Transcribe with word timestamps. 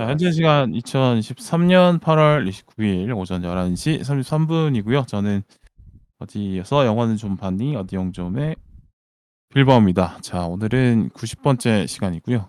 자, 0.00 0.08
현재 0.08 0.32
시간 0.32 0.72
2023년 0.72 2.00
8월 2.00 2.48
29일 2.48 3.14
오전 3.14 3.42
11시 3.42 4.00
33분이고요. 4.00 5.06
저는 5.06 5.42
어디에서 6.20 6.86
영화는 6.86 7.18
좀 7.18 7.36
봤니? 7.36 7.76
어디 7.76 7.96
영점의 7.96 8.56
빌바오입니다. 9.52 10.20
자, 10.22 10.46
오늘은 10.46 11.10
90번째 11.10 11.86
시간이고요. 11.86 12.48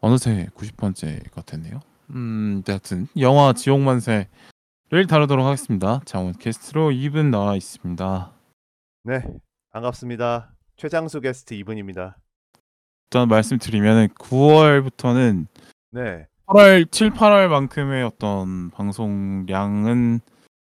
어느새 0.00 0.48
90번째가 0.56 1.46
됐네요. 1.46 1.78
음, 2.10 2.64
하여튼 2.66 3.06
영화 3.20 3.52
지옥만세를 3.52 4.26
다루도록 5.08 5.46
하겠습니다. 5.46 6.00
자, 6.04 6.18
오늘 6.18 6.32
게스트로 6.32 6.90
2분 6.90 7.30
나와 7.30 7.54
있습니다. 7.54 8.32
네, 9.04 9.22
반갑습니다. 9.70 10.52
최장수 10.74 11.20
게스트 11.20 11.54
이분입니다. 11.54 12.18
일단 13.06 13.28
말씀드리면 13.28 14.08
9월부터는 14.08 15.46
네, 15.92 16.26
8월 16.46 16.90
7, 16.90 17.10
8월만큼의 17.10 18.06
어떤 18.06 18.70
방송량은 18.70 20.20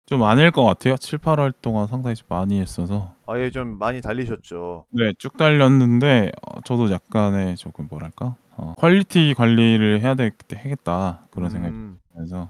좀 0.07 0.23
아닐 0.23 0.49
것 0.51 0.63
같아요. 0.63 0.97
7, 0.97 1.19
8월 1.19 1.53
동안 1.61 1.87
상당히 1.87 2.15
좀 2.15 2.25
많이 2.29 2.59
했어서 2.59 3.13
아예 3.27 3.51
좀 3.51 3.77
많이 3.77 4.01
달리셨죠. 4.01 4.85
네, 4.91 5.13
쭉 5.19 5.37
달렸는데 5.37 6.31
어, 6.41 6.61
저도 6.61 6.89
약간의 6.91 7.55
조금 7.57 7.87
뭐랄까 7.89 8.35
어, 8.57 8.73
퀄리티 8.77 9.35
관리를 9.35 10.01
해야 10.01 10.15
되 10.15 10.31
겠다 10.47 11.27
그런 11.29 11.51
생각이 11.51 11.73
음, 11.75 11.99
들면서 12.11 12.49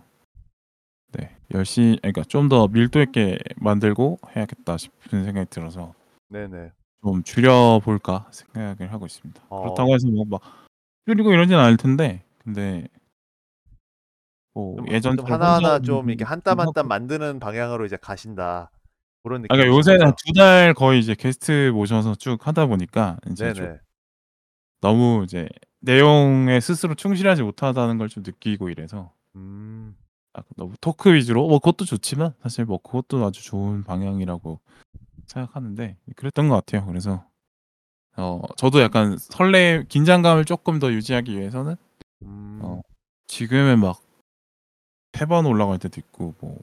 네 1.11 1.35
열심히 1.53 1.97
그러니까 1.97 2.23
좀 2.23 2.47
더 2.47 2.67
밀도 2.69 3.01
있게 3.01 3.38
만들고 3.57 4.19
해야겠다 4.35 4.77
싶은 4.77 5.25
생각이 5.25 5.49
들어서 5.49 5.93
네네. 6.29 6.71
좀 7.03 7.23
줄여볼까 7.23 8.27
생각을 8.31 8.93
하고 8.93 9.05
있습니다. 9.05 9.41
어. 9.49 9.61
그렇다고 9.63 9.94
해서 9.94 10.07
뭐 10.07 10.23
막 10.29 10.41
줄이고 11.05 11.33
이러진 11.33 11.55
않을 11.57 11.75
텐데 11.75 12.23
근데 12.38 12.88
뭐 14.53 14.75
좀, 14.78 14.88
예전 14.92 15.17
좀 15.17 15.25
하나하나 15.25 15.80
좀 15.80 16.09
이렇게 16.09 16.23
한 16.25 16.42
땀 16.42 16.59
한 16.59 16.73
땀 16.73 16.88
만드는 16.88 17.39
방향으로 17.39 17.86
이제 17.86 17.97
가신다. 17.97 18.72
그런 19.23 19.41
느낌. 19.41 19.56
그러니까 19.56 19.75
요새는 19.75 20.06
한두달 20.08 20.73
거의 20.73 21.00
이제 21.00 21.14
게스트 21.16 21.72
모셔서 21.73 22.16
쭉 22.16 22.45
하다 22.47 22.67
보니까 22.67 23.17
이제 23.31 23.53
좀 23.53 23.66
네네. 23.66 23.80
너무 24.81 25.23
이제 25.25 25.47
내용에 25.81 26.59
스스로 26.59 26.95
충실하지 26.95 27.44
못하다는 27.44 27.97
걸 27.97 28.08
좀 28.09 28.23
느끼고 28.25 28.69
이래서 28.69 29.14
음, 29.36 29.95
아, 30.33 30.41
너무 30.56 30.73
토크 30.81 31.13
위주로 31.13 31.47
뭐 31.47 31.59
그것도 31.59 31.86
좋지만 31.86 32.34
사실 32.41 32.66
뭐 32.66 32.78
그것도 32.81 33.23
아주 33.25 33.44
좋은 33.44 33.84
방향이라고 33.84 34.59
생각하는데 35.28 35.97
그랬던 36.16 36.47
것 36.50 36.56
같아요. 36.56 36.86
그래서 36.88 37.25
어 38.17 38.41
저도 38.58 38.81
약간 38.81 39.17
설레 39.17 39.86
긴장감을 39.89 40.45
조금 40.45 40.80
더 40.80 40.91
유지하기 40.91 41.38
위해서는 41.38 41.75
음, 42.23 42.59
어, 42.63 42.81
지금은 43.28 43.80
막 43.80 44.02
세번 45.13 45.45
올라갈 45.45 45.79
때도 45.79 45.99
있고 45.99 46.33
뭐 46.39 46.57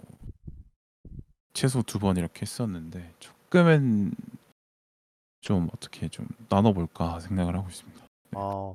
최소 1.53 1.83
두 1.83 1.99
번 1.99 2.17
이렇게 2.17 2.43
했었는데 2.43 3.13
조금은 3.19 4.13
좀 5.41 5.69
어떻게 5.73 6.09
좀 6.09 6.27
나눠볼까 6.49 7.21
생각을 7.21 7.57
하고 7.57 7.69
있습니다. 7.69 8.05
아, 8.35 8.75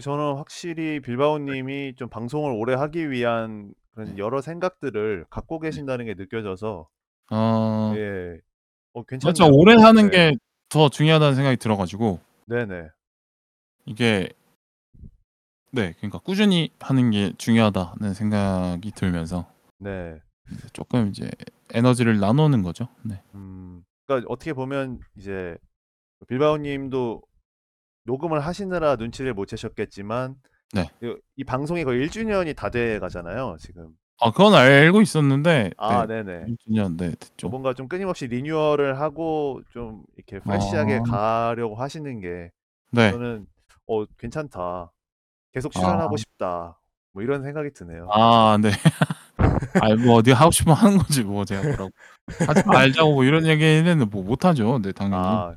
저는 0.00 0.36
확실히 0.36 1.00
빌바오님이 1.00 1.94
좀 1.96 2.08
방송을 2.08 2.52
오래 2.52 2.74
하기 2.74 3.10
위한 3.10 3.74
그런 3.94 4.16
여러 4.18 4.40
생각들을 4.40 5.26
갖고 5.28 5.58
계신다는 5.58 6.06
게 6.06 6.14
느껴져서 6.14 6.88
어, 7.30 7.92
예, 7.96 8.38
어. 8.94 9.02
괜찮네요. 9.04 9.52
오래 9.52 9.74
하는 9.74 10.10
네. 10.10 10.32
게더 10.70 10.88
중요하다는 10.88 11.34
생각이 11.34 11.56
들어가지고 11.58 12.20
네네. 12.46 12.88
이게 13.86 14.30
네, 15.72 15.94
그러니까 15.98 16.18
꾸준히 16.18 16.70
하는 16.80 17.10
게 17.10 17.32
중요하다는 17.38 18.12
생각이 18.14 18.90
들면서 18.92 19.46
네. 19.78 20.20
조금 20.74 21.08
이제 21.08 21.30
에너지를 21.72 22.20
나누는 22.20 22.62
거죠. 22.62 22.88
네. 23.02 23.22
음, 23.34 23.82
그러니까 24.06 24.30
어떻게 24.30 24.52
보면 24.52 25.00
이제 25.16 25.56
빌바오님도 26.28 27.22
녹음을 28.04 28.40
하시느라 28.40 28.96
눈치를 28.96 29.32
못 29.32 29.46
채셨겠지만 29.46 30.36
네. 30.74 30.90
이, 31.02 31.14
이 31.36 31.44
방송이 31.44 31.84
거의 31.84 32.06
1주년이 32.06 32.54
다 32.56 32.68
돼 32.70 32.98
가잖아요, 32.98 33.56
지금. 33.58 33.94
아, 34.20 34.30
그건 34.30 34.54
알고 34.54 35.00
있었는데 35.00 35.70
아, 35.78 36.06
네, 36.06 36.22
네네. 36.22 36.46
1주년 36.46 36.98
네, 36.98 37.10
됐죠. 37.18 37.48
뭔가 37.48 37.72
좀 37.74 37.88
끊임없이 37.88 38.26
리뉴얼을 38.26 39.00
하고 39.00 39.62
좀 39.70 40.04
이렇게 40.16 40.38
프레시하게 40.40 41.00
아. 41.06 41.50
가려고 41.54 41.76
하시는 41.76 42.20
게 42.20 42.50
네. 42.90 43.10
저는 43.10 43.46
어 43.86 44.04
괜찮다. 44.18 44.92
계속 45.52 45.72
출연하고 45.72 46.14
아. 46.14 46.16
싶다. 46.16 46.78
뭐 47.12 47.22
이런 47.22 47.42
생각이 47.42 47.72
드네요. 47.74 48.08
아, 48.10 48.56
네. 48.60 48.70
아니 49.82 49.94
뭐 49.96 50.16
어디 50.16 50.32
하고 50.32 50.50
싶으면 50.50 50.76
하는 50.76 50.98
거지 50.98 51.22
뭐 51.24 51.44
제가 51.44 51.62
뭐라고 51.62 51.90
하지 52.46 52.62
말자고 52.66 53.12
뭐 53.14 53.24
이런 53.24 53.46
얘기는 53.46 54.08
뭐 54.10 54.22
못하죠. 54.22 54.78
네, 54.82 54.92
당연히. 54.92 55.16
아, 55.26 55.54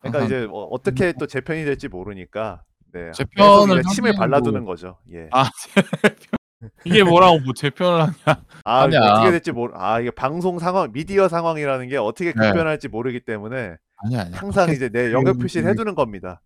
그러니까 0.00 0.24
이제 0.24 0.46
어, 0.50 0.64
어떻게 0.70 1.12
또 1.12 1.26
제 1.26 1.40
편이 1.40 1.64
될지 1.64 1.88
모르니까 1.88 2.62
네. 2.92 3.10
제 3.12 3.24
편을 3.36 3.82
침을 3.84 4.14
발라두는 4.14 4.64
뭐- 4.64 4.74
거죠. 4.74 4.98
예. 5.12 5.28
아, 5.32 5.48
이게 6.84 7.04
뭐라고 7.04 7.38
뭐 7.40 7.52
제 7.54 7.70
편을 7.70 8.00
하냐? 8.02 8.42
아, 8.64 8.82
아니야. 8.82 9.00
어떻게 9.00 9.30
될지 9.30 9.52
모르. 9.52 9.72
아, 9.76 10.00
이게 10.00 10.10
방송 10.10 10.58
상황, 10.58 10.90
미디어 10.92 11.28
상황이라는 11.28 11.88
게 11.88 11.96
어떻게 11.96 12.32
네. 12.32 12.48
급변할지 12.48 12.88
모르기 12.88 13.20
때문에 13.20 13.76
아니야, 13.98 14.20
아니야. 14.22 14.36
항상 14.36 14.70
이제 14.70 14.88
내 14.88 15.12
영역 15.12 15.38
표시를 15.38 15.68
해두는 15.70 15.94
겁니다. 15.94 16.40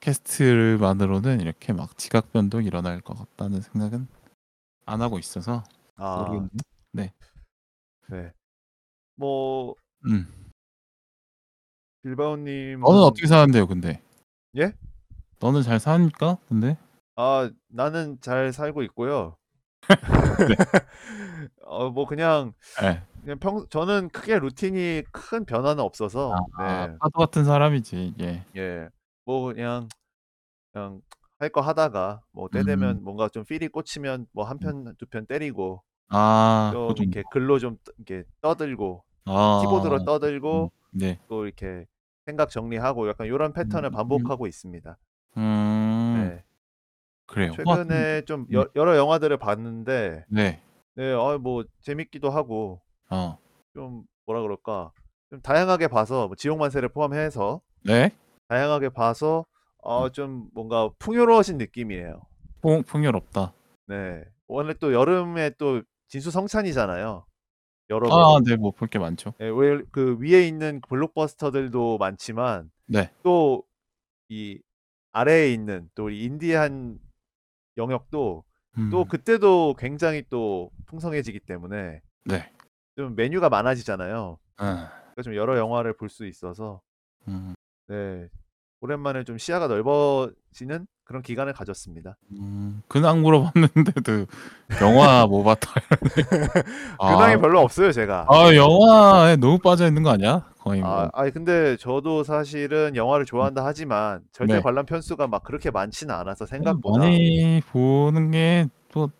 팟캐스트만으로는 0.00 1.40
이렇게 1.40 1.72
막 1.72 1.96
지각 1.98 2.32
변동이 2.32 2.66
일어날 2.66 3.00
것 3.00 3.14
같다는 3.14 3.60
생각은 3.60 4.06
안 4.84 5.02
하고 5.02 5.18
있어서 5.18 5.64
아, 5.96 6.18
모르겠네. 6.18 7.12
네. 8.08 8.32
뭐 9.16 9.74
음. 10.06 10.26
빌바오 12.02 12.36
님, 12.36 12.80
너는 12.80 13.00
어떻게 13.00 13.26
사는데요, 13.26 13.66
근데? 13.66 14.00
예? 14.56 14.72
너는 15.40 15.62
잘 15.62 15.80
사니까? 15.80 16.38
근데? 16.48 16.76
아, 17.16 17.50
나는 17.68 18.18
잘 18.20 18.52
살고 18.52 18.82
있고요. 18.84 19.36
어, 21.64 21.90
뭐 21.90 22.06
그냥 22.06 22.52
네. 22.80 23.02
그냥 23.22 23.38
평 23.40 23.66
저는 23.70 24.10
크게 24.10 24.38
루틴이 24.38 25.02
큰 25.10 25.44
변화는 25.44 25.82
없어서 25.82 26.34
아, 26.58 26.86
네. 26.86 26.96
파도 27.00 27.18
같은 27.18 27.44
사람이지 27.44 28.06
이게. 28.06 28.44
예. 28.56 28.88
뭐 29.26 29.54
그냥 29.54 29.92
그냥 30.72 31.02
할 31.40 31.50
거 31.50 31.60
하다가 31.62 32.22
뭐 32.32 32.48
때 32.50 32.62
음. 32.62 32.64
되면 32.64 33.02
뭔가 33.04 33.28
좀 33.30 33.44
필이 33.44 33.68
꽂히면 33.68 34.26
뭐 34.32 34.46
한 34.46 34.58
편 34.60 34.96
두 34.98 35.06
편 35.08 35.26
때리고 35.26 35.82
아, 36.08 36.76
좀 36.86 36.94
그거 36.94 36.94
좀. 36.94 37.14
이렇게 37.14 37.24
글로 37.24 37.58
좀 37.58 37.78
떠- 37.84 37.92
이렇게 37.98 38.24
떠들고 38.42 39.04
아, 39.24 39.36
키보드로 39.56 40.00
떠들고 40.04 40.72
네. 40.90 41.18
또 41.28 41.46
이렇게 41.46 41.86
생각 42.26 42.50
정리하고 42.50 43.08
약간 43.08 43.28
요런 43.28 43.52
패턴을 43.54 43.90
음. 43.90 43.92
반복하고 43.92 44.46
있습니다. 44.48 44.98
음, 45.36 46.30
네. 46.30 46.42
그래요. 47.26 47.52
최근에 47.56 48.22
좀 48.22 48.46
음. 48.50 48.54
여, 48.54 48.68
여러 48.76 48.96
영화들을 48.96 49.36
봤는데 49.38 50.24
네. 50.28 50.60
네, 50.96 51.12
어, 51.12 51.38
뭐 51.38 51.64
재밌기도 51.82 52.30
하고 52.30 52.82
어. 53.10 53.38
좀 53.74 54.04
뭐라 54.26 54.42
그럴까? 54.42 54.92
좀 55.30 55.42
다양하게 55.42 55.88
봐서 55.88 56.28
뭐 56.28 56.36
지옥만세를 56.36 56.90
포함해서 56.90 57.62
네. 57.82 58.10
다양하게 58.48 58.90
봐서 58.90 59.44
어, 59.78 60.08
좀 60.10 60.48
뭔가 60.54 60.90
풍요로워진 60.98 61.58
느낌이에요. 61.58 62.22
풍, 62.60 62.82
풍요롭다. 62.82 63.52
네. 63.86 64.24
원래 64.48 64.74
또 64.74 64.92
여름에 64.92 65.50
또 65.58 65.82
진수성찬이잖아요. 66.08 67.24
여러 67.90 68.08
아, 68.12 68.40
네, 68.44 68.56
뭐 68.56 68.72
볼 68.72 68.88
게 68.88 68.98
많죠. 68.98 69.32
예, 69.40 69.46
왜, 69.48 69.80
그 69.92 70.16
위에 70.20 70.46
있는 70.46 70.80
블록버스터들도 70.88 71.98
많지만 71.98 72.70
네. 72.86 73.10
또 73.22 73.62
이 74.28 74.60
아래에 75.12 75.52
있는 75.52 75.88
또 75.94 76.10
이 76.10 76.24
인디한 76.24 76.98
영역도 77.76 78.44
음, 78.78 78.90
또 78.90 79.04
그때도 79.04 79.74
굉장히 79.78 80.24
또 80.28 80.70
풍성해지기 80.86 81.40
때문에 81.40 82.00
네. 82.24 82.52
좀 82.96 83.14
메뉴가 83.14 83.48
많아지잖아요. 83.48 84.38
아, 84.56 84.90
그러니까 84.90 85.22
좀 85.22 85.36
여러 85.36 85.56
영화를 85.58 85.96
볼 85.96 86.08
수 86.08 86.26
있어서 86.26 86.80
음, 87.28 87.54
네. 87.88 88.28
오랜만에 88.80 89.24
좀 89.24 89.38
시야가 89.38 89.68
넓어지는 89.68 90.86
그런 91.04 91.22
기간을 91.22 91.52
가졌습니다. 91.52 92.16
음, 92.38 92.82
근황 92.88 93.22
물어봤는데도 93.22 94.26
영화 94.82 95.26
뭐 95.26 95.44
봤다. 95.44 95.72
근황이 97.00 97.34
아, 97.34 97.38
별로 97.38 97.60
없어요, 97.60 97.92
제가. 97.92 98.26
아, 98.28 98.54
영화에 98.54 99.36
너무 99.36 99.58
빠져 99.58 99.86
있는 99.86 100.02
거 100.02 100.10
아니야? 100.10 100.50
거의 100.58 100.80
뭐. 100.80 100.90
아, 100.90 101.10
아니 101.14 101.30
근데 101.30 101.76
저도 101.76 102.24
사실은 102.24 102.96
영화를 102.96 103.24
좋아한다 103.24 103.64
하지만 103.64 104.22
절대 104.32 104.54
네. 104.54 104.60
관람 104.60 104.84
편수가 104.84 105.26
막 105.28 105.44
그렇게 105.44 105.70
많지는 105.70 106.14
않아서 106.14 106.44
생각보다 106.44 106.98
많이 107.04 107.62
보는 107.70 108.30
게 108.32 108.68
또 108.96 109.10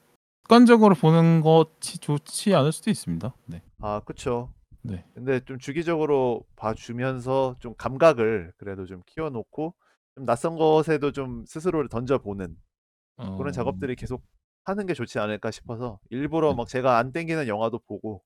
습관적으로 0.44 0.94
보는 0.94 1.42
것이 1.42 1.98
좋지 1.98 2.54
않을 2.54 2.72
수도 2.72 2.90
있습니다. 2.90 3.34
네. 3.44 3.60
아, 3.82 4.00
그쵸. 4.06 4.54
네. 4.86 5.04
근데 5.14 5.40
좀 5.40 5.58
주기적으로 5.58 6.44
봐주면서 6.56 7.56
좀 7.60 7.74
감각을 7.76 8.52
그래도 8.58 8.86
좀 8.86 9.02
키워놓고 9.06 9.74
좀 10.14 10.24
낯선 10.26 10.56
것에도 10.56 11.12
좀 11.12 11.44
스스로를 11.46 11.88
던져보는 11.88 12.56
어, 13.18 13.36
그런 13.38 13.52
작업들이 13.52 13.96
계속 13.96 14.24
하는 14.64 14.86
게 14.86 14.94
좋지 14.94 15.18
않을까 15.18 15.50
싶어서 15.50 16.00
일부러 16.10 16.50
네. 16.50 16.56
막 16.56 16.68
제가 16.68 16.98
안 16.98 17.12
땡기는 17.12 17.48
영화도 17.48 17.80
보고 17.86 18.22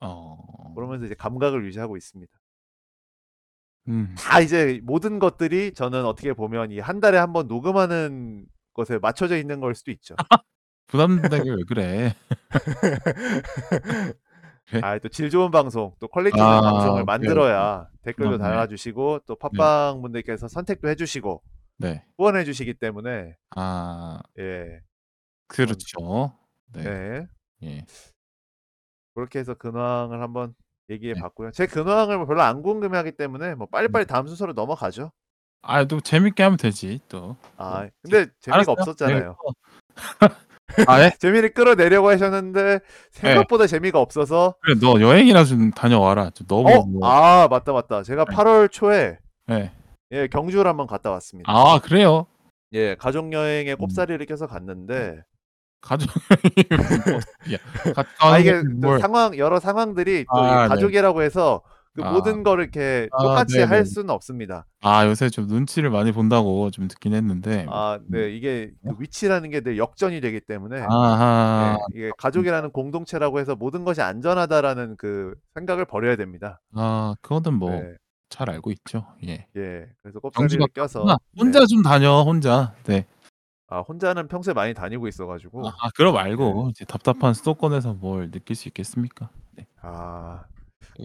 어. 0.00 0.72
그러면서 0.74 1.06
이제 1.06 1.14
감각을 1.14 1.64
유지하고 1.66 1.96
있습니다. 1.96 2.32
음. 3.88 4.14
다 4.16 4.40
이제 4.40 4.80
모든 4.84 5.18
것들이 5.18 5.72
저는 5.74 6.04
어떻게 6.04 6.32
보면 6.32 6.70
이 6.72 6.78
한 6.80 7.00
달에 7.00 7.18
한 7.18 7.32
번 7.32 7.46
녹음하는 7.48 8.46
것에 8.74 8.98
맞춰져 8.98 9.36
있는 9.36 9.60
걸 9.60 9.74
수도 9.74 9.90
있죠. 9.90 10.14
부담되게 10.88 11.50
왜 11.50 11.64
그래? 11.68 12.14
예? 14.74 14.80
아또 14.82 15.08
질 15.08 15.28
좋은 15.30 15.50
방송, 15.50 15.94
또 16.00 16.08
quality 16.08 16.36
있는 16.38 16.46
아 16.48 16.60
방송을 16.62 17.02
오케이. 17.02 17.04
만들어야 17.04 17.88
댓글도 18.02 18.38
그렇네. 18.38 18.42
달아주시고 18.42 19.20
또 19.26 19.34
네. 19.36 19.38
팟빵 19.58 20.02
분들께서 20.02 20.48
선택도 20.48 20.88
해주시고 20.88 21.42
네. 21.78 22.04
후원해 22.16 22.44
주시기 22.44 22.74
때문에 22.74 23.36
아. 23.56 24.20
예. 24.38 24.80
그렇죠. 25.48 26.32
네. 26.72 26.82
네. 26.84 27.26
예. 27.64 27.86
그렇게 29.14 29.40
해서 29.40 29.54
근황을 29.54 30.22
한번 30.22 30.54
얘기해 30.90 31.14
네. 31.14 31.20
봤고요. 31.20 31.50
제 31.52 31.66
근황을 31.66 32.24
별로 32.26 32.42
안 32.42 32.62
궁금해하기 32.62 33.12
때문에 33.12 33.54
뭐 33.56 33.66
네. 33.66 33.70
빨리빨리 33.70 34.06
다음 34.06 34.26
순서로 34.26 34.52
넘어가죠. 34.54 35.12
아 35.64 35.84
또 35.84 36.00
재밌게 36.00 36.42
하면 36.42 36.56
되지 36.56 37.00
또. 37.08 37.36
아뭐 37.56 37.88
근데 38.02 38.26
재미가 38.40 38.54
알았어요. 38.54 38.72
없었잖아요. 38.78 39.36
네. 40.76 40.84
아 40.86 41.04
예? 41.04 41.10
재미를 41.18 41.52
끌어내려고 41.52 42.08
하셨는데 42.10 42.80
생각보다 43.10 43.66
재미가 43.66 43.98
없어서 44.00 44.54
그래 44.60 44.74
너 44.80 45.00
여행이나 45.00 45.44
좀 45.44 45.70
다녀와라. 45.70 46.30
좀 46.30 46.46
너무 46.46 46.70
어? 46.70 46.84
뭐 46.86 47.08
아 47.08 47.48
맞다 47.48 47.72
맞다. 47.72 48.02
제가 48.02 48.24
네. 48.24 48.34
8월 48.34 48.70
초에 48.70 49.18
예. 49.50 49.70
예 50.12 50.28
경주를 50.28 50.68
한번 50.68 50.86
갔다 50.86 51.10
왔습니다. 51.10 51.50
아 51.52 51.78
그래요? 51.80 52.26
예 52.72 52.94
가족 52.94 53.32
여행에 53.32 53.72
음. 53.72 53.76
꼽사리를 53.76 54.24
껴서 54.26 54.46
갔는데 54.46 55.22
가족 55.82 56.08
여행이 56.30 57.54
야 57.54 57.92
갔다 57.92 58.08
아 58.20 58.38
이게 58.38 58.52
또뭘 58.62 59.00
상황 59.00 59.36
여러 59.36 59.60
상황들이 59.60 60.24
또이아 60.32 60.62
네. 60.62 60.68
가족이라고 60.68 61.22
해서 61.22 61.60
그 61.94 62.02
아. 62.02 62.12
모든 62.12 62.42
거를 62.42 62.64
이렇게 62.64 63.08
아 63.12 63.22
똑같이 63.22 63.56
네네. 63.56 63.66
할 63.66 63.84
수는 63.84 64.10
없습니다. 64.10 64.66
아 64.80 65.06
요새 65.06 65.28
좀 65.28 65.46
눈치를 65.46 65.90
많이 65.90 66.10
본다고 66.12 66.70
좀 66.70 66.88
듣긴 66.88 67.12
했는데 67.14 67.66
아 67.68 67.98
음. 68.00 68.06
네 68.10 68.30
이게 68.34 68.70
그 68.82 68.94
위치라는 68.98 69.50
게 69.50 69.60
늘 69.60 69.76
역전이 69.78 70.20
되기 70.22 70.40
때문에 70.40 70.80
아하. 70.88 71.76
예 71.94 71.98
이게 71.98 72.10
가족이라는 72.18 72.70
공동체라고 72.72 73.38
해서 73.40 73.54
모든 73.54 73.84
것이 73.84 74.00
안전하다라는 74.00 74.96
그 74.96 75.34
생각을 75.54 75.84
버려야 75.84 76.16
됩니다. 76.16 76.60
아 76.74 77.14
그거는 77.20 77.58
뭐 77.58 77.70
네. 77.70 77.94
잘 78.30 78.48
알고 78.48 78.70
있죠. 78.72 79.06
예. 79.26 79.46
예. 79.56 79.86
그래서 80.02 80.18
꼽사리를. 80.20 80.66
껴서 80.74 81.04
혼자 81.38 81.60
네. 81.60 81.66
좀 81.66 81.82
다녀 81.82 82.22
혼자. 82.22 82.74
네. 82.84 83.04
아 83.68 83.80
혼자는 83.80 84.28
평소에 84.28 84.54
많이 84.54 84.72
다니고 84.74 85.06
있어 85.08 85.26
가지고 85.26 85.68
아 85.68 85.72
그럼 85.94 86.14
네. 86.14 86.22
말고 86.22 86.68
이제 86.70 86.84
답답한 86.86 87.34
수도권에서 87.34 87.92
뭘 87.94 88.30
느낄 88.30 88.56
수 88.56 88.68
있겠습니까? 88.68 89.28
네. 89.52 89.66
아 89.82 90.42
예. 90.48 90.51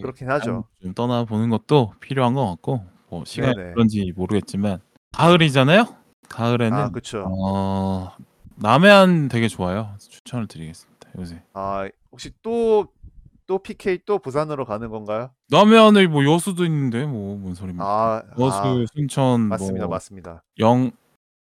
그렇긴 0.00 0.26
좀 0.26 0.30
하죠. 0.34 0.64
좀 0.82 0.94
떠나 0.94 1.24
보는 1.24 1.50
것도 1.50 1.92
필요한 2.00 2.34
것 2.34 2.46
같고 2.46 2.84
뭐 3.10 3.24
시간이 3.24 3.54
네네. 3.54 3.72
그런지 3.72 4.12
모르겠지만 4.16 4.80
가을이잖아요. 5.12 5.86
가을에는 6.28 6.78
아 6.78 6.90
그쵸. 6.90 7.24
어 7.30 8.10
남해안 8.56 9.28
되게 9.28 9.48
좋아요. 9.48 9.94
추천을 9.98 10.46
드리겠습니다. 10.46 11.08
요새. 11.18 11.42
아 11.54 11.88
혹시 12.12 12.30
또또 12.42 13.58
PK 13.62 14.00
또 14.04 14.18
부산으로 14.18 14.64
가는 14.64 14.88
건가요? 14.90 15.30
남해안에 15.50 16.06
뭐 16.08 16.24
여수도 16.24 16.64
있는데 16.64 17.06
뭐 17.06 17.38
뭔 17.40 17.54
소리입니까? 17.54 17.86
아 17.86 18.22
여수, 18.38 18.58
아 18.62 18.84
순천 18.94 19.40
맞습니다, 19.48 19.86
뭐 19.86 19.94
맞습니다. 19.94 20.42
영 20.60 20.90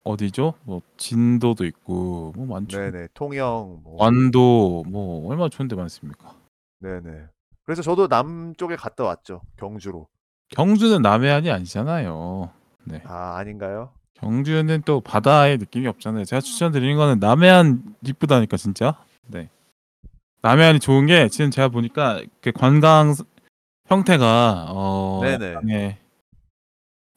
어디죠? 0.04 0.54
뭐 0.62 0.82
진도도 0.96 1.64
있고 1.64 2.32
뭐 2.37 2.46
많죠. 2.46 2.78
네네. 2.78 3.08
통영 3.14 3.81
뭐 3.82 3.96
완도 4.02 4.84
뭐 4.87 5.28
얼마나 5.28 5.49
좋은 5.49 5.66
데 5.69 5.75
많습니까? 5.75 6.37
네네. 6.81 7.26
그래서 7.66 7.82
저도 7.82 8.06
남쪽에 8.06 8.76
갔다 8.76 9.04
왔죠. 9.04 9.42
경주로. 9.56 10.06
경주는 10.50 11.02
남해안이 11.02 11.50
아니잖아요. 11.50 12.50
네. 12.84 13.02
아 13.04 13.36
아닌가요? 13.36 13.90
경주는 14.14 14.82
또 14.84 15.00
바다의 15.00 15.58
느낌이 15.58 15.86
없잖아요. 15.88 16.24
제가 16.24 16.40
추천드리는 16.40 16.96
거는 16.96 17.18
남해안 17.18 17.96
이쁘다니까 18.02 18.56
진짜. 18.56 18.96
네. 19.26 19.50
남해안이 20.42 20.78
좋은 20.78 21.06
게 21.06 21.28
지금 21.28 21.50
제가 21.50 21.68
보니까 21.68 22.22
그 22.40 22.52
관광 22.52 23.14
형태가 23.88 24.66
어 24.68 25.20
네네. 25.22 25.98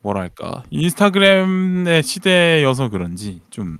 뭐랄까 0.01 0.63
인스타그램의 0.71 2.01
시대여서 2.01 2.89
그런지 2.89 3.41
좀 3.51 3.77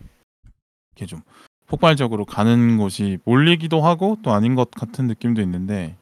이렇게 0.91 1.07
좀 1.07 1.21
폭발적으로 1.65 2.25
가는 2.25 2.77
곳이 2.77 3.17
몰리기도 3.25 3.81
하고 3.81 4.17
또 4.21 4.33
아닌 4.33 4.53
것 4.53 4.69
같은 4.69 5.07
느낌도 5.07 5.41
있는데 5.41 5.95
어, 5.95 5.98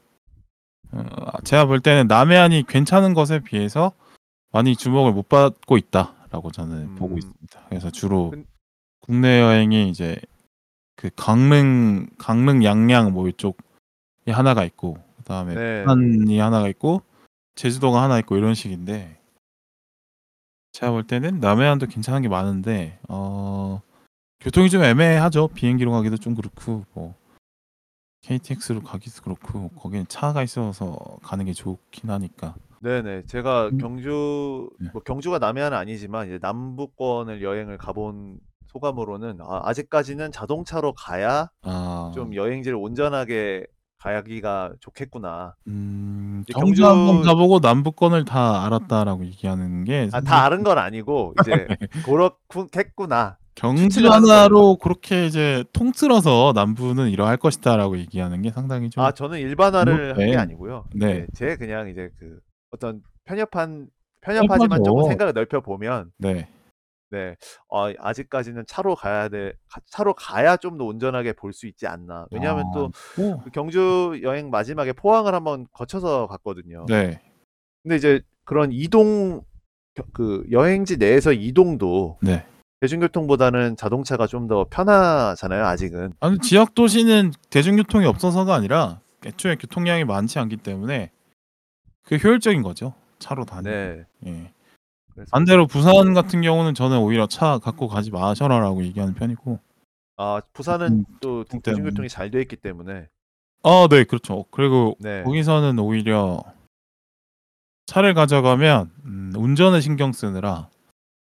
제가 1.44 1.66
볼 1.66 1.80
때는 1.80 2.07
남해안이 2.07 2.63
괜찮은 2.68 3.13
것에 3.13 3.39
비해서 3.39 3.92
많이 4.51 4.75
주목을 4.75 5.12
못 5.12 5.30
받고 5.30 5.78
있다라고 5.78 6.51
저는 6.51 6.95
보고 6.95 7.16
음. 7.16 7.18
있습니다. 7.18 7.62
그래서 7.69 7.92
주로 7.92 8.31
근 8.31 8.45
국내 9.00 9.39
여행이 9.39 9.89
이제 9.89 10.18
그 10.95 11.10
강릉 11.16 12.07
강릉 12.18 12.63
양양 12.63 13.13
뭐 13.13 13.28
이쪽이 13.30 13.56
하나가 14.28 14.66
있고 14.66 14.98
그다음에 15.18 15.54
네. 15.54 15.84
부산이 15.84 16.39
하나가 16.39 16.68
있고 16.69 17.01
제주도가 17.56 18.01
하나 18.01 18.19
있고 18.19 18.38
이런 18.38 18.54
식인데 18.54 19.18
제가 20.74 20.92
볼 20.92 21.04
때는 21.04 21.39
남해안도 21.39 21.88
괜찮은 21.88 22.22
게 22.22 22.28
많은데 22.28 23.00
어 23.07 23.81
교통이 24.39 24.69
좀 24.69 24.84
애매하죠. 24.84 25.50
비행기로 25.50 25.92
가기도 25.92 26.18
좀 26.18 26.36
그렇고 26.36 26.86
뭐 26.94 27.16
KTX로 28.23 28.81
가기도 28.81 29.21
그렇고 29.23 29.69
거기는 29.69 30.05
차가 30.07 30.43
있어서 30.43 30.97
가는 31.23 31.45
게 31.45 31.53
좋긴 31.53 32.09
하니까. 32.09 32.55
네네. 32.81 33.23
제가 33.25 33.69
음. 33.69 33.77
경주 33.77 34.69
네. 34.79 34.89
뭐 34.93 35.01
경주가 35.01 35.39
남해안은 35.39 35.77
아니지만 35.77 36.27
이제 36.27 36.39
남부권을 36.41 37.41
여행을 37.41 37.77
가본 37.77 38.39
소감으로는 38.67 39.39
아 39.41 39.61
아직까지는 39.63 40.31
자동차로 40.31 40.93
가야 40.93 41.49
아. 41.63 42.11
좀 42.13 42.35
여행지를 42.35 42.77
온전하게 42.77 43.65
가기가 43.99 44.73
좋겠구나. 44.79 45.55
음. 45.67 46.43
이제 46.47 46.53
경주 46.53 46.85
한번 46.85 47.15
경주 47.15 47.27
가보고 47.29 47.59
남부권을 47.59 48.25
다 48.25 48.65
알았다라고 48.65 49.25
얘기하는 49.25 49.83
게 49.85 50.09
아 50.13 50.21
다 50.21 50.45
아는 50.45 50.63
건 50.63 50.77
아니고 50.77 51.33
이제 51.41 51.51
네. 51.79 52.01
그렇겠구나. 52.03 53.38
겁니다. 53.61 54.15
하나로 54.15 54.77
그렇게 54.77 55.25
이제 55.25 55.63
통틀어서 55.73 56.53
남부는 56.55 57.09
이러할 57.09 57.37
것이다라고 57.37 57.97
얘기하는 57.97 58.41
게 58.41 58.51
상당히 58.51 58.89
좀 58.89 59.03
아 59.03 59.11
저는 59.11 59.39
일반화를 59.39 60.09
한게 60.09 60.15
잘못된 60.15 60.39
아니고요. 60.39 60.85
네. 60.95 61.13
네. 61.13 61.27
제 61.33 61.55
그냥 61.57 61.89
이제 61.89 62.09
그 62.19 62.39
어떤 62.71 63.01
편협한 63.25 63.87
편협하지만 64.21 64.83
조금. 64.83 65.09
생각을 65.09 65.33
넓혀 65.33 65.61
보면 65.61 66.11
네. 66.17 66.47
네. 67.09 67.35
어 67.69 67.89
아직까지는 67.97 68.65
차로 68.67 68.95
가야 68.95 69.29
돼가 69.29 69.53
차로 69.89 70.13
가야 70.13 70.57
좀 70.57 70.77
더 70.77 70.83
온전하게 70.85 71.33
볼 71.33 71.53
수 71.53 71.65
있지 71.67 71.87
않나. 71.87 72.27
왜냐하면 72.31 72.65
아. 72.67 72.71
또뭐그 72.73 73.49
경주 73.51 74.19
여행 74.23 74.49
마지막에 74.49 74.93
포항을 74.93 75.33
한번 75.33 75.65
거쳐서 75.71 76.27
갔거든요. 76.27 76.85
네. 76.87 77.19
근데 77.83 77.95
이제 77.95 78.21
그런 78.43 78.71
이동 78.73 79.41
겨그 79.95 80.47
여행지 80.51 80.97
내에서 80.97 81.31
이동도 81.33 82.17
네. 82.21 82.45
대중교통보다는 82.81 83.75
자동차가 83.75 84.27
좀 84.27 84.48
더 84.48 84.65
편하잖아요, 84.69 85.65
아직은. 85.65 86.13
아니 86.19 86.38
지역 86.39 86.74
도시는 86.75 87.31
대중교통이 87.50 88.05
없어서가 88.05 88.53
아니라 88.55 89.01
애초에 89.25 89.55
교통량이 89.55 90.05
많지 90.05 90.39
않기 90.39 90.57
때문에 90.57 91.12
그게 92.03 92.19
효율적인 92.25 92.62
거죠. 92.62 92.93
차로 93.19 93.46
다니는 93.46 94.05
네. 94.22 94.29
게. 94.31 94.31
예. 94.31 94.53
그래서 95.13 95.29
반대로 95.31 95.65
부산 95.67 96.13
같은 96.13 96.41
경우는 96.41 96.75
저는 96.75 97.00
오히려 97.00 97.27
차 97.27 97.57
갖고 97.57 97.88
가지 97.88 98.12
마셔라라고 98.12 98.84
얘기하는 98.84 99.15
편이고. 99.15 99.60
아 100.17 100.41
부산은 100.53 101.03
교통 101.03 101.17
또 101.19 101.29
교통 101.43 101.62
때문에. 101.62 101.81
대중교통이 101.84 102.10
잘 102.10 102.31
돼 102.31 102.41
있기 102.41 102.55
때문에 102.57 103.07
아 103.63 103.88
네. 103.89 104.03
그렇죠. 104.03 104.46
그리고 104.51 104.96
네. 105.00 105.24
거기서는 105.24 105.79
오히려 105.79 106.41
차를 107.88 108.13
가져가면 108.13 108.91
음 109.05 109.34
운전에 109.36 109.81
신경 109.81 110.13
쓰느라 110.13 110.69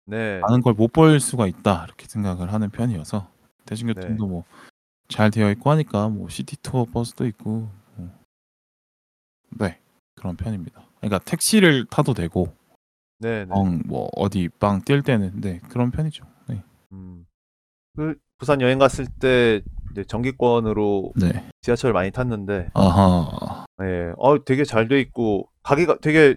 네. 0.05 0.39
많은 0.39 0.61
걸 0.61 0.73
못 0.73 0.87
볼 0.91 1.19
수가 1.19 1.47
있다. 1.47 1.85
이렇게 1.85 2.07
생각을 2.07 2.51
하는 2.51 2.69
편이어서 2.69 3.19
네. 3.19 3.63
대중교통도 3.65 4.27
뭐잘 5.07 5.31
되어 5.31 5.49
있고 5.51 5.69
하니까 5.71 6.09
뭐 6.09 6.27
시티 6.29 6.57
투어 6.61 6.85
버스도 6.85 7.25
있고 7.27 7.69
뭐 7.95 8.09
네. 9.59 9.79
그런 10.15 10.35
편입니다. 10.35 10.81
그러니까 10.99 11.19
택시를 11.19 11.85
타도 11.85 12.13
되고 12.13 12.53
네네. 13.19 13.47
엉뭐 13.51 14.09
어디 14.15 14.49
빵 14.59 14.81
뛸 14.81 15.03
때는 15.03 15.41
네. 15.41 15.59
그런 15.69 15.91
편이죠. 15.91 16.25
네. 16.47 16.63
음. 16.91 17.25
그 17.95 18.15
부산 18.37 18.61
여행 18.61 18.79
갔을 18.79 19.05
때 19.05 19.61
이제 19.91 20.03
정기권으로 20.03 21.13
네. 21.15 21.47
지하철 21.61 21.93
많이 21.93 22.09
탔는데 22.11 22.71
아하. 22.73 23.65
예. 23.83 24.11
어 24.17 24.43
되게 24.43 24.63
잘 24.63 24.87
돼 24.87 24.99
있고 25.01 25.49
가기가 25.63 25.97
되게 26.01 26.31
이 26.31 26.35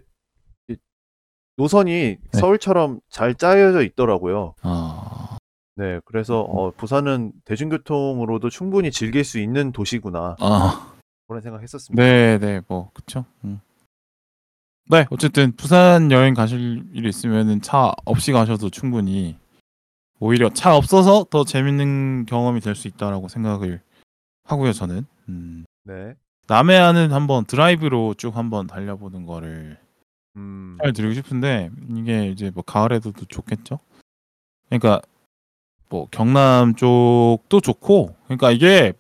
노선이 1.57 1.93
네. 1.93 2.19
서울처럼 2.39 3.01
잘 3.09 3.35
짜여져 3.35 3.83
있더라고요. 3.83 4.55
아. 4.63 5.39
네, 5.77 6.01
그래서 6.05 6.41
어, 6.41 6.71
부산은 6.71 7.33
대중교통으로도 7.45 8.49
충분히 8.51 8.91
즐길 8.91 9.25
수 9.25 9.39
있는 9.39 9.73
도시구나 9.73 10.37
아. 10.41 10.93
그런 11.27 11.43
생각했었습니다. 11.43 12.03
네, 12.03 12.39
네, 12.39 12.61
뭐 12.69 12.91
그쵸. 12.95 13.25
음. 13.45 13.61
네, 14.91 15.07
어쨌든 15.11 15.53
부산 15.57 16.11
여행 16.13 16.35
가실 16.35 16.85
일 16.93 17.07
있으면은 17.07 17.63
차 17.63 17.93
없이 18.05 18.33
가셔도 18.33 18.69
충분히 18.71 19.37
오히려 20.21 20.51
차 20.51 20.77
없어서 20.77 21.25
더 21.31 21.45
재밌는 21.45 22.27
경험이 22.27 22.61
될 22.61 22.75
수 22.75 22.87
있다라고 22.89 23.29
생각을 23.29 23.81
하고요, 24.45 24.73
저는. 24.73 25.07
음. 25.29 25.65
네, 25.85 26.15
남해안은 26.49 27.13
한번 27.13 27.47
드라이브로 27.47 28.15
쭉 28.19 28.37
한번 28.37 28.67
달려보는 28.67 29.25
거를 29.27 29.79
음, 30.37 30.79
잘 30.83 30.93
드리고 30.93 31.15
싶은데 31.15 31.71
이게 31.91 32.29
이제 32.29 32.51
뭐 32.51 32.63
가을에도 32.65 33.13
또 33.13 33.25
좋겠죠. 33.25 33.79
그러니까 34.69 35.01
뭐 35.89 36.09
경남 36.11 36.75
쪽도 36.75 37.61
좋고, 37.61 38.17
그러니까 38.25 38.51
이게 38.51 38.93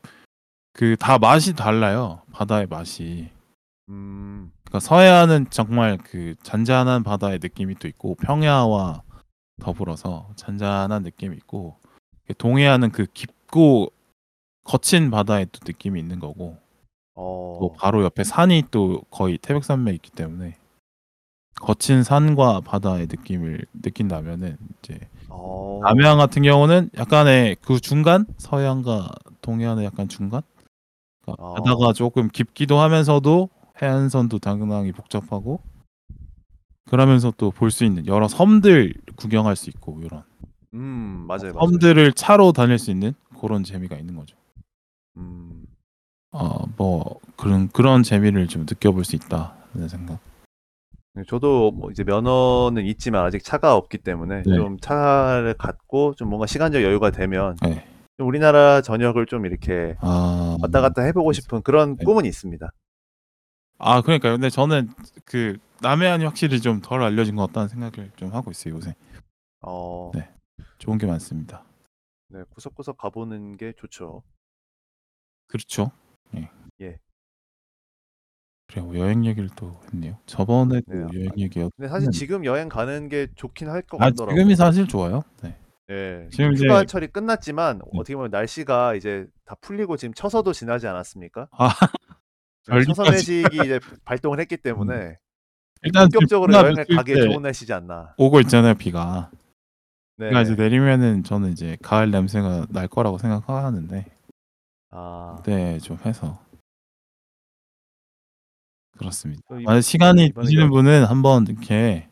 그 0.72 0.96
다 0.96 1.18
맛이 1.18 1.54
달라요. 1.54 2.22
바다의 2.32 2.66
맛이. 2.66 3.30
음, 3.88 4.52
그러니까 4.64 4.80
서해안은 4.80 5.50
정말 5.50 5.98
그 5.98 6.34
잔잔한 6.42 7.02
바다의 7.04 7.38
느낌이 7.42 7.76
또 7.76 7.88
있고 7.88 8.14
평야와 8.16 9.02
더불어서 9.60 10.30
잔잔한 10.36 11.02
느낌이 11.02 11.36
있고 11.36 11.76
동해안은 12.38 12.90
그 12.90 13.06
깊고 13.12 13.92
거친 14.64 15.10
바다의 15.10 15.46
또 15.52 15.60
느낌이 15.66 16.00
있는 16.00 16.18
거고 16.18 16.56
어, 17.14 17.58
또 17.60 17.74
바로 17.78 18.02
옆에 18.02 18.24
산이 18.24 18.64
또 18.70 19.02
거의 19.10 19.38
태백산맥이 19.38 19.96
있기 19.96 20.10
때문에 20.12 20.56
거친 21.60 22.02
산과 22.02 22.60
바다의 22.60 23.06
느낌을 23.10 23.64
느낀다면은 23.82 24.56
이제 24.82 24.98
어, 25.28 25.80
남해안 25.82 26.18
같은 26.18 26.42
경우는 26.42 26.90
약간의 26.96 27.56
그 27.62 27.80
중간 27.80 28.26
서해안과 28.38 29.08
동해안의 29.40 29.84
약간 29.84 30.08
중간 30.08 30.42
그러니까 31.22 31.44
아. 31.44 31.54
바다가 31.54 31.92
조금 31.92 32.28
깊기도 32.28 32.78
하면서도 32.78 33.48
해안선도 33.80 34.38
당연히 34.38 34.92
복잡하고 34.92 35.60
그러면서 36.88 37.32
또 37.36 37.50
볼 37.50 37.70
수 37.70 37.84
있는 37.84 38.06
여러 38.06 38.28
섬들 38.28 38.94
구경할 39.16 39.56
수 39.56 39.70
있고 39.70 40.00
이런 40.02 40.22
음, 40.74 41.24
맞아요, 41.26 41.52
맞아요. 41.54 41.66
섬들을 41.66 42.12
차로 42.12 42.52
다닐 42.52 42.78
수 42.78 42.90
있는 42.90 43.14
그런 43.40 43.64
재미가 43.64 43.96
있는 43.96 44.16
거죠. 44.16 44.36
음, 45.16 45.64
어뭐 46.32 47.20
그런 47.36 47.68
그런 47.68 48.02
재미를 48.02 48.48
좀 48.48 48.62
느껴볼 48.62 49.04
수 49.04 49.16
있다는 49.16 49.88
생각. 49.88 50.18
네, 51.14 51.22
저도 51.28 51.70
뭐 51.70 51.90
이제 51.92 52.02
면허는 52.02 52.84
있지만 52.86 53.24
아직 53.24 53.44
차가 53.44 53.76
없기 53.76 53.98
때문에 53.98 54.42
네. 54.44 54.54
좀 54.56 54.78
차를 54.80 55.54
갖고 55.54 56.14
좀 56.16 56.28
뭔가 56.28 56.46
시간적 56.46 56.82
여유가 56.82 57.10
되면 57.10 57.56
네. 57.62 57.86
좀 58.16 58.26
우리나라 58.26 58.80
전역을 58.82 59.26
좀 59.26 59.46
이렇게 59.46 59.96
아 60.00 60.56
왔다 60.60 60.80
갔다 60.80 61.02
해보고 61.02 61.32
싶은 61.32 61.62
그런 61.62 61.96
네. 61.96 62.04
꿈은 62.04 62.24
있습니다. 62.24 62.68
아 63.78 64.02
그러니까요. 64.02 64.32
근데 64.34 64.50
저는 64.50 64.88
그 65.24 65.56
남해안이 65.82 66.24
확실히 66.24 66.60
좀 66.60 66.80
덜 66.80 67.02
알려진 67.02 67.36
것 67.36 67.46
같다는 67.46 67.68
생각을 67.68 68.10
좀 68.16 68.32
하고 68.32 68.50
있어요 68.50 68.74
요새. 68.74 68.94
어, 69.60 70.10
네. 70.14 70.28
좋은 70.78 70.98
게 70.98 71.06
많습니다. 71.06 71.64
네, 72.28 72.42
구석구석 72.50 72.98
가보는 72.98 73.56
게 73.56 73.72
좋죠. 73.76 74.22
그렇죠. 75.46 75.92
예. 78.72 78.80
예. 78.80 78.80
그래요. 78.80 78.98
여행 78.98 79.24
얘기를 79.24 79.48
또 79.56 79.78
했네요. 79.92 80.16
저번에도 80.26 80.92
네, 80.92 81.00
여행 81.14 81.30
얘기였. 81.36 81.70
근데 81.76 81.88
사실 81.88 82.08
음. 82.08 82.12
지금 82.12 82.44
여행 82.44 82.68
가는 82.68 83.08
게 83.08 83.28
좋긴 83.34 83.68
할 83.68 83.82
것아 83.82 84.04
같더라고요. 84.04 84.34
지금이 84.36 84.56
사실 84.56 84.86
좋아요. 84.86 85.22
네. 85.42 85.56
예, 85.90 86.28
지금 86.30 86.52
이제- 86.54 86.64
휴가철이 86.64 87.08
끝났지만 87.08 87.78
네. 87.78 87.84
어떻게 87.94 88.14
보면 88.16 88.30
날씨가 88.30 88.94
이제 88.94 89.26
다 89.44 89.54
풀리고 89.60 89.96
지금 89.98 90.14
처서도 90.14 90.52
지나지 90.54 90.86
않았습니까? 90.86 91.48
아 91.52 91.68
네, 91.68 92.84
전기까지. 92.84 92.86
처선회식이 92.94 93.56
이제 93.64 93.80
발동을 94.04 94.40
했기 94.40 94.56
때문에 95.12 95.18
일단 95.82 96.08
지금 96.08 96.20
본격적으로 96.20 96.48
비가 96.48 96.60
여행을 96.60 96.74
며칠 96.76 96.96
가기에 96.96 97.14
때 97.16 97.20
좋은 97.28 97.42
날씨지 97.42 97.72
않나. 97.74 98.14
오고 98.16 98.40
있잖아요 98.40 98.74
비가. 98.74 99.30
네. 100.16 100.28
비가 100.30 100.40
이제 100.40 100.54
내리면은 100.54 101.22
저는 101.22 101.52
이제 101.52 101.76
가을 101.82 102.10
냄새가 102.10 102.66
날 102.70 102.88
거라고 102.88 103.18
생각하는데 103.18 104.06
아, 104.90 105.42
네좀 105.44 105.98
해서 106.06 106.38
그렇습니다. 108.98 109.42
만약 109.48 109.80
시간이 109.80 110.32
되시는 110.32 110.66
여- 110.66 110.70
분은 110.70 111.04
한번 111.04 111.46
이렇게 111.48 112.08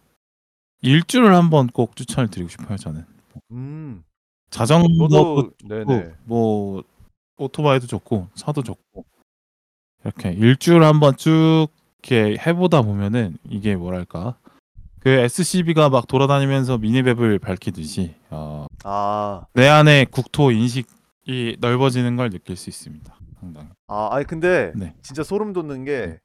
일주를 0.80 1.34
한번 1.34 1.68
꼭 1.68 1.94
추천을 1.96 2.28
드리고 2.28 2.48
싶어요 2.48 2.76
저는. 2.76 3.04
음, 3.52 4.02
자전거도 4.50 5.08
저도 5.08 5.84
좋고. 5.84 6.12
뭐 6.24 6.82
오토바이도 7.38 7.86
좋고 7.86 8.28
차도 8.34 8.62
좋고 8.62 9.04
이렇게 10.04 10.32
일주를 10.32 10.84
한번 10.84 11.16
쭉 11.16 11.68
이렇게 12.02 12.36
해보다 12.44 12.82
보면은 12.82 13.38
이게 13.48 13.76
뭐랄까 13.76 14.36
그 15.00 15.08
SCB가 15.08 15.88
막 15.88 16.06
돌아다니면서 16.06 16.78
미니맵을 16.78 17.38
밝히듯이 17.38 18.14
어, 18.30 18.66
아, 18.84 19.46
내 19.54 19.68
안에 19.68 20.04
국토 20.06 20.50
인식이 20.50 21.56
넓어지는 21.60 22.16
걸 22.16 22.30
느낄 22.30 22.56
수 22.56 22.70
있습니다. 22.70 23.14
상당히. 23.40 23.68
아, 23.88 24.08
아니 24.12 24.24
근데 24.26 24.72
네. 24.76 24.94
진짜 25.02 25.22
소름 25.24 25.52
돋는 25.52 25.84
게 25.84 26.06
네. 26.06 26.18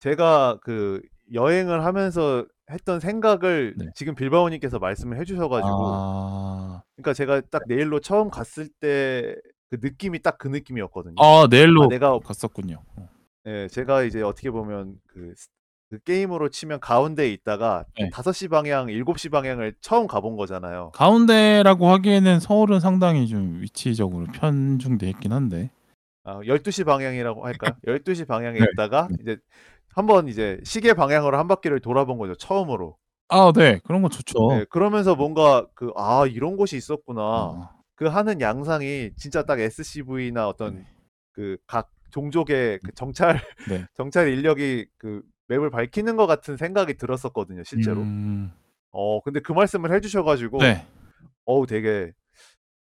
제가 0.00 0.58
그 0.62 1.00
여행을 1.32 1.84
하면서 1.84 2.44
했던 2.70 3.00
생각을 3.00 3.74
네. 3.76 3.86
지금 3.94 4.14
빌바오님께서 4.14 4.78
말씀을 4.78 5.18
해 5.18 5.24
주셔 5.24 5.48
가지고 5.48 5.92
아, 5.94 6.82
그러니까 6.96 7.12
제가 7.14 7.40
딱 7.50 7.62
내일로 7.68 8.00
처음 8.00 8.30
갔을 8.30 8.68
때 8.80 9.36
그 9.70 9.78
느낌이 9.82 10.20
딱 10.20 10.36
그 10.38 10.46
느낌이었거든요. 10.48 11.14
아 11.18 11.46
내일로 11.50 11.84
아, 11.84 11.88
내가 11.88 12.18
갔었군요. 12.20 12.82
어. 12.96 13.08
예, 13.46 13.66
제가 13.68 14.02
이제 14.04 14.22
어떻게 14.22 14.50
보면 14.50 14.96
그, 15.08 15.32
스- 15.36 15.48
그 15.90 15.98
게임으로 16.00 16.48
치면 16.50 16.80
가운데에 16.80 17.30
있다가 17.32 17.84
네. 17.98 18.08
5 18.10 18.32
시 18.32 18.48
방향, 18.48 18.88
7 18.88 19.18
시 19.18 19.28
방향을 19.30 19.74
처음 19.80 20.06
가 20.06 20.20
본 20.20 20.36
거잖아요. 20.36 20.90
가운데라고 20.94 21.88
하기에는 21.88 22.40
서울은 22.40 22.78
상당히 22.80 23.26
좀 23.26 23.60
위치적으로 23.62 24.26
편중돼 24.32 25.08
있긴 25.10 25.32
한데. 25.32 25.70
아, 26.22 26.40
12 26.46 26.70
시 26.70 26.84
방향이라고 26.84 27.44
할까요? 27.44 27.72
12 27.86 28.14
시 28.14 28.24
방향에 28.26 28.58
네. 28.60 28.66
있다가 28.72 29.08
이제 29.20 29.36
한번 29.94 30.28
이제 30.28 30.60
시계 30.64 30.92
방향으로 30.94 31.38
한 31.38 31.46
바퀴를 31.48 31.80
돌아본 31.80 32.18
거죠. 32.18 32.34
처음으로. 32.34 32.96
아, 33.28 33.52
네. 33.54 33.80
그런 33.84 34.02
거 34.02 34.08
좋죠. 34.08 34.48
네, 34.50 34.64
그러면서 34.70 35.14
뭔가 35.14 35.66
그 35.74 35.92
아, 35.96 36.26
이런 36.26 36.56
곳이 36.56 36.76
있었구나. 36.76 37.22
어. 37.22 37.70
그 37.94 38.06
하는 38.06 38.40
양상이 38.40 39.12
진짜 39.16 39.44
딱 39.44 39.60
SCV나 39.60 40.48
어떤 40.48 40.76
네. 40.76 40.84
그각 41.32 41.90
종족의 42.10 42.80
그 42.82 42.92
정찰 42.94 43.40
네. 43.68 43.84
정찰 43.94 44.28
인력이 44.28 44.86
그 44.98 45.22
맵을 45.48 45.70
밝히는 45.70 46.16
것 46.16 46.26
같은 46.26 46.56
생각이 46.56 46.96
들었었거든요, 46.96 47.62
실제로. 47.64 48.00
음, 48.02 48.52
어, 48.90 49.20
근데 49.22 49.40
그 49.40 49.52
말씀을 49.52 49.92
해주셔가지고, 49.94 50.58
네. 50.58 50.86
어우, 51.44 51.66
되게 51.66 52.12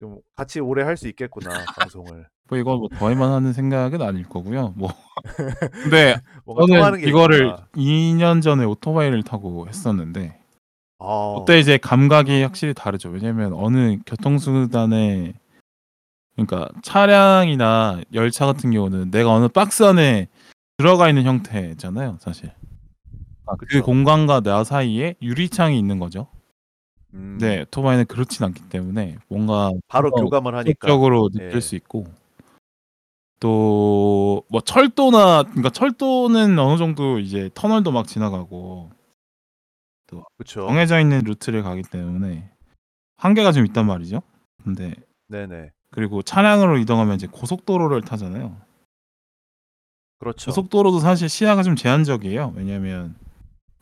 좀 0.00 0.20
같이 0.34 0.60
오래 0.60 0.82
할 0.84 0.96
수 0.96 1.08
있겠구나, 1.08 1.66
방송을. 1.74 2.28
뭐 2.48 2.58
이거 2.58 2.76
뭐 2.76 2.88
저희만 2.98 3.32
하는 3.32 3.52
생각은 3.52 4.02
아닐 4.02 4.28
거고요. 4.28 4.74
뭐 4.76 4.90
근데 5.82 6.16
저는 6.46 7.00
게 7.00 7.08
이거를 7.08 7.46
있구나. 7.46 7.66
2년 7.74 8.42
전에 8.42 8.64
오토바이를 8.64 9.22
타고 9.22 9.66
했었는데 9.68 10.38
아, 10.98 11.36
그때 11.38 11.58
이제 11.58 11.76
감각이 11.76 12.42
확실히 12.42 12.72
다르죠. 12.74 13.10
왜냐면 13.10 13.52
어느 13.54 13.98
교통수단에 14.06 15.34
그러니까 16.36 16.68
차량이나 16.82 18.00
열차 18.12 18.46
같은 18.46 18.70
경우는 18.70 19.10
내가 19.10 19.32
어느 19.32 19.48
박스 19.48 19.82
안에 19.82 20.28
들어가 20.76 21.08
있는 21.08 21.24
형태잖아요, 21.24 22.18
사실. 22.20 22.52
아, 23.46 23.54
그. 23.56 23.80
공간과 23.80 24.40
나 24.40 24.62
사이에 24.62 25.14
유리창이 25.22 25.78
있는 25.78 25.98
거죠. 25.98 26.26
음, 27.14 27.38
네, 27.40 27.62
오토바이는 27.62 28.04
그렇진 28.06 28.44
않기 28.44 28.68
때문에 28.68 29.16
뭔가 29.28 29.70
바로 29.88 30.08
어, 30.08 30.22
교감을 30.22 30.54
하니까. 30.54 30.86
적으로 30.86 31.30
느낄 31.30 31.52
예. 31.54 31.60
수 31.60 31.74
있고 31.76 32.04
또 33.40 34.26
뭐 34.48 34.60
철도나 34.60 35.42
그러니까 35.44 35.70
철도는 35.70 36.58
어느 36.58 36.78
정도 36.78 37.18
이제 37.18 37.50
터널도 37.54 37.90
막 37.92 38.06
지나가고 38.06 38.90
그쵸. 40.38 40.66
정해져 40.66 41.00
있는 41.00 41.22
루트를 41.24 41.62
가기 41.62 41.82
때문에 41.82 42.50
한계가 43.16 43.52
좀 43.52 43.66
있단 43.66 43.86
말이죠. 43.86 44.22
근데 44.62 44.94
네네. 45.28 45.72
그리고 45.90 46.22
차량으로 46.22 46.78
이동하면 46.78 47.16
이제 47.16 47.26
고속도로를 47.26 48.02
타잖아요. 48.02 48.56
그렇죠. 50.18 50.50
고속도로도 50.50 51.00
사실 51.00 51.28
시야가 51.28 51.62
좀 51.62 51.76
제한적이에요. 51.76 52.52
왜냐하면 52.56 53.16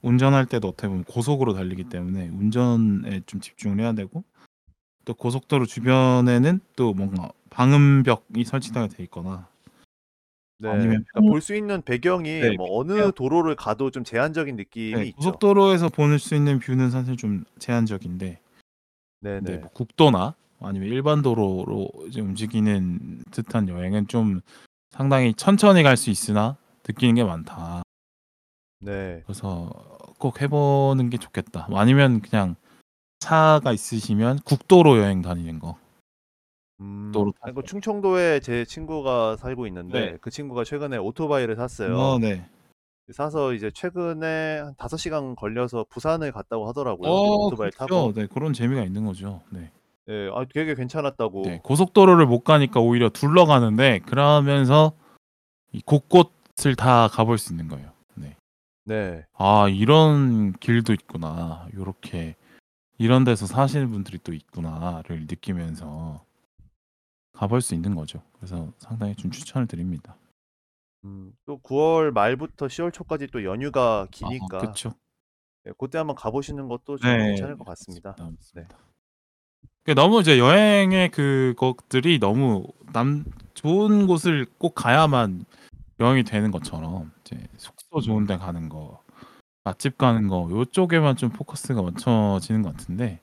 운전할 0.02 0.46
때도 0.46 0.68
어떻게 0.68 0.88
보면 0.88 1.04
고속으로 1.04 1.54
달리기 1.54 1.84
때문에 1.84 2.28
운전에 2.28 3.22
좀 3.26 3.40
집중을 3.40 3.80
해야 3.80 3.92
되고 3.92 4.24
또 5.04 5.14
고속도로 5.14 5.66
주변에는 5.66 6.60
또 6.76 6.94
뭔가 6.94 7.30
방음벽이 7.54 8.44
설치가 8.44 8.86
돼 8.88 9.04
있거나 9.04 9.48
네. 10.58 10.68
아니면 10.70 11.04
그러니까 11.12 11.20
볼수 11.30 11.54
있는 11.54 11.82
배경이 11.82 12.28
네, 12.28 12.56
뭐 12.56 12.78
어느 12.78 13.12
도로를 13.12 13.54
가도 13.54 13.90
좀 13.90 14.02
제한적인 14.02 14.56
느낌이 14.56 14.94
네, 14.94 15.04
있죠. 15.06 15.16
고속도로에서 15.16 15.88
볼수 15.88 16.34
있는 16.34 16.58
뷰는 16.58 16.90
사실 16.90 17.16
좀 17.16 17.44
제한적인데 17.58 18.40
네네. 19.20 19.40
근데 19.40 19.56
뭐 19.58 19.70
국도나 19.70 20.34
아니면 20.60 20.88
일반 20.88 21.22
도로로 21.22 21.90
이제 22.08 22.20
움직이는 22.20 23.22
듯한 23.30 23.68
여행은 23.68 24.08
좀 24.08 24.40
상당히 24.90 25.34
천천히 25.34 25.82
갈 25.82 25.96
수 25.96 26.10
있으나 26.10 26.56
느끼는 26.86 27.14
게 27.14 27.24
많다. 27.24 27.82
네. 28.80 29.22
그래서 29.26 29.70
꼭 30.18 30.40
해보는 30.40 31.10
게 31.10 31.18
좋겠다. 31.18 31.68
아니면 31.72 32.20
그냥 32.20 32.56
차가 33.18 33.72
있으시면 33.72 34.40
국도로 34.44 34.98
여행 34.98 35.22
다니는 35.22 35.58
거. 35.58 35.78
음. 36.80 37.10
도로 37.12 37.32
아니 37.40 37.54
그. 37.54 37.62
충청도에 37.62 38.40
제 38.40 38.64
친구가 38.64 39.36
살고 39.36 39.66
있는데 39.68 40.12
네. 40.12 40.18
그 40.20 40.30
친구가 40.30 40.64
최근에 40.64 40.96
오토바이를 40.96 41.56
샀어요. 41.56 41.96
어, 41.96 42.18
네. 42.18 42.46
사서 43.12 43.52
이제 43.52 43.70
최근에 43.70 44.60
한 44.60 44.74
5 44.78 44.96
시간 44.96 45.36
걸려서 45.36 45.84
부산을 45.90 46.32
갔다고 46.32 46.66
하더라고요. 46.68 47.10
어, 47.10 47.46
오토바이 47.46 47.70
그렇죠. 47.70 47.94
타고. 47.94 48.12
네, 48.14 48.26
그런 48.26 48.52
재미가 48.52 48.82
있는 48.82 49.04
거죠. 49.04 49.42
네. 49.50 49.70
네. 50.06 50.30
아 50.34 50.44
되게 50.52 50.74
괜찮았다고. 50.74 51.42
네, 51.42 51.60
고속도로를 51.62 52.26
못 52.26 52.40
가니까 52.40 52.80
오히려 52.80 53.08
둘러가는데 53.10 54.00
그러면서 54.06 54.92
이 55.72 55.80
곳곳을 55.82 56.76
다 56.76 57.08
가볼 57.08 57.38
수 57.38 57.52
있는 57.52 57.68
거예요. 57.68 57.90
네. 58.14 58.36
네. 58.84 59.24
아 59.34 59.68
이런 59.68 60.52
길도 60.52 60.92
있구나. 60.94 61.66
요렇게 61.74 62.36
이런 62.98 63.24
데서 63.24 63.46
사시는 63.46 63.90
분들이 63.90 64.18
또 64.22 64.32
있구나를 64.32 65.26
느끼면서 65.28 66.22
가볼 67.34 67.60
수 67.60 67.74
있는 67.74 67.94
거죠. 67.94 68.22
그래서 68.36 68.72
상당히 68.78 69.14
좀 69.14 69.30
추천을 69.30 69.66
드립니다. 69.66 70.16
음. 71.04 71.32
또 71.44 71.60
9월 71.60 72.12
말부터 72.12 72.66
10월 72.66 72.92
초까지 72.92 73.26
또 73.26 73.44
연휴가 73.44 74.06
기니까 74.10 74.56
아, 74.56 74.60
그렇죠. 74.60 74.94
네, 75.64 75.72
그때 75.78 75.98
한번 75.98 76.16
가보시는 76.16 76.68
것도 76.68 76.96
좀 76.98 77.10
네, 77.10 77.28
괜찮을 77.28 77.58
것 77.58 77.64
같습니다. 77.64 78.14
맞습니다. 78.18 78.38
네. 78.54 78.66
그게 79.82 79.94
너무 79.94 80.20
이제 80.20 80.38
여행의 80.38 81.10
그것들이 81.10 82.18
너무 82.18 82.66
남 82.92 83.24
좋은 83.52 84.06
곳을 84.06 84.46
꼭 84.56 84.74
가야만 84.74 85.44
여행이 86.00 86.24
되는 86.24 86.50
것처럼 86.50 87.12
이제 87.20 87.38
숙소 87.58 88.00
좋은 88.00 88.26
데 88.26 88.38
가는 88.38 88.68
거, 88.70 89.02
맛집 89.62 89.98
가는 89.98 90.26
거 90.28 90.48
요쪽에만 90.50 91.16
좀 91.16 91.30
포커스가 91.30 91.82
맞춰지는 91.82 92.62
것 92.62 92.74
같은데 92.74 93.20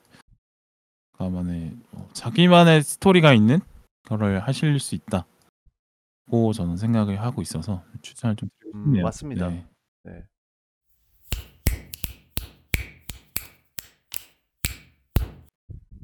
그러면은 1.12 1.82
뭐 1.90 2.08
자기만의 2.12 2.82
스토리가 2.82 3.32
있는 3.32 3.60
거를 4.04 4.40
하실 4.40 4.78
수 4.78 4.94
있다고 4.94 6.52
저는 6.54 6.76
생각을 6.76 7.20
하고 7.20 7.42
있어서 7.42 7.82
추천을 8.02 8.36
좀 8.36 8.48
드리고 8.58 8.78
음, 8.78 8.84
싶네요. 8.84 9.04
맞습니다. 9.04 9.48
네. 9.48 9.66
네. 10.04 10.24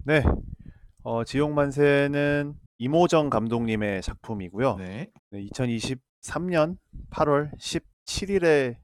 네. 0.05 0.23
어, 1.03 1.25
지옥만세는 1.25 2.55
이모정 2.79 3.29
감독님의 3.29 4.03
작품이고요. 4.03 4.77
네. 4.77 5.11
네, 5.31 5.47
2023년 5.47 6.79
8월 7.11 7.51
17일에 7.59 8.77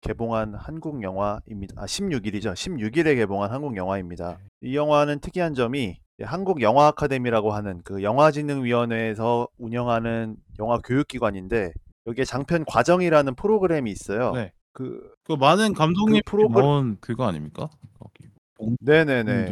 개봉한 0.00 0.54
한국 0.54 1.02
영화입니다. 1.02 1.80
아, 1.80 1.86
16일이죠. 1.86 2.54
16일에 2.54 3.14
개봉한 3.14 3.52
한국 3.52 3.76
영화입니다. 3.76 4.40
이 4.62 4.74
영화는 4.74 5.20
특이한 5.20 5.54
점이 5.54 6.00
한국 6.22 6.60
영화 6.62 6.88
아카데미라고 6.88 7.52
하는 7.52 7.80
그 7.84 8.02
영화진흥위원회에서 8.02 9.48
운영하는 9.58 10.36
영화 10.58 10.78
교육기관인데 10.78 11.72
여기에 12.06 12.24
장편 12.24 12.64
과정이라는 12.66 13.34
프로그램이 13.34 13.90
있어요. 13.90 14.32
네. 14.32 14.52
그 14.72 15.12
그 15.24 15.34
많은 15.34 15.72
감독님 15.72 16.22
그 16.24 16.30
프로그램- 16.30 16.96
그거 17.00 17.24
아닙니까? 17.26 17.68
네네네. 18.80 19.50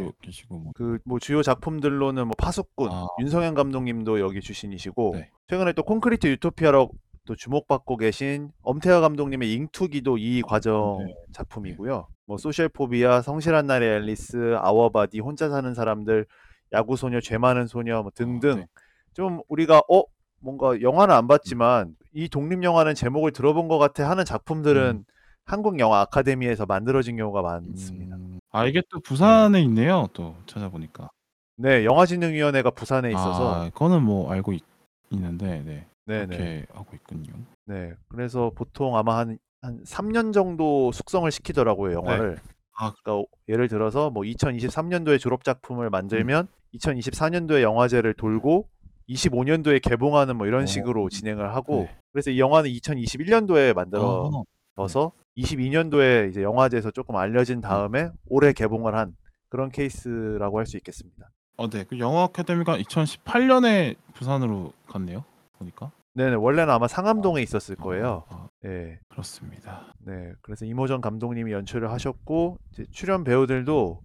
뭐. 0.49 0.73
그뭐 0.75 1.19
주요 1.21 1.43
작품들로는 1.43 2.27
뭐 2.27 2.33
파수꾼, 2.39 2.91
아. 2.93 3.07
윤성현 3.21 3.55
감독님도 3.55 4.21
여기 4.21 4.41
출신이시고 4.41 5.13
네. 5.17 5.31
최근에 5.49 5.73
또 5.73 5.83
콘크리트 5.83 6.29
유토피아로 6.29 6.91
또 7.27 7.35
주목받고 7.37 7.97
계신 7.97 8.51
엄태화 8.63 9.01
감독님의 9.01 9.53
잉투기도 9.55 10.19
이 10.19 10.43
과정 10.43 11.05
네. 11.07 11.15
작품이고요. 11.33 12.07
뭐 12.27 12.37
소셜 12.39 12.69
포비아, 12.69 13.21
성실한 13.21 13.67
나라의 13.67 13.97
앨리스, 13.97 14.55
아워바디, 14.59 15.19
혼자 15.21 15.49
사는 15.49 15.75
사람들, 15.75 16.27
야구 16.73 16.97
소녀, 16.97 17.21
죄 17.21 17.39
많은 17.39 17.67
소녀 17.67 18.03
뭐 18.03 18.11
등등 18.15 18.51
아, 18.51 18.55
네. 18.57 18.67
좀 19.13 19.41
우리가 19.49 19.83
어 19.91 20.05
뭔가 20.39 20.81
영화는 20.81 21.15
안 21.15 21.27
봤지만 21.27 21.97
이 22.13 22.29
독립 22.29 22.63
영화는 22.63 22.95
제목을 22.95 23.33
들어본 23.33 23.69
것 23.69 23.79
같아 23.79 24.09
하는 24.09 24.25
작품들은 24.25 25.05
음. 25.07 25.13
한국 25.45 25.79
영화 25.81 26.01
아카데미에서 26.01 26.67
만들어진 26.67 27.17
경우가 27.17 27.43
많습니다. 27.43 28.17
음. 28.17 28.41
아 28.53 28.67
이게 28.67 28.83
또 28.89 29.01
부산에 29.01 29.61
있네요. 29.63 30.09
또 30.13 30.37
찾아보니까. 30.47 31.09
네, 31.57 31.85
영화진흥위원회가 31.85 32.71
부산에 32.71 33.11
있어서 33.11 33.55
아, 33.55 33.65
그거는 33.71 34.03
뭐 34.03 34.31
알고 34.33 34.53
있, 34.53 34.63
있는데 35.11 35.63
네. 35.65 35.87
네네. 36.07 36.27
그렇게 36.27 36.67
하고 36.73 36.89
있군요. 36.95 37.35
네, 37.67 37.93
그래서 38.09 38.51
보통 38.55 38.97
아마 38.97 39.19
한, 39.19 39.39
한 39.61 39.83
3년 39.85 40.33
정도 40.33 40.91
숙성을 40.93 41.31
시키더라고요, 41.31 41.93
영화를. 41.95 42.39
아. 42.81 42.95
그러니까 43.03 43.29
예를 43.49 43.69
들어서 43.69 44.11
뭐 44.11 44.23
2023년도에 44.23 45.21
졸업 45.21 45.45
작품을 45.45 45.91
만들면 45.91 46.49
2024년도에 46.75 47.63
영화제를 47.63 48.15
돌고 48.15 48.69
25년도에 49.09 49.83
개봉하는 49.83 50.37
뭐 50.37 50.47
이런 50.47 50.63
어. 50.63 50.67
식으로 50.67 51.09
진행을 51.11 51.55
하고 51.55 51.83
네. 51.83 51.97
그래서 52.13 52.31
이 52.31 52.39
영화는 52.41 52.71
2021년도에 52.71 53.75
만들어져서 53.75 55.13
아, 55.17 55.23
22년도에 55.37 56.31
이제 56.31 56.43
영화제에서 56.43 56.91
조금 56.91 57.17
알려진 57.17 57.61
다음에 57.61 58.11
올해 58.29 58.53
개봉을 58.53 58.97
한 58.97 59.15
그런 59.49 59.71
케이스라고 59.71 60.59
할 60.59 60.67
수 60.67 60.77
있겠습니다. 60.77 61.29
어, 61.57 61.69
네. 61.69 61.85
그 61.85 61.99
영화 61.99 62.23
아카데미가 62.25 62.79
2018년에 62.79 63.97
부산으로 64.15 64.73
갔네요. 64.89 65.25
보니까. 65.59 65.91
네네, 66.15 66.35
원래는 66.37 66.73
아마 66.73 66.89
상암동에 66.89 67.41
있었을 67.43 67.77
거예요. 67.77 68.25
아, 68.29 68.35
아, 68.35 68.49
예. 68.65 68.99
그렇습니다. 69.09 69.93
네, 70.05 70.33
그래서 70.43 70.65
이모전 70.65 71.01
감독님이 71.01 71.53
연출을 71.53 71.91
하셨고 71.91 72.59
이제 72.73 72.85
출연 72.91 73.23
배우들도 73.23 74.01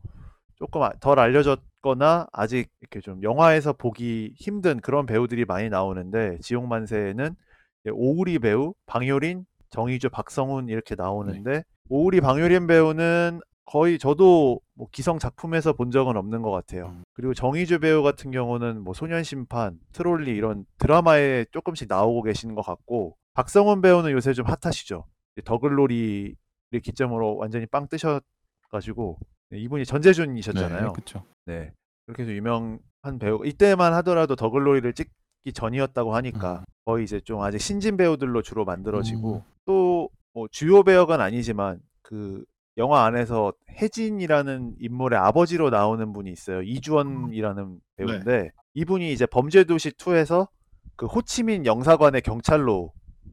조금 0.55 0.83
아- 0.83 0.91
덜 0.99 1.19
알려졌거나 1.19 2.27
아직 2.31 2.69
이렇게 2.79 3.01
좀 3.01 3.23
영화에서 3.23 3.73
보기 3.73 4.33
힘든 4.37 4.79
그런 4.81 5.05
배우들이 5.05 5.45
많이 5.45 5.69
나오는데 5.69 6.37
지옥만세에는 6.41 7.35
오우리 7.91 8.39
배우, 8.39 8.73
방효린, 8.85 9.45
정의주, 9.71 10.09
박성훈 10.09 10.69
이렇게 10.69 10.95
나오는데 10.95 11.63
오우리, 11.89 12.21
방효린 12.21 12.67
배우는 12.67 13.41
거의 13.65 13.97
저도 13.97 14.61
뭐 14.75 14.87
기성 14.91 15.17
작품에서 15.17 15.73
본 15.73 15.89
적은 15.91 16.15
없는 16.15 16.41
것 16.41 16.51
같아요. 16.51 16.87
음. 16.87 17.03
그리고 17.13 17.33
정의주 17.33 17.79
배우 17.79 18.03
같은 18.03 18.31
경우는 18.31 18.81
뭐 18.81 18.93
소년 18.93 19.23
심판, 19.23 19.79
트롤리 19.91 20.31
이런 20.31 20.65
드라마에 20.77 21.45
조금씩 21.51 21.87
나오고 21.89 22.23
계시는 22.23 22.55
것 22.55 22.61
같고 22.61 23.17
박성훈 23.33 23.81
배우는 23.81 24.11
요새 24.11 24.33
좀 24.33 24.45
핫하시죠. 24.45 25.05
더글로리를 25.43 26.35
기점으로 26.81 27.37
완전히 27.37 27.65
빵 27.65 27.87
뜨셔가지고 27.89 29.19
네, 29.49 29.59
이분이 29.59 29.85
전재준이셨잖아요. 29.85 30.87
네, 30.87 30.91
그렇죠. 30.93 31.23
네. 31.45 31.73
그렇게 32.05 32.23
해서 32.23 32.33
유명한 32.33 32.79
배우 33.19 33.45
이때만 33.45 33.93
하더라도 33.95 34.35
더글로리를 34.35 34.93
찍기 34.93 35.53
전이었다고 35.53 36.15
하니까 36.15 36.59
음. 36.59 36.65
거의 36.85 37.03
이제 37.03 37.19
좀 37.19 37.41
아직 37.41 37.59
신진 37.59 37.97
배우들로 37.97 38.43
주로 38.43 38.63
만들어지고 38.63 39.37
음. 39.37 39.41
또뭐 39.65 40.47
주요 40.51 40.83
배우가 40.83 41.21
아니지만 41.21 41.79
그 42.03 42.45
영화 42.77 43.05
안에서 43.05 43.53
혜진이라는 43.69 44.75
인물의 44.79 45.17
아버지로 45.19 45.69
나오는 45.69 46.11
분이 46.13 46.31
있어요. 46.31 46.61
이주원이라는 46.61 47.79
배우인데 47.97 48.51
이분이 48.73 49.11
이제 49.13 49.25
범죄도시 49.25 49.91
2에서 49.91 50.47
그 50.95 51.05
호치민 51.05 51.65
영사관의 51.65 52.21
경찰로 52.21 52.91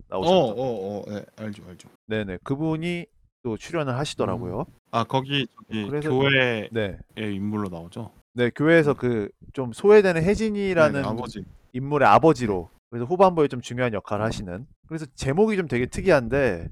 나오셨죠. 0.09 0.35
어, 0.35 0.47
어, 0.51 1.01
어, 1.01 1.05
네, 1.09 1.25
알죠, 1.37 1.63
알죠. 1.69 1.89
네 2.07 2.25
네 2.25 2.39
그분이 2.45 3.07
또 3.43 3.57
출연을 3.57 3.97
하시더라고요. 3.97 4.67
아, 4.93 5.03
거기 5.05 5.47
저기 5.69 5.87
그래서- 5.89 6.11
교회의 6.11 6.69
네. 6.73 6.99
인물로 7.17 7.69
나오죠. 7.69 8.13
네, 8.35 8.51
교회에서 8.51 8.95
그 8.95 9.29
좀 9.53 9.73
소외되는 9.73 10.23
혜진이라는 10.23 11.03
네, 11.03 11.07
아버지. 11.07 11.45
인물의 11.75 12.09
아버지로 12.09 12.71
그래서 12.89 13.05
후반부에 13.05 13.49
좀 13.49 13.61
중요한 13.61 13.93
역할을 13.93 14.25
하시는 14.25 14.67
그래서 14.87 15.05
제목이 15.15 15.57
좀 15.59 15.67
되게 15.69 15.85
특이한데 15.87 16.69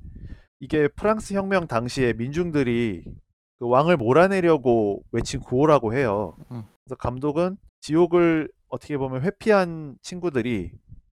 이게 0.61 0.89
프랑스 0.89 1.35
혁명 1.35 1.67
당시에 1.67 2.13
민중들이 2.13 3.03
그 3.59 3.69
왕을 3.69 3.97
몰아내려고 3.97 5.03
외친 5.11 5.41
구호라고 5.41 5.95
해요. 5.95 6.37
음. 6.51 6.65
그래서 6.85 6.97
감독은 6.97 7.57
지옥을 7.81 8.51
어떻게 8.69 8.97
보면 8.97 9.23
회피한 9.23 9.97
친구들이 10.03 10.73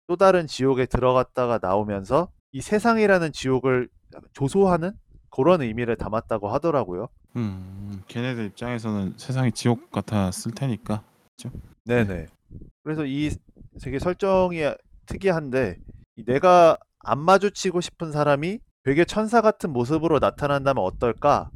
또 0.08 0.16
다른 0.16 0.46
지옥에 0.46 0.86
들어갔다가 0.86 1.58
나오면서 1.62 2.28
이 2.52 2.60
세상이라는 2.60 3.32
지옥을 3.32 3.88
조소하는 4.32 4.92
그런 5.30 5.62
의미를 5.62 5.96
담았다고 5.96 6.48
하더라고요. 6.48 7.08
음, 7.36 8.02
걔네들 8.08 8.46
입장에서는 8.46 9.14
세상이 9.16 9.52
지옥 9.52 9.90
같았을 9.90 10.52
테니까. 10.52 11.02
네네. 11.84 12.26
그래서 12.82 13.04
이 13.04 13.30
되게 13.82 13.98
설정이 13.98 14.60
특이한데 15.06 15.78
이 16.16 16.24
내가 16.24 16.78
안 17.00 17.18
마주치고 17.18 17.80
싶은 17.80 18.12
사람이 18.12 18.60
되게 18.86 19.04
천사 19.04 19.40
같은 19.40 19.72
모습으로 19.72 20.20
나타난다면 20.20 20.82
어떨까? 20.84 21.50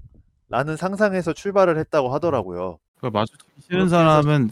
라는 0.49 0.77
상상에서 0.77 1.33
출발을 1.33 1.79
했다고 1.79 2.13
하더라고요. 2.13 2.79
그 3.01 3.07
마주치기 3.07 3.61
싫은 3.61 3.89
사람은 3.89 4.51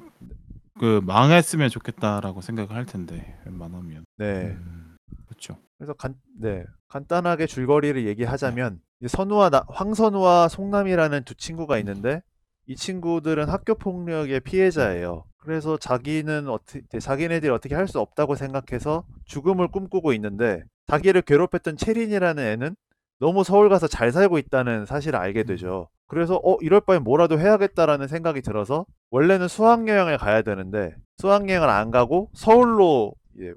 그 0.78 1.00
망했으면 1.04 1.70
좋겠다라고 1.70 2.40
생각을 2.40 2.76
할 2.76 2.86
텐데 2.86 3.36
웬만하면. 3.46 4.04
네. 4.16 4.56
음, 4.56 4.96
그렇죠. 5.26 5.56
그래서 5.76 5.92
간, 5.94 6.14
네. 6.40 6.62
간단하게 6.86 7.48
줄거리를 7.48 8.06
얘기하자면 8.06 8.78
이제 9.00 9.08
선우와 9.08 9.50
나, 9.50 9.64
황선우와 9.66 10.46
송남이라는 10.46 11.24
두 11.24 11.34
친구가 11.34 11.78
있는데 11.78 12.22
이 12.66 12.76
친구들은 12.76 13.48
학교 13.48 13.74
폭력의 13.74 14.38
피해자예요. 14.38 15.24
그래서 15.38 15.78
자기는 15.78 16.48
어떻게 16.48 17.00
자기네들이 17.00 17.50
어떻게 17.50 17.74
할 17.74 17.88
수 17.88 17.98
없다고 17.98 18.36
생각해서 18.36 19.02
죽음을 19.24 19.66
꿈꾸고 19.66 20.12
있는데 20.12 20.62
자기를 20.88 21.22
괴롭혔던 21.22 21.76
채린이라는 21.76 22.42
애는 22.42 22.76
너무 23.20 23.44
서울 23.44 23.68
가서 23.68 23.86
잘 23.86 24.12
살고 24.12 24.38
있다는 24.38 24.86
사실을 24.86 25.18
알게 25.18 25.44
되죠. 25.44 25.88
그래서 26.06 26.40
어 26.42 26.56
이럴 26.60 26.80
바엔 26.80 27.04
뭐라도 27.04 27.38
해야겠다라는 27.38 28.08
생각이 28.08 28.40
들어서 28.42 28.86
원래는 29.10 29.48
수학여행을 29.48 30.18
가야 30.18 30.42
되는데 30.42 30.94
수학여행을 31.18 31.68
안 31.68 31.90
가고 31.90 32.30
서울로 32.32 33.12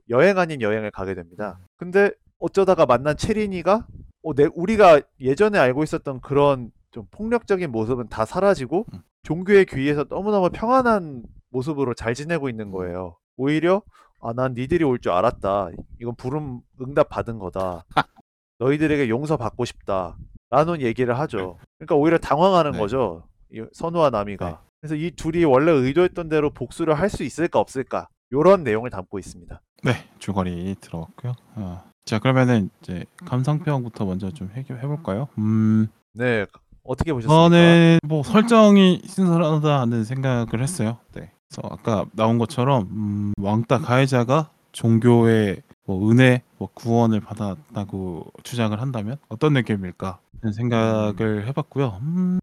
여행 0.09 0.37
아닌 0.37 0.61
여행을 0.61 0.91
가게 0.91 1.15
됩니다. 1.15 1.59
근데 1.77 2.11
어쩌다가 2.39 2.85
만난 2.85 3.15
채린이가 3.15 3.87
어, 4.23 4.33
내, 4.35 4.47
우리가 4.53 5.01
예전에 5.19 5.57
알고 5.57 5.83
있었던 5.83 6.21
그런 6.21 6.71
좀 6.91 7.05
폭력적인 7.11 7.71
모습은 7.71 8.09
다 8.09 8.25
사라지고 8.25 8.85
음. 8.93 8.99
종교의 9.23 9.65
귀에서 9.65 10.05
너무너무 10.09 10.49
평안한 10.49 11.23
모습으로 11.49 11.93
잘 11.93 12.13
지내고 12.13 12.49
있는 12.49 12.71
거예요. 12.71 13.17
오히려 13.37 13.81
아, 14.21 14.33
난 14.33 14.53
니들이 14.53 14.83
올 14.83 14.99
줄 14.99 15.11
알았다. 15.11 15.69
이건 15.99 16.15
부름 16.15 16.61
응답 16.81 17.09
받은 17.09 17.39
거다. 17.39 17.85
너희들에게 18.59 19.09
용서 19.09 19.37
받고 19.37 19.65
싶다. 19.65 20.15
라는 20.49 20.81
얘기를 20.81 21.17
하죠. 21.19 21.57
그러니까 21.77 21.95
오히려 21.95 22.17
당황하는 22.17 22.73
네. 22.73 22.77
거죠. 22.79 23.23
이 23.53 23.63
선우와 23.73 24.09
나미가. 24.11 24.49
네. 24.49 24.55
그래서 24.81 24.95
이 24.95 25.11
둘이 25.11 25.43
원래 25.45 25.71
의도했던 25.71 26.29
대로 26.29 26.49
복수를 26.51 26.93
할 26.99 27.09
수 27.09 27.23
있을까 27.23 27.59
없을까? 27.59 28.07
요런 28.33 28.63
내용을 28.63 28.89
담고 28.89 29.19
있습니다. 29.19 29.61
네, 29.83 29.91
줄거리 30.19 30.75
들어갔고요. 30.79 31.33
아, 31.55 31.83
자 32.05 32.19
그러면은 32.19 32.69
이제 32.81 33.05
감상평부터 33.25 34.05
먼저 34.05 34.29
좀 34.31 34.49
해결해 34.53 34.87
볼까요? 34.87 35.27
음, 35.37 35.87
네. 36.13 36.45
어떻게 36.83 37.13
보셨습니까? 37.13 37.43
저는 37.49 37.99
뭐 38.07 38.23
설정이 38.23 39.01
신선하다는 39.05 40.03
생각을 40.03 40.61
했어요. 40.61 40.97
네. 41.13 41.31
그래서 41.51 41.67
아까 41.69 42.05
나온 42.13 42.37
것처럼 42.37 42.83
음, 42.91 43.33
왕따 43.41 43.79
가해자가 43.79 44.49
종교의 44.71 45.61
뭐 45.85 46.09
은혜, 46.09 46.43
뭐 46.57 46.69
구원을 46.73 47.19
받았다고 47.19 48.31
주장을 48.43 48.79
한다면 48.79 49.17
어떤 49.27 49.53
느낌일까? 49.53 50.19
하는 50.41 50.53
생각을 50.53 51.45
해봤고요. 51.47 51.99
음, 52.01 52.39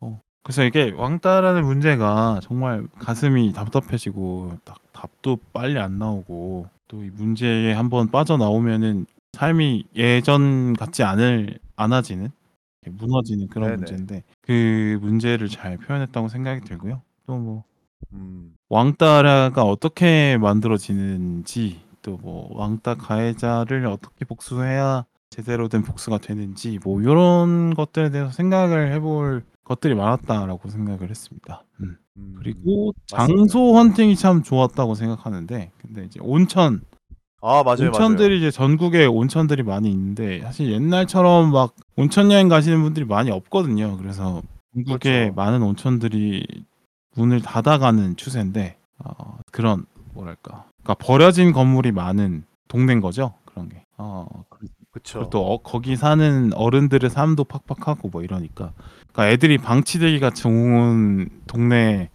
어, 0.00 0.20
그래서 0.42 0.64
이게 0.64 0.92
왕따라는 0.92 1.64
문제가 1.64 2.40
정말 2.42 2.86
가슴이 2.98 3.52
답답해지고 3.54 4.58
딱 4.64 4.76
답도 4.92 5.38
빨리 5.52 5.78
안 5.78 5.98
나오고 5.98 6.68
또 6.88 7.02
이 7.02 7.10
문제에 7.10 7.72
한번 7.72 8.10
빠져나오면은 8.10 9.06
삶이 9.32 9.84
예전 9.96 10.74
같지 10.74 11.02
않을 11.04 11.58
이렇게 12.82 12.96
무너지는 12.98 13.48
그런 13.48 13.68
네네. 13.70 13.76
문제인데 13.76 14.24
그 14.42 14.98
문제를 15.02 15.48
잘 15.48 15.78
표현했다고 15.78 16.28
생각이 16.28 16.62
들고요. 16.62 17.02
또 17.26 17.38
뭐 17.38 17.64
음, 18.12 18.54
왕따가 18.68 19.62
어떻게 19.64 20.36
만들어지는지 20.38 21.80
또 22.02 22.16
뭐 22.22 22.48
왕따 22.58 22.94
가해자를 22.96 23.86
어떻게 23.86 24.24
복수해야 24.24 25.04
제대로 25.28 25.68
된 25.68 25.82
복수가 25.82 26.18
되는지 26.18 26.78
뭐 26.82 27.00
이런 27.02 27.74
것들에 27.74 28.10
대해서 28.10 28.30
생각을 28.32 28.92
해볼 28.92 29.44
것들이 29.64 29.94
많았다라고 29.94 30.68
생각을 30.70 31.10
했습니다. 31.10 31.64
음. 31.80 31.96
음, 32.16 32.34
그리고 32.38 32.92
맞습니다. 33.12 33.26
장소 33.36 33.76
헌팅이 33.76 34.16
참 34.16 34.42
좋았다고 34.42 34.94
생각하는데 34.94 35.70
근데 35.78 36.04
이제 36.06 36.18
온천 36.22 36.82
아 37.42 37.62
맞아요 37.62 37.86
온천들이 37.88 38.38
이제 38.38 38.50
전국에 38.50 39.06
온천들이 39.06 39.62
많이 39.62 39.90
있는데 39.90 40.40
사실 40.42 40.72
옛날처럼 40.72 41.52
막 41.52 41.74
온천 41.96 42.30
여행 42.32 42.48
가시는 42.48 42.82
분들이 42.82 43.04
많이 43.06 43.30
없거든요. 43.30 43.96
그래서 43.98 44.42
전국에 44.74 45.30
그렇죠. 45.30 45.34
많은 45.34 45.62
온천들이 45.62 46.44
문을 47.14 47.40
닫아가는 47.40 48.16
추세인데 48.16 48.76
어, 48.98 49.38
그런 49.50 49.86
뭐랄까 50.14 50.66
그러니까 50.82 50.94
버려진 51.04 51.52
건물이 51.52 51.92
많은 51.92 52.44
동네인 52.68 53.00
거죠. 53.00 53.34
그런 53.44 53.68
게. 53.68 53.84
어, 53.96 54.26
그렇죠. 54.90 55.28
또 55.30 55.46
어, 55.46 55.62
거기 55.62 55.96
사는 55.96 56.52
어른들의 56.52 57.10
삶도 57.10 57.44
팍팍하고 57.44 58.08
뭐 58.08 58.22
이러니까 58.22 58.72
그러니까 59.12 59.28
애들이 59.30 59.58
방치되기가 59.58 60.30
좋은 60.30 61.28
동네 61.46 62.10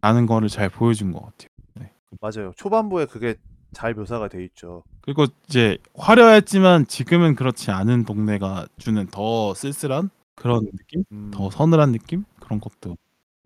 라는 0.00 0.26
거를 0.26 0.48
잘 0.48 0.68
보여준 0.68 1.12
것 1.12 1.20
같아요. 1.20 1.48
네. 1.74 1.92
맞아요. 2.20 2.52
초반부에 2.56 3.06
그게 3.06 3.36
잘 3.72 3.94
묘사가 3.94 4.28
돼 4.28 4.44
있죠. 4.44 4.82
그리고 5.00 5.26
이제 5.48 5.78
화려했지만 5.94 6.86
지금은 6.86 7.34
그렇지 7.34 7.70
않은 7.70 8.04
동네가 8.04 8.66
주는 8.78 9.06
더 9.06 9.54
쓸쓸한 9.54 10.10
그런 10.34 10.64
느낌, 10.64 11.04
음, 11.12 11.30
더 11.32 11.50
서늘한 11.50 11.92
느낌 11.92 12.24
그런 12.40 12.60
것도 12.60 12.96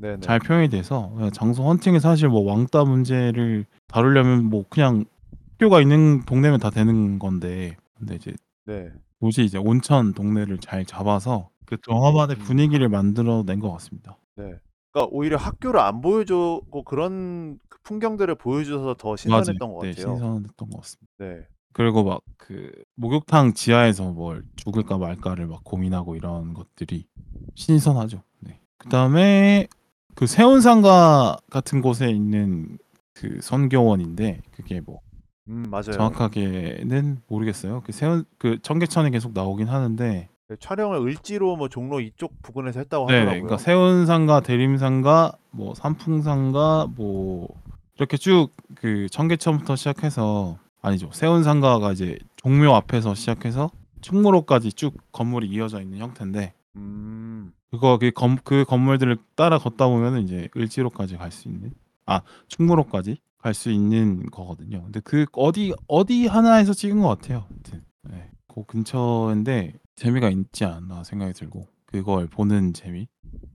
네네. 0.04 0.20
잘 0.20 0.38
표현이 0.38 0.68
돼서 0.68 1.12
예, 1.20 1.30
장소 1.30 1.64
헌팅이 1.64 2.00
사실 2.00 2.28
뭐 2.28 2.42
왕따 2.42 2.84
문제를 2.84 3.64
다루려면 3.86 4.44
뭐 4.44 4.64
그냥 4.68 5.04
학교가 5.52 5.80
있는 5.80 6.22
동네면 6.24 6.60
다 6.60 6.70
되는 6.70 7.18
건데 7.18 7.76
근데 7.96 8.16
이제 8.16 8.34
네. 8.66 8.90
도저히 9.20 9.46
이제 9.46 9.58
온천 9.58 10.12
동네를 10.12 10.58
잘 10.58 10.84
잡아서 10.84 11.48
그 11.64 11.76
영화만의 11.88 12.36
음. 12.36 12.42
분위기를 12.42 12.88
만들어낸 12.88 13.60
것 13.60 13.72
같습니다. 13.72 14.18
네. 14.36 14.54
그러니까 14.92 15.10
오히려 15.10 15.36
학교를 15.38 15.80
안 15.80 16.00
보여주고 16.00 16.82
그런 16.84 17.58
그 17.68 17.78
풍경들을 17.82 18.34
보여줘서 18.36 18.94
더 18.94 19.16
신선했던 19.16 19.72
것 19.72 19.82
네, 19.82 19.90
같아요. 19.90 20.14
신선했던 20.16 20.70
것 20.70 20.80
같습니다. 20.80 21.12
네. 21.18 21.46
그리고 21.72 22.04
막 22.04 22.20
그 22.46 22.70
목욕탕 22.96 23.54
지하에서 23.54 24.12
뭘 24.12 24.42
죽을까 24.56 24.98
말까를 24.98 25.46
막 25.46 25.64
고민하고 25.64 26.14
이런 26.14 26.52
것들이 26.52 27.06
신선하죠. 27.54 28.22
네. 28.40 28.60
그 28.76 28.90
다음에 28.90 29.66
그 30.14 30.26
세운상가 30.26 31.36
같은 31.50 31.80
곳에 31.80 32.10
있는 32.10 32.78
그 33.14 33.38
선교원인데 33.42 34.42
그게 34.52 34.80
뭐 34.80 35.00
음 35.48 35.64
맞아요. 35.70 35.92
정확하게는 35.92 37.18
모르겠어요. 37.28 37.82
그 37.84 37.92
세운 37.92 38.24
그 38.38 38.58
청계천에 38.62 39.10
계속 39.10 39.32
나오긴 39.34 39.68
하는데 39.68 40.28
네, 40.48 40.56
촬영을 40.58 40.98
을지로 41.00 41.56
뭐 41.56 41.68
종로 41.68 42.00
이쪽 42.00 42.40
부근에서 42.42 42.80
했다고 42.80 43.06
네, 43.08 43.14
하더라고요. 43.18 43.42
그러니까 43.42 43.58
세운상가, 43.58 44.40
대림상가, 44.40 45.32
뭐 45.50 45.74
삼풍상가, 45.74 46.88
뭐 46.96 47.48
이렇게 47.96 48.16
쭉 48.16 48.52
그 48.76 49.06
청계천부터 49.10 49.76
시작해서 49.76 50.58
아니죠. 50.82 51.10
세운상가가 51.12 51.92
이제 51.92 52.18
종묘 52.36 52.74
앞에서 52.74 53.14
시작해서 53.14 53.70
충무로까지 54.00 54.72
쭉 54.72 54.94
건물이 55.12 55.46
이어져 55.48 55.80
있는 55.80 55.98
형태인데 55.98 56.52
음. 56.76 57.23
그거 57.70 57.98
그, 57.98 58.10
건, 58.12 58.38
그 58.44 58.64
건물들을 58.64 59.16
따라 59.34 59.58
걷다 59.58 59.88
보면은 59.88 60.22
이제 60.22 60.48
을지로까지 60.56 61.16
갈 61.16 61.30
수 61.30 61.48
있는 61.48 61.72
아 62.06 62.22
충무로까지 62.48 63.18
갈 63.38 63.52
수 63.54 63.70
있는 63.70 64.30
거거든요. 64.30 64.82
근데 64.84 65.00
그 65.00 65.26
어디 65.32 65.74
어디 65.88 66.26
하나에서 66.26 66.72
찍은 66.72 67.00
것 67.00 67.08
같아요. 67.08 67.46
아무튼 67.50 67.84
네, 68.04 68.30
그 68.48 68.64
근처인데 68.64 69.74
재미가 69.96 70.30
있지 70.30 70.64
않나 70.64 71.04
생각이 71.04 71.32
들고 71.34 71.66
그걸 71.94 72.26
보는 72.26 72.72
재미. 72.72 73.06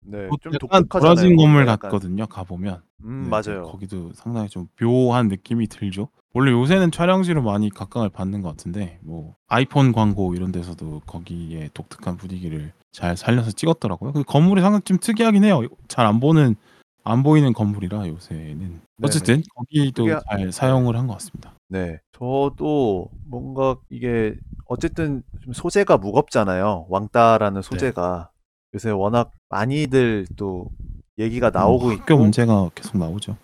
네. 0.03 0.27
뭐좀 0.29 0.53
약간. 0.55 0.87
버려진 0.89 1.37
건물 1.37 1.63
약간. 1.63 1.79
같거든요. 1.91 2.27
가 2.27 2.45
보면 2.45 2.83
음 3.03 3.29
맞아요. 3.31 3.63
거기도 3.65 4.13
상당히 4.15 4.49
좀 4.51 4.69
묘한 4.81 5.29
느낌이 5.29 5.67
들죠. 5.69 6.09
원래 6.35 6.53
요새는 6.53 6.91
촬영지로 6.91 7.41
많이 7.43 7.71
각광을 7.71 8.11
받는 8.11 8.43
것 8.43 8.51
같은데 8.51 8.99
뭐 9.03 9.37
아이폰 9.49 9.93
광고 9.93 10.35
이런 10.35 10.53
데서도 10.53 11.01
거기에 11.07 11.71
독특한 11.73 12.19
분위기를 12.19 12.73
잘 12.93 13.17
살려서 13.17 13.53
찍었더라고요. 13.53 14.13
그 14.13 14.23
건물이 14.23 14.61
상당히 14.61 14.83
좀 14.85 14.99
특이하긴 15.01 15.45
해요. 15.45 15.63
잘 15.89 16.05
안 16.07 16.21
보는 16.21 16.57
안 17.05 17.23
보이는 17.23 17.53
건물이라 17.55 18.07
요새는 18.09 18.81
어쨌든 19.03 19.43
거기도 19.55 20.05
그게- 20.05 20.19
잘 20.31 20.53
사용을 20.53 20.97
한 20.97 21.07
것 21.07 21.15
같습니다. 21.15 21.55
네. 21.69 22.01
저도 22.13 23.11
뭔가 23.25 23.77
이게 23.91 24.37
어쨌든 24.67 25.23
좀 25.43 25.53
소재가 25.53 25.99
무겁잖아요. 25.99 26.87
왕따라는 26.89 27.63
네. 27.63 27.67
소재가 27.67 28.31
요새 28.75 28.91
워낙 28.91 29.31
많이들 29.49 30.27
또 30.37 30.71
얘기가 31.19 31.51
나오고 31.51 31.85
뭐 31.85 31.93
있고 31.93 32.03
학교 32.03 32.17
문제가 32.19 32.71
계속 32.75 32.99
나오죠. 32.99 33.37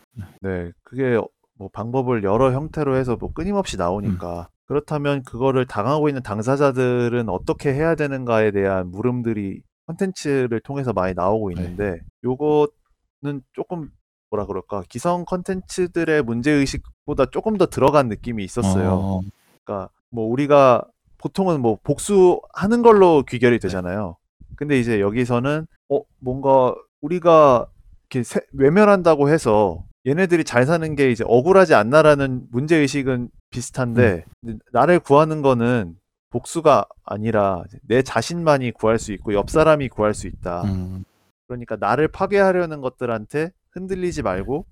네, 0.43 0.73
그게 0.83 1.19
뭐 1.55 1.69
방법을 1.73 2.23
여러 2.25 2.53
형태로 2.53 2.97
해서 2.97 3.17
뭐 3.17 3.33
끊임없이 3.33 3.77
나오니까 3.77 4.49
그렇다면 4.67 5.23
그거를 5.23 5.67
당하고 5.67 6.09
있는 6.09 6.23
당사자들은 6.23 7.29
어떻게 7.29 7.73
해야 7.73 7.95
되는가에 7.95 8.51
대한 8.51 8.91
물음들이 8.91 9.63
컨텐츠를 9.87 10.61
통해서 10.61 10.93
많이 10.93 11.15
나오고 11.15 11.51
네. 11.51 11.63
있는데 11.63 12.01
요거는 12.25 13.43
조금 13.53 13.91
뭐라 14.33 14.47
그럴까 14.47 14.83
기성 14.88 15.25
컨텐츠들의 15.27 16.23
문제 16.23 16.51
의식보다 16.51 17.27
조금 17.27 17.59
더 17.59 17.66
들어간 17.66 18.09
느낌이 18.09 18.42
있었어요. 18.42 18.92
어, 18.95 19.21
그러니까 19.64 19.90
뭐 20.11 20.27
우리가 20.27 20.85
보통은 21.18 21.61
뭐 21.61 21.79
복수하는 21.85 22.81
걸로 22.83 23.23
귀결이 23.29 23.59
되잖아요. 23.59 24.16
근데 24.57 24.79
이제 24.79 25.01
여기서는 25.01 25.66
어 25.90 26.01
뭔가 26.18 26.75
우리가 27.03 27.66
이렇게 28.11 28.23
세- 28.25 28.40
외면한다고 28.53 29.29
해서 29.29 29.85
얘네들이 30.07 30.45
잘 30.45 30.64
사는 30.66 30.95
게 30.97 31.11
이제 31.11 31.25
억울하지 31.27 31.75
않나라는 31.75 32.47
문제 32.51 32.77
의식은 32.77 33.29
비슷한데 33.51 34.25
근데 34.40 34.59
나를 34.73 34.99
구하는 34.99 35.42
거는 35.42 35.97
복수가 36.31 36.87
아니라 37.05 37.64
내 37.87 38.01
자신만이 38.03 38.73
구할 38.73 38.99
수 38.99 39.12
있고 39.12 39.35
옆 39.35 39.51
사람이 39.51 39.90
구할 39.90 40.14
수 40.14 40.27
있다. 40.27 40.62
음. 40.62 41.05
그러니까 41.47 41.77
나를 41.79 42.09
파괴하려는 42.09 42.81
것들한테 42.81 43.53
흔들리지 43.73 44.23
말고 44.23 44.67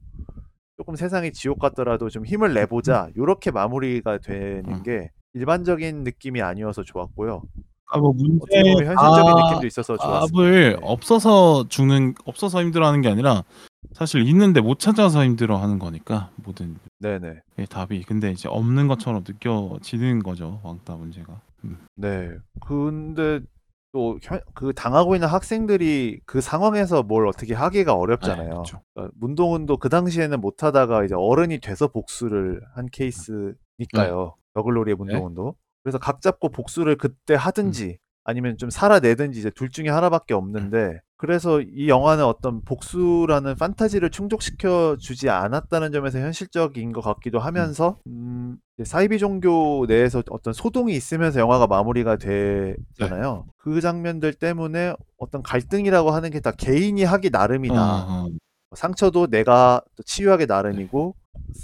조금 0.76 0.96
세상이 0.96 1.32
지옥 1.32 1.58
같더라도 1.58 2.08
좀 2.08 2.24
힘을 2.24 2.54
내보자. 2.54 3.08
요렇게 3.16 3.50
마무리가 3.50 4.18
되는 4.18 4.64
음. 4.66 4.82
게 4.82 5.10
일반적인 5.34 6.04
느낌이 6.04 6.40
아니어서 6.40 6.82
좋았고요. 6.82 7.42
아, 7.92 7.98
뭐 7.98 8.12
문제 8.12 8.56
현실적인 8.60 8.96
아, 8.98 9.44
느낌도 9.48 9.66
있어서 9.66 9.96
좋았습니다. 9.96 10.36
답을 10.36 10.70
네. 10.70 10.78
없어서 10.80 11.68
죽는 11.68 12.14
없어서 12.24 12.60
힘들어하는 12.62 13.00
게 13.00 13.08
아니라 13.08 13.42
사실 13.92 14.26
있는데 14.28 14.60
못 14.60 14.78
찾아서 14.78 15.24
힘들어하는 15.24 15.78
거니까 15.78 16.30
모든 16.36 16.76
네네. 17.00 17.40
게 17.56 17.66
답이 17.66 18.04
근데 18.04 18.30
이제 18.30 18.48
없는 18.48 18.86
것처럼 18.86 19.24
느껴지는 19.26 20.22
거죠 20.22 20.60
왕따 20.62 20.94
문제가. 20.96 21.40
음. 21.64 21.78
네. 21.96 22.30
근데 22.64 23.40
또 23.92 24.18
그 24.54 24.72
당하고 24.72 25.14
있는 25.14 25.28
학생들이 25.28 26.20
그 26.26 26.40
상황에서 26.40 27.02
뭘 27.02 27.26
어떻게 27.26 27.54
하기가 27.54 27.92
네, 27.92 27.98
어렵잖아요. 27.98 28.50
그렇죠. 28.50 28.82
그러니까 28.94 29.14
문동은도 29.18 29.78
그 29.78 29.88
당시에는 29.88 30.40
못 30.40 30.62
하다가 30.62 31.04
이제 31.04 31.14
어른이 31.16 31.60
돼서 31.60 31.88
복수를 31.88 32.60
한 32.74 32.86
케이스니까요. 32.86 34.36
더글로리의 34.54 34.96
문동은도. 34.96 35.54
그래서 35.82 35.98
각 35.98 36.20
잡고 36.20 36.50
복수를 36.50 36.96
그때 36.96 37.34
하든지 37.34 37.98
아니면 38.24 38.56
좀 38.58 38.70
살아내든지 38.70 39.38
이제 39.38 39.50
둘 39.50 39.70
중에 39.70 39.88
하나밖에 39.88 40.34
없는데 40.34 41.00
그래서 41.16 41.60
이 41.60 41.88
영화는 41.88 42.24
어떤 42.24 42.62
복수라는 42.62 43.54
판타지를 43.56 44.10
충족시켜 44.10 44.96
주지 44.98 45.28
않았다는 45.28 45.92
점에서 45.92 46.18
현실적인 46.18 46.92
것 46.92 47.02
같기도 47.02 47.38
하면서 47.38 47.98
음, 48.06 48.56
사이비 48.82 49.18
종교 49.18 49.84
내에서 49.86 50.22
어떤 50.30 50.54
소동이 50.54 50.94
있으면서 50.94 51.40
영화가 51.40 51.66
마무리가 51.66 52.16
되잖아요. 52.16 53.44
그 53.58 53.82
장면들 53.82 54.32
때문에 54.32 54.94
어떤 55.18 55.42
갈등이라고 55.42 56.10
하는 56.10 56.30
게 56.30 56.40
다 56.40 56.52
개인이 56.52 57.02
하기 57.04 57.28
나름이다. 57.28 57.74
어, 57.74 58.24
어. 58.24 58.28
상처도 58.74 59.26
내가 59.26 59.82
또 59.96 60.02
치유하기 60.02 60.46
나름이고 60.46 61.14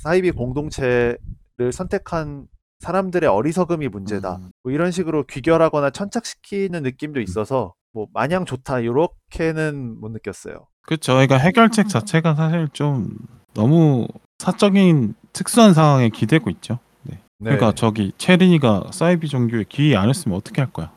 사이비 0.02 0.32
공동체를 0.32 1.72
선택한 1.72 2.46
사람들의 2.80 3.28
어리석음이 3.28 3.88
문제다. 3.88 4.36
음. 4.36 4.50
뭐 4.62 4.72
이런 4.72 4.90
식으로 4.90 5.24
귀결하거나 5.24 5.90
천착시키는 5.90 6.82
느낌도 6.82 7.20
있어서 7.20 7.74
뭐 7.92 8.06
마냥 8.12 8.44
좋다 8.44 8.80
이렇게는 8.80 10.00
못 10.00 10.10
느꼈어요. 10.10 10.66
그렇죠. 10.82 11.12
그러니까 11.14 11.36
해결책 11.38 11.88
자체가 11.88 12.34
사실 12.34 12.68
좀 12.72 13.08
너무 13.54 14.06
사적인 14.38 15.14
특수한 15.32 15.74
상황에 15.74 16.10
기대고 16.10 16.50
있죠. 16.50 16.78
네. 17.02 17.14
네. 17.38 17.50
그러니까 17.56 17.72
저기 17.72 18.12
체린이가 18.18 18.90
사이비 18.92 19.28
종교에 19.28 19.64
기이 19.68 19.96
안 19.96 20.08
했으면 20.08 20.36
어떻게 20.36 20.60
할 20.60 20.72
거야? 20.72 20.92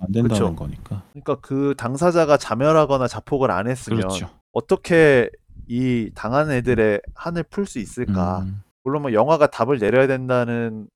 안 0.00 0.12
된다는 0.12 0.28
그쵸. 0.28 0.54
거니까. 0.54 1.02
그러니까 1.12 1.36
그 1.40 1.74
당사자가 1.76 2.36
자멸하거나 2.36 3.08
자폭을 3.08 3.50
안 3.50 3.68
했으면 3.68 4.00
그렇죠. 4.00 4.28
어떻게 4.52 5.30
이 5.66 6.10
당한 6.14 6.50
애들의 6.50 7.00
한을 7.14 7.44
풀 7.44 7.66
수 7.66 7.78
있을까? 7.78 8.40
음. 8.40 8.62
물론 8.82 9.02
뭐 9.02 9.12
영화가 9.12 9.46
답을 9.46 9.78
내려야 9.78 10.06
된다는 10.06 10.88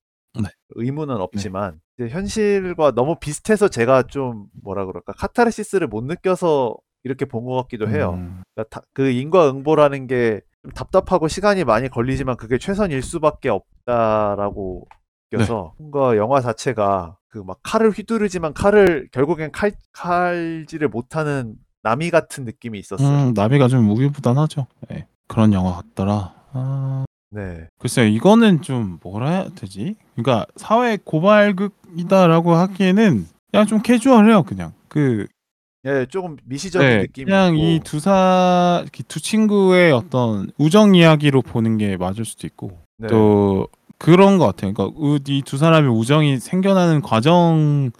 네. 0.43 0.49
의무는 0.71 1.17
없지만 1.17 1.81
이제 1.99 2.09
현실과 2.09 2.93
너무 2.93 3.17
비슷해서 3.19 3.69
제가 3.69 4.05
좀 4.05 4.47
뭐라 4.63 4.87
그럴까 4.87 5.13
카타르시스를 5.15 5.87
못 5.89 6.05
느껴서 6.05 6.77
이렇게 7.05 7.25
본 7.25 7.45
것 7.45 7.55
같기도 7.63 7.89
해요. 7.89 8.15
음. 8.17 8.43
그러니까 8.55 8.81
다- 8.81 8.87
그 8.93 9.09
인과응보라는 9.11 10.07
게좀 10.09 10.73
답답하고 10.75 11.29
시간이 11.29 11.65
많이 11.65 11.89
걸리지만 11.89 12.37
그게 12.37 12.59
최선일 12.59 13.03
수밖에 13.03 13.49
없다라고 13.49 14.87
느껴서 15.33 15.75
뭔가 15.79 16.17
영화 16.17 16.41
자체가 16.41 17.17
그 17.29 17.39
막 17.45 17.59
칼을 17.63 17.91
휘두르지만 17.91 18.53
칼을 18.55 19.09
결국엔 19.13 19.53
칼 19.53 19.73
칼질을 19.93 20.89
못하는 20.89 21.55
나미 21.83 22.11
같은 22.11 22.45
느낌이 22.45 22.79
있었어요. 22.79 23.29
음, 23.29 23.33
나비가 23.35 23.69
좀 23.69 23.89
우유부단하죠. 23.91 24.67
네. 24.89 25.07
그런 25.29 25.53
영화 25.53 25.73
같더라. 25.75 26.35
아, 26.53 27.05
네, 27.31 27.69
글쎄요, 27.79 28.07
이거는 28.07 28.63
좀 28.63 28.99
뭐라 29.03 29.31
해야 29.31 29.49
되지? 29.55 29.97
그러니까 30.17 30.47
사회 30.57 30.97
고발극이다라고 31.03 32.55
하기에는 32.55 33.27
그냥 33.51 33.67
좀 33.67 33.83
캐주얼해요, 33.83 34.45
그냥. 34.45 34.73
그 34.89 35.27
예, 35.87 36.07
조금 36.09 36.37
미시적인 36.45 36.89
네, 36.89 36.99
느낌이 37.03 37.27
그냥. 37.27 37.57
이 37.57 37.81
두 37.85 37.99
사 38.01 38.85
두 39.09 39.21
친구의 39.21 39.93
어떤 39.93 40.51
우정 40.59 40.95
이야기로 40.95 41.43
보는 41.43 41.77
게 41.79 41.97
맞을 41.97 42.25
수도 42.25 42.47
있고 42.47 42.79
네. 42.99 43.09
또 43.09 43.69
그런 43.99 44.39
것 44.39 44.47
같아요. 44.47 44.73
그러니까 44.73 44.99
이 45.29 45.43
두 45.45 45.57
사람의 45.59 45.91
우정이 45.91 46.39
생겨나는 46.41 47.03
과정이 47.03 47.91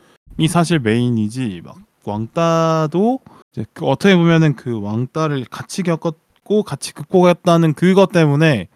사실 0.49 0.79
main이지 0.79 1.61
막 1.65 1.77
왕따도 2.05 3.21
이제 3.53 3.65
그 3.75 3.85
어떻게 3.87 4.17
보면은 4.17 4.57
그 4.57 4.81
왕따를 4.81 5.45
같이 5.51 5.83
겪었고 5.83 6.63
같이 6.63 6.93
극복했다는 6.95 7.75
그것 7.75 8.11
때문에 8.11 8.69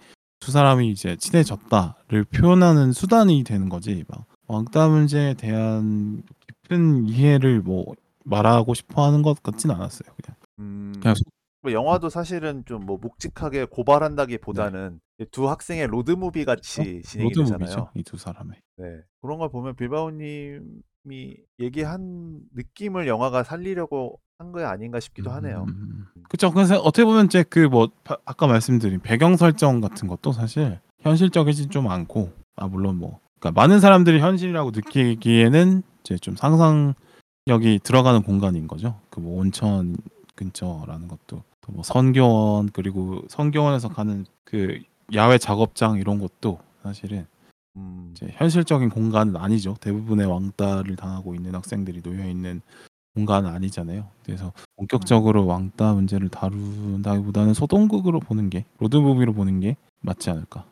두 0.43 0.51
사람이 0.51 0.91
이제 0.91 1.15
친해졌다를 1.17 2.25
표현하는 2.25 2.93
수단이 2.93 3.45
되는 3.45 3.69
거지. 3.69 4.05
막 4.09 4.27
왕따 4.49 4.89
문제에 4.89 5.35
대한 5.35 6.23
깊은 6.65 7.07
이해를 7.09 7.61
뭐 7.63 7.85
말하고 8.25 8.75
싶어하는 8.75 9.23
것 9.23 9.41
같진 9.43 9.71
않았어요. 9.71 10.13
그냥 10.21 10.37
음, 10.59 10.93
그냥 11.01 11.15
뭐 11.63 11.73
영화도 11.73 12.09
사실은 12.11 12.65
좀 12.67 12.83
뭐 12.87 12.99
묵직하게 12.99 13.67
고발한다기보다는 13.67 15.01
두 15.31 15.49
학생의 15.49 15.87
로드무비 15.87 16.45
같이 16.45 17.03
진행이 17.05 17.31
로드무비죠. 17.35 17.59
되잖아요. 17.59 17.91
이 17.95 18.03
두 18.03 18.17
사람의. 18.17 18.59
네. 18.79 18.85
그런 19.21 19.39
걸 19.39 19.49
보면 19.49 19.77
빌바오님이 19.77 21.37
얘기한 21.61 22.41
느낌을 22.55 23.07
영화가 23.07 23.45
살리려고 23.45 24.21
한거 24.43 24.65
아닌가 24.67 24.99
싶기도 25.01 25.31
하네요. 25.31 25.67
음. 25.69 26.07
그쵸. 26.29 26.51
그래서 26.53 26.79
어떻게 26.81 27.05
보면 27.05 27.27
이제 27.27 27.43
그 27.45 27.69
뭐 27.69 27.89
아까 28.25 28.47
말씀드린 28.47 29.01
배경 29.01 29.37
설정 29.37 29.81
같은 29.81 30.09
것도 30.09 30.33
사실 30.33 30.81
현실적이지 31.01 31.69
좀 31.69 31.89
않고 31.89 32.33
아 32.57 32.67
물론 32.67 32.97
뭐 32.99 33.21
그러니까 33.39 33.61
많은 33.61 33.81
사람들이 33.81 34.21
현실이라고 34.21 34.73
느끼기에는 34.75 35.83
이제 36.01 36.17
좀 36.19 36.35
상상력이 36.37 37.81
들어가는 37.85 38.23
공간인 38.23 38.67
거죠. 38.67 38.99
그 39.11 39.21
뭐 39.21 39.41
온천 39.41 39.97
근처라는 40.35 41.09
것도 41.09 41.43
또 41.61 41.73
뭐 41.73 41.83
선교원 41.85 42.71
그리고 42.73 43.23
선교원에서 43.29 43.89
가는 43.89 44.27
그 44.45 44.81
야외 45.15 45.39
작업장 45.39 45.99
이런 45.99 46.19
것도 46.19 46.59
사실은 46.83 47.27
음, 47.77 48.11
이제 48.13 48.29
현실적인 48.37 48.91
공간은 48.91 49.37
아니죠. 49.37 49.77
대부분의 49.81 50.27
왕따를 50.27 50.97
당하고 50.97 51.35
있는 51.37 51.55
학생들이 51.55 52.03
놓여 52.03 52.27
있는 52.27 52.61
공간은 53.15 53.51
아니잖아요. 53.51 54.09
그래서 54.25 54.53
본격적으로 54.77 55.47
왕따 55.47 55.95
문제를 55.95 56.29
다룬다기보다는 56.29 57.55
소동극으로 57.55 58.21
보는 58.21 58.49
게 58.51 58.65
로드무비로 58.79 59.35
보는 59.35 59.61
게 59.61 59.77
맞지 60.01 60.31
않을까. 60.31 60.65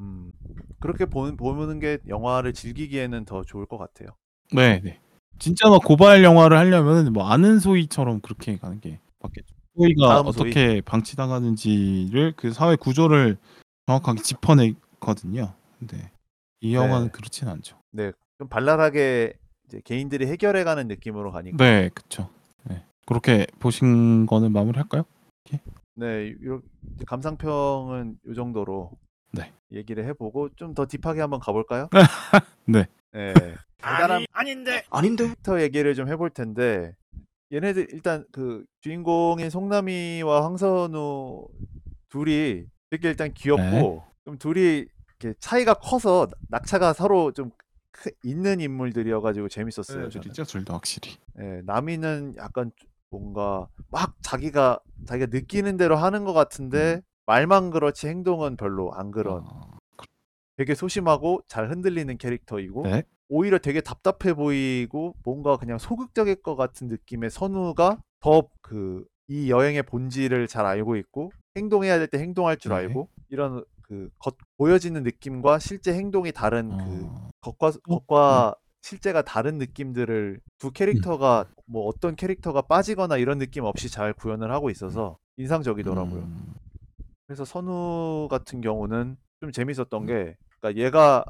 음, 0.00 0.32
그렇게 0.80 1.06
보는, 1.06 1.36
보는 1.36 1.78
게 1.78 1.98
영화를 2.08 2.52
즐기기에는 2.54 3.24
더 3.24 3.42
좋을 3.42 3.66
것 3.66 3.78
같아요. 3.78 4.08
네, 4.52 4.80
네. 4.82 4.98
진짜 5.38 5.68
막 5.70 5.82
고발 5.84 6.24
영화를 6.24 6.58
하려면 6.58 7.12
뭐 7.12 7.28
아는 7.28 7.60
소이처럼 7.60 8.20
그렇게 8.20 8.58
가는 8.58 8.80
게 8.80 8.98
맞겠죠. 9.20 9.54
소이. 9.76 9.94
어떻게 10.26 10.80
방치당하는지를 10.80 12.34
그 12.36 12.52
사회 12.52 12.76
구조를 12.76 13.38
정확하게 13.86 14.22
짚어내거든요. 14.22 15.54
근데 15.78 16.10
이 16.60 16.74
영화는 16.74 17.06
네. 17.06 17.12
그렇진 17.12 17.48
않죠. 17.48 17.76
네, 17.92 18.12
좀 18.38 18.48
발랄하게 18.48 19.34
이제 19.70 19.80
개인들이 19.84 20.26
해결해가는 20.26 20.88
느낌으로 20.88 21.30
가니까. 21.30 21.56
네, 21.56 21.90
그렇죠. 21.94 22.28
네. 22.64 22.82
그렇게 23.06 23.46
보신 23.60 24.26
거는 24.26 24.52
마무리할까요? 24.52 25.04
네, 25.94 26.34
요, 26.44 26.60
이제 26.94 27.04
감상평은 27.06 28.18
이 28.26 28.34
정도로 28.34 28.90
네. 29.32 29.52
얘기를 29.72 30.04
해보고 30.06 30.50
좀 30.56 30.74
더 30.74 30.86
딥하게 30.86 31.20
한번 31.20 31.38
가볼까요? 31.40 31.88
네. 32.66 32.86
네. 33.12 33.32
대단한 33.78 34.24
아닌데 34.32 34.82
아닌데 34.90 35.24
캐릭터 35.24 35.60
얘기를 35.62 35.94
좀 35.94 36.08
해볼 36.08 36.30
텐데 36.30 36.94
얘네들 37.52 37.88
일단 37.92 38.24
그 38.32 38.64
주인공인 38.82 39.50
송남이와 39.50 40.44
황선우 40.44 41.46
둘이 42.08 42.64
되게 42.90 43.08
일단 43.08 43.32
귀엽고 43.32 43.62
네. 43.62 44.00
좀 44.24 44.38
둘이 44.38 44.86
이렇게 45.20 45.38
차이가 45.40 45.74
커서 45.74 46.28
낙차가 46.48 46.92
서로 46.92 47.32
좀 47.32 47.50
크- 48.00 48.10
있는 48.22 48.60
인물들이어가지고 48.60 49.48
재밌었어요. 49.48 50.08
저는. 50.08 50.22
진짜 50.22 50.44
둘 50.44 50.64
다 50.64 50.74
확실히. 50.74 51.16
예, 51.38 51.62
남이는 51.64 52.34
약간 52.38 52.70
좀 52.76 52.88
뭔가 53.10 53.68
막 53.90 54.14
자기가 54.22 54.80
자기가 55.06 55.26
느끼는 55.30 55.76
대로 55.76 55.96
하는 55.96 56.24
것 56.24 56.32
같은데 56.32 57.00
말만 57.26 57.70
그렇지 57.70 58.06
행동은 58.08 58.56
별로 58.56 58.92
안 58.94 59.10
그런 59.10 59.42
어, 59.44 59.78
되게 60.56 60.74
소심하고 60.74 61.42
잘 61.48 61.70
흔들리는 61.70 62.16
캐릭터이고 62.18 62.82
네. 62.84 63.02
오히려 63.28 63.58
되게 63.58 63.80
답답해 63.80 64.34
보이고 64.34 65.14
뭔가 65.24 65.56
그냥 65.56 65.78
소극적일 65.78 66.36
것 66.42 66.56
같은 66.56 66.88
느낌의 66.88 67.30
선우가 67.30 68.02
더 68.20 68.48
그 68.62 69.04
이 69.32 69.48
여행의 69.48 69.84
본질을 69.84 70.48
잘 70.48 70.66
알고 70.66 70.96
있고 70.96 71.30
행동해야 71.56 71.98
될 71.98 72.08
때 72.08 72.18
행동할 72.18 72.56
줄 72.56 72.70
네. 72.70 72.78
알고 72.78 73.08
이런 73.28 73.64
그 73.90 74.08
겉 74.20 74.36
보여지는 74.56 75.02
느낌과 75.02 75.58
실제 75.58 75.92
행동이 75.92 76.30
다른 76.32 76.68
그 76.76 77.06
어. 77.08 77.30
겉과 77.40 77.72
겉과 77.88 78.54
실제가 78.82 79.22
다른 79.22 79.58
느낌들을 79.58 80.40
두 80.58 80.70
캐릭터가 80.70 81.46
뭐 81.66 81.86
어떤 81.86 82.14
캐릭터가 82.14 82.62
빠지거나 82.62 83.16
이런 83.16 83.38
느낌 83.38 83.64
없이 83.64 83.90
잘 83.90 84.12
구현을 84.12 84.52
하고 84.52 84.70
있어서 84.70 85.18
인상적이더라고요. 85.38 86.22
음. 86.22 86.54
그래서 87.26 87.44
선우 87.44 88.28
같은 88.30 88.60
경우는 88.60 89.16
좀 89.40 89.52
재밌었던 89.52 90.06
게 90.06 90.36
그러니까 90.60 90.82
얘가 90.82 91.24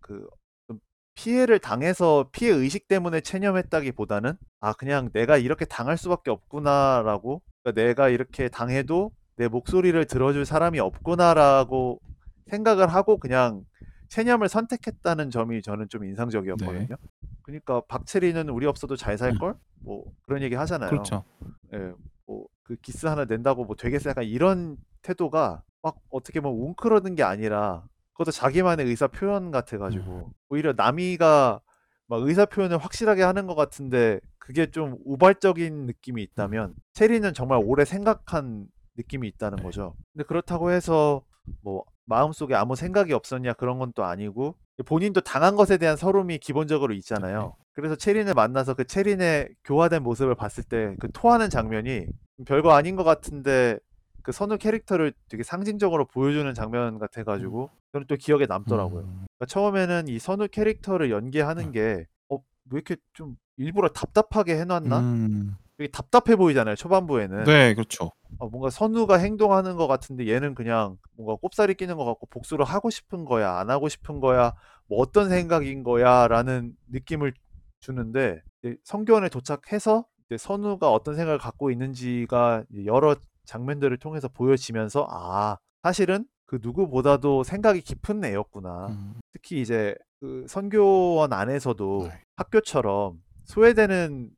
그좀 0.00 0.80
피해를 1.14 1.58
당해서 1.58 2.28
피해 2.32 2.50
의식 2.52 2.88
때문에 2.88 3.20
체념했다기보다는 3.20 4.36
아 4.60 4.72
그냥 4.72 5.10
내가 5.12 5.36
이렇게 5.36 5.64
당할 5.64 5.98
수밖에 5.98 6.30
없구나라고 6.30 7.42
그러니까 7.62 7.82
내가 7.82 8.08
이렇게 8.08 8.48
당해도 8.48 9.12
내 9.36 9.48
목소리를 9.48 10.04
들어줄 10.06 10.44
사람이 10.44 10.78
없구나라고 10.80 12.00
생각을 12.46 12.88
하고 12.88 13.18
그냥 13.18 13.64
체념을 14.08 14.48
선택했다는 14.48 15.30
점이 15.30 15.62
저는 15.62 15.88
좀 15.88 16.04
인상적이었거든요. 16.04 16.96
그러니까 17.42 17.80
박채리는 17.88 18.48
우리 18.48 18.66
없어도 18.66 18.96
잘 18.96 19.18
살 19.18 19.36
걸? 19.38 19.54
뭐 19.80 20.04
그런 20.22 20.42
얘기 20.42 20.54
하잖아요. 20.54 20.90
그렇죠. 20.90 21.24
예, 21.72 21.92
뭐 22.26 22.46
그 22.64 22.76
기스 22.76 23.06
하나 23.06 23.26
낸다고 23.26 23.64
뭐 23.66 23.76
되겠어 23.76 24.10
약간 24.10 24.24
이런 24.24 24.76
태도가 25.02 25.62
막 25.82 25.96
어떻게 26.10 26.40
보면 26.40 26.58
웅크러든 26.58 27.14
게 27.14 27.22
아니라 27.22 27.84
그것도 28.14 28.30
자기만의 28.30 28.86
의사 28.86 29.06
표현 29.06 29.50
같아 29.50 29.76
가지고 29.76 30.32
오히려 30.48 30.72
남이가 30.74 31.60
막 32.06 32.22
의사 32.22 32.46
표현을 32.46 32.78
확실하게 32.78 33.22
하는 33.22 33.46
것 33.46 33.54
같은데 33.54 34.18
그게 34.38 34.70
좀 34.70 34.96
우발적인 35.04 35.84
느낌이 35.86 36.22
있다면 36.22 36.74
체리는 36.94 37.34
정말 37.34 37.60
오래 37.62 37.84
생각한 37.84 38.66
느낌이 38.96 39.28
있다는 39.28 39.56
네. 39.56 39.62
거죠. 39.62 39.94
근데 40.12 40.24
그렇다고 40.24 40.70
해서 40.70 41.22
뭐 41.62 41.84
마음속에 42.06 42.54
아무 42.54 42.76
생각이 42.76 43.12
없었냐 43.12 43.54
그런 43.54 43.78
건 43.78 43.92
또 43.94 44.04
아니고 44.04 44.56
본인도 44.86 45.20
당한 45.20 45.56
것에 45.56 45.76
대한 45.78 45.96
서름이 45.96 46.38
기본적으로 46.38 46.94
있잖아요. 46.94 47.54
그래서 47.74 47.96
체린을 47.96 48.34
만나서 48.34 48.74
그 48.74 48.84
체린의 48.84 49.50
교화된 49.64 50.02
모습을 50.02 50.34
봤을 50.34 50.64
때 50.64 50.96
그 51.00 51.10
토하는 51.12 51.50
장면이 51.50 52.06
별거 52.46 52.72
아닌 52.72 52.96
것 52.96 53.04
같은데 53.04 53.78
그 54.22 54.32
선우 54.32 54.56
캐릭터를 54.58 55.12
되게 55.28 55.42
상징적으로 55.42 56.06
보여주는 56.06 56.52
장면 56.54 56.98
같아가지고 56.98 57.70
저는 57.92 58.06
또 58.08 58.16
기억에 58.16 58.46
남더라고요. 58.46 59.02
음. 59.02 59.26
그러니까 59.38 59.46
처음에는 59.48 60.08
이 60.08 60.18
선우 60.18 60.48
캐릭터를 60.48 61.10
연기하는 61.10 61.72
게 61.72 62.06
어, 62.30 62.36
왜 62.38 62.76
이렇게 62.76 62.96
좀 63.12 63.36
일부러 63.56 63.88
답답하게 63.88 64.56
해놨나? 64.60 64.98
음. 65.00 65.56
되게 65.76 65.90
답답해 65.90 66.36
보이잖아요, 66.36 66.76
초반부에는. 66.76 67.44
네, 67.44 67.74
그렇죠. 67.74 68.10
어, 68.38 68.48
뭔가 68.48 68.70
선우가 68.70 69.16
행동하는 69.18 69.76
것 69.76 69.86
같은데 69.86 70.28
얘는 70.28 70.54
그냥 70.54 70.98
뭔가 71.16 71.36
꼽살이 71.36 71.74
끼는 71.74 71.96
것 71.96 72.04
같고 72.04 72.26
복수를 72.26 72.64
하고 72.64 72.90
싶은 72.90 73.24
거야, 73.24 73.58
안 73.58 73.70
하고 73.70 73.88
싶은 73.88 74.20
거야, 74.20 74.54
뭐 74.86 74.98
어떤 75.00 75.28
생각인 75.28 75.82
거야 75.82 76.28
라는 76.28 76.76
느낌을 76.88 77.32
주는데 77.80 78.42
이제 78.62 78.76
성교원에 78.84 79.28
도착해서 79.28 80.06
이제 80.26 80.36
선우가 80.38 80.90
어떤 80.90 81.16
생각을 81.16 81.38
갖고 81.38 81.70
있는지가 81.70 82.64
이제 82.70 82.86
여러 82.86 83.16
장면들을 83.44 83.96
통해서 83.98 84.28
보여지면서 84.28 85.06
아, 85.10 85.58
사실은 85.82 86.26
그 86.46 86.60
누구보다도 86.62 87.42
생각이 87.42 87.80
깊은 87.80 88.24
애였구나. 88.24 88.86
음. 88.88 89.14
특히 89.32 89.60
이제 89.60 89.94
그 90.20 90.46
선교원 90.48 91.32
안에서도 91.32 92.08
네. 92.08 92.20
학교처럼 92.36 93.22
소외되는 93.44 94.30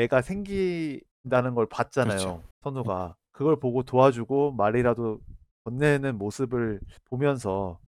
애가 0.00 0.22
생긴다는 0.22 1.54
걸 1.54 1.66
봤잖아요. 1.66 2.16
그렇죠. 2.18 2.42
선우가 2.62 3.14
그걸 3.32 3.58
보고 3.58 3.82
도와주고 3.82 4.52
말이라도 4.52 5.20
건네는 5.64 6.16
모습을 6.16 6.80
보면서 7.10 7.78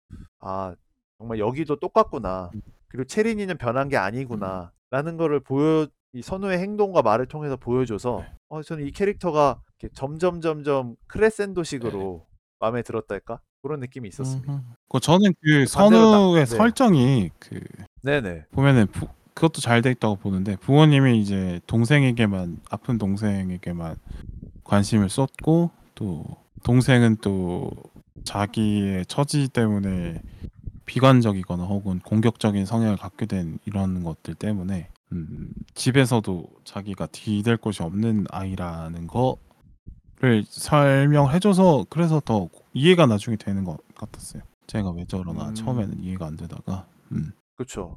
아 0.40 0.74
정말 1.18 1.38
여기도 1.38 1.76
똑같구나. 1.76 2.50
음. 2.54 2.60
그리고 2.88 3.04
체린이는 3.06 3.56
변한 3.58 3.88
게 3.88 3.96
아니구나. 3.96 4.72
라는 4.90 5.16
거를 5.16 5.40
보여 5.40 5.86
이 6.12 6.20
선우의 6.20 6.58
행동과 6.58 7.00
말을 7.00 7.26
통해서 7.26 7.56
보여줘서 7.56 8.18
네. 8.20 8.32
어 8.50 8.62
저는 8.62 8.86
이 8.86 8.90
캐릭터가 8.90 9.62
점점 9.94 10.42
점점 10.42 10.96
크레센도식으로 11.06 12.26
마음에 12.60 12.82
들었달까 12.82 13.40
그런 13.62 13.80
느낌이 13.80 14.08
있었습니다. 14.08 14.62
그 14.90 15.00
저는 15.00 15.32
그 15.40 15.60
나- 15.60 15.66
선우의 15.66 16.44
네. 16.44 16.56
설정이 16.56 17.30
그 17.38 17.60
네네. 18.02 18.44
보면은 18.50 18.86
부, 18.88 19.06
그것도 19.34 19.60
잘 19.60 19.82
돼 19.82 19.90
있다고 19.90 20.16
보는데 20.16 20.56
부모님이 20.56 21.20
이제 21.20 21.60
동생에게만 21.66 22.60
아픈 22.70 22.98
동생에게만 22.98 23.96
관심을 24.64 25.08
쏟고 25.08 25.70
또 25.94 26.24
동생은 26.64 27.16
또 27.20 27.70
자기의 28.24 29.06
처지 29.06 29.48
때문에 29.48 30.20
비관적이거나 30.86 31.64
혹은 31.64 31.98
공격적인 32.00 32.66
성향을 32.66 32.96
갖게 32.96 33.26
된 33.26 33.58
이런 33.64 34.02
것들 34.04 34.34
때문에 34.34 34.88
음, 35.12 35.50
집에서도 35.74 36.44
자기가 36.64 37.06
뒤될 37.06 37.56
곳이 37.56 37.82
없는 37.82 38.26
아이라는 38.30 39.06
거를 39.06 40.44
설명해줘서 40.48 41.86
그래서 41.90 42.20
더 42.24 42.48
이해가 42.72 43.06
나중에 43.06 43.36
되는 43.36 43.64
것 43.64 43.78
같았어요. 43.94 44.42
제가 44.66 44.90
왜 44.90 45.04
저러나 45.06 45.48
음. 45.48 45.54
처음에는 45.54 46.02
이해가 46.02 46.26
안 46.26 46.36
되다가 46.36 46.86
음. 47.12 47.32
그렇죠. 47.56 47.96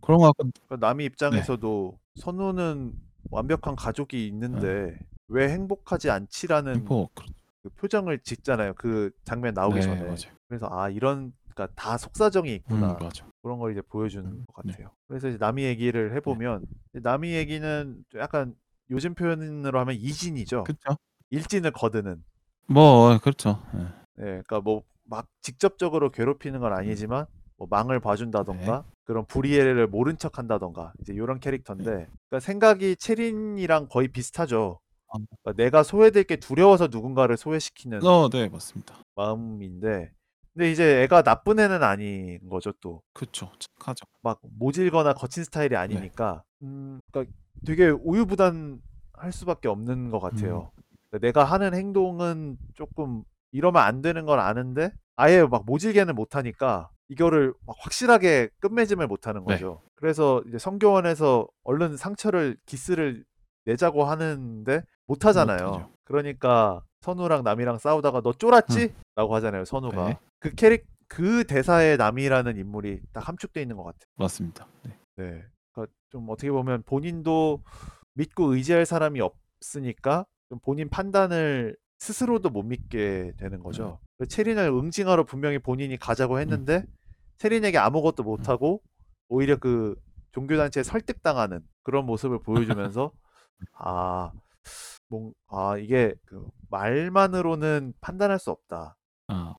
그런 0.00 0.18
거 0.18 0.26
같고 0.26 0.50
그러니까 0.66 0.86
남이 0.86 1.04
네. 1.04 1.06
입장에서도 1.06 1.98
선우는 2.16 2.92
완벽한 3.30 3.76
가족이 3.76 4.26
있는데 4.28 4.98
왜 5.28 5.48
행복하지 5.50 6.10
않지라는 6.10 6.84
뭐 6.84 7.08
그렇- 7.14 7.28
그 7.62 7.68
표정을 7.70 8.20
짓잖아요. 8.20 8.74
그 8.74 9.10
장면 9.24 9.54
나오기 9.54 9.76
네, 9.76 9.80
전에. 9.82 10.00
맞아요. 10.02 10.16
그래서 10.48 10.68
아 10.70 10.88
이런 10.88 11.32
그러니까 11.54 11.74
다 11.76 11.96
속사정이 11.98 12.50
음, 12.50 12.54
있구나 12.56 12.94
맞아. 13.00 13.26
그런 13.42 13.58
걸 13.58 13.72
이제 13.72 13.82
보여주는 13.82 14.24
음, 14.26 14.44
것 14.52 14.64
네. 14.64 14.72
같아요. 14.72 14.90
그래서 15.08 15.28
이제 15.28 15.38
남이 15.38 15.62
얘기를 15.64 16.14
해보면 16.16 16.64
이제 16.92 17.00
남이 17.02 17.32
얘기는 17.32 18.04
좀 18.08 18.20
약간 18.20 18.54
요즘 18.90 19.14
표현으로 19.14 19.78
하면 19.80 19.94
이진이죠. 19.94 20.64
그렇죠. 20.64 20.96
일진을 21.30 21.70
거드는. 21.72 22.24
뭐 22.66 23.18
그렇죠. 23.18 23.62
예. 23.74 23.80
예, 24.20 24.22
그러니까 24.24 24.60
뭐 24.60 24.82
막 25.10 25.26
직접적으로 25.42 26.10
괴롭히는 26.10 26.60
음. 26.60 26.60
건 26.60 26.72
아니지만 26.72 27.26
뭐 27.56 27.66
망을 27.68 27.96
네. 27.96 28.00
봐준다던가 28.00 28.84
그런 29.10 29.26
불이해를 29.26 29.88
모른 29.88 30.16
척 30.16 30.38
한다던가 30.38 30.92
이제 31.00 31.12
이런 31.12 31.40
캐릭터인데 31.40 31.84
네. 31.84 32.06
그러니까 32.28 32.38
생각이 32.38 32.94
체린이랑 32.94 33.88
거의 33.88 34.06
비슷하죠. 34.06 34.78
아. 35.08 35.18
그러니까 35.42 35.60
내가 35.60 35.82
소외될 35.82 36.22
게 36.22 36.36
두려워서 36.36 36.86
누군가를 36.86 37.36
소외시키는 37.36 38.06
어, 38.06 38.28
네 38.28 38.48
맞습니다. 38.48 38.94
마음인데 39.16 40.12
근데 40.54 40.70
이제 40.70 41.02
애가 41.02 41.22
나쁜 41.22 41.58
애는 41.58 41.82
아닌 41.82 42.38
거죠 42.48 42.70
또. 42.80 43.02
그렇죠. 43.12 43.50
착하죠. 43.58 44.04
막 44.22 44.38
모질거나 44.42 45.14
거친 45.14 45.42
스타일이 45.42 45.74
아니니까 45.74 46.44
음, 46.62 47.00
그러니까 47.10 47.34
되게 47.66 47.88
우유부단 47.88 48.80
할 49.14 49.32
수밖에 49.32 49.66
없는 49.66 50.10
것 50.10 50.20
같아요. 50.20 50.70
그러니까 51.10 51.26
내가 51.26 51.42
하는 51.42 51.74
행동은 51.74 52.58
조금 52.74 53.24
이러면 53.50 53.82
안 53.82 54.02
되는 54.02 54.24
걸 54.24 54.38
아는데 54.38 54.92
아예 55.16 55.42
막 55.42 55.66
모질게는 55.66 56.14
못하니까 56.14 56.90
이거를 57.10 57.52
막 57.66 57.76
확실하게 57.80 58.50
끝맺음을 58.60 59.06
못하는 59.08 59.44
네. 59.44 59.54
거죠. 59.54 59.82
그래서 59.96 60.42
이제 60.46 60.58
성교원에서 60.58 61.48
얼른 61.64 61.96
상처를 61.96 62.56
기스를 62.66 63.24
내자고 63.64 64.04
하는데 64.04 64.82
못하잖아요. 65.06 65.66
못하죠. 65.66 65.90
그러니까 66.04 66.82
선우랑 67.00 67.42
남이랑 67.42 67.78
싸우다가 67.78 68.20
너 68.22 68.32
쫄았지? 68.32 68.94
라고 69.16 69.34
하잖아요. 69.34 69.64
선우가 69.64 70.08
네. 70.08 70.18
그 70.38 70.54
캐릭 70.54 70.86
그 71.08 71.44
대사에 71.44 71.96
남이라는 71.96 72.56
인물이 72.56 73.00
딱 73.12 73.28
함축돼 73.28 73.60
있는 73.60 73.76
것 73.76 73.82
같아요. 73.82 74.04
맞습니다. 74.14 74.68
네. 74.84 74.96
네. 75.16 75.44
그러니까 75.72 75.92
좀 76.10 76.28
어떻게 76.30 76.50
보면 76.52 76.84
본인도 76.84 77.60
믿고 78.14 78.54
의지할 78.54 78.86
사람이 78.86 79.20
없으니까 79.20 80.26
좀 80.48 80.60
본인 80.60 80.88
판단을 80.88 81.76
스스로도 81.98 82.50
못 82.50 82.62
믿게 82.62 83.32
되는 83.36 83.62
거죠. 83.62 83.98
그 84.18 84.26
체린을 84.26 84.68
응징하러 84.68 85.24
분명히 85.24 85.58
본인이 85.58 85.96
가자고 85.96 86.38
했는데 86.38 86.84
체린에게 87.40 87.78
아무것도 87.78 88.22
못하고 88.22 88.82
오히려 89.28 89.56
그 89.56 89.96
종교단체에 90.32 90.82
설득당하는 90.82 91.60
그런 91.82 92.04
모습을 92.04 92.40
보여주면서 92.40 93.12
아, 93.78 94.30
뭔, 95.08 95.32
아 95.48 95.76
이게 95.78 96.14
그 96.26 96.46
말만으로는 96.68 97.94
판단할 98.00 98.38
수 98.38 98.50
없다. 98.50 98.96
아, 99.28 99.54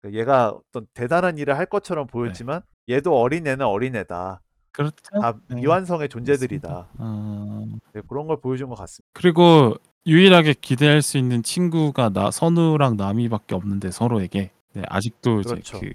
그러니까 0.00 0.20
얘가 0.20 0.50
어떤 0.50 0.86
대단한 0.94 1.36
일을 1.38 1.58
할 1.58 1.66
것처럼 1.66 2.06
보였지만 2.06 2.62
얘도 2.88 3.18
어린애는 3.20 3.66
어린애다. 3.66 4.40
그렇죠. 4.70 4.94
다 5.20 5.34
네. 5.48 5.56
미완성의 5.56 6.08
존재들이다. 6.08 6.88
아, 6.98 7.64
네, 7.92 8.02
그런 8.08 8.26
걸 8.26 8.40
보여준 8.40 8.68
것 8.68 8.76
같습니다. 8.76 9.10
그리고 9.12 9.74
유일하게 10.06 10.54
기대할 10.54 11.02
수 11.02 11.18
있는 11.18 11.42
친구가 11.42 12.10
나 12.10 12.30
선우랑 12.30 12.96
남이밖에 12.96 13.54
없는데 13.54 13.90
서로에게 13.90 14.50
네, 14.74 14.82
아직도 14.88 15.40
이제 15.40 15.50
그렇죠. 15.50 15.80
그 15.80 15.92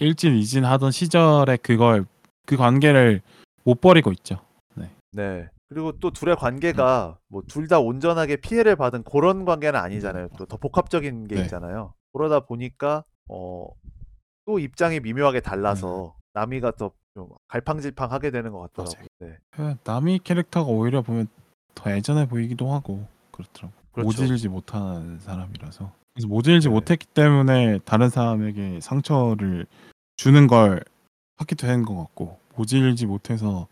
일진 0.00 0.36
이진 0.36 0.64
하던 0.64 0.90
시절에 0.90 1.56
그걸 1.58 2.06
그 2.46 2.56
관계를 2.56 3.20
못 3.64 3.80
버리고 3.80 4.12
있죠. 4.12 4.40
네. 5.12 5.48
그리고 5.68 5.92
또 5.98 6.10
둘의 6.12 6.36
관계가 6.36 7.18
뭐 7.28 7.42
둘 7.48 7.66
다 7.68 7.80
온전하게 7.80 8.36
피해를 8.36 8.76
받은 8.76 9.02
그런 9.04 9.44
관계는 9.44 9.78
아니잖아요. 9.78 10.28
또 10.38 10.46
더 10.46 10.56
복합적인 10.56 11.26
게 11.28 11.34
네. 11.36 11.42
있잖아요. 11.42 11.94
그러다 12.12 12.40
보니까 12.40 13.04
어, 13.28 13.66
또 14.46 14.58
입장이 14.58 15.00
미묘하게 15.00 15.40
달라서 15.40 16.14
나미가 16.34 16.72
더 16.72 16.92
좀 17.14 17.28
갈팡질팡하게 17.48 18.30
되는 18.30 18.52
것 18.52 18.72
같더라고요. 18.72 19.06
네. 19.18 19.36
그 19.50 19.74
남이 19.82 20.20
캐릭터가 20.22 20.70
오히려 20.70 21.02
보면 21.02 21.26
더 21.74 21.90
애전해 21.90 22.28
보이기도 22.28 22.72
하고 22.72 23.04
그렇더라고. 23.32 23.74
그렇죠. 23.90 24.06
모질지 24.06 24.48
못한 24.48 25.18
사람이라서. 25.18 25.90
그래서 26.14 26.28
모질지 26.28 26.68
네. 26.68 26.72
못했기 26.72 27.06
때문에 27.06 27.80
다른 27.84 28.10
사람에게 28.10 28.78
상처를 28.80 29.66
주는 30.20 30.46
걸 30.46 30.84
하기도 31.38 31.66
한 31.66 31.82
것 31.86 31.96
같고 31.96 32.38
모질지 32.54 33.06
못해서 33.06 33.68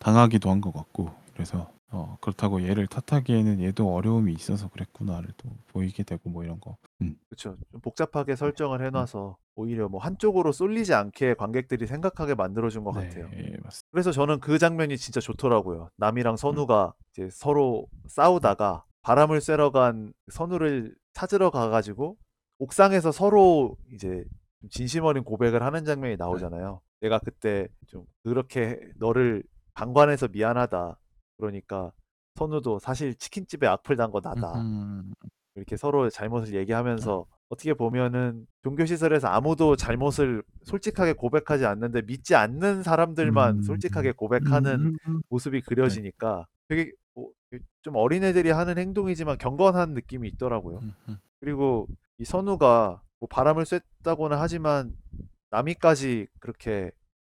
당하기도 0.00 0.50
한 0.50 0.60
것 0.60 0.72
같고 0.72 1.14
그래서 1.32 1.70
어, 1.92 2.16
그렇다고 2.20 2.66
얘를 2.66 2.88
탓하기에는 2.88 3.60
얘도 3.60 3.94
어려움이 3.94 4.32
있어서 4.32 4.68
그랬구나를 4.70 5.28
또 5.36 5.48
보이게 5.68 6.02
되고 6.02 6.28
뭐 6.28 6.42
이런 6.42 6.58
거. 6.58 6.76
음. 7.02 7.14
그렇죠. 7.28 7.56
좀 7.70 7.80
복잡하게 7.80 8.34
설정을 8.34 8.84
해놔서 8.84 9.36
오히려 9.54 9.88
뭐 9.88 10.00
한쪽으로 10.00 10.50
쏠리지 10.50 10.92
않게 10.92 11.34
관객들이 11.34 11.86
생각하게 11.86 12.34
만들어준 12.34 12.82
것 12.82 12.90
같아요. 12.92 13.28
네, 13.30 13.56
맞습니다. 13.62 13.88
그래서 13.92 14.10
저는 14.10 14.40
그 14.40 14.58
장면이 14.58 14.96
진짜 14.98 15.20
좋더라고요. 15.20 15.88
남이랑 15.98 16.36
선우가 16.36 16.94
이제 17.12 17.28
서로 17.30 17.86
싸우다가 18.08 18.82
바람을 19.02 19.40
쐬러 19.40 19.70
간 19.70 20.12
선우를 20.32 20.96
찾으러 21.12 21.50
가가지고 21.50 22.16
옥상에서 22.58 23.12
서로 23.12 23.76
이제 23.92 24.24
좀 24.40 24.41
진심 24.70 25.04
어린 25.04 25.24
고백을 25.24 25.62
하는 25.62 25.84
장면이 25.84 26.16
나오잖아요. 26.16 26.80
내가 27.00 27.18
그때 27.18 27.68
좀 27.86 28.04
그렇게 28.24 28.78
너를 28.96 29.42
방관해서 29.74 30.28
미안하다. 30.28 30.98
그러니까 31.38 31.92
선우도 32.36 32.78
사실 32.78 33.14
치킨집에 33.16 33.66
악플 33.66 33.96
단 33.96 34.10
거 34.10 34.20
나다. 34.20 34.60
음, 34.60 35.12
이렇게 35.54 35.76
서로 35.76 36.08
잘못을 36.10 36.54
얘기하면서 36.54 37.26
어떻게 37.48 37.74
보면은 37.74 38.46
종교 38.62 38.86
시설에서 38.86 39.28
아무도 39.28 39.76
잘못을 39.76 40.42
솔직하게 40.62 41.12
고백하지 41.14 41.66
않는데 41.66 42.02
믿지 42.02 42.34
않는 42.34 42.82
사람들만 42.82 43.56
음, 43.56 43.62
솔직하게 43.62 44.12
고백하는 44.12 44.72
음, 44.86 44.96
음, 45.08 45.22
모습이 45.28 45.60
그려지니까 45.62 46.46
되게 46.68 46.92
뭐 47.14 47.30
좀 47.82 47.96
어린애들이 47.96 48.50
하는 48.50 48.78
행동이지만 48.78 49.36
경건한 49.36 49.92
느낌이 49.92 50.26
있더라고요. 50.28 50.80
그리고 51.40 51.86
이 52.18 52.24
선우가 52.24 53.02
뭐 53.22 53.28
바람을 53.28 53.64
쐈다고는 53.66 54.36
하지만 54.36 54.96
남이까지 55.52 56.26
그렇게 56.40 56.90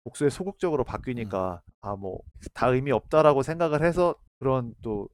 복수에 0.04 0.30
소극적으로 0.30 0.82
바뀌니까 0.82 1.60
아 1.82 1.94
뭐 1.96 2.20
다 2.54 2.68
의미 2.68 2.90
없다라고 2.90 3.42
생각을 3.42 3.82
해서 3.84 4.14
그런 4.38 4.74
또좀 4.80 5.08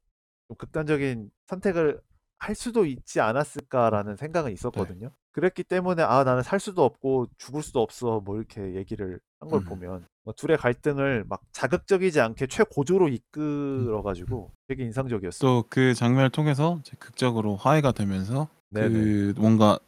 극단적인 0.59 1.31
선택을 1.49 2.01
할 2.39 2.55
수도 2.55 2.87
있지 2.87 3.21
않았을까라는 3.21 4.15
생각은 4.17 4.53
있었거든요. 4.53 5.11
그랬기 5.33 5.65
때문에 5.65 6.03
아 6.05 6.23
나는 6.23 6.43
살 6.45 6.61
수도 6.61 6.85
없고 6.85 7.27
죽을 7.37 7.63
수도 7.63 7.81
없어 7.83 8.21
뭐 8.25 8.37
이렇게 8.37 8.75
얘기를 8.77 9.19
한걸 9.41 9.61
음. 9.63 9.65
보면 9.65 10.07
뭐 10.23 10.35
둘의 10.37 10.57
갈등을 10.57 11.25
막 11.29 11.41
자극적이지 11.53 12.21
않게 12.21 12.47
최고조로 12.47 13.09
이끌어가지고 13.09 14.53
되게 14.69 14.85
인상적이었어요. 14.85 15.41
또 15.49 15.65
그 15.69 15.95
장면을 15.95 16.31
통해서 16.31 16.81
극적으로 17.01 17.57
화해가 17.57 17.91
되면서 17.93 18.49
네네. 18.71 18.89
그 18.91 19.35
뭔가 19.37 19.79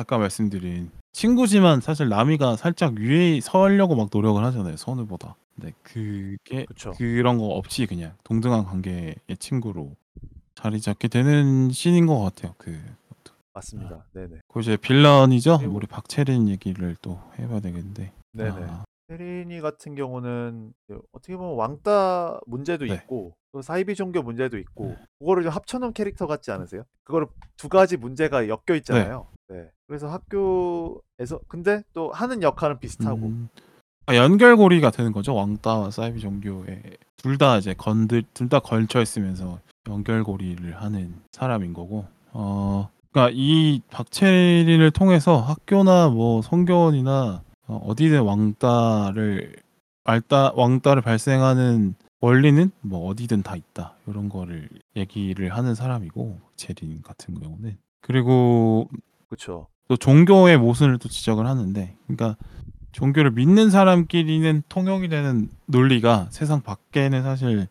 아까 0.00 0.18
말씀드린 0.18 0.90
친구지만 1.12 1.80
사실 1.80 2.08
남이가 2.08 2.56
살짝 2.56 2.94
위에 2.94 3.40
서려고 3.40 3.94
막 3.96 4.08
노력을 4.12 4.42
하잖아요 4.44 4.76
선우보다. 4.76 5.36
근데 5.54 5.72
그게 5.82 6.64
그쵸. 6.66 6.92
그런 6.96 7.36
거 7.38 7.46
없이 7.46 7.86
그냥 7.86 8.12
동등한 8.24 8.64
관계의 8.64 9.16
친구로 9.38 9.94
자리 10.54 10.80
잡게 10.80 11.08
되는 11.08 11.70
씬인 11.70 12.06
것 12.06 12.18
같아요. 12.20 12.54
그 12.58 12.78
맞습니다. 13.52 14.04
네네. 14.14 14.36
그 14.48 14.60
이제 14.60 14.76
빌런이죠. 14.76 15.58
그리고- 15.58 15.74
우리 15.76 15.86
박채린 15.86 16.48
얘기를 16.48 16.96
또 17.02 17.20
해봐야 17.38 17.60
되겠는데. 17.60 18.12
네네. 18.32 18.50
아, 18.68 18.84
세린이 19.20 19.60
같은 19.60 19.96
경우는 19.96 20.72
어떻게 21.12 21.36
보면 21.36 21.56
왕따 21.56 22.40
문제도 22.46 22.84
네. 22.84 22.94
있고 22.94 23.34
또 23.52 23.60
사이비 23.60 23.96
종교 23.96 24.22
문제도 24.22 24.56
있고 24.56 24.86
네. 24.86 24.96
그거를 25.18 25.42
좀 25.42 25.50
합쳐놓은 25.52 25.92
캐릭터 25.94 26.28
같지 26.28 26.52
않으세요? 26.52 26.84
그거를 27.02 27.26
두 27.56 27.68
가지 27.68 27.96
문제가 27.96 28.46
엮여 28.48 28.76
있잖아요. 28.76 29.26
네. 29.48 29.68
그래서 29.88 30.08
학교에서 30.08 31.40
근데 31.48 31.82
또 31.92 32.12
하는 32.12 32.40
역할은 32.44 32.78
비슷하고 32.78 33.26
음, 33.26 33.48
아, 34.06 34.14
연결고리가 34.14 34.92
되는 34.92 35.10
거죠. 35.12 35.34
왕따와 35.34 35.90
사이비 35.90 36.20
종교에 36.20 36.80
둘 37.16 37.36
다 37.36 37.58
이제 37.58 37.74
건들 37.74 38.22
둘 38.32 38.48
다 38.48 38.60
걸쳐 38.60 39.02
있으면서 39.02 39.58
연결고리를 39.88 40.80
하는 40.80 41.20
사람인 41.32 41.72
거고. 41.72 42.06
어, 42.32 42.88
그러니까 43.10 43.32
이 43.36 43.80
박채린을 43.90 44.92
통해서 44.92 45.38
학교나 45.40 46.10
뭐 46.10 46.42
성교원이나 46.42 47.42
어, 47.70 47.76
어디든 47.86 48.22
왕따를 48.22 49.54
말따 50.04 50.54
왕따를 50.56 51.02
발생하는 51.02 51.94
원리는 52.20 52.70
뭐 52.80 53.08
어디든 53.08 53.42
다 53.44 53.54
있다 53.54 53.94
이런 54.08 54.28
거를 54.28 54.68
얘기를 54.96 55.54
하는 55.54 55.76
사람이고 55.76 56.40
채린 56.56 57.00
같은 57.02 57.38
경우는 57.38 57.78
그리고 58.00 58.88
그쵸. 59.28 59.68
또 59.86 59.96
종교의 59.96 60.58
모순을 60.58 60.98
또 60.98 61.08
지적을 61.08 61.46
하는데 61.46 61.96
그러니까 62.08 62.36
종교를 62.90 63.30
믿는 63.30 63.70
사람끼리는 63.70 64.64
통용이 64.68 65.08
되는 65.08 65.48
논리가 65.66 66.26
세상 66.30 66.62
밖에는 66.62 67.22
사실 67.22 67.68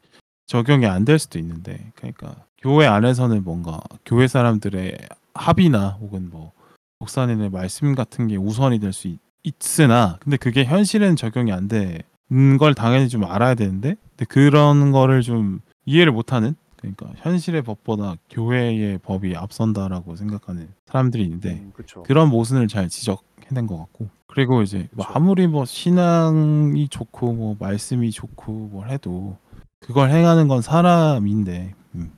적용이 0.47 0.85
안 0.85 1.03
될 1.03 1.19
수도 1.19 1.39
있는데 1.39 1.91
그러니까 1.95 2.35
교회 2.57 2.87
안에서는 2.87 3.43
뭔가 3.43 3.81
교회 4.05 4.27
사람들의 4.27 4.97
합의나 5.33 5.89
혹은 5.99 6.29
뭐 6.29 6.53
목사님의 6.99 7.49
말씀 7.49 7.95
같은 7.95 8.27
게 8.27 8.37
우선이 8.37 8.79
될 8.79 8.93
수 8.93 9.07
있으나 9.43 10.17
근데 10.21 10.37
그게 10.37 10.65
현실은 10.65 11.15
적용이 11.15 11.51
안 11.51 11.67
되는 11.67 12.57
걸 12.57 12.73
당연히 12.73 13.09
좀 13.09 13.23
알아야 13.23 13.55
되는데 13.55 13.95
근데 14.11 14.25
그런 14.25 14.91
거를 14.91 15.21
좀 15.21 15.61
이해를 15.85 16.11
못하는 16.11 16.55
그러니까 16.77 17.11
현실의 17.17 17.61
법보다 17.63 18.15
교회의 18.29 18.99
법이 18.99 19.35
앞선다라고 19.35 20.15
생각하는 20.15 20.69
사람들이 20.85 21.23
있는데 21.23 21.55
음. 21.55 21.73
그런 22.05 22.29
모순을 22.29 22.67
잘 22.67 22.87
지적해낸 22.87 23.67
것 23.67 23.77
같고 23.77 24.09
그리고 24.27 24.61
이제 24.61 24.87
뭐. 24.91 25.05
아무리 25.05 25.47
뭐 25.47 25.65
신앙이 25.65 26.87
좋고 26.87 27.33
뭐 27.33 27.55
말씀이 27.59 28.11
좋고 28.11 28.69
뭘 28.71 28.89
해도 28.89 29.37
그걸 29.79 30.11
행하는 30.11 30.47
건 30.47 30.61
사람인데 30.61 31.73
음. 31.95 32.13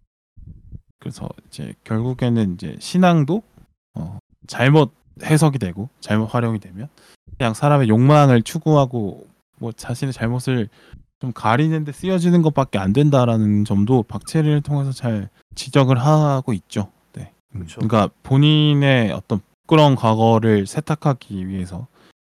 그래서 1.00 1.28
이제 1.48 1.74
결국에는 1.84 2.54
이제 2.54 2.76
신앙도 2.80 3.42
어, 3.96 4.20
잘못 4.46 4.94
해석이 5.24 5.60
되고 5.60 5.90
잘못 6.00 6.34
활용이 6.34 6.60
되면 6.60 6.88
그냥 7.38 7.54
사람의 7.54 7.90
욕망을 7.90 8.42
추구하고 8.42 9.26
뭐 9.60 9.72
자신의 9.72 10.14
잘못을 10.14 10.70
좀 11.20 11.32
가리는데 11.34 11.92
쓰여지는 11.92 12.42
것밖에 12.42 12.80
안 12.80 12.94
된다라는 12.94 13.64
점도 13.64 14.04
박채리를 14.04 14.62
통해서 14.62 14.92
잘 14.92 15.30
지적을 15.56 16.00
하고 16.00 16.54
있죠. 16.54 16.92
네. 17.14 17.32
음. 17.56 17.62
그쵸. 17.62 17.80
그러니까 17.82 18.10
본인의 18.24 19.12
어떤 19.12 19.40
부끄러운 19.62 19.96
과거를 19.96 20.66
세탁하기 20.66 21.48
위해서 21.48 21.88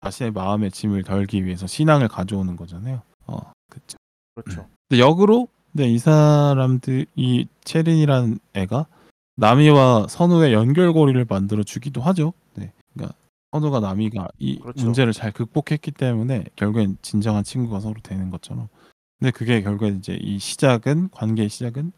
자신의 0.03 0.31
마음의 0.31 0.71
짐을 0.71 1.03
덜기 1.03 1.45
위해서 1.45 1.67
신앙을 1.67 2.07
가져오는 2.07 2.55
거잖아요. 2.55 3.01
어, 3.25 3.51
그렇죠. 3.69 3.97
그렇죠. 4.35 4.67
근데 4.87 5.01
역으로 5.01 5.47
네, 5.73 5.87
이 5.89 5.99
사람들 5.99 7.05
이 7.15 7.47
체린이라는 7.65 8.39
애가 8.53 8.85
나미와 9.35 10.07
선우의 10.09 10.53
연결고리를 10.53 11.25
만들어 11.29 11.63
주기도 11.63 12.01
하죠. 12.01 12.33
선우가 13.51 13.79
나미가 13.79 14.27
이 14.37 14.59
그렇죠. 14.59 14.83
문제를 14.83 15.13
잘 15.13 15.31
극복했기 15.31 15.91
때문에 15.91 16.45
결국엔 16.55 16.97
진정한 17.01 17.43
친구가 17.43 17.79
서로 17.79 17.95
되는 18.03 18.29
것처럼. 18.29 18.67
근데 19.19 19.31
그게 19.31 19.61
결국엔 19.61 19.97
이제 19.97 20.17
이 20.21 20.37
시작은 20.37 21.09
관계의 21.11 21.49
시작은 21.49 21.91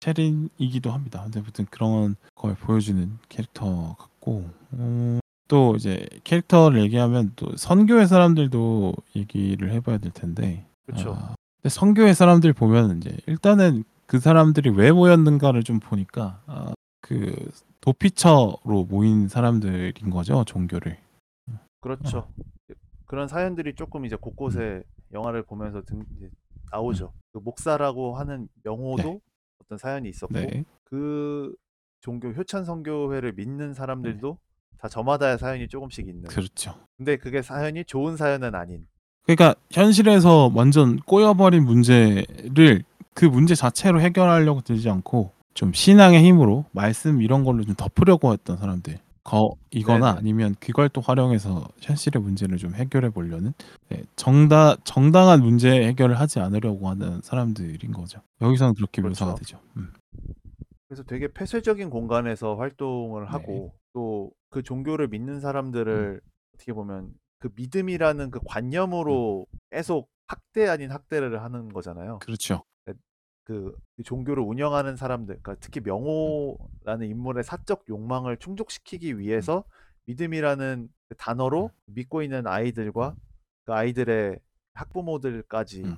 체린이기도 0.00 0.90
합니다. 0.90 1.22
근데 1.24 1.40
아무튼 1.40 1.66
그런 1.70 2.16
걸 2.34 2.54
보여주는 2.54 3.18
캐릭터 3.28 3.96
같고 3.98 4.50
음, 4.74 5.20
또 5.48 5.76
이제 5.76 6.06
캐릭터를 6.24 6.82
얘기하면 6.82 7.32
또 7.36 7.56
선교회 7.56 8.06
사람들도 8.06 8.94
얘기를 9.16 9.70
해봐야 9.72 9.98
될 9.98 10.10
텐데 10.10 10.66
그쵸. 10.86 11.14
아, 11.18 11.34
근데 11.62 11.68
선교회 11.68 12.12
사람들 12.12 12.52
보면 12.52 12.98
이제 12.98 13.16
일단은 13.26 13.84
그 14.06 14.18
사람들이 14.18 14.70
왜 14.70 14.92
모였는가를 14.92 15.62
좀 15.62 15.80
보니까 15.80 16.42
아, 16.46 16.72
그 17.00 17.34
도피처로 17.84 18.86
모인 18.88 19.28
사람들인 19.28 20.08
거죠 20.08 20.42
종교를. 20.44 20.96
그렇죠. 21.80 22.26
그런 23.04 23.28
사연들이 23.28 23.74
조금 23.74 24.06
이제 24.06 24.16
곳곳에 24.16 24.82
영화를 25.12 25.42
보면서 25.42 25.82
등, 25.82 26.02
나오죠. 26.72 27.12
그 27.32 27.38
목사라고 27.38 28.16
하는 28.16 28.48
명호도 28.62 29.02
네. 29.02 29.20
어떤 29.62 29.76
사연이 29.76 30.08
있었고 30.08 30.32
네. 30.32 30.64
그 30.84 31.54
종교 32.00 32.28
효찬 32.28 32.64
성교회를 32.64 33.34
믿는 33.34 33.74
사람들도 33.74 34.38
다 34.78 34.88
저마다의 34.88 35.38
사연이 35.38 35.68
조금씩 35.68 36.08
있는. 36.08 36.24
그렇죠. 36.24 36.74
근데 36.96 37.16
그게 37.18 37.42
사연이 37.42 37.84
좋은 37.84 38.16
사연은 38.16 38.54
아닌. 38.54 38.86
그러니까 39.24 39.54
현실에서 39.70 40.50
완전 40.54 40.96
꼬여버린 41.00 41.64
문제를 41.64 42.82
그 43.12 43.26
문제 43.26 43.54
자체로 43.54 44.00
해결하려고 44.00 44.62
들지 44.62 44.88
않고 44.88 45.32
좀 45.54 45.72
신앙의 45.72 46.22
힘으로 46.24 46.64
말씀 46.72 47.22
이런 47.22 47.44
걸로 47.44 47.64
좀 47.64 47.74
덮으려고 47.74 48.32
했던 48.32 48.56
사람들. 48.56 48.98
거 49.24 49.56
이거나 49.70 50.16
네네. 50.16 50.18
아니면 50.18 50.54
또 50.92 51.00
활용해서 51.00 51.66
현실의 51.80 52.22
문제를 52.22 52.58
좀 52.58 52.74
해결해 52.74 53.08
보려는 53.08 53.54
네, 53.88 54.02
정다 54.16 54.76
정당한 54.84 55.40
문제 55.40 55.70
해결을 55.70 56.20
하지 56.20 56.40
않으려고 56.40 56.90
하는 56.90 57.22
사람들인 57.22 57.90
거죠. 57.92 58.20
여기서는 58.42 58.74
그렇게 58.74 59.00
그렇죠. 59.00 59.24
묘사가 59.24 59.38
되죠. 59.38 59.58
음. 59.78 59.92
그래서 60.86 61.02
되게 61.04 61.28
폐쇄적인 61.32 61.88
공간에서 61.88 62.54
활동을 62.56 63.22
네. 63.22 63.28
하고 63.30 63.72
또그 63.94 64.62
종교를 64.62 65.08
믿는 65.08 65.36
음. 65.36 65.40
사람들을 65.40 66.20
어떻게 66.54 66.72
보면 66.74 67.14
그 67.38 67.48
믿음이라는 67.56 68.30
그 68.30 68.40
관념으로 68.46 69.46
계속 69.70 70.10
학대 70.26 70.68
아닌 70.68 70.90
학대를 70.90 71.42
하는 71.42 71.70
거잖아요. 71.70 72.18
그렇죠. 72.18 72.62
그, 73.44 73.76
그 73.96 74.02
종교를 74.02 74.42
운영하는 74.42 74.96
사람들, 74.96 75.38
그러니까 75.42 75.56
특히 75.60 75.80
명호라는 75.80 77.06
인물의 77.08 77.44
사적 77.44 77.84
욕망을 77.88 78.36
충족시키기 78.38 79.18
위해서 79.18 79.64
믿음이라는 80.06 80.88
그 81.08 81.14
단어로 81.16 81.70
믿고 81.86 82.22
있는 82.22 82.46
아이들과 82.46 83.14
그 83.64 83.72
아이들의 83.72 84.38
학부모들까지 84.74 85.82
음. 85.84 85.96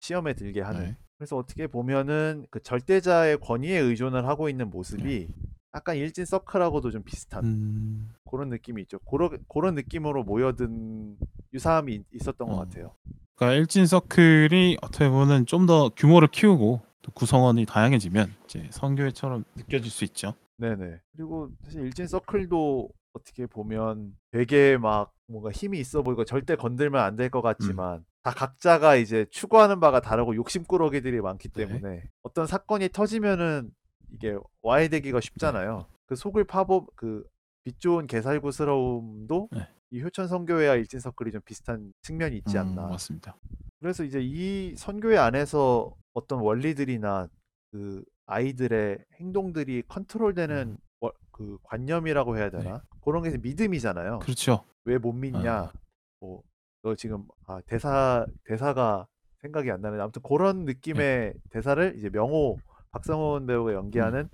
시험에 0.00 0.34
들게 0.34 0.60
하는. 0.60 0.80
네. 0.80 0.96
그래서 1.18 1.36
어떻게 1.36 1.66
보면은 1.66 2.46
그 2.50 2.60
절대자의 2.62 3.38
권위에 3.40 3.78
의존을 3.78 4.26
하고 4.26 4.48
있는 4.48 4.68
모습이 4.70 5.28
약간 5.74 5.96
일진 5.96 6.24
서클하고도 6.24 6.90
좀 6.90 7.02
비슷한 7.02 7.44
음. 7.44 8.10
그런 8.30 8.48
느낌이 8.50 8.82
있죠. 8.82 8.98
그런 9.00 9.38
그런 9.48 9.74
느낌으로 9.74 10.24
모여든 10.24 11.16
유사함이 11.52 11.94
있- 11.94 12.06
있었던 12.14 12.48
것 12.48 12.54
어. 12.54 12.58
같아요. 12.58 12.94
그러니까 13.36 13.58
일진 13.58 13.86
서클이 13.86 14.78
어떻게 14.82 15.08
보면 15.08 15.46
좀 15.46 15.66
더 15.66 15.90
규모를 15.96 16.28
키우고 16.28 16.80
또 16.80 16.85
구성원이 17.14 17.66
다양해지면 17.66 18.32
이제 18.44 18.66
성교회처럼 18.70 19.44
느껴질 19.56 19.90
수 19.90 20.04
있죠. 20.04 20.34
네네. 20.58 21.00
그리고 21.16 21.50
사실 21.64 21.82
일진 21.82 22.06
서클도 22.06 22.88
어떻게 23.12 23.46
보면 23.46 24.16
되게 24.30 24.76
막 24.78 25.12
뭔가 25.26 25.50
힘이 25.50 25.78
있어 25.80 26.02
보이고 26.02 26.24
절대 26.24 26.56
건들면 26.56 27.02
안 27.02 27.16
될 27.16 27.30
것 27.30 27.42
같지만 27.42 28.04
다 28.22 28.30
각자가 28.32 28.96
이제 28.96 29.26
추구하는 29.30 29.80
바가 29.80 30.00
다르고 30.00 30.34
욕심꾸러기들이 30.36 31.20
많기 31.20 31.48
네. 31.48 31.64
때문에 31.66 32.02
어떤 32.22 32.46
사건이 32.46 32.88
터지면은 32.90 33.70
이게 34.12 34.36
와해되기가 34.62 35.20
쉽잖아요. 35.20 35.86
그 36.06 36.16
속을 36.16 36.44
파보 36.44 36.86
그 36.96 37.24
빛 37.64 37.80
좋은 37.80 38.06
개살구스러움도 38.06 39.48
네. 39.50 39.66
이 39.90 40.02
효천 40.02 40.26
선교회와 40.28 40.74
일진 40.76 41.00
서클이 41.00 41.32
좀 41.32 41.40
비슷한 41.44 41.92
측면이 42.02 42.36
있지 42.38 42.56
음, 42.56 42.60
않나. 42.62 42.88
맞습니다. 42.88 43.36
그래서 43.80 44.02
이제 44.04 44.20
이 44.20 44.74
선교회 44.76 45.16
안에서 45.16 45.94
어떤 46.12 46.40
원리들이나 46.40 47.28
그 47.70 48.02
아이들의 48.26 48.98
행동들이 49.20 49.82
컨트롤되는 49.86 50.68
음. 50.70 50.76
워- 51.00 51.12
그 51.30 51.58
관념이라고 51.62 52.36
해야 52.36 52.50
되나? 52.50 52.82
그런 53.04 53.22
게 53.22 53.36
믿음이잖아요. 53.38 54.20
그렇죠. 54.20 54.64
왜 54.84 54.98
못 54.98 55.12
믿냐? 55.12 55.52
아. 55.54 55.72
뭐너 56.20 56.96
지금 56.96 57.24
아 57.46 57.60
대사 57.66 58.24
대사가 58.44 59.06
생각이 59.42 59.70
안 59.70 59.80
나는데 59.80 60.02
아무튼 60.02 60.22
그런 60.22 60.64
느낌의 60.64 61.34
대사를 61.50 61.94
이제 61.96 62.08
명호 62.08 62.58
박성훈 62.90 63.46
배우가 63.46 63.74
연기하는 63.74 64.28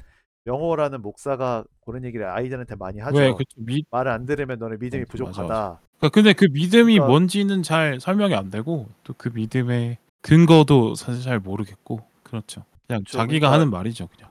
명호라는 0.45 1.03
목사가 1.03 1.65
그런 1.85 2.05
얘기를 2.05 2.27
아이들한테 2.27 2.75
많이 2.77 2.99
하죠. 3.01 3.17
왜 3.19 3.33
그렇죠. 3.33 3.47
미, 3.57 3.85
말을 3.91 4.11
안 4.11 4.27
들으면 4.27 4.59
너네 4.59 4.77
믿음이 4.81 5.03
어, 5.03 5.07
맞아, 5.07 5.11
부족하다. 5.11 5.81
그러니까 5.99 6.09
근데 6.13 6.33
그 6.33 6.47
믿음이 6.51 6.95
그러니까- 6.95 7.07
뭔지는 7.07 7.63
잘 7.63 8.01
설명이 8.01 8.35
안 8.35 8.51
되고 8.51 8.89
또 9.05 9.15
그 9.17 9.29
믿음의 9.29 9.99
근거도 10.21 10.95
사실 10.95 11.23
잘 11.23 11.39
모르겠고 11.41 12.01
그렇죠. 12.23 12.65
그냥 12.87 13.03
그렇죠. 13.03 13.19
자기가 13.19 13.27
그러니까- 13.49 13.53
하는 13.53 13.71
말이죠, 13.71 14.09
그냥. 14.09 14.31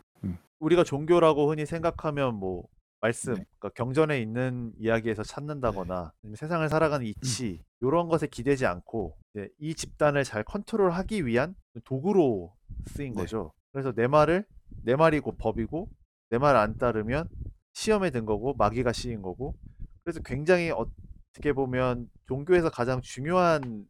우리가 0.60 0.84
종교라고 0.84 1.50
흔히 1.50 1.66
생각하면 1.66 2.36
뭐 2.36 2.66
말씀, 3.00 3.34
네. 3.34 3.44
그러니까 3.58 3.70
경전에 3.84 4.20
있는 4.22 4.74
이야기에서 4.80 5.24
찾는다거나 5.24 6.12
아니면 6.24 6.36
세상을 6.36 6.70
살아가는 6.70 7.04
이치 7.04 7.64
이런 7.82 8.08
것에 8.10 8.28
기대지 8.28 8.68
않고 8.68 9.18
이제 9.34 9.50
이 9.60 9.74
집단을 9.74 10.24
잘 10.24 10.44
컨트롤하기 10.44 11.26
위한 11.26 11.56
도구로 11.84 12.54
쓰인 12.86 13.14
네. 13.16 13.22
거죠. 13.22 13.54
그래서 13.72 13.92
내 13.92 14.06
말을 14.06 14.46
내 14.84 14.96
말이 14.96 15.20
곧 15.20 15.36
법이고 15.40 15.90
내 16.32 16.38
말 16.38 16.56
안 16.56 16.78
따르면 16.78 17.28
시험에 17.74 18.10
든 18.10 18.26
거고 18.26 18.54
마귀가 18.56 18.92
씌인 18.94 19.22
거고 19.22 19.56
그래서 20.04 20.20
굉장히 20.24 20.72
어떻게 20.72 21.54
보면 21.54 22.10
종교에서 22.28 22.70
가장 22.70 23.02
중요한 23.02 23.86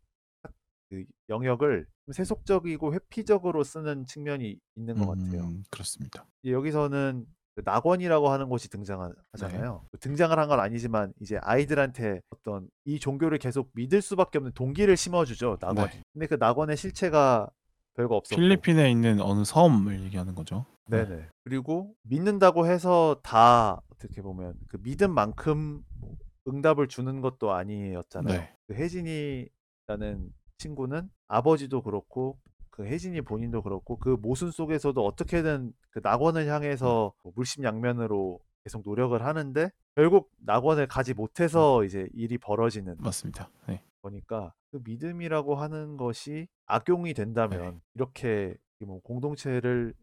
그 0.89 1.05
영역을 1.29 1.85
좀 2.05 2.13
세속적이고 2.13 2.93
회피적으로 2.93 3.63
쓰는 3.63 4.05
측면이 4.05 4.57
있는 4.75 4.95
것 4.95 5.07
같아요. 5.07 5.43
음, 5.43 5.63
그렇습니다. 5.69 6.25
여기서는 6.45 7.25
그 7.55 7.61
낙원이라고 7.63 8.29
하는 8.29 8.49
곳이 8.49 8.69
등장하잖아요. 8.69 9.87
등장을 9.99 10.37
한 10.37 10.47
건 10.49 10.59
아니지만 10.59 11.13
이제 11.21 11.37
아이들한테 11.41 12.21
어떤 12.29 12.67
이 12.85 12.99
종교를 12.99 13.37
계속 13.37 13.69
믿을 13.73 14.01
수밖에 14.01 14.37
없는 14.39 14.51
동기를 14.53 14.97
심어주죠. 14.97 15.57
낙원. 15.61 15.87
네. 15.89 16.01
근데 16.13 16.27
그 16.27 16.35
낙원의 16.35 16.75
실체가 16.77 17.49
별거 17.95 18.15
없었고. 18.15 18.39
필리핀에 18.39 18.89
있는 18.89 19.21
어느 19.21 19.43
섬을 19.43 20.01
얘기하는 20.03 20.35
거죠. 20.35 20.65
네네. 20.87 21.27
그리고 21.43 21.93
믿는다고 22.03 22.67
해서 22.67 23.19
다 23.23 23.81
어떻게 23.93 24.21
보면 24.21 24.55
그 24.67 24.77
믿음만큼 24.81 25.83
뭐 25.99 26.17
응답을 26.47 26.87
주는 26.87 27.21
것도 27.21 27.51
아니었잖아요. 27.53 28.39
네. 28.39 28.55
그 28.67 28.73
혜진이라는 28.73 30.33
친구는 30.57 31.09
아버지도 31.27 31.81
그렇고 31.81 32.39
그 32.69 32.85
혜진이 32.85 33.21
본인도 33.21 33.61
그렇고 33.61 33.97
그 33.97 34.17
모순 34.21 34.51
속에서도 34.51 35.05
어떻게든 35.05 35.73
그 35.89 35.99
낙원을 36.01 36.47
향해서 36.47 37.13
뭐 37.23 37.33
물심양면으로 37.35 38.39
계속 38.63 38.83
노력을 38.85 39.23
하는데 39.23 39.71
결국 39.95 40.31
낙원을 40.45 40.87
가지 40.87 41.13
못해서 41.13 41.83
이제 41.83 42.07
일이 42.13 42.37
벌어지는 42.37 42.95
맞습니다. 42.99 43.49
네. 43.67 43.83
거니까 44.01 44.53
그 44.71 44.79
믿음이라고 44.83 45.55
하는 45.55 45.97
것이 45.97 46.47
악용이 46.65 47.13
된다면 47.13 47.81
이렇게 47.95 48.55
뭐 48.79 48.99
공동체를 49.01 49.93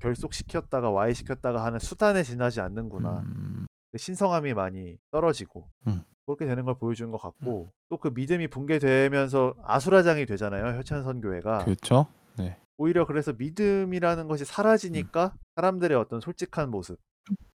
결속시켰다가 0.00 0.90
와해시켰다가 0.90 1.64
하는 1.64 1.78
수단에 1.78 2.22
지나지 2.22 2.60
않는구나. 2.60 3.20
음, 3.20 3.66
그 3.92 3.98
신성함이 3.98 4.54
많이 4.54 4.98
떨어지고 5.10 5.68
음. 5.86 6.02
그렇게 6.26 6.46
되는 6.46 6.64
걸 6.64 6.76
보여주는 6.78 7.10
것 7.10 7.18
같고 7.18 7.70
또그 7.90 8.08
믿음이 8.14 8.48
붕괴되면서 8.48 9.54
아수라장이 9.62 10.26
되잖아요 10.26 10.76
혈천선 10.78 11.20
교회가 11.20 11.64
그렇죠. 11.64 12.06
네. 12.38 12.56
오히려 12.78 13.06
그래서 13.06 13.32
믿음이라는 13.34 14.26
것이 14.26 14.44
사라지니까 14.44 15.34
사람들의 15.56 15.96
어떤 15.96 16.20
솔직한 16.20 16.70
모습 16.70 16.98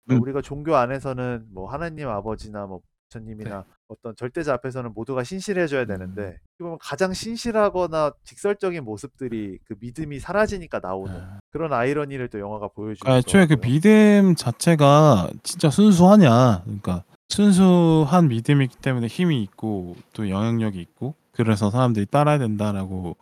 그러니까 0.06 0.16
음. 0.16 0.22
우리가 0.22 0.42
종교 0.42 0.76
안에서는 0.76 1.48
뭐 1.52 1.68
하나님 1.70 2.08
아버지나 2.08 2.68
뭐 2.68 2.82
부처님이나 3.10 3.66
어떤 3.88 4.16
절대자 4.16 4.54
앞에서는 4.54 4.94
모두가 4.94 5.24
신실해져야 5.24 5.86
되는데 5.86 6.22
네. 6.22 6.28
음. 6.30 6.64
보면 6.64 6.78
가장 6.80 7.14
신실하거나 7.14 8.14
직설적인 8.24 8.84
모습들이 8.84 9.60
그 9.66 9.76
믿음이 9.80 10.20
사라지니까 10.20 10.80
나오는 10.80 11.14
아. 11.14 11.40
그런 11.52 11.74
아이러니를 11.74 12.30
또 12.30 12.40
영화가 12.40 12.70
보여주는 12.70 13.00
그러니까 13.00 13.18
애초에 13.18 13.48
그. 13.48 13.60
믿음 13.60 14.36
자체가 14.36 15.30
진짜 15.44 15.70
순수하냐. 15.70 16.62
그러니까 16.64 17.04
순수한 17.28 18.28
믿음이기 18.28 18.78
때문에 18.78 19.08
힘이 19.08 19.44
있고 19.44 19.96
또 20.14 20.30
영향력이 20.30 20.80
있고 20.80 21.16
그래서 21.32 21.70
사람들이 21.70 22.06
따라야 22.06 22.38
된다라고 22.38 23.18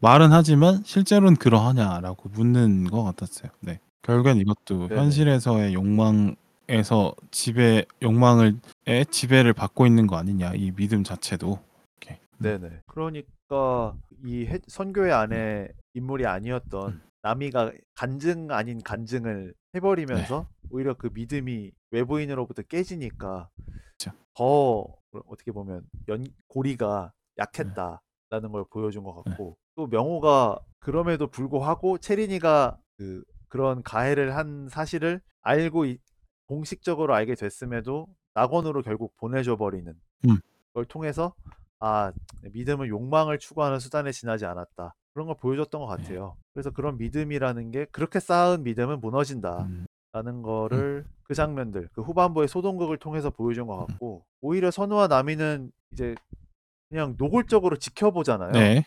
말은 0.00 0.32
하지만 0.32 0.82
실제로는 0.84 1.36
그러하냐라고 1.36 2.28
묻는 2.30 2.84
것 2.84 3.02
같았어요. 3.04 3.50
네. 3.60 3.80
결국엔 4.02 4.38
이것도 4.38 4.88
네네. 4.88 5.00
현실에서의 5.00 5.74
욕망 5.74 6.36
에서 6.70 7.14
지배 7.32 7.84
욕망을 8.00 8.56
에 8.86 9.04
지배를 9.04 9.52
받고 9.52 9.86
있는 9.86 10.06
거 10.06 10.16
아니냐 10.16 10.52
이 10.54 10.70
믿음 10.70 11.02
자체도 11.02 11.58
이렇게. 12.00 12.20
네네. 12.38 12.82
그러니까 12.86 13.96
이 14.24 14.46
해- 14.46 14.60
선교회 14.68 15.10
안에 15.10 15.68
인물이 15.94 16.26
아니었던 16.26 16.92
음. 16.92 17.02
남이가 17.22 17.72
간증 17.96 18.52
아닌 18.52 18.80
간증을 18.82 19.52
해버리면서 19.74 20.46
네. 20.48 20.66
오히려 20.70 20.94
그 20.94 21.10
믿음이 21.12 21.72
외부인으로부터 21.90 22.62
깨지니까 22.62 23.48
그쵸. 23.92 24.12
더 24.34 24.86
어떻게 25.26 25.50
보면 25.50 25.82
연 26.08 26.24
고리가 26.46 27.12
네. 27.36 27.42
약했다라는 27.42 28.52
걸 28.52 28.64
보여준 28.70 29.02
것 29.02 29.24
같고 29.24 29.56
또 29.74 29.88
명호가 29.88 30.60
그럼에도 30.78 31.26
불구하고 31.26 31.98
체린이가 31.98 32.78
그 32.96 33.24
그런 33.48 33.82
가해를 33.82 34.36
한 34.36 34.68
사실을 34.70 35.20
알고 35.42 35.86
이- 35.86 35.98
공식적으로 36.50 37.14
알게 37.14 37.36
됐음에도 37.36 38.08
낙원으로 38.34 38.82
결국 38.82 39.16
보내줘 39.18 39.56
버리는 39.56 39.94
음. 40.28 40.38
걸 40.74 40.84
통해서 40.84 41.32
아 41.78 42.12
믿음은 42.42 42.88
욕망을 42.88 43.38
추구하는 43.38 43.78
수단에 43.78 44.10
지나지 44.10 44.46
않았다 44.46 44.94
그런 45.14 45.28
걸 45.28 45.36
보여줬던 45.36 45.80
것 45.80 45.96
네. 45.96 46.02
같아요. 46.02 46.36
그래서 46.52 46.70
그런 46.70 46.98
믿음이라는 46.98 47.70
게 47.70 47.84
그렇게 47.92 48.18
쌓은 48.18 48.64
믿음은 48.64 49.00
무너진다. 49.00 49.62
음, 49.62 49.86
라는 50.12 50.42
거를 50.42 51.04
그 51.22 51.34
장면들 51.34 51.88
그 51.92 52.02
후반부의 52.02 52.48
소동극을 52.48 52.98
통해서 52.98 53.30
보여준 53.30 53.68
것 53.68 53.86
같고 53.86 54.24
오히려 54.40 54.72
선우와 54.72 55.06
나미는 55.06 55.70
이제 55.92 56.16
그냥 56.88 57.14
노골적으로 57.16 57.76
지켜보잖아요. 57.76 58.50
네. 58.52 58.84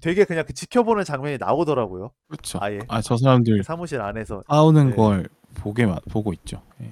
되게 0.00 0.24
그냥 0.24 0.44
그 0.46 0.54
지켜보는 0.54 1.02
장면이 1.02 1.38
나오더라고요. 1.38 2.12
그렇죠. 2.28 2.58
아예. 2.62 2.78
아 2.86 3.00
저 3.02 3.16
사람들 3.16 3.56
그 3.58 3.62
사무실 3.64 4.00
안에서. 4.00 4.42
싸우는 4.48 4.90
네. 4.90 4.96
걸 4.96 5.28
보게 5.54 5.86
마- 5.86 5.98
보고 6.10 6.32
있죠. 6.32 6.62
예. 6.80 6.84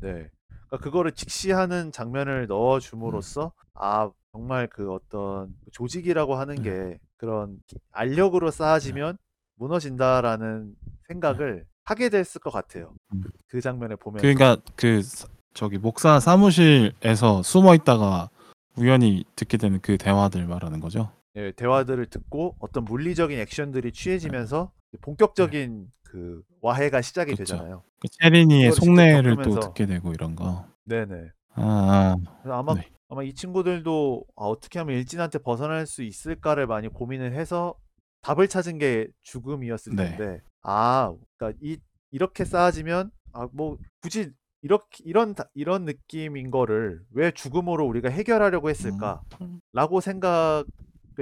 네. 0.00 0.30
그러니까 0.68 0.78
그거를 0.80 1.12
직시하는 1.12 1.92
장면을 1.92 2.46
넣어 2.46 2.80
줌으로써 2.80 3.52
아 3.74 4.10
정말 4.32 4.66
그 4.68 4.92
어떤 4.92 5.54
조직이라고 5.72 6.34
하는 6.34 6.56
네. 6.56 6.62
게 6.62 6.98
그런 7.16 7.58
기- 7.66 7.76
알력으로 7.92 8.50
쌓아지면 8.50 9.18
무너진다라는 9.56 10.74
생각을 11.08 11.64
하게 11.84 12.08
됐을 12.08 12.40
것 12.40 12.50
같아요. 12.50 12.94
음. 13.14 13.22
그 13.48 13.60
장면을 13.60 13.96
보면 13.96 14.20
그러니까 14.20 14.56
그 14.76 15.02
사- 15.02 15.28
저기 15.54 15.78
목사 15.78 16.18
사무실에서 16.20 17.42
숨어 17.42 17.74
있다가 17.74 18.30
우연히 18.76 19.24
듣게 19.36 19.58
되는 19.58 19.80
그 19.82 19.98
대화들 19.98 20.46
말하는 20.46 20.80
거죠. 20.80 21.10
예, 21.36 21.52
대화들을 21.52 22.06
듣고 22.06 22.56
어떤 22.58 22.84
물리적인 22.84 23.38
액션들이 23.38 23.92
취해지면서 23.92 24.70
본격적인 25.02 25.90
그 26.12 26.42
와해가 26.60 27.00
시작이 27.00 27.32
그쵸. 27.32 27.56
되잖아요. 27.56 27.82
그 27.98 28.08
체린이의 28.20 28.72
속내를 28.72 29.36
또 29.42 29.54
겪으면서. 29.54 29.60
듣게 29.60 29.86
되고 29.86 30.12
이런 30.12 30.34
거. 30.36 30.66
네네. 30.84 31.30
아, 31.54 32.16
그래서 32.42 32.58
아마 32.58 32.74
네. 32.74 32.90
아마 33.08 33.22
이 33.22 33.32
친구들도 33.34 34.24
아, 34.36 34.44
어떻게 34.44 34.78
하면 34.78 34.96
일진한테 34.96 35.38
벗어날 35.38 35.86
수 35.86 36.02
있을까를 36.02 36.66
많이 36.66 36.88
고민을 36.88 37.32
해서 37.32 37.74
답을 38.22 38.48
찾은 38.48 38.78
게 38.78 39.08
죽음이었을 39.22 39.94
네. 39.96 40.16
텐데 40.16 40.40
아, 40.62 41.14
그러니까 41.38 41.58
이 41.62 41.78
이렇게 42.10 42.44
쌓아지면 42.44 43.10
아 43.32 43.48
뭐 43.52 43.78
굳이 44.02 44.30
이렇게 44.62 45.02
이런 45.04 45.34
다- 45.34 45.48
이런 45.54 45.84
느낌인 45.86 46.50
거를 46.50 47.00
왜 47.12 47.30
죽음으로 47.32 47.86
우리가 47.86 48.10
해결하려고 48.10 48.68
했을까라고 48.70 50.00
생각을 50.02 50.64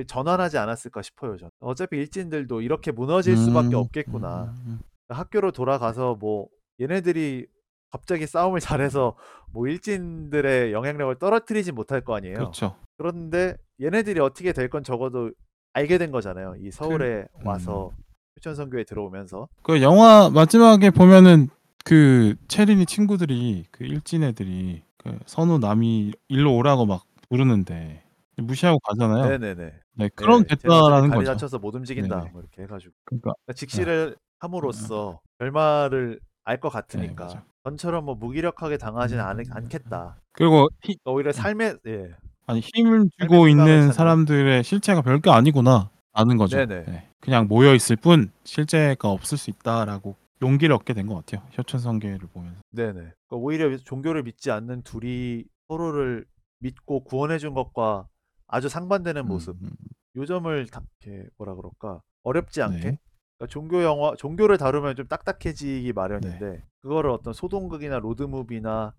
전환하지 0.06 0.58
않았을까 0.58 1.02
싶어요. 1.02 1.36
저는. 1.36 1.50
어차피 1.60 1.96
일진들도 1.98 2.60
이렇게 2.62 2.92
무너질 2.92 3.36
수밖에 3.36 3.68
음, 3.68 3.74
없겠구나. 3.74 4.54
음, 4.66 4.80
학교로 5.08 5.52
돌아가서 5.52 6.14
뭐 6.20 6.48
얘네들이 6.80 7.46
갑자기 7.90 8.26
싸움을 8.26 8.60
잘해서 8.60 9.16
뭐 9.52 9.66
일진들의 9.66 10.72
영향력을 10.72 11.14
떨어뜨리지 11.18 11.72
못할 11.72 12.00
거 12.02 12.14
아니에요. 12.16 12.34
그렇죠. 12.36 12.76
그런데 12.98 13.56
얘네들이 13.80 14.20
어떻게 14.20 14.52
될 14.52 14.68
건 14.68 14.84
적어도 14.84 15.30
알게 15.72 15.98
된 15.98 16.10
거잖아요. 16.12 16.54
이 16.60 16.70
서울에 16.70 17.26
음. 17.40 17.46
와서 17.46 17.92
휴천선교에 18.38 18.84
들어오면서. 18.84 19.48
그 19.62 19.82
영화 19.82 20.30
마지막에 20.30 20.90
보면은 20.90 21.48
그 21.84 22.34
체린이 22.48 22.86
친구들이 22.86 23.64
그 23.70 23.84
일진 23.84 24.22
애들이 24.22 24.82
그 24.98 25.18
선우 25.26 25.58
남이 25.58 26.12
일로 26.28 26.54
오라고 26.56 26.86
막 26.86 27.04
부르는데 27.30 28.02
무시하고 28.42 28.78
가잖아요. 28.80 29.28
네네네. 29.38 29.72
네, 29.94 30.08
그럼 30.14 30.42
네, 30.44 30.56
됐다라는 30.56 31.10
다리 31.10 31.18
거죠. 31.20 31.32
다쳐서 31.32 31.58
못 31.58 31.74
움직인다. 31.74 32.16
네네. 32.18 32.30
뭐 32.32 32.40
이렇게 32.42 32.62
해가지고. 32.62 32.92
그러니까 33.04 33.32
그러니까 33.44 33.52
직시를 33.54 34.16
함으로써 34.38 35.20
결말을 35.38 36.20
알것 36.44 36.72
같으니까. 36.72 37.26
네, 37.26 37.34
맞아. 37.34 37.44
전처럼 37.64 38.04
뭐 38.06 38.14
무기력하게 38.14 38.78
당하지는 38.78 39.22
않, 39.22 39.38
음. 39.38 39.44
않겠다. 39.50 40.16
그리고 40.32 40.68
히, 40.82 40.96
그러니까 41.04 41.10
오히려 41.10 41.32
삶의 41.32 41.78
예. 41.86 42.14
아니 42.46 42.60
힘을 42.60 43.08
주고 43.20 43.48
있는. 43.48 43.92
사람들의 43.92 44.64
실체가 44.64 45.02
별게 45.02 45.30
아니구나 45.30 45.90
아는 46.12 46.36
거죠. 46.38 46.56
네네. 46.56 46.84
네. 46.86 47.08
그냥 47.20 47.46
모여 47.48 47.74
있을 47.74 47.96
뿐 47.96 48.32
실체가 48.44 49.10
없을 49.10 49.36
수 49.38 49.50
있다라고 49.50 50.16
용기를 50.42 50.74
얻게 50.74 50.94
된 50.94 51.06
것 51.06 51.16
같아요. 51.16 51.46
효천성계를 51.58 52.20
보면서. 52.32 52.60
네네. 52.70 52.92
그러니까 52.92 53.12
오히려 53.30 53.76
종교를 53.76 54.22
믿지 54.22 54.50
않는 54.50 54.82
둘이 54.82 55.44
서로를 55.68 56.24
믿고 56.60 57.04
구원해 57.04 57.36
준 57.38 57.52
것과 57.54 58.06
아주 58.50 58.68
상반되는 58.68 59.26
모습. 59.26 59.56
음, 59.62 59.66
음. 59.66 59.76
요 60.16 60.26
점을 60.26 60.66
다, 60.66 60.82
이렇게 61.00 61.28
뭐라 61.38 61.54
그럴까 61.54 62.02
어렵지 62.24 62.62
않게. 62.62 62.90
네. 62.90 62.98
그러니까 63.38 63.52
종교 63.52 63.82
영화, 63.82 64.14
종교를 64.16 64.58
다루면 64.58 64.96
좀 64.96 65.06
딱딱해지기 65.06 65.86
네. 65.86 65.92
마련인데 65.92 66.64
그거를 66.82 67.10
어떤 67.10 67.32
소동극이나 67.32 67.98
로드무비나 68.00 68.92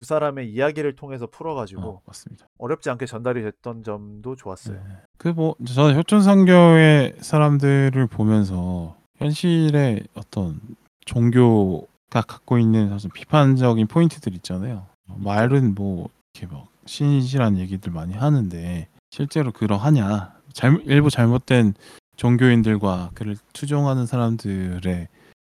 두 0.00 0.06
사람의 0.06 0.52
이야기를 0.52 0.94
통해서 0.94 1.26
풀어가지고 1.26 1.82
어, 1.82 2.02
맞습니다. 2.06 2.46
어렵지 2.58 2.88
않게 2.90 3.06
전달이 3.06 3.42
됐던 3.42 3.82
점도 3.82 4.36
좋았어요. 4.36 4.76
네. 4.76 4.96
그뭐 5.16 5.56
저는 5.66 5.96
효천성교의 5.96 7.16
사람들을 7.20 8.06
보면서 8.06 8.96
현실의 9.16 10.04
어떤 10.14 10.60
종교가 11.04 12.22
갖고 12.22 12.58
있는 12.58 12.90
사실 12.90 13.10
비판적인 13.12 13.88
포인트들 13.88 14.34
있잖아요. 14.34 14.86
말은 15.06 15.74
뭐 15.74 16.08
이렇게 16.34 16.54
막 16.54 16.68
신실한 16.84 17.58
얘기들 17.58 17.90
많이 17.90 18.14
하는데 18.14 18.86
실제로 19.10 19.52
그러하냐? 19.52 20.34
잘 20.52 20.80
일부 20.86 21.10
잘못된 21.10 21.74
종교인들과 22.16 23.10
그를 23.14 23.36
추종하는 23.52 24.06
사람들의 24.06 25.08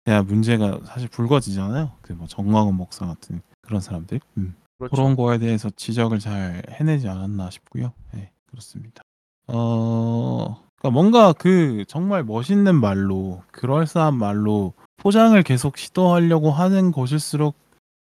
대한 0.04 0.26
문제가 0.26 0.80
사실 0.84 1.08
불거지잖아요. 1.08 1.92
그 2.02 2.12
뭐 2.14 2.26
정광훈 2.26 2.74
목사 2.74 3.06
같은 3.06 3.40
그런 3.62 3.80
사람들. 3.80 4.20
음. 4.38 4.54
그렇죠. 4.78 4.94
그런 4.96 5.16
거에 5.16 5.38
대해서 5.38 5.70
지적을 5.70 6.18
잘 6.18 6.62
해내지 6.70 7.08
않았나 7.08 7.50
싶고요. 7.50 7.92
네, 8.12 8.30
그렇습니다. 8.46 9.02
어, 9.46 10.56
그러니까 10.78 10.90
뭔가 10.90 11.32
그 11.32 11.84
정말 11.86 12.24
멋있는 12.24 12.74
말로 12.80 13.42
그럴싸한 13.52 14.16
말로 14.16 14.74
포장을 14.96 15.40
계속 15.42 15.78
시도하려고 15.78 16.50
하는 16.50 16.90
것일수록 16.92 17.54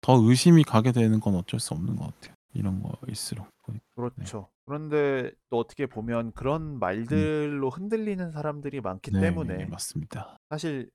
더 0.01 0.15
의심이 0.23 0.63
가게 0.65 0.93
되는 0.93 1.19
건 1.21 1.35
어쩔 1.35 1.59
수 1.61 1.75
없는 1.75 1.97
것 1.97 2.05
같아요. 2.07 2.35
이런 2.55 2.83
거일수록. 2.83 3.47
그렇죠. 3.95 4.49
그런데 4.65 5.31
또 5.51 5.59
어떻게 5.59 5.87
보면 5.87 6.33
그런 6.33 6.79
말들로 6.79 7.71
흔들리는 7.71 8.31
사람들이 8.33 8.81
많기 8.81 9.11
네, 9.13 9.21
때문에 9.21 9.57
네, 9.59 9.67
맞습니다. 9.67 10.39
사실 10.49 10.91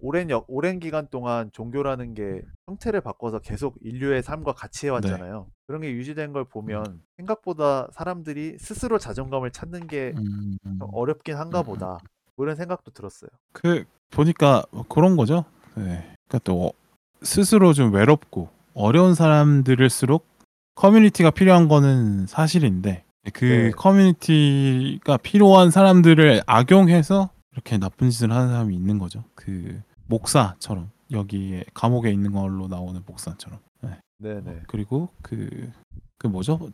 오랜 0.00 0.30
역, 0.30 0.44
오랜 0.48 0.78
기간 0.78 1.08
동안 1.08 1.50
종교라는 1.52 2.14
게 2.14 2.42
형태를 2.68 3.00
바꿔서 3.00 3.40
계속 3.40 3.76
인류의 3.80 4.22
삶과 4.22 4.52
같이 4.52 4.86
해왔잖아요. 4.86 5.48
그런 5.66 5.80
게 5.82 5.90
유지된 5.92 6.32
걸 6.32 6.44
보면 6.44 7.02
생각보다 7.16 7.88
사람들이 7.92 8.56
스스로 8.58 8.98
자존감을 8.98 9.50
찾는 9.50 9.88
게 9.88 10.14
음, 10.16 10.56
좀 10.62 10.88
어렵긴 10.92 11.34
한가 11.36 11.62
보다. 11.62 11.98
뭐 12.36 12.46
이런 12.46 12.54
생각도 12.56 12.92
들었어요. 12.92 13.30
그 13.52 13.84
보니까 14.10 14.62
뭐 14.70 14.84
그런 14.88 15.16
거죠. 15.16 15.44
네. 15.74 16.14
그러니까 16.28 16.38
또 16.44 16.68
어- 16.68 16.72
스스로 17.22 17.72
좀 17.72 17.92
외롭고 17.92 18.48
어려운 18.74 19.14
사람들일수록 19.16 20.24
커뮤니티가 20.78 21.32
필요한 21.32 21.66
거는 21.66 22.28
사실인데 22.28 23.04
그 23.32 23.44
네. 23.44 23.70
커뮤니티가 23.72 25.16
필요한 25.16 25.72
사람들을 25.72 26.42
악용해서 26.46 27.30
이렇게 27.52 27.78
나쁜 27.78 28.10
짓을 28.10 28.30
하는 28.30 28.48
사람이 28.50 28.76
있는 28.76 28.98
거죠. 28.98 29.24
그 29.34 29.82
목사처럼 30.06 30.90
여기에 31.10 31.64
감옥에 31.74 32.12
있는 32.12 32.30
걸로 32.30 32.68
나오는 32.68 33.02
목사처럼. 33.04 33.58
네. 33.82 33.98
네네. 34.18 34.62
그리고 34.68 35.08
그그 35.22 36.28
뭐죠? 36.28 36.70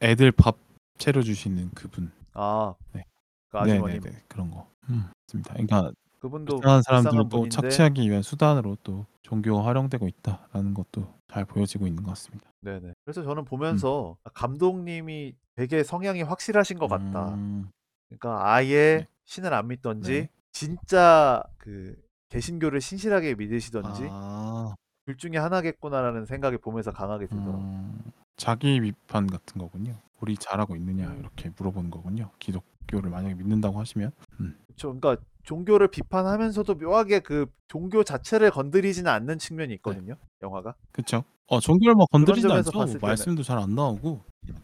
애들 0.00 0.32
밥 0.32 0.56
차려 0.96 1.20
주시는 1.20 1.72
그분. 1.74 2.10
아, 2.32 2.74
네. 2.94 3.04
그 3.50 3.58
아주머니. 3.58 3.98
네네네 3.98 4.22
그런 4.28 4.50
거. 4.50 4.66
음, 4.88 5.10
맞습니다. 5.26 5.52
그러니까 5.52 5.92
그분도 6.20 6.56
불쌍한 6.56 6.82
사람들을 6.82 7.24
또 7.24 7.28
분인데 7.28 7.48
착취하기 7.50 8.08
위한 8.08 8.22
수단으로 8.22 8.76
또 8.82 9.06
종교가 9.22 9.64
활용되고 9.64 10.06
있다라는 10.08 10.74
것도 10.74 11.12
잘 11.28 11.44
보여지고 11.44 11.86
있는 11.86 12.02
것 12.02 12.10
같습니다. 12.10 12.50
네네. 12.60 12.94
그래서 13.04 13.22
저는 13.22 13.44
보면서 13.44 14.16
아, 14.24 14.30
감독님이 14.30 15.34
되게 15.54 15.82
성향이 15.82 16.22
확실하신 16.22 16.78
것 16.78 16.88
같다. 16.88 17.34
음, 17.34 17.68
그러니까 18.08 18.52
아예 18.52 18.98
네. 19.00 19.08
신을 19.24 19.52
안 19.52 19.68
믿던지 19.68 20.12
네. 20.12 20.30
진짜 20.52 21.42
그 21.58 21.96
개신교를 22.28 22.80
신실하게 22.80 23.34
믿으시던지 23.34 24.08
아, 24.10 24.74
둘 25.04 25.16
중에 25.16 25.36
하나겠구나라는 25.36 26.26
생각이 26.26 26.58
보면서 26.58 26.92
강하게 26.92 27.26
들더라고요. 27.26 27.58
음, 27.58 28.12
자기 28.36 28.80
비판 28.80 29.26
같은 29.26 29.60
거군요. 29.60 29.96
우리 30.20 30.36
잘하고 30.36 30.76
있느냐 30.76 31.08
음. 31.08 31.18
이렇게 31.20 31.50
물어보는 31.56 31.90
거군요. 31.90 32.30
기독교를 32.38 33.10
만약에 33.10 33.34
믿는다고 33.34 33.78
하시면, 33.78 34.12
음, 34.40 34.58
그렇죠. 34.66 34.98
그러니까 34.98 35.22
종교를 35.46 35.88
비판하면서도 35.88 36.74
묘하게 36.74 37.20
그 37.20 37.46
종교 37.68 38.04
자체를 38.04 38.50
건드리지는 38.50 39.10
않는 39.10 39.38
측면이 39.38 39.72
있거든요. 39.74 40.16
영화가. 40.42 40.74
그렇죠. 40.92 41.24
어 41.46 41.60
종교를 41.60 41.94
막 41.94 42.10
건드리지 42.10 42.46
않죠. 42.50 42.72
봤을 42.72 43.00
말씀도 43.00 43.42
잘 43.42 43.58
안 43.58 43.74
나오고. 43.74 44.22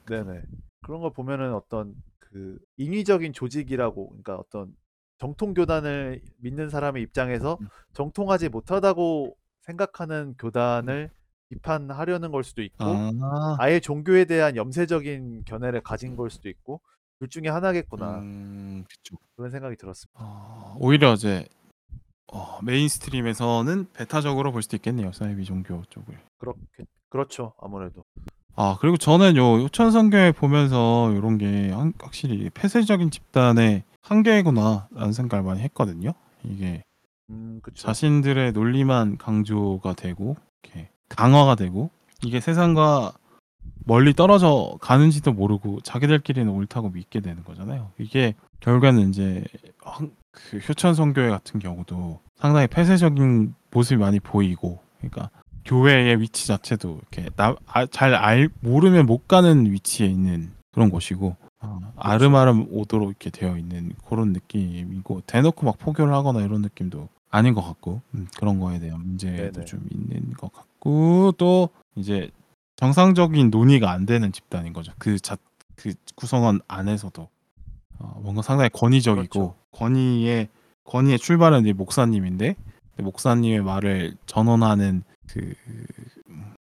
네네. 0.09 0.43
그런 0.85 1.01
걸 1.01 1.13
보면은 1.13 1.55
어떤 1.55 1.95
그 2.19 2.59
인위적인 2.77 3.33
조직이라고, 3.33 4.09
그러니까 4.09 4.37
어떤 4.37 4.75
정통 5.19 5.55
교단을 5.55 6.21
믿는 6.39 6.69
사람의 6.69 7.03
입장에서 7.05 7.59
음. 7.61 7.69
정통하지 7.93 8.49
못하다고 8.49 9.37
생각하는 9.61 10.35
교단을 10.39 11.11
비판하려는 11.49 12.33
걸 12.33 12.43
수도 12.43 12.63
있고, 12.63 12.85
아, 12.85 13.57
아예 13.61 13.79
종교에 13.79 14.25
대한 14.25 14.57
염세적인 14.57 15.45
견해를 15.45 15.83
가진 15.83 16.17
걸 16.17 16.31
수도 16.31 16.49
있고, 16.49 16.81
둘 17.23 17.29
중에 17.29 17.49
하나겠구나 17.51 18.19
음, 18.19 18.85
그렇죠. 18.89 19.23
그런 19.37 19.53
생각이 19.53 19.77
들었습니다. 19.77 20.19
어, 20.21 20.77
오히려 20.81 21.13
이제 21.15 21.47
어, 22.33 22.59
mainstream에서는 22.65 23.93
배타적으로 23.93 24.51
볼 24.51 24.61
수도 24.63 24.77
있겠네요. 24.77 25.13
사이비 25.13 25.45
종교 25.45 25.85
쪽을. 25.89 26.19
그렇게 26.39 26.59
그렇죠 27.11 27.53
아무래도. 27.61 28.03
아 28.57 28.77
그리고 28.81 28.97
저는 28.97 29.37
요 29.37 29.61
효천선교회 29.63 30.33
보면서 30.33 31.13
이런 31.13 31.39
게 31.39 31.71
확- 31.71 31.93
확실히 32.01 32.51
폐쇄적인 32.51 33.13
집단의 33.13 33.85
한계구나라는 34.01 35.13
생각을 35.13 35.45
많이 35.45 35.61
했거든요. 35.61 36.15
이게 36.43 36.83
음, 37.31 37.61
그쵸. 37.63 37.87
자신들의 37.87 38.51
논리만 38.51 39.17
강조가 39.17 39.93
되고 39.93 40.35
이렇게 40.65 40.91
강화가 41.09 41.55
되고 41.55 41.89
이게 42.25 42.41
세상과 42.41 43.13
멀리 43.85 44.13
떨어져 44.15 44.77
가는지도 44.81 45.33
모르고 45.33 45.81
자기들끼리는 45.83 46.51
옳다고 46.53 46.91
믿게 46.91 47.21
되는 47.21 47.43
거잖아요. 47.45 47.91
이게 47.99 48.35
결국에는 48.61 49.09
이제 49.11 49.45
황- 49.83 50.13
그 50.31 50.59
효천 50.59 50.95
선교회 50.95 51.29
같은 51.31 51.61
경우도 51.61 52.21
상당히 52.37 52.67
폐쇄적인 52.69 53.55
모습이 53.73 53.99
많이 54.01 54.19
보이고, 54.21 54.79
그러니까 54.99 55.31
교회의 55.65 56.21
위치 56.21 56.47
자체도 56.47 57.01
이렇게 57.13 57.29
아, 57.37 57.87
잘 57.87 58.15
알 58.15 58.49
모르면 58.61 59.07
못 59.07 59.29
가는 59.29 59.71
위치에 59.71 60.07
있는 60.07 60.53
그런 60.73 60.89
곳이고 60.91 61.37
어, 61.61 61.79
아름아름 61.97 62.67
오도록 62.71 63.11
이렇게 63.11 63.31
되어 63.31 63.57
있는 63.57 63.93
그런 64.09 64.33
느낌이고 64.33 65.23
대놓고 65.27 65.67
막 65.67 65.79
포교를 65.79 66.13
하거나 66.15 66.41
이런 66.41 66.63
느낌도 66.63 67.09
아닌 67.31 67.55
것 67.55 67.63
같고 67.63 68.01
음, 68.15 68.27
그런 68.39 68.59
거에 68.59 68.79
대한 68.81 69.01
문제도 69.01 69.53
네네. 69.53 69.65
좀 69.67 69.87
있는 69.93 70.33
것 70.35 70.53
같고 70.53 71.33
또 71.39 71.69
이제 71.95 72.31
정상적인 72.83 73.51
논의가 73.51 73.93
안 73.93 74.07
되는 74.07 74.33
집단인 74.33 74.73
거죠. 74.73 74.93
그 74.99 75.21
자, 75.21 75.37
그 75.77 75.95
구성원 76.17 76.59
안에서도 76.67 77.29
어, 78.01 78.21
뭔가 78.21 78.43
상당히 78.43 78.71
권위적이고 78.71 79.29
그렇죠. 79.29 79.55
권위의 79.71 80.49
권위의 80.83 81.21
출발은 81.21 81.61
이제 81.61 81.73
목사님인데 81.73 82.57
그 82.97 83.03
목사님의 83.03 83.63
말을 83.63 84.17
전언하는 84.27 85.05
그, 85.29 85.55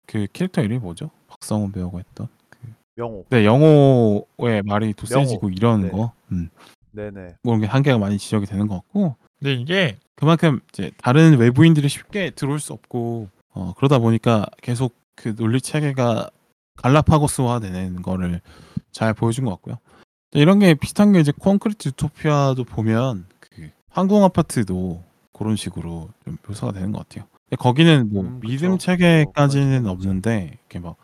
그 0.08 0.28
캐릭터 0.34 0.62
이름이 0.62 0.80
뭐죠? 0.80 1.10
박성훈 1.30 1.72
배우가 1.72 2.00
했던 2.00 2.28
명호. 2.96 3.26
네 3.30 3.46
영호의 3.46 4.64
말이 4.66 4.94
더 4.98 5.08
명호. 5.10 5.26
세지고 5.26 5.50
이런 5.52 5.84
네. 5.84 5.90
거 5.90 6.12
음, 6.34 6.50
네네. 6.92 7.36
그런 7.44 7.62
게 7.62 7.66
한계가 7.66 7.98
많이 7.98 8.18
지적이 8.18 8.46
되는 8.46 8.68
것 8.68 8.76
같고 8.76 9.16
근데 9.40 9.54
이게 9.54 9.98
그만큼 10.16 10.60
이제 10.74 10.92
다른 11.02 11.38
외부인들이 11.38 11.88
쉽게 11.88 12.32
들어올 12.32 12.60
수 12.60 12.74
없고 12.74 13.30
어, 13.54 13.74
그러다 13.78 14.00
보니까 14.00 14.46
계속 14.62 14.99
그 15.20 15.36
논리 15.36 15.60
체계가 15.60 16.30
갈라파고스화 16.78 17.60
되는 17.60 18.02
거를 18.02 18.40
잘 18.92 19.14
보여준 19.14 19.44
것 19.46 19.52
같고요. 19.52 19.78
이런 20.32 20.60
게 20.60 20.74
비슷한 20.74 21.12
게 21.12 21.20
이제 21.20 21.34
콘크리트 21.38 21.90
유토피아도 21.90 22.64
보면 22.64 23.26
그 23.42 23.70
항공 23.90 24.24
아파트도 24.24 25.04
그런 25.34 25.58
식으로 25.58 26.10
좀 26.24 26.38
묘사가 26.48 26.72
되는 26.72 26.94
것 26.94 27.08
같아요. 27.08 27.28
거기는 27.58 28.10
뭐 28.14 28.24
음. 28.24 28.40
믿음 28.40 28.70
뭐 28.70 28.78
체계까지는 28.78 29.88
없는데 29.88 30.52
이렇게 30.54 30.80
막 30.80 30.96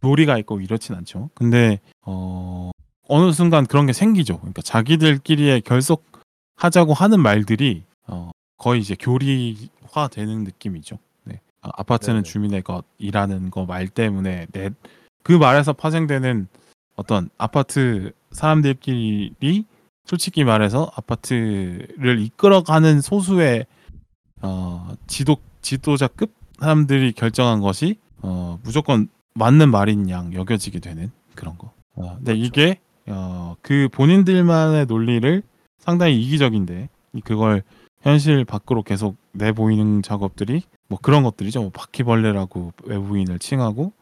도리가 0.00 0.36
있고 0.38 0.60
이렇진 0.60 0.94
않죠. 0.94 1.30
근데 1.34 1.80
어 2.04 2.72
어느 3.08 3.32
순간 3.32 3.66
그런 3.66 3.86
게 3.86 3.94
생기죠. 3.94 4.38
그러니까 4.38 4.60
자기들끼리의 4.60 5.62
결속하자고 5.62 6.92
하는 6.92 7.20
말들이 7.20 7.84
어 8.06 8.32
거의 8.58 8.80
이제 8.80 8.96
교리화 8.98 10.08
되는 10.10 10.44
느낌이죠. 10.44 10.98
네. 11.62 11.68
아, 11.68 11.70
아파트는 11.76 12.16
네네. 12.16 12.22
주민의 12.22 12.62
것이라는 12.62 13.50
거 13.50 13.64
말 13.64 13.88
때문에 13.88 14.46
내, 14.52 14.70
그 15.22 15.32
말에서 15.32 15.72
파생되는 15.72 16.48
어떤 16.96 17.30
아파트 17.38 18.12
사람들끼리 18.32 19.64
솔직히 20.04 20.44
말해서 20.44 20.90
아파트를 20.96 22.20
이끌어가는 22.20 23.00
소수의 23.00 23.66
어, 24.42 24.92
지도 25.06 25.36
지도자급 25.62 26.32
사람들이 26.58 27.12
결정한 27.12 27.60
것이 27.60 27.98
어, 28.20 28.58
무조건 28.64 29.08
맞는 29.34 29.70
말인 29.70 30.10
양 30.10 30.32
여겨지게 30.34 30.80
되는 30.80 31.10
그런 31.34 31.56
거. 31.56 31.72
어, 31.94 32.16
근데 32.16 32.34
그렇죠. 32.34 32.44
이게 32.44 32.80
어, 33.06 33.54
그 33.62 33.88
본인들만의 33.92 34.86
논리를 34.86 35.42
상당히 35.78 36.20
이기적인데 36.20 36.88
이- 37.14 37.20
그걸 37.20 37.62
현실 38.02 38.44
밖으로 38.44 38.82
계속 38.82 39.16
내보이는 39.32 40.02
작업들이 40.02 40.62
뭐 40.88 40.98
그런 41.00 41.22
것들이죠. 41.22 41.60
뭐 41.60 41.70
바퀴벌레라고 41.70 42.72
외부인을 42.84 43.38
칭하고 43.38 43.92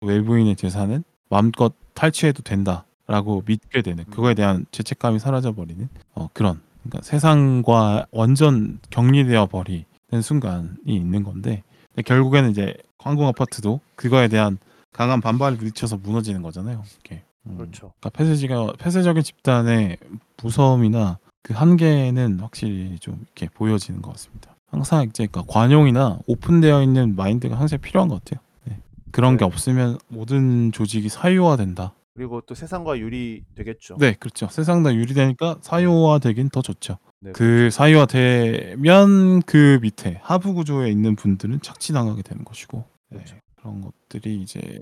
외부인의 0.00 0.56
재산은 0.56 1.04
마음껏 1.28 1.74
탈취해도 1.94 2.42
된다라고 2.42 3.42
믿게 3.46 3.82
되는 3.82 4.04
그거에 4.04 4.34
대한 4.34 4.66
죄책감이 4.72 5.18
사라져 5.18 5.52
버리는 5.52 5.88
어, 6.14 6.28
그런 6.32 6.60
그러니까 6.82 7.02
세상과 7.02 8.06
완전 8.10 8.78
격리되어 8.90 9.46
버리는 9.46 9.84
순간이 10.22 10.68
있는 10.86 11.22
건데 11.22 11.62
결국에는 12.04 12.50
이제 12.50 12.74
항공 12.98 13.26
아파트도 13.28 13.80
그거에 13.94 14.28
대한 14.28 14.58
강한 14.92 15.20
반발을 15.20 15.58
부딪혀서 15.58 15.98
무너지는 15.98 16.42
거잖아요. 16.42 16.82
이렇게. 16.94 17.22
음, 17.46 17.56
그렇죠. 17.56 17.92
그러니까 18.00 18.10
폐쇄지가 18.10 18.72
폐쇄적인 18.78 19.22
집단의 19.22 19.98
무서움이나 20.42 21.18
그 21.42 21.54
한계는 21.54 22.40
확실히 22.40 22.98
좀 22.98 23.20
이렇게 23.22 23.48
보여지는 23.48 24.02
것 24.02 24.12
같습니다. 24.12 24.56
항상 24.68 25.04
이제 25.04 25.26
그러니까 25.26 25.52
관용이나 25.52 26.20
오픈되어 26.26 26.82
있는 26.82 27.16
마인드가 27.16 27.58
항상 27.58 27.80
필요한 27.80 28.08
것 28.08 28.22
같아요. 28.22 28.40
네. 28.64 28.78
그런 29.10 29.36
게 29.36 29.40
네. 29.40 29.44
없으면 29.46 29.98
모든 30.08 30.70
조직이 30.72 31.08
사유화된다. 31.08 31.94
그리고 32.14 32.40
또 32.42 32.54
세상과 32.54 32.98
유리 32.98 33.44
되겠죠. 33.54 33.96
네, 33.98 34.14
그렇죠. 34.14 34.48
세상 34.48 34.82
다 34.82 34.94
유리되니까 34.94 35.58
사유화되긴 35.62 36.50
더 36.50 36.60
좋죠. 36.60 36.98
네, 37.20 37.32
그 37.32 37.70
사유화되면 37.70 39.42
그 39.42 39.78
밑에 39.82 40.20
하부 40.22 40.54
구조에 40.54 40.90
있는 40.90 41.16
분들은 41.16 41.60
착취당하게 41.62 42.22
되는 42.22 42.44
것이고 42.44 42.84
네, 43.10 43.18
그렇죠. 43.18 43.36
그런 43.56 43.80
것들이 43.80 44.40
이제 44.40 44.80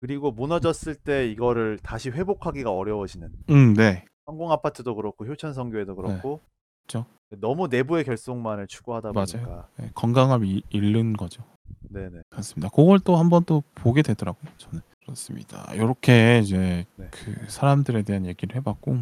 그리고 0.00 0.30
무너졌을 0.32 0.94
때 0.94 1.30
이거를 1.30 1.78
다시 1.82 2.10
회복하기가 2.10 2.70
어려워지는 2.70 3.28
음, 3.50 3.74
네, 3.74 4.04
항공 4.30 4.52
아파트도 4.52 4.94
그렇고 4.94 5.26
효천 5.26 5.52
성교회도 5.52 5.96
그렇고 5.96 6.40
그렇죠. 6.86 7.06
너무 7.40 7.66
내부의 7.68 8.04
결속만을 8.04 8.68
추구하다 8.68 9.12
맞아요. 9.12 9.26
보니까 9.44 9.68
네, 9.76 9.90
건강함을 9.94 10.46
잃- 10.46 10.62
잃는 10.70 11.14
거죠. 11.14 11.42
네네 11.88 12.22
그렇습니다. 12.30 12.68
그걸 12.68 13.00
또 13.00 13.16
한번 13.16 13.42
또 13.44 13.62
보게 13.74 14.02
되더라고요. 14.02 14.50
저는 14.58 14.80
그렇습니다. 15.02 15.66
이렇게 15.74 16.38
이제 16.38 16.86
네. 16.96 17.08
그 17.10 17.34
사람들에 17.48 18.02
대한 18.02 18.24
얘기를 18.26 18.54
해봤고 18.56 18.96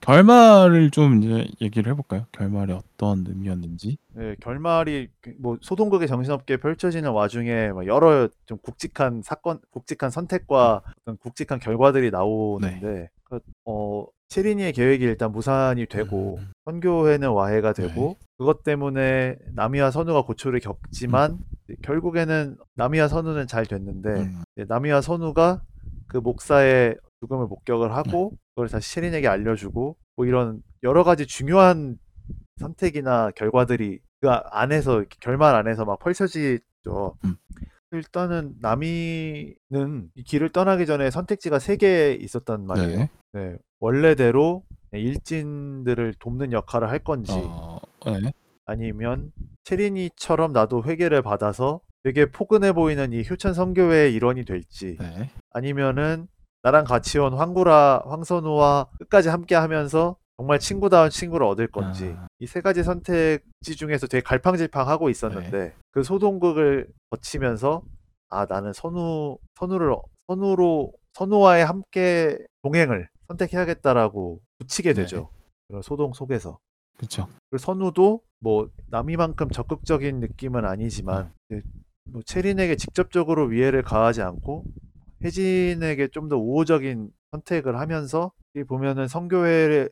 결말을 0.00 0.90
좀 0.90 1.22
이제 1.22 1.46
얘기를 1.62 1.90
해볼까요? 1.92 2.26
결말이 2.32 2.72
어떤 2.72 3.24
의미였는지. 3.26 3.96
네, 4.12 4.36
결말이 4.40 5.08
그- 5.20 5.34
뭐 5.38 5.56
소동극의 5.62 6.08
정신없게 6.08 6.58
펼쳐지는 6.58 7.10
와중에 7.12 7.68
막 7.72 7.86
여러 7.86 8.28
좀 8.44 8.58
굵직한 8.58 9.22
사건, 9.22 9.60
굵직한 9.70 10.10
선택과 10.10 10.82
어떤 11.00 11.16
굵직한 11.18 11.58
결과들이 11.58 12.10
나오는데 12.10 13.08
그, 13.24 13.40
어, 13.64 14.04
체리니의 14.28 14.72
계획이 14.72 15.04
일단 15.04 15.32
무산이 15.32 15.86
되고 15.86 16.38
음. 16.38 16.52
선교회는 16.64 17.30
와해가 17.30 17.72
되고 17.72 18.16
네. 18.18 18.26
그것 18.38 18.62
때문에 18.64 19.36
남이와 19.52 19.90
선우가 19.90 20.22
고초를 20.22 20.60
겪지만 20.60 21.38
결국에는 21.82 22.56
남이와 22.74 23.08
선우는 23.08 23.46
잘 23.46 23.64
됐는데 23.66 24.08
음, 24.10 24.42
남이와 24.56 25.00
선우가 25.02 25.62
그 26.08 26.16
목사의 26.18 26.96
죽음을 27.20 27.46
목격을 27.46 27.94
하고 27.94 28.32
그걸 28.54 28.68
다시 28.68 28.92
체린에게 28.94 29.28
알려주고 29.28 29.96
뭐 30.16 30.26
이런 30.26 30.62
여러 30.82 31.04
가지 31.04 31.26
중요한 31.26 31.96
선택이나 32.58 33.30
결과들이 33.32 34.00
그 34.20 34.30
아- 34.30 34.42
안에서 34.50 35.04
결말 35.20 35.54
안에서 35.54 35.84
막 35.84 35.98
펼쳐지죠. 35.98 37.16
음. 37.94 37.98
일단은 37.98 38.54
나미는 38.60 40.10
이 40.14 40.22
길을 40.24 40.50
떠나기 40.50 40.86
전에 40.86 41.10
선택지가 41.10 41.58
세 41.58 41.76
개 41.76 42.12
있었단 42.20 42.66
말이에요. 42.66 42.98
네. 42.98 43.10
네. 43.32 43.56
원래대로 43.80 44.64
일진들을 44.92 46.14
돕는 46.20 46.52
역할을 46.52 46.88
할 46.88 46.98
건지 47.00 47.32
어, 47.34 47.78
네. 48.06 48.32
아니면 48.66 49.32
체린이처럼 49.64 50.52
나도 50.52 50.84
회개를 50.84 51.22
받아서 51.22 51.80
되게 52.04 52.30
포근해 52.30 52.72
보이는 52.72 53.12
이 53.12 53.24
효천 53.28 53.54
성교회의 53.54 54.14
일원이 54.14 54.44
될지 54.44 54.96
네. 55.00 55.30
아니면은 55.50 56.28
나랑 56.62 56.84
같이 56.84 57.18
온 57.18 57.34
황구라 57.34 58.04
황선우와 58.06 58.88
끝까지 58.98 59.28
함께 59.28 59.54
하면서 59.54 60.16
정말 60.36 60.58
친구다운 60.58 61.10
친구를 61.10 61.46
얻을 61.46 61.68
건지 61.68 62.14
아. 62.16 62.26
이세 62.40 62.60
가지 62.60 62.82
선택지 62.82 63.76
중에서 63.76 64.06
되게 64.06 64.20
갈팡질팡하고 64.22 65.08
있었는데 65.08 65.50
네. 65.50 65.74
그 65.92 66.02
소동극을 66.02 66.88
거치면서 67.10 67.82
아 68.30 68.44
나는 68.46 68.72
선우 68.72 69.38
선우를 69.54 69.94
선우로 70.26 70.92
선우와의 71.12 71.64
함께 71.64 72.36
동행을 72.62 73.08
선택해야겠다라고 73.28 74.40
붙이게 74.58 74.92
네. 74.92 75.02
되죠. 75.02 75.28
그런 75.68 75.82
소동 75.82 76.12
속에서. 76.12 76.58
그렇죠. 76.96 77.28
그리고 77.50 77.58
선우도 77.58 78.20
뭐 78.40 78.68
남이만큼 78.88 79.50
적극적인 79.50 80.20
느낌은 80.20 80.64
아니지만 80.64 81.32
이제 81.48 81.62
뭐 82.10 82.22
체린에게 82.22 82.76
직접적으로 82.76 83.44
위해를 83.46 83.82
가하지 83.82 84.22
않고 84.22 84.64
혜진에게 85.24 86.08
좀 86.08 86.28
더 86.28 86.36
우호적인 86.36 87.10
선택을 87.30 87.78
하면서 87.78 88.32
이 88.56 88.64
보면은 88.64 89.08
성교회를 89.08 89.90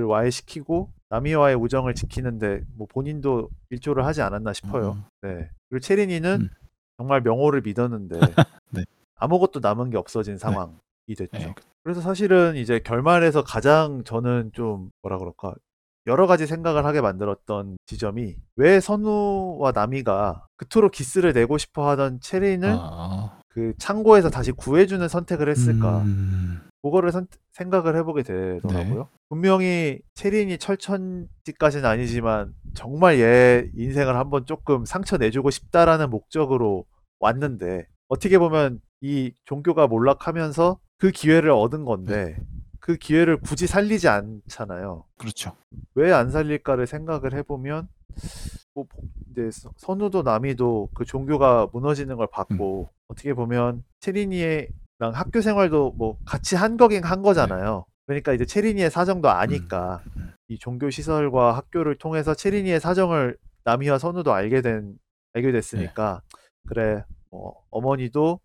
와해시키고 0.00 0.90
남이와의 1.10 1.56
우정을 1.56 1.94
지키는데 1.94 2.62
뭐 2.74 2.86
본인도 2.88 3.50
일조를 3.70 4.06
하지 4.06 4.22
않았나 4.22 4.52
싶어요. 4.52 4.92
음. 4.92 5.04
네. 5.22 5.50
그리고 5.68 5.80
체린이는 5.80 6.40
음. 6.42 6.48
정말 6.96 7.20
명호를 7.20 7.62
믿었는데 7.62 8.18
네. 8.70 8.84
아무것도 9.16 9.60
남은 9.60 9.90
게 9.90 9.98
없어진 9.98 10.38
상황이 10.38 10.72
됐죠. 11.16 11.38
네. 11.38 11.54
그래서 11.82 12.00
사실은 12.00 12.56
이제 12.56 12.78
결말에서 12.78 13.42
가장 13.44 14.02
저는 14.04 14.52
좀 14.54 14.90
뭐라 15.02 15.18
그럴까 15.18 15.54
여러 16.06 16.26
가지 16.26 16.46
생각을 16.46 16.84
하게 16.84 17.00
만들었던 17.00 17.76
지점이 17.86 18.36
왜 18.56 18.80
선우와 18.80 19.72
나미가 19.72 20.46
그토록 20.56 20.92
기스를 20.92 21.32
내고 21.32 21.58
싶어 21.58 21.88
하던 21.90 22.20
체린을 22.20 22.76
아. 22.76 23.40
그 23.48 23.74
창고에서 23.78 24.30
다시 24.30 24.50
구해주는 24.50 25.06
선택을 25.06 25.48
했을까? 25.48 25.98
음. 26.02 26.60
그거를 26.82 27.12
선- 27.12 27.26
생각을 27.52 27.96
해보게 27.96 28.22
되더라고요. 28.24 29.08
분명히 29.28 30.00
체린이 30.14 30.58
철천지까지는 30.58 31.84
아니지만 31.88 32.54
정말 32.74 33.18
얘 33.20 33.70
인생을 33.76 34.16
한번 34.16 34.44
조금 34.46 34.84
상처 34.84 35.16
내주고 35.16 35.50
싶다라는 35.50 36.10
목적으로 36.10 36.84
왔는데 37.20 37.86
어떻게 38.08 38.38
보면 38.38 38.80
이 39.00 39.32
종교가 39.44 39.86
몰락하면서 39.86 40.78
그 40.98 41.10
기회를 41.10 41.50
얻은 41.50 41.84
건데 41.84 42.36
그 42.80 42.96
기회를 42.96 43.38
굳이 43.38 43.66
살리지 43.66 44.08
않잖아요. 44.08 45.04
그렇죠. 45.16 45.56
왜 45.94 46.12
안 46.12 46.30
살릴까를 46.30 46.86
생각을 46.86 47.32
해보면 47.34 47.88
뭐 48.74 48.86
이제 49.30 49.50
서- 49.50 49.70
선우도 49.76 50.22
나미도 50.22 50.90
그 50.94 51.04
종교가 51.04 51.68
무너지는 51.72 52.16
걸 52.16 52.26
봤고 52.26 52.88
어떻게 53.08 53.34
보면 53.34 53.84
체린이 54.00 54.66
랑 55.02 55.10
학교 55.12 55.40
생활도 55.40 55.94
뭐 55.96 56.16
같이 56.24 56.54
한 56.54 56.76
거긴 56.76 57.02
한 57.02 57.22
거잖아요. 57.22 57.86
그러니까 58.06 58.34
이제 58.34 58.44
체린이의 58.44 58.88
사정도 58.88 59.30
아니까 59.30 60.00
음. 60.16 60.32
이 60.46 60.58
종교 60.60 60.90
시설과 60.90 61.56
학교를 61.56 61.96
통해서 61.98 62.34
체린이의 62.34 62.78
사정을 62.78 63.36
나미와 63.64 63.98
선우도 63.98 64.32
알게 64.32 64.62
된 64.62 64.94
알게 65.32 65.50
됐으니까 65.50 66.22
그래 66.68 67.02
뭐 67.30 67.56
어머니도 67.70 68.38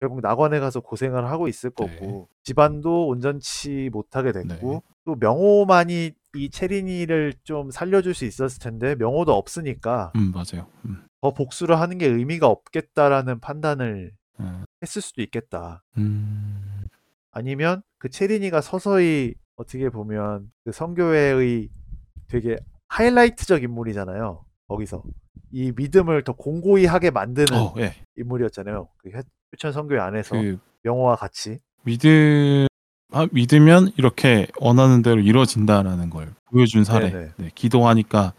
결국 0.00 0.20
낙원에 0.20 0.60
가서 0.60 0.80
고생을 0.80 1.30
하고 1.30 1.48
있을 1.48 1.70
네. 1.70 1.86
거고 1.86 2.28
집안도 2.42 3.06
온전치 3.08 3.88
못하게 3.90 4.32
됐고 4.32 4.72
네. 4.72 4.80
또 5.06 5.16
명호만이 5.18 6.10
이 6.36 6.50
체린이를 6.50 7.32
좀 7.44 7.70
살려줄 7.70 8.12
수 8.12 8.26
있었을 8.26 8.60
텐데 8.60 8.96
명호도 8.96 9.32
없으니까 9.32 10.12
음 10.16 10.30
맞아요. 10.32 10.66
음. 10.84 11.06
더 11.22 11.32
복수를 11.32 11.80
하는 11.80 11.96
게 11.96 12.06
의미가 12.06 12.48
없겠다라는 12.48 13.40
판단을 13.40 14.12
음. 14.40 14.64
했을 14.82 15.00
수도 15.02 15.22
있겠다. 15.22 15.82
음. 15.96 16.86
아니면 17.30 17.82
그 17.98 18.08
체린이가 18.10 18.60
서서히 18.60 19.34
어떻게 19.56 19.88
보면 19.88 20.50
그 20.64 20.72
성교회의 20.72 21.68
되게 22.28 22.56
하이라이트적 22.88 23.62
인물이잖아요. 23.62 24.44
거기서 24.68 25.02
이 25.50 25.72
믿음을 25.76 26.24
더 26.24 26.32
공고히 26.32 26.86
하게 26.86 27.10
만드는 27.10 27.58
어, 27.58 27.74
예. 27.78 27.94
인물이었잖아요. 28.16 28.88
그 28.98 29.10
해- 29.10 29.22
휴천 29.52 29.72
성교회 29.72 30.00
안에서 30.00 30.34
그 30.36 30.58
명호와 30.82 31.16
같이. 31.16 31.58
믿음 31.84 32.66
아, 33.12 33.26
믿으면 33.30 33.92
이렇게 33.98 34.46
원하는 34.58 35.02
대로 35.02 35.20
이루어진다라는 35.20 36.08
걸 36.10 36.34
보여준 36.50 36.84
사례. 36.84 37.30
네, 37.36 37.50
기도하니까 37.54 38.32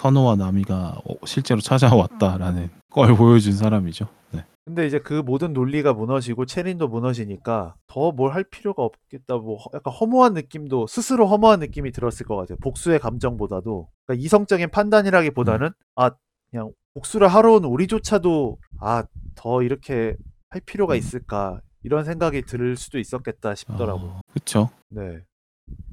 선우와 0.00 0.36
나미가 0.36 1.00
어, 1.04 1.14
실제로 1.26 1.60
찾아왔다라는 1.60 2.68
걸 2.90 3.14
보여준 3.16 3.52
사람이죠. 3.54 4.08
네. 4.32 4.44
근데 4.68 4.86
이제 4.86 4.98
그 4.98 5.14
모든 5.14 5.54
논리가 5.54 5.94
무너지고 5.94 6.44
체린도 6.44 6.88
무너지니까 6.88 7.74
더 7.86 8.12
뭘 8.12 8.34
할 8.34 8.44
필요가 8.44 8.82
없겠다. 8.82 9.38
뭐 9.38 9.56
허- 9.56 9.70
약간 9.72 9.94
허무한 9.94 10.34
느낌도 10.34 10.86
스스로 10.86 11.26
허무한 11.26 11.60
느낌이 11.60 11.90
들었을 11.90 12.26
것 12.26 12.36
같아요. 12.36 12.58
복수의 12.58 12.98
감정보다도 12.98 13.88
그러니까 14.06 14.22
이성적인 14.22 14.68
판단이라기보다는 14.70 15.70
아 15.96 16.10
그냥 16.50 16.70
복수를 16.92 17.28
하러 17.28 17.54
온 17.54 17.64
우리조차도 17.64 18.58
아 18.80 19.04
더 19.34 19.62
이렇게 19.62 20.16
할 20.50 20.60
필요가 20.60 20.94
음. 20.94 20.98
있을까 20.98 21.60
이런 21.84 22.04
생각이 22.04 22.42
들 22.42 22.76
수도 22.76 22.98
있었겠다 22.98 23.54
싶더라고요. 23.54 24.10
어, 24.10 24.20
그렇죠. 24.32 24.68
네. 24.90 25.20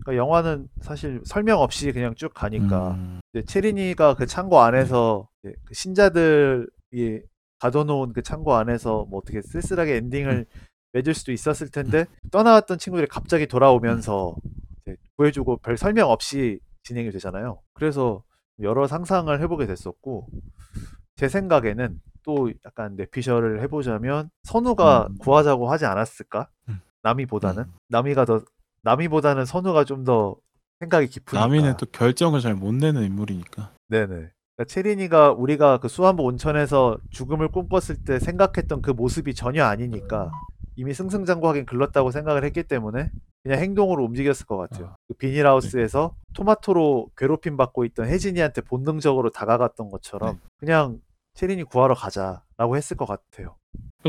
그러니까 0.03 0.15
영화는 0.17 0.67
사실 0.81 1.21
설명 1.25 1.59
없이 1.61 1.91
그냥 1.93 2.15
쭉 2.15 2.33
가니까 2.33 2.91
음, 2.95 3.19
이제 3.33 3.45
체린이가 3.45 4.15
그 4.15 4.25
창고 4.25 4.59
안에서 4.61 5.29
이제 5.43 5.53
그 5.63 5.73
신자들 5.75 6.67
이 6.91 7.19
가둬놓은 7.65 8.13
그 8.13 8.21
창고 8.21 8.53
안에서 8.55 9.05
뭐 9.09 9.19
어떻게 9.19 9.41
쓸쓸하게 9.41 9.95
엔딩을 9.97 10.45
맺을 10.93 11.13
수도 11.13 11.31
있었을 11.31 11.69
텐데 11.69 12.05
떠나왔던 12.31 12.77
친구들이 12.77 13.07
갑자기 13.07 13.47
돌아오면서 13.47 14.35
구해주고 15.17 15.57
별 15.57 15.77
설명 15.77 16.09
없이 16.11 16.59
진행이 16.83 17.11
되잖아요. 17.11 17.59
그래서 17.73 18.23
여러 18.61 18.87
상상을 18.87 19.41
해보게 19.41 19.65
됐었고 19.65 20.27
제 21.15 21.27
생각에는 21.27 21.99
또 22.23 22.51
약간 22.65 22.95
뇌피셜을 22.95 23.61
해보자면 23.63 24.29
선우가 24.43 25.07
음. 25.09 25.17
구하자고 25.17 25.69
하지 25.71 25.85
않았을까? 25.85 26.49
음. 26.69 26.81
남이보다는 27.03 27.63
음. 27.63 27.73
남이가 27.89 28.25
더 28.25 28.41
남이보다는 28.83 29.45
선우가 29.45 29.85
좀 29.85 30.03
더 30.05 30.35
생각이 30.79 31.07
깊으니까. 31.07 31.39
나미는 31.39 31.77
또 31.77 31.85
결정을 31.85 32.41
잘 32.41 32.53
못 32.55 32.73
내는 32.73 33.03
인물이니까. 33.03 33.71
네네. 33.87 34.29
그러니까 34.55 34.73
체린이가 34.73 35.31
우리가 35.33 35.79
그 35.79 35.87
수안보 35.87 36.23
온천에서 36.23 36.97
죽음을 37.09 37.49
꿈꿨을 37.49 38.03
때 38.05 38.19
생각했던 38.19 38.81
그 38.81 38.91
모습이 38.91 39.35
전혀 39.35 39.65
아니니까 39.65 40.31
이미 40.77 40.93
승승장구하긴 40.93 41.65
글렀다고 41.65 42.11
생각을 42.11 42.43
했기 42.45 42.63
때문에 42.63 43.11
그냥 43.43 43.59
행동으로 43.59 44.03
움직였을 44.03 44.45
것 44.45 44.57
같아요. 44.57 44.87
아. 44.87 44.95
그 45.07 45.13
비닐하우스에서 45.15 46.15
토마토로 46.33 47.11
괴롭힘 47.17 47.57
받고 47.57 47.85
있던 47.85 48.07
혜진이한테 48.07 48.61
본능적으로 48.61 49.29
다가갔던 49.29 49.89
것처럼 49.89 50.35
네. 50.35 50.39
그냥 50.57 50.99
체린이 51.35 51.63
구하러 51.63 51.93
가자라고 51.93 52.77
했을 52.77 52.97
것 52.97 53.05
같아요. 53.05 53.55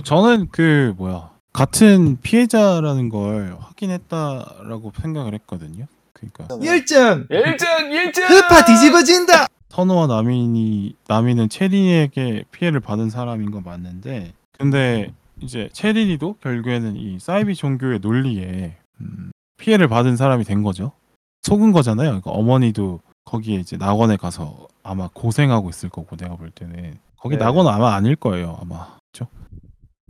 저는 0.04 0.48
그 0.52 0.94
뭐야 0.96 1.32
같은 1.52 2.20
피해자라는 2.20 3.08
걸 3.08 3.56
확인했다라고 3.58 4.92
생각을 5.00 5.34
했거든요. 5.34 5.86
그러니까 6.12 6.46
1점 6.46 7.28
1등 7.28 7.58
1등 7.60 8.22
흡파 8.22 8.64
뒤집어진다 8.64 9.48
선우와 9.76 10.06
나민이 10.06 10.94
나민은 11.06 11.50
체린이에게 11.50 12.44
피해를 12.50 12.80
받은 12.80 13.10
사람인 13.10 13.50
건 13.50 13.62
맞는데 13.62 14.32
근데 14.52 15.12
이제 15.42 15.68
체린이도 15.70 16.36
결국에는 16.40 16.96
이 16.96 17.18
사이비 17.18 17.54
종교의 17.54 17.98
논리에 17.98 18.78
음, 19.02 19.32
피해를 19.58 19.86
받은 19.86 20.16
사람이 20.16 20.44
된 20.44 20.62
거죠. 20.62 20.92
속은 21.42 21.72
거잖아요. 21.72 22.08
그러니까 22.08 22.30
어머니도 22.30 23.00
거기에 23.26 23.56
이제 23.56 23.76
낙원에 23.76 24.16
가서 24.16 24.66
아마 24.82 25.10
고생하고 25.12 25.68
있을 25.68 25.90
거고 25.90 26.16
내가 26.16 26.36
볼 26.36 26.50
때는 26.50 26.94
거기 27.18 27.36
네. 27.36 27.44
낙원 27.44 27.66
아마 27.66 27.94
아닐 27.94 28.16
거예요. 28.16 28.56
아마 28.62 28.96
그렇죠. 29.12 29.30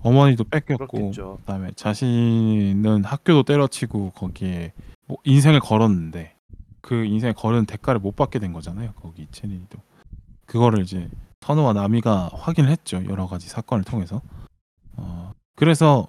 어머니도 0.01 0.45
뺏겼고 0.45 0.87
그렇겠죠. 0.87 1.39
그다음에 1.41 1.73
자신은 1.75 3.03
학교도 3.03 3.43
때려치고 3.43 4.11
거기에 4.11 4.73
뭐 5.09 5.17
인생을 5.25 5.59
걸었는데 5.59 6.36
그 6.87 7.05
인생을 7.05 7.35
걸은 7.35 7.67
대가를 7.67 8.01
못 8.01 8.15
받게 8.15 8.39
된 8.39 8.53
거잖아요. 8.53 8.93
거기 8.95 9.27
체린이도 9.33 9.77
그거를 10.47 10.83
이제 10.83 11.11
선우와 11.41 11.73
나미가 11.73 12.31
확인을 12.33 12.71
했죠. 12.71 13.05
여러 13.07 13.27
가지 13.27 13.49
사건을 13.49 13.83
통해서. 13.83 14.23
어, 14.97 15.33
그래서 15.57 16.07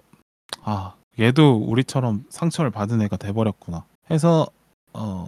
아 0.61 0.95
얘도 1.19 1.57
우리처럼 1.57 2.25
상처를 2.29 2.69
받은 2.69 3.01
애가 3.01 3.17
돼버렸구나 3.17 3.85
해서 4.11 4.45
어, 4.93 5.27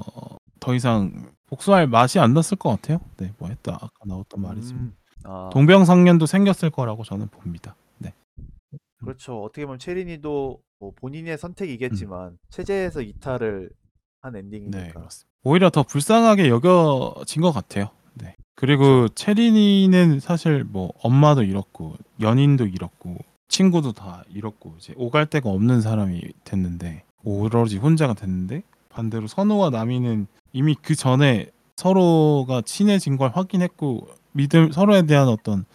더 0.59 0.75
이상 0.75 1.31
복수할 1.47 1.87
맛이 1.87 2.19
안 2.19 2.35
났을 2.35 2.55
것 2.55 2.69
같아요. 2.69 2.99
네, 3.17 3.33
뭐 3.39 3.49
했다 3.49 3.73
아까 3.73 3.89
나왔던 4.05 4.41
말이지. 4.41 4.73
음, 4.75 4.95
아, 5.23 5.49
동병상련도 5.51 6.27
생겼을 6.27 6.69
거라고 6.69 7.03
저는 7.03 7.27
봅니다. 7.29 7.75
네. 7.97 8.13
그렇죠. 8.99 9.41
어떻게 9.41 9.65
보면 9.65 9.79
체린이도 9.79 10.61
뭐 10.79 10.91
본인의 10.95 11.39
선택이겠지만 11.39 12.37
체제에서 12.51 13.01
이탈을 13.01 13.71
한 14.21 14.33
네, 14.33 14.39
엔딩이니까. 14.39 14.93
그렇습니다. 14.93 15.28
오히려 15.43 15.69
더 15.69 15.83
불쌍하게 15.83 16.49
여겨진 16.49 17.41
것 17.41 17.51
같아요. 17.51 17.89
네. 18.13 18.35
그리고 18.55 19.07
체린이는 19.09 20.19
사실 20.19 20.63
뭐 20.63 20.91
엄마도 21.01 21.43
잃었고 21.43 21.95
연인도 22.19 22.65
잃었고 22.65 23.17
친구도 23.47 23.93
다 23.93 24.23
잃었고 24.29 24.75
이제 24.77 24.93
오갈 24.97 25.25
데가 25.25 25.49
없는 25.49 25.81
사람이 25.81 26.21
됐는데 26.43 27.03
오로지 27.23 27.77
혼자가 27.77 28.13
됐는데 28.13 28.63
반대로 28.89 29.27
선우와 29.27 29.69
나미는 29.69 30.27
이미 30.51 30.75
그 30.81 30.95
전에 30.95 31.49
서로가 31.77 32.61
친해진 32.61 33.17
걸 33.17 33.31
확인했고 33.33 34.07
믿음 34.33 34.71
서로에 34.71 35.03
대한 35.03 35.27
어떤 35.27 35.65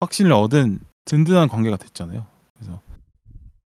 확신을 0.00 0.32
얻은 0.32 0.80
든든한 1.06 1.48
관계가 1.48 1.76
됐잖아요. 1.76 2.26
그래서 2.54 2.80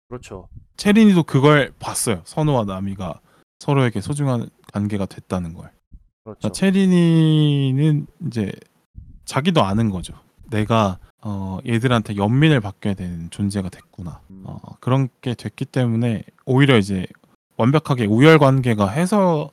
그렇죠. 0.10 0.48
체린이도 0.78 1.24
그걸 1.24 1.72
봤어요. 1.80 2.22
선우와 2.26 2.66
나미가 2.66 3.20
서로에게 3.60 4.02
소중한 4.02 4.50
관계가 4.74 5.06
됐다는 5.06 5.54
걸. 5.54 5.72
그렇죠. 6.24 6.40
그러니까 6.40 6.50
체린이는 6.50 8.08
이제 8.28 8.52
자기도 9.26 9.64
아는 9.64 9.90
거죠. 9.90 10.14
내가 10.50 10.98
어, 11.22 11.60
얘들한테 11.68 12.18
연민을 12.18 12.62
받게 12.62 12.94
된 12.94 13.30
존재가 13.32 13.70
됐구나. 13.70 14.22
음. 14.30 14.44
어, 14.46 14.60
그런 14.80 15.10
게 15.22 15.34
됐기 15.34 15.66
때문에 15.66 16.24
오히려 16.46 16.78
이제 16.78 17.08
완벽하게 17.58 18.06
우열 18.06 18.38
관계가 18.38 18.90
해소 18.90 19.50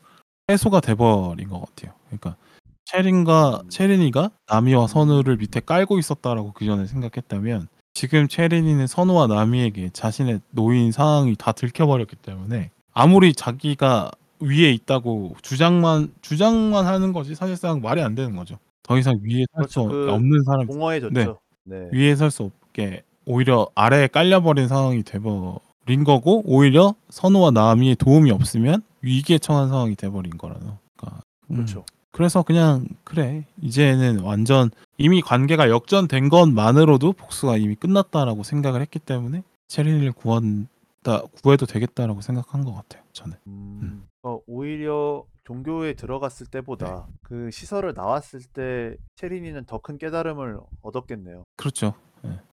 해소가 0.51 0.81
돼버린 0.81 1.49
것 1.49 1.61
같아요. 1.61 1.95
그러니까 2.07 2.37
체린과 2.85 3.63
음. 3.65 3.71
체린이가 3.71 4.31
나미와 4.47 4.87
선우를 4.87 5.37
밑에 5.39 5.61
깔고 5.61 5.99
있었다라고 5.99 6.53
그 6.53 6.67
전에 6.67 6.87
생각했다면 6.87 7.69
지금 7.95 8.29
체린이는 8.29 8.87
선우와 8.87 9.27
나미에게 9.29 9.91
자신의 9.91 10.41
노인 10.51 10.93
상황이 10.93 11.37
다 11.37 11.53
들켜버렸기 11.53 12.17
때문에 12.17 12.71
아무리 12.93 13.33
자기가 13.35 14.11
위에 14.41 14.71
있다고 14.73 15.37
주장만 15.43 16.13
주장만 16.21 16.87
하는 16.87 17.13
거지 17.13 17.35
사실상 17.35 17.81
말이 17.81 18.03
안 18.03 18.15
되는 18.15 18.35
거죠. 18.37 18.59
더 18.83 18.99
이상 18.99 19.15
위에 19.23 19.45
설수 19.55 19.85
그렇죠. 19.85 19.89
그 19.89 20.11
없는 20.13 20.43
사람 20.45 20.67
공허해졌죠. 20.67 21.39
네. 21.65 21.89
위에 21.93 22.17
설 22.17 22.31
수 22.31 22.43
없게 22.45 23.03
오히려 23.25 23.69
아래에 23.77 24.09
깔려버린 24.09 24.67
상황이 24.67 25.03
돼버린 25.05 26.05
거고 26.05 26.43
오히려 26.45 26.95
선우와 27.11 27.53
남이의 27.53 27.97
도움이 27.97 28.31
없으면 28.33 28.83
위기에 29.03 29.39
처한 29.39 29.69
상황이 29.69 29.95
돼버린 29.95 30.37
거라서 30.37 30.79
그러니까 30.97 31.23
음, 31.51 31.57
그렇죠. 31.57 31.85
그래서 32.11 32.43
그냥 32.43 32.87
그래 33.05 33.45
이제는 33.63 34.19
완전 34.21 34.71
이미 34.99 35.23
관계가 35.23 35.71
역전된 35.71 36.29
것만으로도 36.29 37.13
복수가 37.13 37.57
이미 37.59 37.75
끝났다라고 37.77 38.43
생각을 38.43 38.81
했기 38.81 38.99
때문에 38.99 39.43
체린이를 39.69 40.13
구한 40.13 40.67
다 41.03 41.23
구해도 41.43 41.67
되겠다라고 41.67 42.21
생각한 42.21 42.65
것 42.65 42.73
같아요 42.75 43.03
저는 43.13 43.37
음, 43.47 44.07
어, 44.23 44.39
오히려 44.47 45.25
종교에 45.45 45.95
들어갔을 45.95 46.47
때보다 46.47 47.07
네. 47.09 47.15
그 47.23 47.51
시설을 47.51 47.95
나왔을 47.95 48.41
때 48.45 48.95
체린이는 49.17 49.65
더 49.67 49.79
큰 49.79 49.99
깨달음을 49.99 50.61
얻었겠네요. 50.83 51.43
그렇죠 51.57 51.95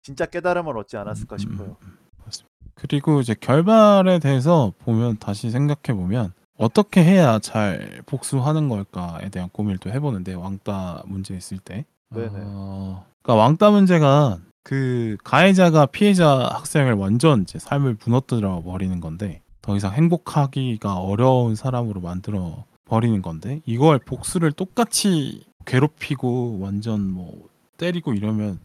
진짜 0.03 0.27
깨달음을 0.27 0.77
얻지 0.77 0.95
않았을까 0.97 1.35
음, 1.35 1.37
음, 1.37 1.39
싶어요. 1.39 1.77
음, 1.81 1.97
맞습니다. 2.23 2.49
그리고 2.75 3.19
이제 3.21 3.33
결말에 3.33 4.19
대해서 4.19 4.71
보면 4.79 5.17
다시 5.17 5.49
생각해 5.49 5.97
보면 5.99 6.33
어떻게 6.57 7.03
해야 7.03 7.39
잘 7.39 8.03
복수하는 8.05 8.69
걸까에 8.69 9.29
대한 9.29 9.49
고민을 9.49 9.79
또 9.79 9.89
해보는데 9.89 10.35
왕따 10.35 11.03
문제 11.07 11.35
있을 11.35 11.57
때. 11.57 11.85
네네. 12.09 12.29
어, 12.35 13.05
그러니까 13.23 13.41
왕따 13.43 13.71
문제가 13.71 14.37
그 14.65 15.15
가해자가 15.23 15.85
피해자 15.85 16.49
학생을 16.51 16.93
완전 16.93 17.43
이제 17.43 17.59
삶을 17.59 17.97
무너뜨려 18.03 18.63
버리는 18.63 18.99
건데 18.99 19.43
더 19.61 19.77
이상 19.77 19.93
행복하기가 19.93 20.95
어려운 20.95 21.53
사람으로 21.53 22.01
만들어 22.01 22.65
버리는 22.83 23.21
건데 23.21 23.61
이걸 23.67 23.99
복수를 23.99 24.51
똑같이 24.51 25.45
괴롭히고 25.67 26.57
완전 26.59 27.07
뭐 27.11 27.47
때리고 27.77 28.15
이러면 28.15 28.59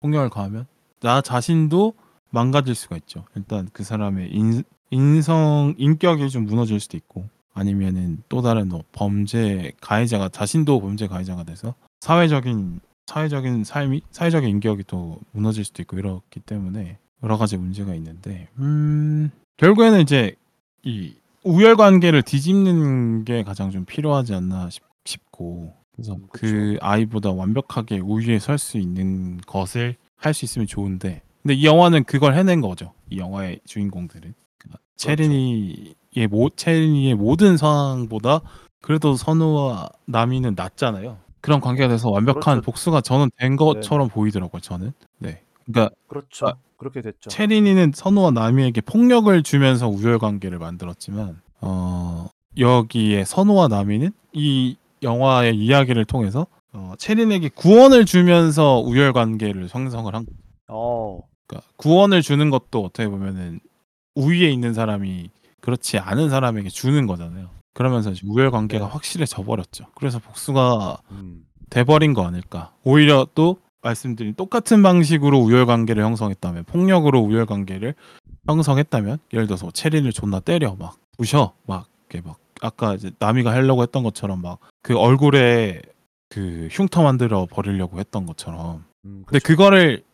폭력을 0.00 0.28
가하면 0.28 0.66
나 0.98 1.20
자신도 1.20 1.94
망가질 2.30 2.74
수가 2.74 2.96
있죠. 2.96 3.24
일단 3.36 3.68
그 3.72 3.84
사람의 3.84 4.32
인, 4.32 4.64
인성 4.90 5.76
인격이 5.78 6.30
좀 6.30 6.46
무너질 6.46 6.80
수도 6.80 6.96
있고 6.96 7.28
아니면은 7.52 8.24
또 8.28 8.42
다른 8.42 8.68
뭐 8.70 8.82
범죄 8.90 9.70
가해자가 9.80 10.30
자신도 10.30 10.80
범죄 10.80 11.06
가해자가 11.06 11.44
돼서 11.44 11.74
사회적인 12.00 12.80
사회적인 13.06 13.64
삶이 13.64 14.02
사회적인 14.10 14.48
인격이 14.48 14.84
또 14.86 15.18
무너질 15.32 15.64
수도 15.64 15.82
있고 15.82 15.98
이렇기 15.98 16.40
때문에 16.40 16.98
여러 17.22 17.36
가지 17.36 17.56
문제가 17.56 17.94
있는데 17.94 18.48
음 18.58 19.30
결국에는 19.56 20.00
이제 20.00 20.34
이 20.82 21.14
우열 21.42 21.76
관계를 21.76 22.22
뒤집는 22.22 23.24
게 23.24 23.42
가장 23.42 23.70
좀 23.70 23.84
필요하지 23.84 24.34
않나 24.34 24.70
싶, 24.70 24.82
싶고 25.04 25.74
그래서 25.92 26.14
음, 26.14 26.26
그 26.32 26.76
아이보다 26.80 27.30
완벽하게 27.32 27.98
우위에 28.00 28.38
설 28.38 28.58
수 28.58 28.78
있는 28.78 29.38
것을 29.46 29.96
할 30.16 30.32
수 30.34 30.44
있으면 30.46 30.66
좋은데 30.66 31.22
근데 31.42 31.54
이 31.54 31.66
영화는 31.66 32.04
그걸 32.04 32.34
해낸 32.34 32.62
거죠. 32.62 32.94
이 33.10 33.18
영화의 33.18 33.60
주인공들은. 33.66 34.32
그러니까 34.58 34.78
체린이의 34.96 36.26
모 36.30 36.48
체린이의 36.56 37.14
모든 37.16 37.58
상황보다 37.58 38.40
그래도 38.80 39.14
선우와 39.14 39.88
남이는 40.06 40.54
낫잖아요 40.56 41.18
그런 41.44 41.60
관계가 41.60 41.88
돼서 41.88 42.08
완벽한 42.08 42.54
그렇죠. 42.54 42.62
복수가 42.62 43.02
저는 43.02 43.30
된 43.36 43.56
것처럼 43.56 44.08
보이더라고요 44.08 44.62
저는 44.62 44.94
네 45.18 45.42
그러니까 45.66 45.94
그렇죠. 46.08 46.46
아, 46.46 46.54
그렇게 46.78 47.02
됐죠. 47.02 47.28
체린이는 47.28 47.92
선우와 47.94 48.30
나미에게 48.30 48.80
폭력을 48.80 49.42
주면서 49.42 49.86
우열 49.86 50.18
관계를 50.18 50.58
만들었지만 50.58 51.42
어 51.60 52.30
여기에 52.58 53.24
선우와 53.24 53.68
나미는 53.68 54.12
이 54.32 54.76
영화의 55.02 55.54
이야기를 55.54 56.06
통해서 56.06 56.46
어, 56.72 56.94
체린에게 56.96 57.50
구원을 57.50 58.06
주면서 58.06 58.80
우열 58.80 59.12
관계를 59.12 59.68
형성을 59.68 60.14
한 60.14 60.24
어, 60.68 61.20
그러니까 61.46 61.68
구원을 61.76 62.22
주는 62.22 62.48
것도 62.48 62.82
어떻게 62.84 63.06
보면은 63.06 63.60
우위에 64.14 64.50
있는 64.50 64.72
사람이 64.72 65.28
그렇지 65.60 65.98
않은 65.98 66.30
사람에게 66.30 66.70
주는 66.70 67.06
거잖아요. 67.06 67.50
그러면서 67.74 68.10
이제 68.10 68.22
우열 68.26 68.50
관계가 68.50 68.86
네. 68.86 68.90
확실해져 68.90 69.42
버렸죠. 69.42 69.86
그래서 69.94 70.18
복수가 70.18 70.98
음, 71.10 71.44
돼버린 71.70 72.14
거 72.14 72.26
아닐까. 72.26 72.72
오히려 72.84 73.26
또 73.34 73.58
말씀드린 73.82 74.34
똑같은 74.34 74.82
방식으로 74.82 75.38
우열 75.38 75.66
관계를 75.66 76.02
형성했다면 76.02 76.64
폭력으로 76.64 77.20
우열 77.20 77.44
관계를 77.44 77.94
형성했다면 78.46 79.18
예를 79.32 79.46
들어서 79.46 79.70
체린을 79.70 80.12
존나 80.12 80.40
때려 80.40 80.74
막 80.78 80.96
부셔 81.18 81.52
막 81.66 81.86
이렇게 82.08 82.26
막 82.26 82.38
아까 82.62 82.94
이제 82.94 83.10
나미가 83.18 83.52
하려고 83.52 83.82
했던 83.82 84.02
것처럼 84.02 84.40
막 84.40 84.58
그 84.84 84.98
얼굴에 84.98 85.80
그 86.28 86.68
흉터 86.70 87.02
만들어 87.02 87.46
버리려고 87.50 87.98
했던 87.98 88.26
것처럼 88.26 88.84
음, 89.06 89.24
근데 89.26 89.38
그쵸. 89.38 89.46
그거를 89.48 90.04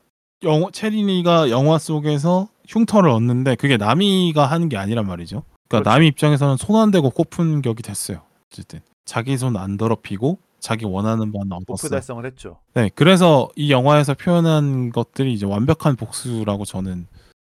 영화 0.45 0.71
체린이가 0.71 1.51
영화 1.51 1.77
속에서 1.77 2.49
흉터를 2.69 3.11
얻는데 3.11 3.57
그게 3.57 3.77
나미가 3.77 4.47
하는 4.47 4.69
게 4.69 4.77
아니란 4.77 5.07
말이죠. 5.07 5.43
그러니까 5.71 5.79
그렇죠. 5.83 5.91
나미 5.91 6.07
입장에서는 6.09 6.57
손 6.57 6.77
안 6.77 6.91
대고 6.91 7.11
코푼 7.11 7.63
격이 7.63 7.83
됐어요. 7.83 8.23
어쨌든 8.51 8.81
자기 9.05 9.37
손 9.39 9.57
안 9.57 9.77
더럽히고 9.77 10.39
자기 10.59 10.85
원하는 10.85 11.33
바는 11.33 11.49
목표 11.49 11.73
얻었어. 11.75 11.89
달성을 11.89 12.25
했죠. 12.27 12.59
네, 12.75 12.91
그래서 12.95 13.49
이 13.57 13.71
영화에서 13.73 14.15
표현한 14.15 14.91
것들이 14.93 15.33
이제 15.33 15.47
완벽한 15.47 15.97
복수라고 15.97 16.65
저는 16.65 17.07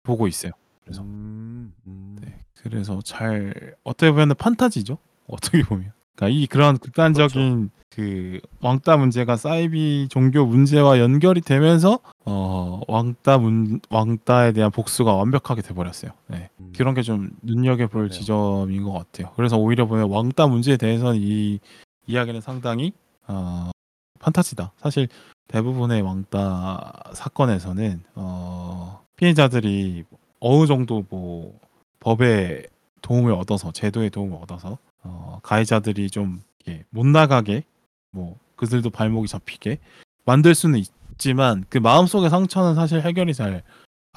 보고 0.02 0.26
있어요. 0.26 0.52
그래서 0.82 1.02
음, 1.02 1.72
음, 1.86 2.16
네, 2.20 2.40
그래서 2.62 3.00
잘 3.04 3.74
어떻게 3.84 4.10
보면 4.10 4.34
판타지죠. 4.36 4.98
어떻게 5.28 5.62
보면. 5.62 5.92
그러니까 6.16 6.28
이 6.28 6.46
그런 6.46 6.78
극단적인 6.78 7.70
그 7.90 8.40
왕따 8.60 8.96
문제가 8.96 9.36
사이비 9.36 10.08
종교 10.10 10.44
문제와 10.44 10.98
연결이 10.98 11.40
되면서 11.40 12.00
어 12.24 12.80
왕따 12.88 13.38
문 13.38 13.80
왕따에 13.90 14.52
대한 14.52 14.70
복수가 14.70 15.14
완벽하게 15.14 15.62
돼 15.62 15.72
버렸어요. 15.74 16.10
네. 16.28 16.50
음. 16.60 16.72
그런 16.76 16.94
게 16.94 17.02
좀 17.02 17.30
눈여겨 17.42 17.86
볼 17.86 18.08
그러네요. 18.08 18.10
지점인 18.10 18.82
것 18.82 18.92
같아요. 18.92 19.32
그래서 19.36 19.56
오히려 19.56 19.86
보면 19.86 20.10
왕따 20.10 20.46
문제에 20.48 20.76
대해서는 20.76 21.20
이 21.20 21.60
이야기는 22.06 22.40
상당히 22.40 22.92
어, 23.28 23.70
판타지다. 24.18 24.72
사실 24.78 25.08
대부분의 25.48 26.02
왕따 26.02 27.12
사건에서는 27.14 28.02
어, 28.14 29.00
피해자들이 29.16 30.04
어느 30.40 30.66
정도 30.66 31.04
뭐 31.08 31.58
법의 32.00 32.66
도움을 33.02 33.32
얻어서 33.32 33.70
제도의 33.72 34.10
도움을 34.10 34.38
얻어서 34.42 34.78
어, 35.06 35.40
가해자들이 35.42 36.10
좀 36.10 36.42
못 36.90 37.06
나가게 37.06 37.62
뭐 38.10 38.36
그들도 38.56 38.90
발목이 38.90 39.28
잡히게 39.28 39.78
만들 40.24 40.52
수는 40.52 40.80
있지만 40.80 41.64
그 41.68 41.78
마음속의 41.78 42.28
상처는 42.28 42.74
사실 42.74 43.00
해결이 43.02 43.34
잘 43.34 43.62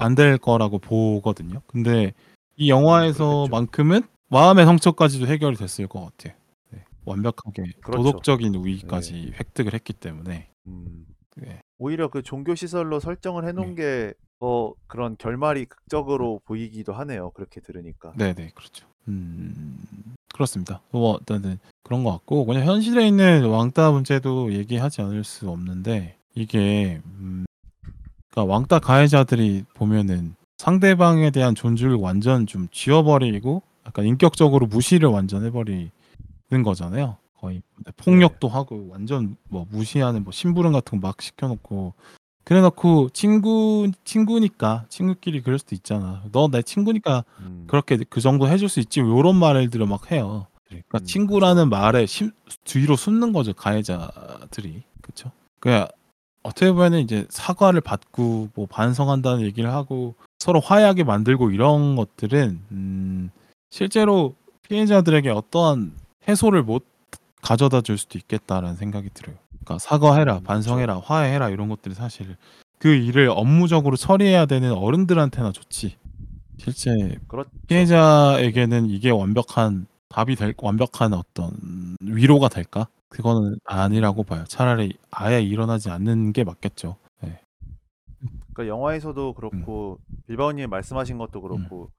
안 0.02 0.14
될 0.16 0.36
거라고 0.38 0.78
보거든요. 0.78 1.60
근데 1.68 2.12
이 2.56 2.70
영화에서만큼은 2.70 4.00
마음의 4.30 4.64
상처까지도 4.64 5.26
해결이 5.26 5.56
됐을 5.56 5.86
것 5.86 6.00
같아요. 6.00 6.34
네, 6.72 6.84
완벽하게 7.04 7.64
그렇죠. 7.82 8.02
도덕적인 8.02 8.54
우위까지 8.54 9.34
획득을 9.38 9.74
했기 9.74 9.92
때문에 9.92 10.48
음. 10.66 11.04
네. 11.36 11.60
오히려 11.78 12.08
그 12.08 12.22
종교 12.22 12.54
시설로 12.54 12.98
설정을 12.98 13.46
해놓은 13.46 13.74
게 13.74 14.14
어, 14.40 14.72
그런 14.86 15.16
결말이 15.18 15.66
극적으로 15.66 16.40
보이기도 16.46 16.94
하네요. 16.94 17.30
그렇게 17.32 17.60
들으니까. 17.60 18.12
네네 18.16 18.52
그렇죠. 18.54 18.86
음 19.08 19.76
그렇습니다. 20.32 20.80
뭐 20.90 21.18
일단은 21.20 21.58
그런 21.82 22.04
것 22.04 22.12
같고 22.12 22.44
그냥 22.46 22.64
현실에 22.64 23.06
있는 23.06 23.46
왕따 23.46 23.90
문제도 23.90 24.52
얘기하지 24.52 25.02
않을 25.02 25.24
수 25.24 25.50
없는데 25.50 26.16
이게 26.34 27.00
음, 27.04 27.44
그러니까 28.30 28.52
왕따 28.52 28.78
가해자들이 28.78 29.64
보면은 29.74 30.34
상대방에 30.58 31.30
대한 31.30 31.54
존중을 31.54 31.96
완전 31.96 32.46
좀 32.46 32.68
지워버리고 32.70 33.62
약간 33.86 34.06
인격적으로 34.06 34.66
무시를 34.66 35.08
완전 35.08 35.44
해버리는 35.44 35.90
거잖아요. 36.64 37.16
거의 37.38 37.62
폭력도 37.96 38.48
하고 38.48 38.88
완전 38.90 39.36
뭐 39.48 39.66
무시하는 39.70 40.22
뭐 40.24 40.32
심부름 40.32 40.72
같은 40.72 41.00
거 41.00 41.06
막 41.08 41.20
시켜놓고 41.22 41.94
그래 42.44 42.60
놓고 42.62 43.10
친구 43.10 43.90
친구니까 44.04 44.84
친구끼리 44.88 45.42
그럴 45.42 45.58
수도 45.58 45.74
있잖아. 45.74 46.22
너 46.32 46.48
내 46.48 46.62
친구니까 46.62 47.24
음. 47.40 47.64
그렇게 47.68 47.98
그 48.08 48.20
정도 48.20 48.48
해 48.48 48.56
줄 48.56 48.68
수 48.68 48.80
있지 48.80 49.00
요런 49.00 49.36
말들을 49.36 49.86
막 49.86 50.10
해요. 50.10 50.46
그러니까 50.66 50.98
음, 50.98 51.04
친구라는 51.04 51.68
말에 51.68 52.06
심, 52.06 52.30
뒤로 52.64 52.96
숨는 52.96 53.32
거죠 53.32 53.52
가해자들이 53.54 54.82
그렇죠. 55.02 55.30
그냥 55.60 55.86
어떻게 56.42 56.72
보면은 56.72 57.00
이제 57.00 57.26
사과를 57.28 57.80
받고 57.82 58.50
뭐 58.54 58.66
반성한다는 58.66 59.42
얘기를 59.42 59.72
하고 59.72 60.14
서로 60.38 60.58
화해하게 60.60 61.04
만들고 61.04 61.50
이런 61.50 61.96
것들은 61.96 62.60
음, 62.72 63.30
실제로 63.70 64.34
피해자들에게 64.68 65.28
어떠한 65.30 65.92
해소를 66.28 66.62
못 66.62 66.84
가져다 67.42 67.80
줄 67.82 67.98
수도 67.98 68.18
있겠다라는 68.18 68.76
생각이 68.76 69.10
들어요. 69.12 69.36
그러니까 69.64 69.78
사과해라, 69.78 70.38
음, 70.38 70.42
반성해라, 70.42 71.00
화해해라 71.00 71.50
이런 71.50 71.68
것들이 71.68 71.94
사실 71.94 72.36
그 72.78 72.88
일을 72.88 73.28
업무적으로 73.28 73.96
처리해야 73.96 74.46
되는 74.46 74.72
어른들한테나 74.72 75.52
좋지. 75.52 75.96
실제 76.58 77.18
그렇 77.26 77.44
피해자에게는 77.68 78.90
이게 78.90 79.10
완벽한 79.10 79.86
답이 80.08 80.36
될 80.36 80.54
완벽한 80.58 81.14
어떤 81.14 81.52
위로가 82.00 82.48
될까? 82.48 82.88
그거는 83.08 83.56
아니라고 83.64 84.24
봐요. 84.24 84.44
차라리 84.46 84.96
아예 85.10 85.42
일어나지 85.42 85.90
않는 85.90 86.32
게 86.32 86.44
맞겠죠. 86.44 86.96
네. 87.22 87.40
그러니까 88.52 88.66
영화에서도 88.66 89.34
그렇고 89.34 89.98
음. 90.10 90.16
빌바오님이 90.26 90.66
말씀하신 90.66 91.18
것도 91.18 91.40
그렇고 91.40 91.90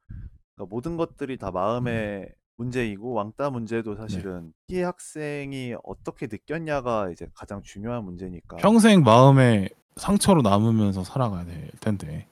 그러니까 0.56 0.74
모든 0.74 0.98
것들이 0.98 1.38
다 1.38 1.52
마음의 1.52 2.30
문제이고 2.66 3.14
왕따 3.14 3.50
문제도 3.50 3.96
사실은 3.96 4.54
피해 4.68 4.84
학생이 4.84 5.76
어떻게 5.84 6.28
느꼈냐가 6.28 7.10
이제 7.10 7.28
가장 7.34 7.62
중요한 7.64 8.04
문제니까. 8.06 8.58
평생 8.58 9.04
마음에 9.04 9.70
상처로 9.96 10.42
남으면서 10.44 11.04
살아가야 11.04 11.46
될 11.46 11.70
텐데. 11.80 12.28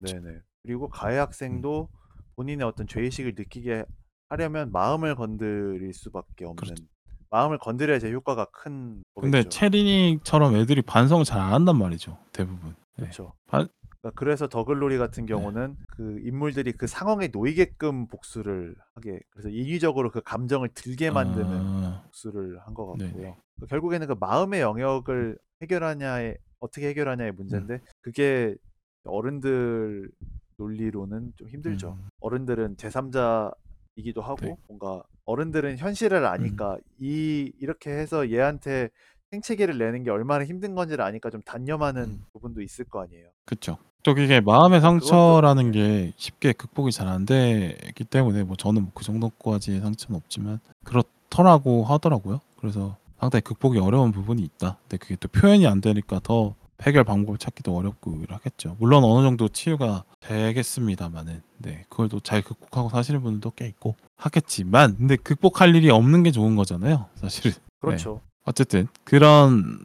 네네. 0.00 0.38
그리고 0.62 0.88
가해 0.88 1.18
학생도 1.18 1.88
본인의 2.36 2.66
어떤 2.66 2.86
죄의식을 2.86 3.34
느끼게 3.36 3.84
하려면 4.30 4.72
마음을 4.72 5.14
건드릴 5.14 5.92
수밖에 5.92 6.44
없는. 6.46 6.56
그렇죠. 6.56 6.84
마음을 7.30 7.58
건드려야 7.58 7.98
제 7.98 8.10
효과가 8.12 8.46
큰 8.52 9.02
근데 9.14 9.38
거겠죠. 9.42 9.48
체리닉처럼 9.50 10.56
애들이 10.56 10.80
반성을 10.82 11.24
잘 11.24 11.40
안 11.40 11.52
한단 11.52 11.76
말이죠. 11.78 12.16
대부분. 12.32 12.70
네. 12.96 13.04
그렇죠. 13.04 13.32
반- 13.46 13.68
그러니까 14.02 14.18
그래서 14.18 14.48
더글로리 14.48 14.98
같은 14.98 15.26
경우는 15.26 15.76
그 15.88 16.20
인물들이 16.24 16.72
그 16.72 16.86
상황에 16.88 17.28
놓이게끔 17.28 18.08
복수를 18.08 18.74
하게 18.94 19.20
그래서 19.30 19.48
인위적으로 19.48 20.10
그 20.10 20.20
감정을 20.20 20.70
들게 20.74 21.10
만드는 21.10 21.46
아, 21.48 22.02
복수를 22.06 22.58
한 22.60 22.74
것 22.74 22.86
같고요. 22.86 23.08
네네. 23.08 23.14
그러니까 23.54 23.66
결국에는 23.68 24.06
그 24.08 24.16
마음의 24.18 24.60
영역을 24.60 25.38
해결하냐의 25.62 26.36
어떻게 26.58 26.88
해결하냐의 26.88 27.32
문제인데 27.32 27.74
음. 27.74 27.80
그게 28.00 28.56
어른들 29.04 30.10
논리로는 30.56 31.32
좀 31.36 31.48
힘들죠. 31.48 31.92
음. 31.92 32.08
어른들은 32.20 32.76
제3자이기도 32.76 34.20
하고 34.20 34.36
네. 34.40 34.50
음. 34.50 34.56
뭔가 34.66 35.02
어른들은 35.24 35.78
현실을 35.78 36.26
아니까 36.26 36.76
이 36.98 37.52
이렇게 37.60 37.90
해서 37.90 38.30
얘한테 38.30 38.90
생채기를 39.30 39.78
내는 39.78 40.02
게 40.02 40.10
얼마나 40.10 40.44
힘든 40.44 40.74
건지를 40.74 41.04
아니까 41.04 41.30
좀 41.30 41.40
단념하는 41.42 42.02
음. 42.02 42.24
부분도 42.32 42.62
있을 42.62 42.84
거 42.84 43.00
아니에요. 43.02 43.30
그쵸. 43.44 43.78
또 44.02 44.12
이게 44.12 44.40
마음의 44.40 44.80
그것도- 44.80 44.82
상처라는 44.82 45.70
게 45.72 46.12
쉽게 46.16 46.52
극복이 46.52 46.90
잘 46.92 47.06
안 47.08 47.24
되기 47.26 48.04
때문에 48.04 48.42
뭐 48.44 48.56
저는 48.56 48.90
그 48.94 49.04
정도까지의 49.04 49.80
상처는 49.80 50.16
없지만 50.16 50.58
그렇더라고 50.84 51.84
하더라고요. 51.84 52.40
그래서 52.58 52.96
상당히 53.20 53.42
극복이 53.42 53.78
어려운 53.78 54.10
부분이 54.12 54.42
있다. 54.42 54.78
근데 54.82 54.96
그게 54.96 55.16
또 55.16 55.28
표현이 55.28 55.66
안 55.66 55.80
되니까 55.80 56.20
더 56.22 56.54
해결 56.82 57.04
방법을 57.04 57.38
찾기도 57.38 57.76
어렵고 57.76 58.18
이러겠죠. 58.24 58.76
물론 58.80 59.04
어느 59.04 59.24
정도 59.24 59.48
치유가 59.48 60.02
되겠습니다만은 60.20 61.42
네 61.58 61.84
그걸 61.88 62.08
또 62.08 62.18
잘 62.18 62.42
극복하고 62.42 62.88
사시는 62.88 63.22
분들도 63.22 63.52
꽤 63.54 63.66
있고 63.68 63.94
하겠지만 64.16 64.96
근데 64.96 65.14
극복할 65.16 65.74
일이 65.76 65.90
없는 65.90 66.24
게 66.24 66.32
좋은 66.32 66.56
거잖아요. 66.56 67.06
사실은. 67.14 67.52
그렇죠. 67.80 68.20
어쨌든 68.44 68.88
그런 69.04 69.78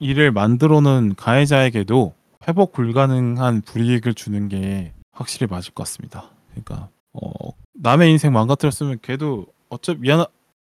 일을 0.00 0.30
만들어 0.32 0.80
놓은 0.82 1.14
가해자에게도 1.16 2.12
회복 2.46 2.72
불가능한 2.72 3.62
불이익을 3.62 4.14
주는 4.14 4.48
게 4.48 4.92
확실히 5.12 5.46
맞을 5.46 5.74
것 5.74 5.84
같습니다. 5.84 6.30
그러니까 6.50 6.88
어, 7.12 7.30
남의 7.74 8.10
인생 8.10 8.32
망가뜨렸으면 8.32 8.98
걔도 9.02 9.46
어차피 9.68 10.00
미안 10.00 10.24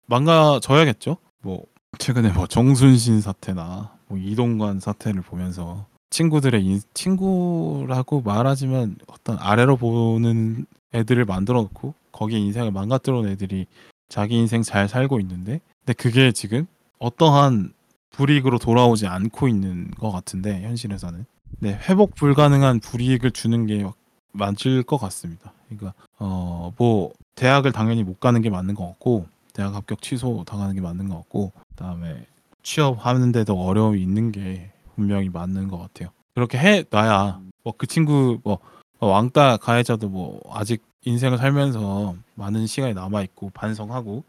망가져야겠죠. 0.08 1.18
뭐 1.42 1.64
최근에 1.98 2.32
뭐 2.32 2.48
정순신 2.48 3.22
사태나 3.22 3.96
뭐 4.08 4.18
이동관 4.18 4.80
사태를 4.80 5.22
보면서 5.22 5.86
친구들의 6.10 6.64
인, 6.64 6.82
친구라고 6.94 8.22
말하지만 8.22 8.98
어떤 9.08 9.38
아래로 9.40 9.78
보는 9.78 10.66
애들을 10.94 11.24
만들어 11.26 11.62
놓고 11.62 11.94
거기에 12.12 12.38
인생을 12.40 12.72
망가뜨려 12.72 13.22
놓은 13.22 13.30
애들이 13.30 13.66
자기 14.10 14.36
인생 14.36 14.62
잘 14.62 14.90
살고 14.90 15.22
있는데 15.22 15.62
근데 15.80 15.94
그게 15.94 16.34
지금 16.34 16.68
어떠한 17.00 17.74
불이익으로 18.12 18.60
돌아오지 18.60 19.08
않고 19.08 19.48
있는 19.48 19.90
것 19.92 20.12
같은데 20.12 20.62
현실에서는 20.64 21.26
네 21.60 21.78
회복 21.90 22.16
불가능한 22.16 22.80
불이익을 22.80 23.32
주는 23.32 23.66
게 23.68 23.86
맞을 24.34 24.84
것 24.84 24.98
같습니다. 24.98 25.54
그러니까 25.70 25.94
어 26.20 26.72
뭐 26.78 27.12
대학을 27.36 27.72
당연히 27.72 28.04
못 28.04 28.20
가는 28.20 28.42
게 28.42 28.50
맞는 28.50 28.76
것 28.76 28.86
같고 28.88 29.26
대학 29.54 29.76
합격 29.76 30.02
취소 30.02 30.44
당하는 30.46 30.76
게 30.76 30.82
맞는 30.82 31.10
것 31.10 31.16
같고 31.18 31.52
그다음에 31.70 32.26
취업하는데도 32.64 33.60
어려움이 33.60 34.02
있는 34.02 34.32
게 34.32 34.72
분명히 34.96 35.30
맞는 35.30 35.68
것 35.68 35.78
같아요. 35.80 36.10
그렇게 36.36 36.58
해 36.58 36.84
놔야 36.90 37.40
뭐 37.64 37.74
그 37.78 37.88
친구 37.88 38.40
뭐 38.44 38.60
왕따 39.00 39.58
가해자도 39.58 40.10
뭐 40.10 40.40
아직 40.54 40.82
인생을 41.06 41.38
살면서 41.40 42.16
많은 42.36 42.68
시간이 42.68 42.94
남아 42.94 43.22
있고 43.24 43.50
반성하고 43.54 44.24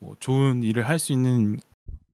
뭐 0.00 0.16
좋은 0.20 0.62
일을 0.62 0.86
할 0.88 0.98
수 0.98 1.12
있는 1.12 1.58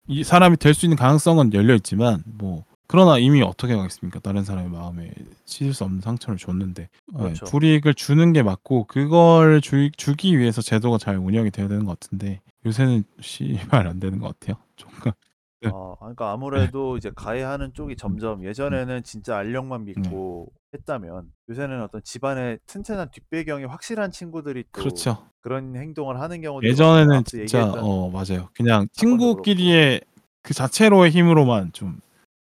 이 0.07 0.23
사람이 0.25 0.57
될 0.59 0.73
수 0.75 0.87
있는 0.87 0.97
가능성은 0.97 1.53
열려 1.53 1.75
있지만 1.75 2.23
뭐 2.27 2.65
그러나 2.89 3.19
이미 3.19 3.43
어떻게 3.43 3.75
하겠습니까? 3.75 4.19
다른 4.21 4.45
사람의 4.45 4.71
마음에 4.71 5.13
씻을 5.45 5.75
수 5.75 5.85
없는 5.85 6.01
상처를 6.01 6.39
줬는데 6.39 6.83
네, 6.83 7.19
그렇죠. 7.19 7.45
불이익을 7.45 7.93
주는 7.95 8.33
게 8.33 8.43
맞고 8.43 8.85
그걸 8.85 9.61
주, 9.61 9.91
주기 9.97 10.39
위해서 10.39 10.63
제도가 10.63 10.97
잘 10.97 11.17
운영이 11.17 11.51
돼야 11.51 11.69
되는 11.69 11.85
것 11.85 12.01
같은데 12.01 12.41
요새는 12.65 13.05
씨발 13.21 13.87
안 13.87 14.01
되는 14.01 14.19
것 14.19 14.39
같아요. 14.39 14.57
조금 14.77 15.13
네. 15.61 15.71
어, 15.73 15.97
그러니까 15.99 16.33
아무래도 16.33 16.97
이제 16.97 17.11
가해하는 17.15 17.75
쪽이 17.75 17.95
음. 17.95 17.97
점점 17.97 18.45
예전에는 18.45 19.03
진짜 19.03 19.37
알력만 19.37 19.85
믿고 19.85 20.51
했다면 20.73 21.31
요새는 21.51 21.83
어떤 21.83 22.03
집안의 22.03 22.61
튼튼한 22.67 23.11
뒷배경이 23.11 23.65
확실한 23.65 24.13
친구들이 24.13 24.65
또 24.73 24.81
그렇죠. 24.81 25.27
그런 25.41 25.77
행동을 25.77 26.21
하는 26.21 26.41
경우도 26.41 26.67
예전에는 26.67 27.25
진짜 27.25 27.71
어 27.73 28.09
맞아요. 28.09 28.49
그냥 28.55 28.87
친구끼리의 28.93 30.01
그 30.43 30.55
자체로의 30.55 31.11
힘으로만 31.11 31.73
좀 31.73 32.01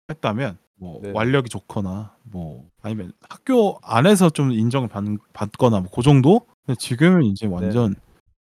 했다면 0.10 0.58
뭐 0.76 1.02
네네. 1.02 1.14
완력이 1.14 1.50
좋거나 1.50 2.16
뭐 2.24 2.66
아니면 2.82 3.14
학교 3.30 3.80
안에서 3.82 4.30
좀 4.30 4.52
인정을 4.52 4.90
받, 4.90 5.04
받거나 5.34 5.80
뭐그 5.80 6.02
정도? 6.02 6.42
근데 6.66 6.78
지금은 6.78 7.24
이제 7.24 7.48
완전 7.48 7.96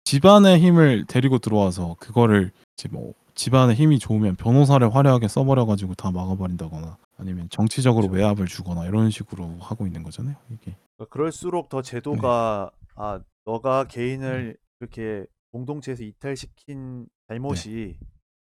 집안의 0.04 0.58
힘을 0.60 1.06
데리고 1.06 1.38
들어와서 1.38 1.96
그거를 1.98 2.50
이제 2.74 2.88
뭐 2.90 3.14
집안의 3.34 3.76
힘이 3.76 3.98
좋으면 3.98 4.36
변호사를 4.36 4.94
화려하게 4.94 5.28
써버려 5.28 5.66
가지고 5.66 5.94
다 5.94 6.10
막아버린다거나 6.10 6.96
아니면 7.16 7.48
정치적으로 7.50 8.08
그렇죠. 8.08 8.22
외압을 8.22 8.46
주거나 8.46 8.86
이런 8.86 9.10
식으로 9.10 9.56
하고 9.60 9.86
있는 9.86 10.02
거잖아요. 10.02 10.36
이게 10.50 10.76
그럴수록 11.10 11.68
더 11.68 11.82
제도가 11.82 12.70
아 12.96 13.20
너가 13.44 13.84
개인을 13.84 14.56
이렇게 14.80 15.24
공동체에서 15.52 16.02
이탈시킨 16.02 17.06
잘못이 17.28 17.96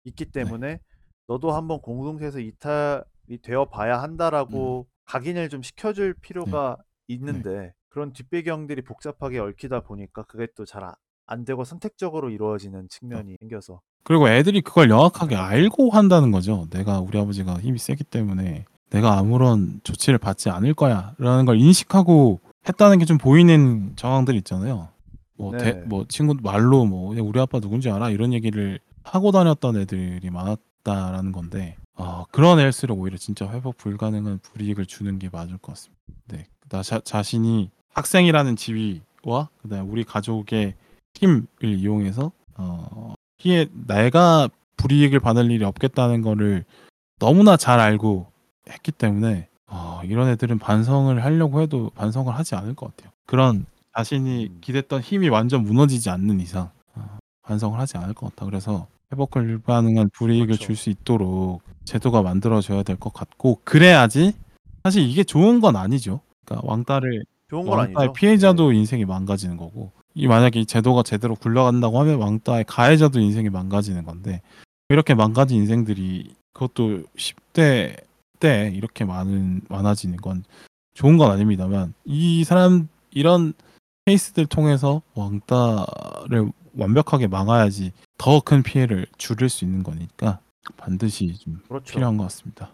있기 0.04 0.26
때문에 0.26 0.80
너도 1.28 1.52
한번 1.52 1.80
공동체에서 1.80 2.40
이탈이 2.40 3.38
되어 3.42 3.66
봐야 3.66 4.02
한다라고 4.02 4.86
각인을 5.04 5.48
좀 5.50 5.62
시켜줄 5.62 6.14
필요가 6.20 6.76
있는데 7.08 7.72
그런 7.90 8.12
뒷배경들이 8.12 8.82
복잡하게 8.82 9.38
얽히다 9.38 9.80
보니까 9.80 10.22
그게 10.24 10.46
또 10.56 10.64
잘 10.64 10.82
안 11.30 11.44
되고 11.44 11.62
선택적으로 11.62 12.30
이루어지는 12.30 12.88
측면이 12.88 13.36
생겨서 13.40 13.82
그리고 14.02 14.30
애들이 14.30 14.62
그걸 14.62 14.88
명확하게 14.88 15.36
알고 15.36 15.90
한다는 15.90 16.30
거죠. 16.30 16.66
내가 16.70 17.00
우리 17.00 17.18
아버지가 17.18 17.58
힘이 17.60 17.78
세기 17.78 18.02
때문에 18.02 18.64
내가 18.88 19.18
아무런 19.18 19.80
조치를 19.84 20.18
받지 20.18 20.48
않을 20.48 20.72
거야라는 20.72 21.44
걸 21.44 21.58
인식하고 21.60 22.40
했다는 22.66 22.98
게 22.98 23.04
좀 23.04 23.18
보이는 23.18 23.92
정황들 23.96 24.36
있잖아요. 24.36 24.88
뭐, 25.36 25.52
네. 25.52 25.58
대, 25.58 25.72
뭐 25.82 26.06
친구 26.08 26.34
말로 26.42 26.86
뭐 26.86 27.14
야, 27.18 27.20
우리 27.22 27.38
아빠 27.38 27.60
누군지 27.60 27.90
알아 27.90 28.08
이런 28.08 28.32
얘기를 28.32 28.80
하고 29.04 29.30
다녔던 29.30 29.76
애들이 29.76 30.30
많았 30.30 30.58
다라는 30.88 31.32
건데 31.32 31.76
어, 31.94 32.24
그런 32.30 32.60
애일수록 32.60 32.98
오히려 32.98 33.16
진짜 33.16 33.50
회복 33.50 33.76
불가능한 33.76 34.38
불이익을 34.42 34.86
주는 34.86 35.18
게 35.18 35.28
맞을 35.30 35.58
것 35.58 35.72
같습니다. 35.72 36.02
네, 36.28 36.46
나 36.68 36.82
자, 36.82 37.00
자신이 37.00 37.70
학생이라는 37.92 38.56
지위와 38.56 39.48
그다음 39.62 39.90
우리 39.90 40.04
가족의 40.04 40.74
힘을 41.14 41.46
이용해서 41.62 42.32
어, 42.56 43.14
피해 43.36 43.66
내가 43.86 44.48
불이익을 44.76 45.20
받을 45.20 45.50
일이 45.50 45.64
없겠다는 45.64 46.22
거를 46.22 46.64
너무나 47.18 47.56
잘 47.56 47.80
알고 47.80 48.30
했기 48.70 48.92
때문에 48.92 49.48
어, 49.66 50.00
이런 50.04 50.28
애들은 50.28 50.58
반성을 50.58 51.22
하려고 51.22 51.60
해도 51.60 51.90
반성을 51.96 52.32
하지 52.34 52.54
않을 52.54 52.74
것 52.74 52.96
같아요. 52.96 53.12
그런 53.26 53.66
자신이 53.96 54.46
음. 54.46 54.58
기댔던 54.60 55.00
힘이 55.00 55.28
완전 55.28 55.64
무너지지 55.64 56.08
않는 56.10 56.40
이상 56.40 56.70
어, 56.94 57.18
반성을 57.42 57.78
하지 57.78 57.98
않을 57.98 58.14
것 58.14 58.30
같다. 58.30 58.46
그래서 58.46 58.86
회복 59.12 59.30
불가능한 59.30 60.10
불이익을 60.12 60.46
그렇죠. 60.48 60.64
줄수 60.64 60.90
있도록 60.90 61.62
제도가 61.84 62.22
만들어져야 62.22 62.82
될 62.82 62.96
것 62.96 63.12
같고 63.12 63.60
그래야지 63.64 64.32
사실 64.84 65.02
이게 65.02 65.24
좋은 65.24 65.60
건 65.60 65.76
아니죠. 65.76 66.20
그러니까 66.44 66.66
왕따를 66.68 67.24
좋은 67.48 67.64
건 67.66 67.78
왕따의 67.78 67.96
아니죠. 67.96 68.12
피해자도 68.12 68.70
네. 68.70 68.78
인생이 68.78 69.04
망가지는 69.04 69.56
거고 69.56 69.92
이 70.14 70.26
만약에 70.26 70.60
이 70.60 70.66
제도가 70.66 71.02
제대로 71.02 71.34
굴러간다고 71.34 71.98
하면 72.00 72.18
왕따의 72.18 72.64
가해자도 72.64 73.20
인생이 73.20 73.48
망가지는 73.50 74.04
건데 74.04 74.42
이렇게 74.88 75.14
망가진 75.14 75.58
인생들이 75.58 76.34
그것도 76.52 77.04
10대 77.16 77.96
때 78.40 78.72
이렇게 78.74 79.04
많은 79.04 79.62
많아지는 79.68 80.16
건 80.18 80.44
좋은 80.94 81.16
건 81.16 81.30
아닙니다만 81.30 81.94
이 82.04 82.44
사람 82.44 82.88
이런 83.10 83.52
케이스들 84.06 84.46
통해서 84.46 85.02
왕따를 85.14 86.50
완벽하게 86.76 87.26
막아야지 87.26 87.92
더 88.18 88.40
큰 88.40 88.62
피해를 88.62 89.06
줄일 89.16 89.48
수 89.48 89.64
있는 89.64 89.82
거니까 89.82 90.40
반드시 90.76 91.34
좀 91.38 91.60
그렇죠. 91.68 91.92
필요한 91.94 92.16
것 92.16 92.24
같습니다. 92.24 92.70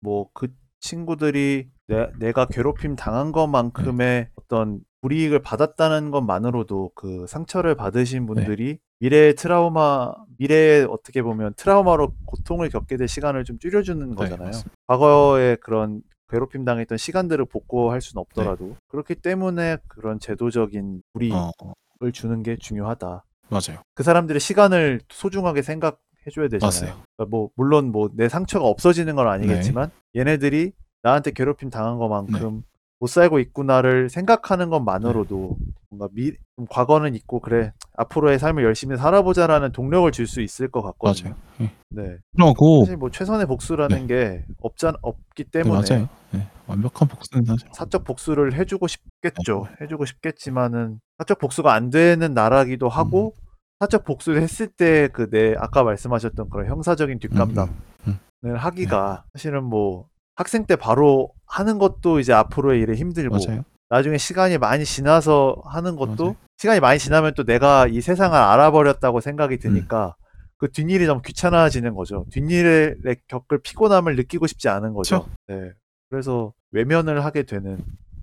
뭐그 0.00 0.48
친구들이 0.80 1.68
내, 1.86 2.10
내가 2.18 2.46
괴롭힘 2.46 2.96
당한 2.96 3.26
네. 3.26 3.32
것만큼의 3.32 4.28
어떤 4.34 4.80
불이익을 5.00 5.40
받았다는 5.40 6.10
것만으로도 6.10 6.92
그 6.94 7.26
상처를 7.28 7.74
받으신 7.76 8.26
네. 8.26 8.26
분들이 8.26 8.78
미래의 9.00 9.34
트라우마, 9.34 10.12
미래에 10.38 10.84
어떻게 10.84 11.22
보면 11.22 11.54
트라우마로 11.56 12.14
고통을 12.24 12.68
겪게 12.68 12.96
될 12.96 13.08
시간을 13.08 13.44
좀 13.44 13.58
줄여주는 13.58 14.08
네, 14.10 14.14
거잖아요. 14.14 14.46
맞습니다. 14.46 14.70
과거에 14.86 15.56
그런 15.56 16.02
괴롭힘 16.28 16.64
당했던 16.64 16.98
시간들을 16.98 17.44
복구할 17.46 18.00
수는 18.00 18.20
네. 18.20 18.24
없더라도 18.26 18.76
그렇기 18.88 19.16
때문에 19.16 19.78
그런 19.88 20.18
제도적인 20.18 21.02
불이익을 21.12 21.36
어, 21.36 22.10
주는 22.12 22.42
게 22.42 22.56
중요하다. 22.56 23.24
맞아요. 23.52 23.82
그 23.94 24.02
사람들의 24.02 24.40
시간을 24.40 25.00
소중하게 25.10 25.62
생각해줘야 25.62 26.48
되잖아요. 26.50 26.80
맞아요. 26.92 27.02
그러니까 27.16 27.30
뭐 27.30 27.50
물론 27.56 27.92
뭐 27.92 28.08
내 28.14 28.28
상처가 28.28 28.66
없어지는 28.66 29.14
건 29.16 29.28
아니겠지만 29.28 29.90
네. 30.14 30.20
얘네들이 30.20 30.72
나한테 31.02 31.30
괴롭힘 31.32 31.70
당한 31.70 31.98
것만큼 31.98 32.62
못 33.00 33.06
살고 33.08 33.40
있구나를 33.40 34.08
생각하는 34.10 34.70
것만으로도 34.70 35.56
네. 35.58 35.66
뭔가 35.90 36.08
미, 36.14 36.32
좀 36.56 36.66
과거는 36.70 37.14
있고 37.16 37.40
그래 37.40 37.72
앞으로의 37.96 38.38
삶을 38.38 38.62
열심히 38.62 38.96
살아보자라는 38.96 39.72
동력을 39.72 40.10
줄 40.12 40.26
수 40.28 40.40
있을 40.40 40.68
것 40.68 40.82
같거든요. 40.82 41.30
맞아요. 41.30 41.36
예. 41.62 41.70
네. 41.90 42.16
그러고 42.36 42.84
사실 42.84 42.96
뭐 42.96 43.10
최선의 43.10 43.46
복수라는 43.46 44.06
게 44.06 44.44
없잖 44.60 44.94
없기 45.02 45.44
네, 45.44 45.50
때문에 45.50 45.82
맞아요. 45.90 46.08
네, 46.30 46.46
완벽한 46.68 47.08
복수는 47.08 47.44
사실 47.44 47.68
사적 47.72 48.04
복수를 48.04 48.54
해주고 48.54 48.86
싶겠죠. 48.86 49.66
네. 49.68 49.84
해주고 49.84 50.04
싶겠지만은 50.06 51.00
사적 51.18 51.38
복수가 51.40 51.72
안 51.72 51.90
되는 51.90 52.32
나라기도 52.32 52.88
하고 52.88 53.34
음. 53.36 53.41
사적 53.82 54.04
복수를 54.04 54.40
했을 54.42 54.68
때 54.68 55.08
그 55.08 55.28
내 55.30 55.54
아까 55.58 55.82
말씀하셨던 55.82 56.50
그런 56.50 56.66
형사적인 56.68 57.18
뒷감당을 57.18 57.72
음, 58.06 58.18
음, 58.44 58.54
하기가 58.56 59.24
사실은 59.32 59.64
뭐 59.64 60.06
학생 60.36 60.66
때 60.66 60.76
바로 60.76 61.30
하는 61.46 61.78
것도 61.78 62.20
이제 62.20 62.32
앞으로의 62.32 62.80
일에 62.80 62.94
힘들고 62.94 63.38
맞아요. 63.44 63.64
나중에 63.90 64.18
시간이 64.18 64.58
많이 64.58 64.84
지나서 64.84 65.62
하는 65.66 65.96
것도 65.96 66.24
맞아요. 66.24 66.36
시간이 66.58 66.78
많이 66.80 66.98
지나면 67.00 67.34
또 67.34 67.44
내가 67.44 67.86
이 67.88 68.00
세상을 68.00 68.36
알아버렸다고 68.38 69.20
생각이 69.20 69.58
드니까 69.58 70.14
음. 70.18 70.22
그 70.58 70.70
뒷일이 70.70 71.06
좀 71.06 71.20
귀찮아지는 71.20 71.94
거죠. 71.94 72.24
뒷일에 72.30 72.94
겪을 73.26 73.58
피곤함을 73.62 74.14
느끼고 74.14 74.46
싶지 74.46 74.68
않은 74.68 74.92
거죠. 74.94 75.26
네. 75.48 75.72
그래서 76.08 76.52
외면을 76.70 77.24
하게 77.24 77.42
되는 77.42 77.78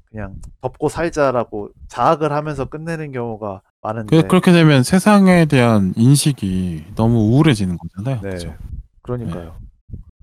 그냥 0.06 0.36
덮고 0.62 0.88
살자라고 0.90 1.70
자학을 1.90 2.32
하면서 2.32 2.66
끝내는 2.66 3.12
경우가 3.12 3.62
많은데 3.82 4.22
그, 4.22 4.28
그렇게 4.28 4.52
되면 4.52 4.84
세상에 4.84 5.46
대한 5.46 5.94
인식이 5.96 6.94
너무 6.96 7.20
우울해지는 7.32 7.78
거잖아요. 7.78 8.22
네. 8.22 8.30
그죠? 8.32 8.56
그러니까요. 9.02 9.58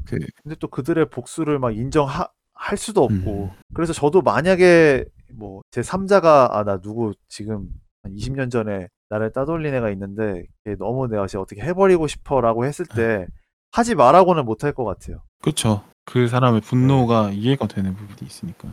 그, 0.05 0.19
근데 0.43 0.57
또 0.61 0.69
그들의 0.69 1.09
복수를 1.11 1.59
막 1.59 1.77
인정할 1.77 2.29
수도 2.77 3.03
없고 3.05 3.45
음. 3.45 3.51
그래서 3.75 3.93
저도 3.93 4.23
만약에 4.23 5.05
뭐 5.35 5.63
제 5.71 5.81
3자가 5.81 6.53
아 6.53 6.65
나 6.65 6.79
누구 6.81 7.13
지금 7.29 7.69
한 8.03 8.13
20년 8.15 8.51
전에 8.51 8.89
나를 9.09 9.33
따돌린 9.33 9.75
애가 9.75 9.91
있는데 9.91 10.45
걔 10.65 10.77
너무 10.77 11.09
내가 11.09 11.27
진짜 11.27 11.41
어떻게 11.43 11.61
해버리고 11.63 12.07
싶어라고 12.07 12.65
했을 12.65 12.87
때 12.87 13.27
하지 13.73 13.95
말라고는 13.95 14.45
못할 14.45 14.73
것 14.73 14.85
같아요. 14.85 15.23
그렇죠. 15.43 15.83
그 16.05 16.29
사람의 16.29 16.61
네. 16.61 16.67
분노가 16.67 17.31
이해가 17.33 17.67
되는 17.67 17.95
부분이 17.95 18.19
있으니까. 18.23 18.69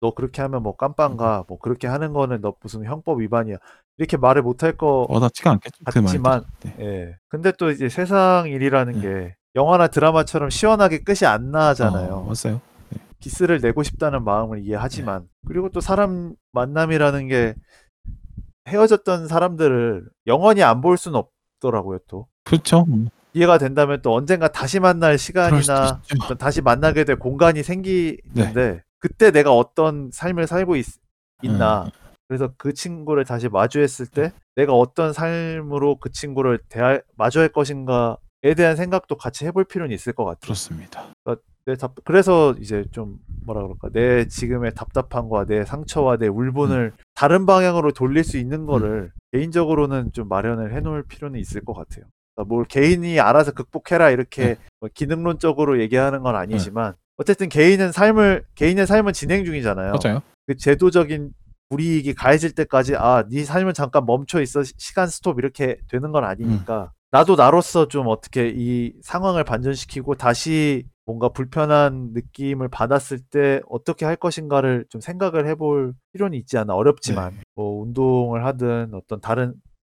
너 0.00 0.14
그렇게 0.14 0.42
하면 0.42 0.62
뭐 0.62 0.76
깜빵가 0.76 1.44
뭐 1.48 1.58
그렇게 1.58 1.86
하는 1.86 2.12
거는 2.12 2.40
너 2.40 2.54
무슨 2.62 2.84
형법 2.84 3.20
위반이야 3.20 3.56
이렇게 3.98 4.16
말을 4.16 4.42
못할 4.42 4.76
거 4.76 5.06
와닿지가 5.08 5.50
않겠죠. 5.52 5.84
그 5.84 6.00
같지만. 6.02 6.44
네. 6.60 6.74
예. 6.80 7.16
근데 7.28 7.52
또 7.52 7.70
이제 7.70 7.88
세상 7.88 8.48
일이라는 8.48 8.94
네. 8.94 9.00
게 9.00 9.36
영화나 9.56 9.88
드라마처럼 9.88 10.48
시원하게 10.50 11.02
끝이 11.02 11.26
안 11.26 11.50
나잖아요. 11.50 12.14
어, 12.14 12.22
맞아요. 12.32 12.60
기스를 13.20 13.60
내고 13.60 13.82
싶다는 13.82 14.24
마음을 14.24 14.60
이해하지만 14.64 15.28
그리고 15.46 15.68
또 15.68 15.80
사람 15.80 16.34
만남이라는 16.52 17.28
게 17.28 17.54
헤어졌던 18.68 19.28
사람들을 19.28 20.04
영원히 20.26 20.62
안 20.62 20.80
볼 20.80 20.96
수는 20.96 21.20
없더라고요 21.58 21.98
또 22.08 22.26
그렇죠. 22.44 22.86
음, 22.88 23.10
이해가 23.34 23.58
된다면 23.58 24.00
또 24.02 24.14
언젠가 24.14 24.48
다시 24.48 24.80
만날 24.80 25.18
시간이나 25.18 26.00
다시 26.38 26.62
만나게 26.62 27.04
될 27.04 27.18
공간이 27.18 27.62
생기는데 27.62 28.82
그때 29.00 29.30
내가 29.30 29.52
어떤 29.52 30.10
삶을 30.12 30.46
살고 30.46 30.76
있, 30.76 30.86
나 31.42 31.84
음. 31.84 31.90
그래서 32.28 32.52
그 32.56 32.72
친구를 32.72 33.24
다시 33.24 33.48
마주했을 33.48 34.06
때 34.06 34.32
내가 34.54 34.72
어떤 34.74 35.12
삶으로 35.12 35.96
그 35.96 36.12
친구를 36.12 36.60
대할 36.68 37.02
마주할 37.16 37.48
것인가에 37.48 38.54
대한 38.56 38.76
생각도 38.76 39.16
같이 39.16 39.46
해볼 39.46 39.64
필요는 39.64 39.92
있을 39.92 40.12
것 40.12 40.24
같아요. 40.24 40.40
그렇습니다. 40.42 41.06
내 41.66 41.74
답, 41.74 41.94
그래서 42.04 42.54
이제 42.58 42.84
좀 42.90 43.18
뭐라 43.44 43.62
그럴까 43.62 43.90
내 43.92 44.26
지금의 44.28 44.74
답답함과 44.74 45.44
내 45.44 45.64
상처와 45.64 46.16
내 46.16 46.26
울분을 46.26 46.92
다른 47.14 47.46
방향으로 47.46 47.92
돌릴 47.92 48.24
수 48.24 48.38
있는 48.38 48.64
거를 48.64 49.12
개인적으로는 49.32 50.12
좀 50.12 50.28
마련을 50.28 50.74
해놓을 50.74 51.02
필요는 51.04 51.38
있을 51.38 51.64
것 51.64 51.74
같아요. 51.74 52.04
그러니까 52.34 52.54
뭘 52.54 52.64
개인이 52.64 53.20
알아서 53.20 53.52
극복해라 53.52 54.10
이렇게 54.10 54.56
뭐 54.80 54.88
기능론적으로 54.92 55.80
얘기하는 55.80 56.22
건 56.22 56.34
아니지만 56.36 56.94
어쨌든 57.20 57.50
개인은 57.50 57.92
삶을 57.92 58.44
개인의 58.54 58.86
삶은 58.86 59.12
진행 59.12 59.44
중이잖아요. 59.44 59.92
맞아요. 60.02 60.22
그 60.46 60.56
제도적인 60.56 61.32
불이익이 61.68 62.14
가해질 62.14 62.54
때까지 62.54 62.96
아 62.96 63.24
네 63.30 63.44
삶은 63.44 63.74
잠깐 63.74 64.06
멈춰 64.06 64.40
있어 64.40 64.62
시- 64.64 64.72
시간 64.78 65.06
스톱 65.06 65.38
이렇게 65.38 65.76
되는 65.88 66.10
건 66.12 66.24
아니니까 66.24 66.92
나도 67.12 67.36
나로서 67.36 67.88
좀 67.88 68.06
어떻게 68.08 68.50
이 68.54 68.94
상황을 69.02 69.44
반전시키고 69.44 70.14
다시 70.14 70.86
뭔가 71.04 71.28
불편한 71.28 72.10
느낌을 72.14 72.68
받았을 72.68 73.18
때 73.18 73.60
어떻게 73.68 74.04
할 74.06 74.16
것인가를 74.16 74.86
좀 74.88 75.00
생각을 75.00 75.46
해볼 75.48 75.92
필요는 76.12 76.38
있지 76.38 76.56
않나 76.56 76.74
어렵지만 76.74 77.34
네. 77.34 77.40
뭐 77.54 77.82
운동을 77.82 78.46
하든 78.46 78.92
어떤 78.94 79.20
다른 79.20 79.54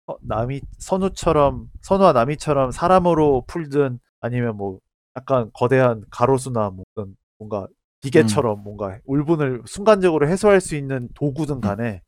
어, 0.07 0.15
남이 0.21 0.61
선우처럼 0.79 1.67
선우와 1.81 2.11
남이처럼 2.13 2.71
사람으로 2.71 3.45
풀든 3.47 3.99
아니면 4.19 4.57
뭐 4.57 4.79
약간 5.15 5.49
거대한 5.53 6.03
가로수나 6.10 6.69
뭐 6.69 6.84
어떤 6.95 7.15
뭔가 7.38 7.68
기계처럼 8.02 8.64
뭔가 8.64 8.98
울분을 9.06 9.64
순간적으로 9.65 10.27
해소할 10.27 10.60
수 10.60 10.76
있는 10.76 11.07
도구든 11.14 11.61
간에 11.61 12.02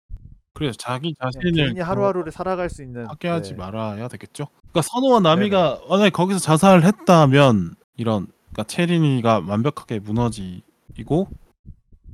그래서 0.54 0.78
자기 0.78 1.14
그냥 1.14 1.32
자신을 1.32 1.66
개인이 1.66 1.80
하루하루를 1.80 2.32
살아갈 2.32 2.70
수 2.70 2.82
있는 2.82 3.06
파괴하지 3.06 3.52
네. 3.52 3.58
말아야 3.58 4.08
되겠죠. 4.08 4.48
그러니까 4.62 4.82
선호와 4.82 5.20
나미가 5.20 5.82
만약에 5.90 6.10
거기서 6.10 6.40
자살을 6.40 6.84
했다면 6.84 7.76
이런 7.98 8.28
그러니까 8.52 8.64
체린이가 8.64 9.44
완벽하게 9.48 10.00
무너지고 10.00 11.28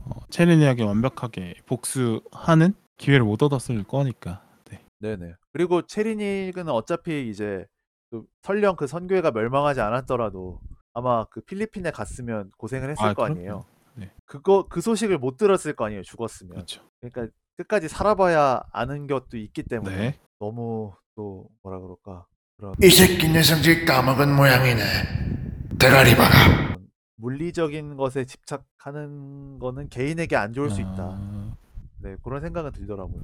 어, 0.05 0.11
체린이에게 0.29 0.83
완벽하게 0.83 1.55
복수하는 1.67 2.73
기회를 2.97 3.25
못 3.25 3.41
얻었을 3.43 3.83
거니까. 3.83 4.41
네. 4.69 4.79
네네. 4.99 5.33
그리고 5.53 5.83
체리닉은 5.83 6.67
어차피 6.69 7.29
이제 7.29 7.65
그 8.09 8.23
설령 8.41 8.75
그 8.75 8.87
선교회가 8.87 9.31
멸망하지 9.31 9.81
않았더라도 9.81 10.59
아마 10.93 11.25
그 11.25 11.41
필리핀에 11.41 11.91
갔으면 11.91 12.49
고생을 12.57 12.89
했을 12.91 13.03
아, 13.03 13.13
거 13.13 13.23
그럼요. 13.23 13.39
아니에요. 13.39 13.65
네. 13.95 14.11
그거 14.25 14.65
그 14.67 14.81
소식을 14.81 15.17
못 15.17 15.37
들었을 15.37 15.73
거 15.75 15.85
아니에요. 15.85 16.03
죽었으면. 16.03 16.53
그렇죠. 16.53 16.81
그러니까 16.99 17.33
끝까지 17.57 17.87
살아봐야 17.87 18.61
아는 18.71 19.07
것도 19.07 19.37
있기 19.37 19.63
때문에 19.63 19.95
네. 19.95 20.19
너무 20.39 20.93
또 21.15 21.47
뭐라 21.63 21.79
그럴까 21.79 22.25
그런 22.57 22.73
이 22.81 22.89
새끼 22.89 23.29
녀석들 23.29 23.85
까먹은 23.85 24.35
모양이네. 24.35 24.81
대가리 25.79 26.15
박아. 26.15 26.77
물리적인 27.17 27.97
것에 27.97 28.25
집착하는 28.25 29.59
거는 29.59 29.89
개인에게 29.89 30.35
안 30.35 30.53
좋을 30.53 30.71
수 30.71 30.81
있다. 30.81 30.97
아, 30.99 31.55
네 31.99 32.15
그런 32.23 32.41
생각은 32.41 32.71
들더라고요. 32.71 33.21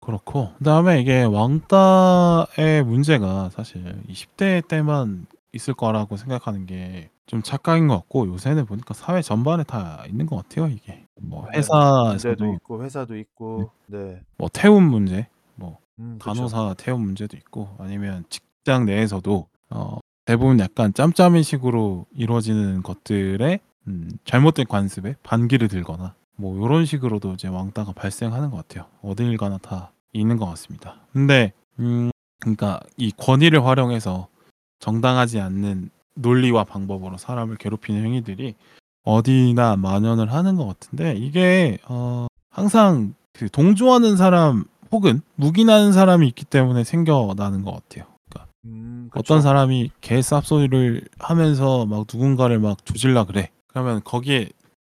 그렇고 0.00 0.52
그다음에 0.58 1.00
이게 1.00 1.22
왕따의 1.22 2.82
문제가 2.84 3.48
사실 3.50 4.02
20대 4.06 4.68
때만 4.68 5.26
있을 5.54 5.74
거라고 5.74 6.16
생각하는 6.16 6.66
게 6.66 7.10
좀 7.26 7.42
착각인 7.42 7.88
것 7.88 7.96
같고 7.96 8.26
요새는 8.28 8.66
보니까 8.66 8.94
사회 8.94 9.22
전반에 9.22 9.64
다 9.64 10.04
있는 10.06 10.26
것 10.26 10.36
같아요 10.36 10.68
이게 10.68 11.06
뭐 11.20 11.46
네, 11.52 11.58
회사에서도 11.58 12.54
있고 12.54 12.84
회사도 12.84 13.16
있고 13.16 13.70
네. 13.86 14.20
뭐 14.36 14.48
태움 14.52 14.84
문제 14.84 15.26
뭐 15.54 15.78
음. 15.98 16.18
간호사 16.20 16.74
태움 16.76 17.02
문제도 17.02 17.36
있고 17.36 17.74
아니면 17.78 18.24
직장 18.28 18.84
내에서도 18.84 19.46
어, 19.70 19.98
대부분 20.26 20.60
약간 20.60 20.92
짬짬이 20.92 21.42
식으로 21.42 22.06
이루어지는 22.14 22.82
것들에 22.82 23.60
음, 23.88 24.10
잘못된 24.24 24.66
관습에 24.66 25.16
반기를 25.22 25.68
들거나 25.68 26.14
뭐 26.36 26.56
이런 26.64 26.84
식으로도 26.84 27.32
이제 27.34 27.48
왕따가 27.48 27.92
발생하는 27.92 28.50
것 28.50 28.56
같아요. 28.56 28.86
어딜 29.02 29.36
가나 29.36 29.58
다 29.58 29.92
있는 30.12 30.36
것 30.36 30.46
같습니다. 30.46 30.96
근데 31.12 31.52
음, 31.78 32.10
그러니까 32.40 32.80
이 32.96 33.12
권위를 33.12 33.64
활용해서 33.64 34.28
정당하지 34.84 35.40
않는 35.40 35.88
논리와 36.14 36.64
방법으로 36.64 37.16
사람을 37.16 37.56
괴롭히는 37.56 38.04
행위들이 38.04 38.54
어디나 39.02 39.76
만연을 39.76 40.30
하는 40.30 40.56
것 40.56 40.66
같은데 40.66 41.14
이게 41.14 41.78
어, 41.88 42.26
항상 42.50 43.14
그 43.32 43.48
동조하는 43.48 44.18
사람 44.18 44.64
혹은 44.92 45.22
묵인하는 45.36 45.94
사람이 45.94 46.28
있기 46.28 46.44
때문에 46.44 46.84
생겨나는 46.84 47.62
것 47.62 47.72
같아요. 47.72 48.04
그러니까 48.28 48.52
음, 48.66 49.08
어떤. 49.14 49.40
사람이 49.40 49.90
개 50.02 50.20
쌉소리를 50.20 51.08
하면서 51.18 51.86
막 51.86 52.04
누군가를 52.12 52.58
막 52.58 52.84
조질라 52.84 53.24
그래. 53.24 53.50
그러면 53.68 54.02
거기에 54.04 54.50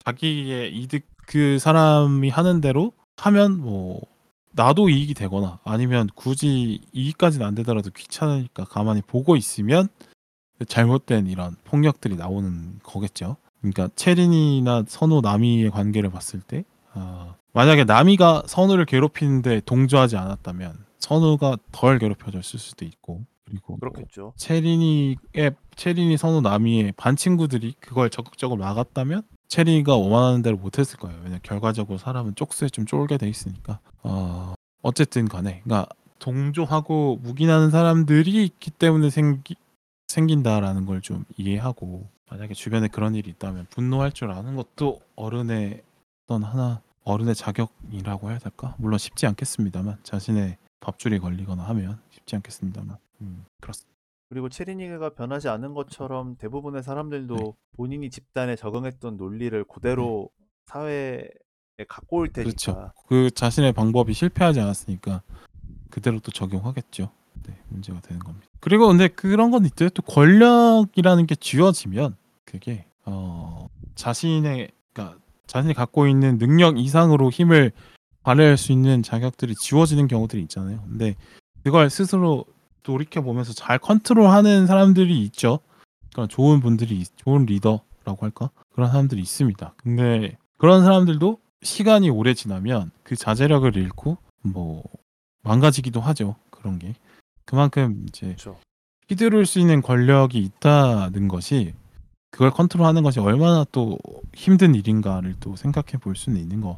자기의 0.03 0.75
이득 0.75 1.03
그 1.27 1.59
사람이 1.59 2.29
하는 2.29 2.59
대로 2.59 2.91
하면 3.17 3.59
뭐 3.59 4.01
나도 4.55 4.89
이익이 4.89 5.13
되거나 5.13 5.59
아니면 5.63 6.09
굳이 6.15 6.81
이익까지는 6.93 7.45
안 7.45 7.55
되더라도 7.55 7.91
귀찮으니까 7.91 8.65
가만히 8.65 9.01
보고 9.01 9.35
있으면 9.35 9.89
잘못된 10.67 11.27
이런 11.27 11.55
폭력들이 11.65 12.15
나오는 12.15 12.79
거겠죠. 12.81 13.35
그러니까 13.59 13.89
체린이나 13.95 14.83
선우 14.87 15.21
나미의 15.21 15.71
관계를 15.71 16.09
봤을 16.09 16.39
때 16.39 16.63
아, 16.93 17.35
만약에 17.53 17.83
나미가 17.83 18.43
선우를 18.47 18.85
괴롭히는데 18.85 19.61
동조하지 19.65 20.17
않았다면 20.17 20.85
선우가 20.99 21.57
덜 21.71 21.99
괴롭혀졌을 21.99 22.57
수도 22.59 22.85
있고 22.85 23.25
그리고 23.45 23.77
뭐 23.77 23.89
그렇겠죠. 23.91 24.33
체린이의 24.37 25.55
체린이 25.75 26.17
선우 26.17 26.41
나미의 26.41 26.93
반 26.95 27.15
친구들이 27.15 27.73
그걸 27.79 28.09
적극적으로 28.09 28.59
막았다면 28.59 29.23
체린이가 29.47 29.95
원하는 29.95 30.41
대로 30.41 30.57
못했을 30.57 30.97
거예요. 30.99 31.17
왜냐 31.19 31.31
면 31.31 31.39
결과적으로 31.43 31.97
사람은 31.97 32.35
쪽수에 32.35 32.69
좀 32.69 32.85
쫄게 32.85 33.17
돼 33.17 33.27
있으니까. 33.29 33.79
어 34.03 34.53
어쨌든 34.81 35.27
간에 35.27 35.61
그러니까 35.63 35.87
동조하고 36.19 37.19
묵인하는 37.23 37.69
사람들이 37.71 38.43
있기 38.45 38.71
때문에 38.71 39.09
생기, 39.09 39.55
생긴다라는 40.07 40.85
걸 40.85 41.01
좀 41.01 41.25
이해하고 41.37 42.07
만약에 42.31 42.53
주변에 42.53 42.87
그런 42.87 43.13
일이 43.15 43.29
있다면 43.29 43.67
분노할 43.69 44.11
줄 44.11 44.31
아는 44.31 44.55
것도 44.55 45.01
어른의 45.15 45.83
어떤 46.25 46.43
하나 46.43 46.81
어른의 47.03 47.35
자격이라고 47.35 48.31
해야 48.31 48.39
될까? 48.39 48.75
물론 48.79 48.97
쉽지 48.97 49.27
않겠습니다만 49.27 49.99
자신의 50.03 50.57
밥줄이 50.79 51.19
걸리거나 51.19 51.63
하면 51.63 51.99
쉽지 52.11 52.35
않겠습니다만 52.37 52.97
음, 53.21 53.45
그렇습니다. 53.61 53.94
그리고 54.35 54.49
체리니가 54.49 55.11
변하지 55.11 55.47
않은 55.47 55.73
것처럼 55.73 56.35
대부분의 56.35 56.83
사람들도 56.83 57.55
본인이 57.77 58.09
집단에 58.09 58.57
적응했던 58.57 59.15
논리를 59.15 59.63
그대로 59.63 60.29
사회에 60.65 61.29
갖고 61.87 62.17
올 62.17 62.27
테니까. 62.27 62.51
그렇죠. 62.51 62.91
그 63.07 63.31
자신의 63.31 63.71
방법이 63.71 64.11
실패하지 64.11 64.59
않았으니까 64.59 65.21
그대로 65.89 66.19
또 66.19 66.33
적용하겠죠. 66.33 67.09
네, 67.47 67.57
문제가 67.69 68.01
되는 68.01 68.19
겁니다. 68.19 68.45
그리고 68.59 68.89
근데 68.89 69.07
그런 69.07 69.51
건 69.51 69.63
있죠. 69.67 69.87
또 69.87 70.01
권력이라는 70.01 71.27
게 71.27 71.35
쥐어지면 71.35 72.17
그게 72.43 72.87
어 73.05 73.69
자신의 73.95 74.69
그러니까 74.91 75.17
자신이 75.47 75.73
갖고 75.73 76.07
있는 76.07 76.39
능력 76.39 76.77
이상으로 76.77 77.29
힘을 77.29 77.71
발휘할 78.23 78.57
수 78.57 78.73
있는 78.73 79.01
자격들이 79.01 79.55
지워지는 79.55 80.09
경우들이 80.09 80.41
있잖아요. 80.41 80.83
근데 80.89 81.15
그걸 81.63 81.89
스스로 81.89 82.43
돌이켜 82.85 83.21
보면서 83.21 83.51
잘 83.53 83.79
컨트롤하는 83.79 84.67
사람들이 84.67 85.21
있죠. 85.25 85.59
그러니까 86.13 86.33
좋은 86.33 86.61
분들이 86.61 86.99
있- 86.99 87.17
좋은 87.17 87.45
리더라고 87.45 88.17
할까 88.19 88.51
그런 88.73 88.89
사람들이 88.89 89.21
있습니다. 89.21 89.73
근데 89.77 90.37
그런 90.57 90.83
사람들도 90.83 91.39
시간이 91.63 92.09
오래 92.09 92.33
지나면 92.33 92.91
그 93.03 93.15
자제력을 93.15 93.75
잃고 93.75 94.17
뭐 94.43 94.83
망가지기도 95.43 95.99
하죠. 95.99 96.35
그런 96.51 96.79
게 96.79 96.93
그만큼 97.45 98.05
이제 98.07 98.27
그렇죠. 98.27 98.57
휘두를 99.09 99.45
수 99.45 99.59
있는 99.59 99.81
권력이 99.81 100.37
있다는 100.39 101.27
것이 101.27 101.73
그걸 102.31 102.51
컨트롤하는 102.51 103.01
것이 103.03 103.19
얼마나 103.19 103.65
또 103.71 103.97
힘든 104.33 104.75
일인가를 104.75 105.35
또 105.39 105.55
생각해 105.55 105.97
볼 106.01 106.15
수는 106.15 106.39
있는 106.39 106.61
것 106.61 106.77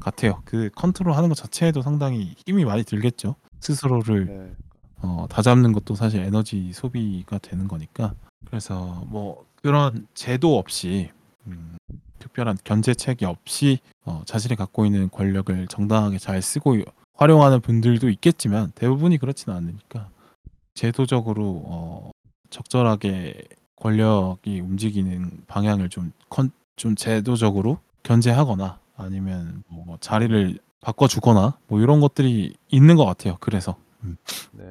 같아요. 0.00 0.42
그 0.44 0.70
컨트롤하는 0.74 1.28
것 1.28 1.34
자체에도 1.36 1.82
상당히 1.82 2.34
힘이 2.46 2.64
많이 2.64 2.82
들겠죠. 2.84 3.34
스스로를 3.60 4.26
네. 4.26 4.52
어, 5.02 5.26
다 5.28 5.42
잡는 5.42 5.72
것도 5.72 5.94
사실 5.94 6.22
에너지 6.22 6.72
소비가 6.72 7.38
되는 7.38 7.68
거니까 7.68 8.14
그래서 8.46 9.04
뭐 9.08 9.46
그런 9.62 10.06
제도 10.14 10.58
없이 10.58 11.10
음, 11.46 11.76
특별한 12.18 12.58
견제책이 12.64 13.24
없이 13.24 13.78
어, 14.04 14.22
자신이 14.24 14.56
갖고 14.56 14.86
있는 14.86 15.10
권력을 15.10 15.66
정당하게 15.68 16.18
잘 16.18 16.40
쓰고 16.42 16.76
활용하는 17.14 17.60
분들도 17.60 18.08
있겠지만 18.10 18.72
대부분이 18.74 19.18
그렇지는 19.18 19.56
않으니까 19.56 20.08
제도적으로 20.74 21.62
어, 21.66 22.10
적절하게 22.50 23.42
권력이 23.76 24.60
움직이는 24.60 25.44
방향을 25.46 25.88
좀, 25.88 26.12
컨, 26.28 26.50
좀 26.76 26.94
제도적으로 26.94 27.78
견제하거나 28.02 28.78
아니면 28.96 29.62
뭐 29.68 29.98
자리를 30.00 30.58
바꿔주거나 30.80 31.58
뭐 31.66 31.80
이런 31.80 32.00
것들이 32.00 32.56
있는 32.68 32.96
것 32.96 33.04
같아요. 33.04 33.36
그래서 33.40 33.76
음. 34.04 34.16
네. 34.52 34.64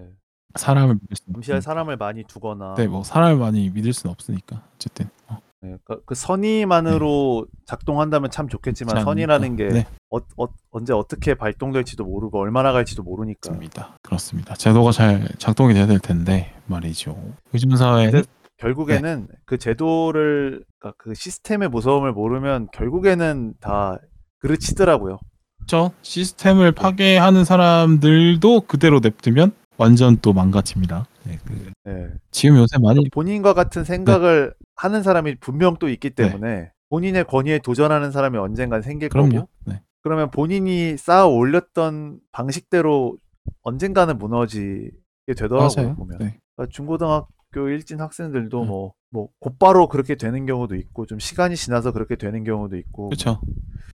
사람을 0.56 0.96
믿을 1.02 1.16
수 1.16 1.24
감시할 1.32 1.58
없 1.58 1.64
사람을 1.64 1.98
많이 1.98 2.24
두거나 2.24 2.76
네, 2.76 2.88
뭐 2.88 3.04
사람을 3.04 3.38
많이 3.38 3.70
믿을 3.70 3.94
수는 3.94 4.12
없으니까 4.12 4.62
어쨌든 4.76 5.10
어, 5.28 5.40
네, 5.62 5.78
그, 5.84 6.02
그 6.06 6.16
선의만으로 6.16 7.48
작동한다면 7.66 8.32
참 8.32 8.48
좋겠지만 8.48 8.94
그렇지 8.94 9.06
선이라는 9.06 9.56
게 9.56 9.64
않으니까. 9.66 9.90
네, 9.90 9.96
어, 10.10 10.18
어, 10.38 10.48
언제 10.72 10.94
어떻게 10.94 11.34
발동될지도 11.34 12.06
모르고 12.06 12.40
얼마나 12.40 12.72
갈지도 12.72 13.04
모르니까 13.04 13.42
그렇습니다. 13.42 13.98
그렇습니다. 14.02 14.54
제도가 14.56 14.92
잘 14.92 15.28
작동이 15.38 15.74
돼야 15.74 15.88
될 15.88 16.00
텐데 16.00 16.54
말이죠. 16.68 17.18
요즘 17.54 17.76
사회는 17.76 18.12
근데 18.12 18.28
결국에는 18.58 19.28
그 19.46 19.58
제도를 19.58 20.64
그러니까 20.80 20.96
그 20.98 21.14
시스템의 21.14 21.70
무서움을 21.70 22.14
모르면 22.14 22.68
결국에는 22.72 23.56
다 23.60 24.00
그르치더라고요. 24.40 25.20
그렇죠. 25.58 25.92
시스템을 26.04 26.72
파괴하는 26.72 27.44
사람들도 27.44 28.62
그대로 28.62 29.00
냅두면 29.00 29.52
완전 29.78 30.18
또 30.22 30.34
망가집니다. 30.34 31.08
네, 31.26 31.40
그 31.46 31.72
네. 31.84 32.10
지금 32.32 32.58
요새 32.58 32.78
많이 32.80 33.10
본인과 33.10 33.54
같은 33.54 33.84
생각을 33.84 34.54
네. 34.58 34.66
하는 34.76 35.04
사람이 35.04 35.36
분명 35.40 35.76
또 35.78 35.90
있기 35.90 36.12
때문에 36.12 36.72
본인의 36.90 37.26
권위에 37.26 37.60
도전하는 37.60 38.12
사람이 38.12 38.38
언젠간 38.38 38.82
생길 38.82 39.10
그럼요. 39.10 39.32
거고 39.36 39.50
네. 39.66 39.82
그러면 40.02 40.30
본인이 40.32 40.98
쌓아 40.98 41.26
올렸던 41.26 42.20
방식대로 42.32 43.18
언젠가는 43.64 44.18
무너지게 44.18 44.92
되더라고요. 45.36 45.96
보면 45.96 46.18
네. 46.20 46.38
그러니까 46.56 46.72
중고등학교 46.72 47.70
일진 47.70 48.00
학생들도 48.00 48.62
음. 48.62 48.68
뭐, 48.68 48.94
뭐 49.10 49.30
곧바로 49.40 49.88
그렇게 49.88 50.16
되는 50.16 50.46
경우도 50.46 50.76
있고 50.76 51.06
좀 51.06 51.20
시간이 51.20 51.56
지나서 51.56 51.92
그렇게 51.92 52.16
되는 52.16 52.44
경우도 52.44 52.78
있고 52.78 53.10
그렇죠. 53.10 53.42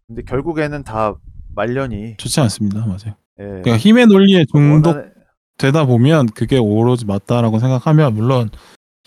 근데 0.07 0.21
결국에는 0.23 0.83
다 0.83 1.15
말년이 1.55 2.17
좋지 2.17 2.39
않습니다. 2.41 2.81
맞아요. 2.85 3.15
예, 3.39 3.43
그러니까 3.45 3.77
힘의 3.77 4.07
논리에 4.07 4.45
중독 4.45 4.91
원하는- 4.91 5.11
되다 5.57 5.85
보면 5.85 6.27
그게 6.27 6.57
오로지 6.57 7.05
맞다라고 7.05 7.59
생각하면 7.59 8.13
물론 8.15 8.49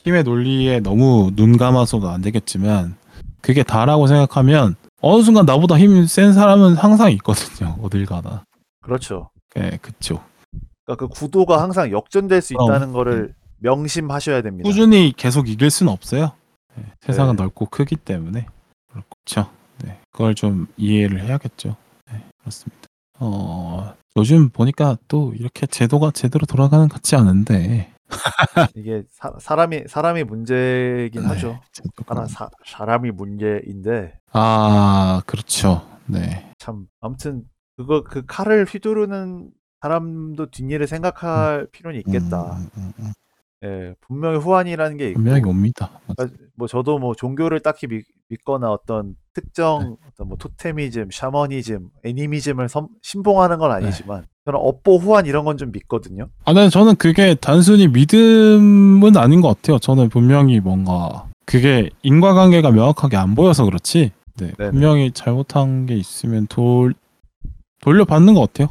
힘의 0.04 0.22
논리에 0.24 0.80
너무 0.80 1.30
눈 1.34 1.56
감아서도 1.56 2.08
안 2.08 2.20
되겠지만 2.20 2.96
그게 3.40 3.62
다라고 3.62 4.06
생각하면 4.06 4.76
어느 5.00 5.22
순간 5.22 5.44
나보다 5.46 5.78
힘 5.78 6.06
센 6.06 6.32
사람은 6.32 6.74
항상 6.76 7.10
있거든요. 7.12 7.76
어딜 7.82 8.06
가나. 8.06 8.44
그렇죠 8.82 9.30
예, 9.56 9.78
그쵸. 9.82 10.22
그러니까 10.84 11.06
그 11.06 11.08
구도가 11.08 11.62
항상 11.62 11.90
역전될 11.90 12.40
수 12.42 12.54
그럼. 12.54 12.66
있다는 12.68 12.92
거를 12.92 13.34
명심하셔야 13.58 14.42
됩니다 14.42 14.68
꾸준히 14.68 15.12
계속 15.16 15.48
이길 15.48 15.70
수는 15.70 15.92
없어요. 15.92 16.32
예, 16.78 16.84
세상은 17.00 17.36
네. 17.36 17.42
넓고 17.42 17.66
크기 17.66 17.96
때문에 17.96 18.46
그렇죠. 18.90 19.50
네, 19.82 19.98
그걸 20.12 20.34
좀 20.34 20.66
이해를 20.76 21.20
해야겠죠. 21.24 21.76
네, 22.12 22.22
그렇습니다. 22.40 22.82
어, 23.18 23.94
요즘 24.16 24.48
보니까 24.48 24.96
또 25.08 25.32
이렇게 25.34 25.66
제도가 25.66 26.12
제대로 26.12 26.46
돌아가는 26.46 26.88
것 26.88 26.94
같지 26.94 27.16
않은데. 27.16 27.92
이게 28.76 29.02
사, 29.10 29.32
사람이 29.40 29.84
사람이 29.88 30.24
문제긴 30.24 31.22
네, 31.22 31.26
하죠. 31.28 31.60
하나 32.06 32.26
사, 32.26 32.48
사람이 32.64 33.10
문제인데 33.10 34.18
아, 34.32 35.22
그렇죠. 35.26 35.86
네. 36.06 36.52
참 36.58 36.86
아무튼 37.00 37.42
그거 37.76 38.04
그 38.04 38.24
칼을 38.24 38.66
휘두르는 38.66 39.50
사람도 39.80 40.50
뒷일을 40.50 40.86
생각할 40.86 41.66
필요는 41.72 41.98
있겠다. 42.00 42.56
음, 42.56 42.70
음, 42.76 42.92
음. 43.00 43.12
예, 43.64 43.94
분명히 44.00 44.38
후환이라는 44.38 44.96
게 44.96 45.08
있고 45.08 45.20
분명히 45.20 45.42
옵니다. 45.42 45.90
그러니까 46.06 46.36
뭐 46.54 46.68
저도 46.68 46.98
뭐 46.98 47.14
종교를 47.14 47.60
딱히 47.60 47.86
믿, 47.86 48.04
믿거나 48.28 48.70
어떤 48.70 49.08
네. 49.08 49.14
특정 49.34 49.96
어떤 50.08 50.28
뭐 50.28 50.36
토테미즘, 50.38 51.08
샤머니즘, 51.12 51.88
애니미즘을 52.04 52.68
섬- 52.68 52.88
신봉하는 53.02 53.56
네. 53.56 53.60
건 53.60 53.72
아니지만 53.72 54.24
저는 54.44 54.60
업보 54.62 54.96
후환 54.98 55.26
이런 55.26 55.44
건 55.44 55.56
좀 55.58 55.72
믿거든요. 55.72 56.28
아, 56.44 56.52
네, 56.52 56.68
저는 56.68 56.96
그게 56.96 57.34
단순히 57.34 57.88
믿음은 57.88 59.16
아닌 59.16 59.40
것 59.40 59.48
같아요. 59.48 59.78
저는 59.78 60.08
분명히 60.08 60.60
뭔가 60.60 61.26
그게 61.46 61.90
인과관계가 62.02 62.70
명확하게 62.70 63.16
안 63.16 63.34
보여서 63.34 63.64
그렇지. 63.64 64.12
네. 64.36 64.52
분명히 64.56 65.10
잘못한 65.12 65.86
게 65.86 65.94
있으면 65.96 66.46
돌 66.48 66.94
돌려받는 67.82 68.34
것 68.34 68.40
같아요. 68.52 68.68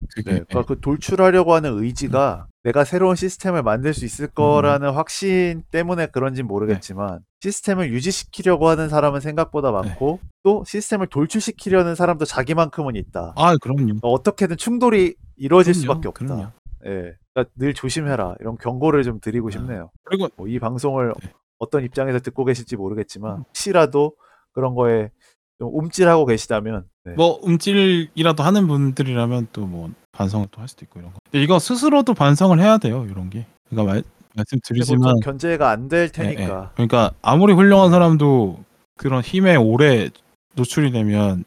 네, 0.00 0.06
그게 0.14 0.30
네, 0.32 0.44
그러니까 0.48 0.62
그 0.62 0.80
돌출하려고 0.80 1.54
하는 1.54 1.82
의지가 1.82 2.46
내가 2.64 2.84
새로운 2.84 3.16
시스템을 3.16 3.62
만들 3.62 3.94
수 3.94 4.04
있을 4.04 4.26
거라는 4.28 4.90
확신 4.90 5.62
때문에 5.70 6.06
그런진 6.06 6.46
모르겠지만 6.46 7.20
시스템을 7.40 7.90
유지시키려고 7.92 8.68
하는 8.68 8.88
사람은 8.88 9.20
생각보다 9.20 9.70
많고 9.70 10.20
또 10.42 10.64
시스템을 10.66 11.06
돌출시키려는 11.06 11.94
사람도 11.94 12.24
자기만큼은 12.24 12.96
있다. 12.96 13.34
아 13.36 13.56
그럼요. 13.56 13.84
그러니까 13.84 14.08
어떻게든 14.08 14.56
충돌이 14.56 15.14
이루어질 15.36 15.72
그럼요, 15.72 15.82
수밖에 15.82 16.08
없다. 16.08 16.24
그럼요. 16.26 16.52
예. 16.86 17.16
그러니까 17.32 17.52
늘 17.56 17.74
조심해라. 17.74 18.36
이런 18.40 18.58
경고를 18.58 19.02
좀 19.04 19.20
드리고 19.20 19.48
아. 19.48 19.50
싶네요. 19.50 19.90
그리고 20.04 20.28
뭐이 20.36 20.58
방송을 20.58 21.12
네. 21.22 21.32
어떤 21.58 21.84
입장에서 21.84 22.18
듣고 22.20 22.44
계실지 22.44 22.76
모르겠지만 22.76 23.38
음. 23.38 23.42
혹시라도 23.48 24.14
그런 24.52 24.74
거에 24.74 25.10
좀 25.58 25.70
움찔하고 25.72 26.26
계시다면 26.26 26.84
네. 27.08 27.14
뭐 27.16 27.38
움찔이라도 27.42 28.42
하는 28.42 28.66
분들이라면 28.68 29.48
또 29.52 29.66
뭐 29.66 29.90
반성을 30.12 30.46
또 30.50 30.60
할 30.60 30.68
수도 30.68 30.84
있고 30.84 31.00
이런 31.00 31.12
거. 31.12 31.18
근데 31.30 31.42
이거 31.44 31.58
스스로도 31.58 32.14
반성을 32.14 32.58
해야 32.60 32.78
돼요. 32.78 33.06
이런 33.10 33.30
게. 33.30 33.46
그러니까 33.70 33.92
말, 33.92 34.02
뭐 34.02 34.12
말씀드리지만 34.36 35.14
좀 35.16 35.20
견제가 35.20 35.70
안될 35.70 35.98
예, 36.00 36.04
예. 36.04 36.08
테니까. 36.08 36.70
그러니까 36.74 37.12
아무리 37.22 37.52
훌륭한 37.52 37.90
사람도 37.90 38.64
그런 38.96 39.22
힘에 39.22 39.56
오래 39.56 40.08
노출이 40.54 40.90
되면 40.90 41.44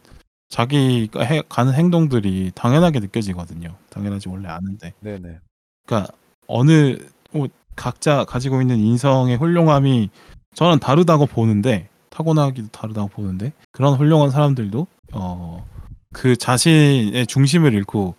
자기가 0.50 1.24
해, 1.24 1.42
가는 1.50 1.74
행동들이 1.74 2.52
당연하게 2.56 3.00
느껴지거든요. 3.00 3.76
당연하지 3.90 4.30
원래 4.30 4.50
아는데. 4.50 4.94
네네. 5.00 5.40
그러니까 5.86 6.12
어느 6.48 6.98
뭐 7.32 7.48
각자 7.76 8.26
가지고 8.26 8.62
있는 8.62 8.78
인성의 8.80 9.38
훌륭함이 9.38 10.10
저는 10.54 10.80
다르다고 10.80 11.26
보는데 11.26 11.88
타고나기도 12.10 12.68
다르다고 12.70 13.08
보는데 13.08 13.54
그런 13.72 13.96
훌륭한 13.96 14.30
사람들도 14.30 14.88
어 15.14 15.72
그 16.14 16.36
자신의 16.36 17.26
중심을 17.28 17.74
잃고 17.74 18.16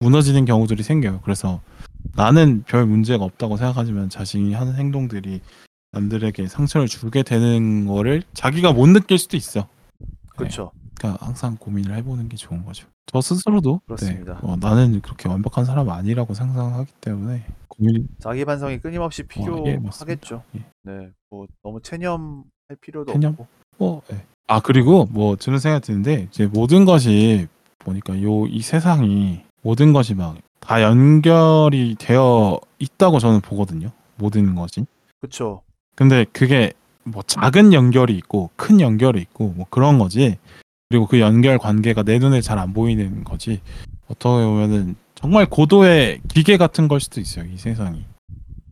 무너지는 0.00 0.44
경우들이 0.44 0.82
생겨요. 0.82 1.20
그래서 1.22 1.60
나는 2.14 2.64
별 2.66 2.86
문제가 2.86 3.24
없다고 3.24 3.56
생각하지만 3.56 4.08
자신이 4.10 4.52
하는 4.54 4.74
행동들이 4.74 5.40
남들에게 5.92 6.46
상처를 6.48 6.88
주게 6.88 7.22
되는 7.22 7.86
거를 7.86 8.22
자기가 8.34 8.72
못 8.72 8.86
느낄 8.88 9.18
수도 9.18 9.36
있어. 9.36 9.68
그렇죠. 10.36 10.72
그러니까 10.98 11.24
항상 11.24 11.56
고민을 11.56 11.94
해보는 11.96 12.28
게 12.28 12.36
좋은 12.36 12.64
거죠. 12.64 12.86
저 13.06 13.20
스스로도 13.20 13.80
그렇습니다. 13.86 14.34
네, 14.34 14.38
어, 14.42 14.56
나는 14.56 15.00
그렇게 15.00 15.28
완벽한 15.28 15.64
사람 15.64 15.88
아니라고 15.88 16.34
상상하기 16.34 16.92
때문에 17.00 17.44
고민 17.68 18.08
자기 18.18 18.44
반성이 18.44 18.80
끊임없이 18.80 19.22
예, 19.22 19.76
맞습니다. 19.78 20.20
필요하겠죠. 20.20 20.42
예. 20.56 20.64
네. 20.82 21.10
뭐 21.30 21.46
너무 21.62 21.80
체념할 21.80 22.44
필요도 22.80 23.12
체념? 23.12 23.32
없고. 23.32 23.46
뭐, 23.78 24.02
예. 24.12 24.24
아 24.46 24.60
그리고 24.60 25.06
뭐 25.10 25.36
드는 25.36 25.58
생각이 25.58 25.84
드는데 25.86 26.28
이제 26.30 26.46
모든 26.46 26.84
것이 26.84 27.46
보니까 27.78 28.20
요 28.22 28.46
이 28.46 28.60
세상이 28.62 29.40
모든 29.62 29.92
것이 29.92 30.14
막 30.14 30.36
다 30.60 30.82
연결이 30.82 31.94
되어 31.96 32.58
있다고 32.80 33.20
저는 33.20 33.40
보거든요. 33.40 33.90
모든 34.16 34.56
것이. 34.56 34.84
그렇죠. 35.20 35.62
근데 35.94 36.24
그게 36.32 36.72
뭐 37.04 37.22
작은 37.24 37.72
연결이 37.72 38.16
있고 38.16 38.50
큰 38.56 38.80
연결이 38.80 39.20
있고 39.20 39.52
뭐 39.56 39.66
그런 39.70 39.96
거지. 39.98 40.38
그리고 40.88 41.06
그 41.06 41.20
연결 41.20 41.58
관계가 41.58 42.02
내 42.02 42.18
눈에 42.18 42.40
잘 42.40 42.58
안 42.58 42.72
보이는 42.72 43.22
거지. 43.22 43.60
어떻게 44.08 44.44
보면은 44.44 44.96
정말 45.14 45.46
고도의 45.46 46.20
기계 46.26 46.56
같은 46.56 46.88
걸 46.88 46.98
수도 46.98 47.20
있어요. 47.20 47.44
이 47.44 47.56
세상이. 47.56 48.04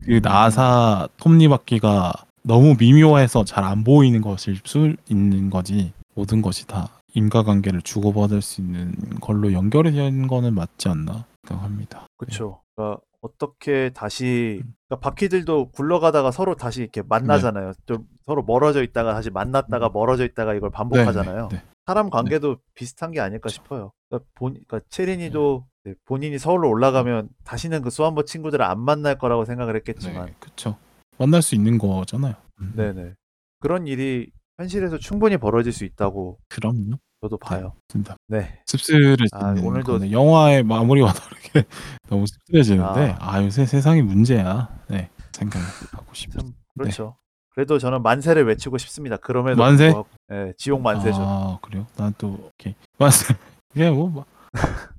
그 0.03 0.19
나사 0.21 1.07
톱니바퀴가 1.15 2.11
너무 2.45 2.75
미묘해서 2.79 3.43
잘 3.43 3.63
안 3.65 3.83
보이는 3.83 4.21
것일 4.21 4.59
수 4.63 4.95
있는 5.09 5.49
거지. 5.49 5.91
모든 6.13 6.41
것이 6.41 6.67
다 6.67 6.89
인과관계를 7.15 7.81
주고받을 7.81 8.41
수 8.41 8.61
있는 8.61 8.93
걸로 9.19 9.51
연결이 9.53 9.91
된 9.91 10.27
거는 10.27 10.53
맞지 10.53 10.87
않나 10.89 11.25
생각합니다. 11.47 12.05
그렇죠. 12.17 12.61
그러니까 12.75 13.01
어떻게 13.21 13.89
다시 13.89 14.61
음. 14.63 14.73
그러니까 14.87 15.09
바퀴들도 15.09 15.71
굴러가다가 15.71 16.29
서로 16.31 16.55
다시 16.55 16.81
이렇게 16.81 17.01
만나잖아요. 17.01 17.73
좀 17.87 18.05
서로 18.25 18.43
멀어져 18.43 18.83
있다가 18.83 19.13
다시 19.13 19.31
만났다가 19.31 19.89
멀어져 19.89 20.25
있다가 20.25 20.53
이걸 20.53 20.69
반복하잖아요. 20.69 21.47
네, 21.49 21.57
네. 21.57 21.63
사람 21.87 22.09
관계도 22.11 22.57
비슷한 22.75 23.11
게 23.11 23.19
아닐까 23.19 23.49
싶어요. 23.49 23.91
그러니까 24.09 24.29
본, 24.35 24.53
그러니까 24.53 24.79
체린이도 24.89 25.65
네, 25.85 25.93
본인이 26.05 26.37
서울로 26.37 26.69
올라가면 26.69 27.29
다시는 27.43 27.81
그 27.81 27.89
수험부 27.89 28.25
친구들을 28.25 28.63
안 28.63 28.79
만날 28.79 29.17
거라고 29.17 29.45
생각을 29.45 29.75
했겠지만, 29.77 30.27
네, 30.27 30.33
그렇죠. 30.39 30.77
만날 31.17 31.41
수 31.41 31.55
있는 31.55 31.77
거잖아요. 31.77 32.33
음. 32.61 32.73
네, 32.75 32.93
네. 32.93 33.13
그런 33.59 33.87
일이 33.87 34.29
현실에서 34.57 34.97
충분히 34.97 35.37
벌어질 35.37 35.71
수 35.73 35.83
있다고 35.85 36.37
그럼요. 36.49 36.97
저도 37.21 37.37
봐요. 37.37 37.73
맞습니다. 37.89 38.15
네, 38.27 38.59
습스를 38.67 39.17
아, 39.33 39.53
오늘도- 39.55 39.83
거는 39.85 40.11
영화의 40.11 40.63
마무리와 40.63 41.11
다르게 41.13 41.63
너무 42.09 42.25
씁쓸해지는데 42.27 43.15
아. 43.19 43.35
아. 43.35 43.43
요새 43.43 43.65
세상이 43.65 44.01
문제야. 44.01 44.69
네 44.87 45.09
생각하고 45.33 46.13
싶습니다. 46.13 46.41
참 46.43 46.53
그렇죠. 46.77 47.17
그래도 47.53 47.79
저는 47.79 48.03
만세를 48.03 48.45
외치고 48.45 48.77
싶습니다. 48.77 49.15
그럼에도 49.17 49.57
만세? 49.61 49.85
불구하고, 49.85 50.07
네, 50.27 50.53
지옥 50.57 50.81
만세죠. 50.81 51.17
아 51.19 51.57
그래요? 51.61 51.87
난또 51.97 52.51
오케이 52.53 52.75
만세. 52.99 53.33
이게 53.73 53.89
뭐 53.89 54.07
뭐. 54.09 54.25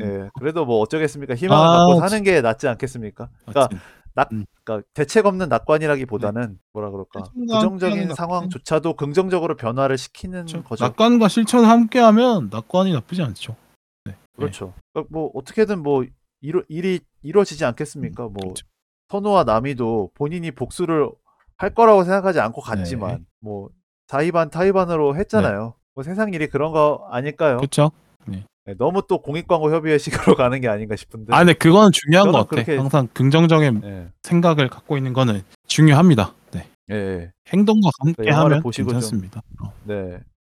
예, 0.00 0.30
그래도 0.38 0.64
뭐 0.64 0.78
어쩌겠습니까? 0.80 1.34
희망을 1.34 1.66
아, 1.66 1.78
갖고 1.78 1.94
진- 1.94 2.00
사는 2.08 2.22
게 2.22 2.40
낫지 2.40 2.68
않겠습니까? 2.68 3.28
그러니까 3.44 3.60
맞지. 3.62 3.76
그러니까 4.14 4.88
대책 4.94 5.26
없는 5.26 5.48
낙관이라기보다는 5.48 6.58
뭐라 6.72 6.90
그럴까 6.90 7.24
부정적인. 7.34 8.14
상황조차도 8.14 8.94
긍정적으로 8.94 9.56
변화를 9.56 9.98
시키는 9.98 10.46
그렇죠. 10.46 10.62
거죠. 10.62 10.84
낙관과 10.84 11.28
실천을 11.28 11.68
함께하면 11.68 12.48
낙관이 12.50 12.92
나쁘지 12.92 13.22
않죠. 13.22 13.56
네. 14.04 14.16
그렇죠. 14.36 14.72
그러니까 14.92 15.08
뭐 15.12 15.30
어떻게든 15.34 15.82
뭐 15.82 16.04
이루, 16.40 16.62
일이 16.68 17.00
이루어지지 17.22 17.64
않겠습니까? 17.64 18.24
뭐 18.24 18.34
그렇죠. 18.34 18.66
선우와 19.08 19.44
남이도 19.44 20.12
본인이 20.14 20.50
복수를 20.50 21.10
할 21.56 21.74
거라고 21.74 22.04
생각하지 22.04 22.40
않고 22.40 22.62
네. 22.62 22.70
갔지만 22.70 23.26
뭐 23.40 23.70
자의반 24.06 24.50
타의반으로 24.50 25.16
했잖아요. 25.16 25.74
뭐 25.94 26.04
세상 26.04 26.32
일이 26.34 26.48
그런 26.48 26.72
거 26.72 27.06
아닐까요? 27.10 27.56
그렇죠. 27.58 27.92
네, 28.26 28.44
너무 28.78 29.02
또 29.06 29.20
공익광고 29.20 29.72
협의회식으로 29.74 30.34
가는 30.36 30.60
게 30.60 30.68
아닌가 30.68 30.96
싶은데. 30.96 31.34
아 31.34 31.38
근데 31.38 31.52
그거는 31.52 31.90
중요한 31.92 32.26
저는 32.26 32.32
것 32.32 32.48
같아. 32.48 32.62
그렇게- 32.62 32.76
항상 32.80 33.08
긍정적인 33.12 33.82
예, 33.84 34.08
생각을 34.22 34.68
갖고 34.70 34.96
있는 34.96 35.12
거는 35.12 35.42
중요합니다. 35.66 36.32
네. 36.52 36.66
예, 36.90 36.94
예. 36.94 37.32
행동과 37.48 37.90
함께 38.00 38.22
그 38.30 38.34
하면 38.34 38.62
보시고 38.62 38.90
좀- 38.90 38.94
괜찮습니다. 39.00 39.42
어. 39.62 39.72
네. 39.84 39.94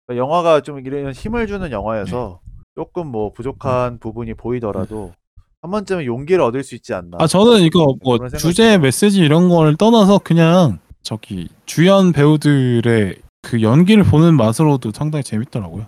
그러니까 0.06 0.16
영화가 0.16 0.62
좀 0.62 0.80
이런 0.84 1.12
힘을 1.12 1.46
주는 1.46 1.70
영화여서 1.70 2.40
조금 2.74 3.06
뭐 3.08 3.32
부족한 3.32 3.98
부분이 3.98 4.34
보이더라도 4.34 5.12
한 5.62 5.70
번쯤은 5.70 6.04
용기를 6.04 6.40
얻을 6.42 6.64
수 6.64 6.74
있지 6.74 6.94
않나. 6.94 7.18
아 7.20 7.26
저는 7.26 7.60
이거 7.60 7.94
뭐 8.02 8.16
그런 8.16 8.30
생각이 8.30 8.42
주제. 8.42 8.78
메시지 8.78 9.20
이런 9.20 9.48
걸 9.48 9.76
떠나서 9.76 10.18
그냥 10.18 10.78
저기 11.02 11.48
주연 11.66 12.12
배우들의 12.12 13.16
그 13.42 13.62
연기를 13.62 14.02
보는 14.04 14.36
맛으로도 14.36 14.90
상당히 14.92 15.22
재밌더라고요. 15.24 15.86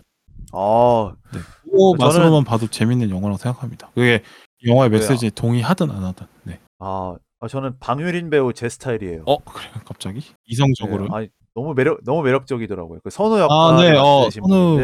아, 0.53 1.13
그 1.31 1.39
저는- 1.73 1.99
맛으로만 1.99 2.45
봐도 2.45 2.67
재밌는 2.67 3.11
영화라고 3.11 3.39
생각합니다. 3.39 3.91
그게 3.95 4.23
영화의 4.67 4.91
네. 4.91 4.97
메시지에 4.99 5.31
동의하든 5.31 5.91
안 5.91 6.05
하든. 6.05 6.27
네. 6.45 6.59
아, 6.79 7.17
아, 7.41 7.49
저는 7.49 7.79
방유린 7.79 8.31
배우 8.31 8.53
제 8.53 8.69
스타일이에요. 8.69 9.23
어 9.27 9.39
그래요 9.39 9.73
갑자기 9.85 10.21
이성적으로. 10.47 11.05
네, 11.05 11.09
아니, 11.13 11.29
너무 11.55 11.75
매력 11.75 12.03
너무 12.05 12.23
매력적이더라고요. 12.23 13.01
그 13.03 13.11
선우 13.11 13.39
역할을 13.39 13.53
아, 13.53 13.91
네, 13.91 13.97
어, 13.99 14.29
선우- 14.31 14.81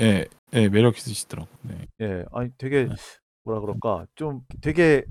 예, 0.00 0.26
예 0.52 0.68
매력 0.68 0.96
있으시더라고. 0.96 1.48
네. 1.62 1.74
예, 2.00 2.24
아니 2.32 2.50
되게 2.58 2.84
네. 2.84 2.94
뭐라 3.44 3.60
그럴까 3.60 4.06
좀 4.14 4.40
되게 4.60 5.04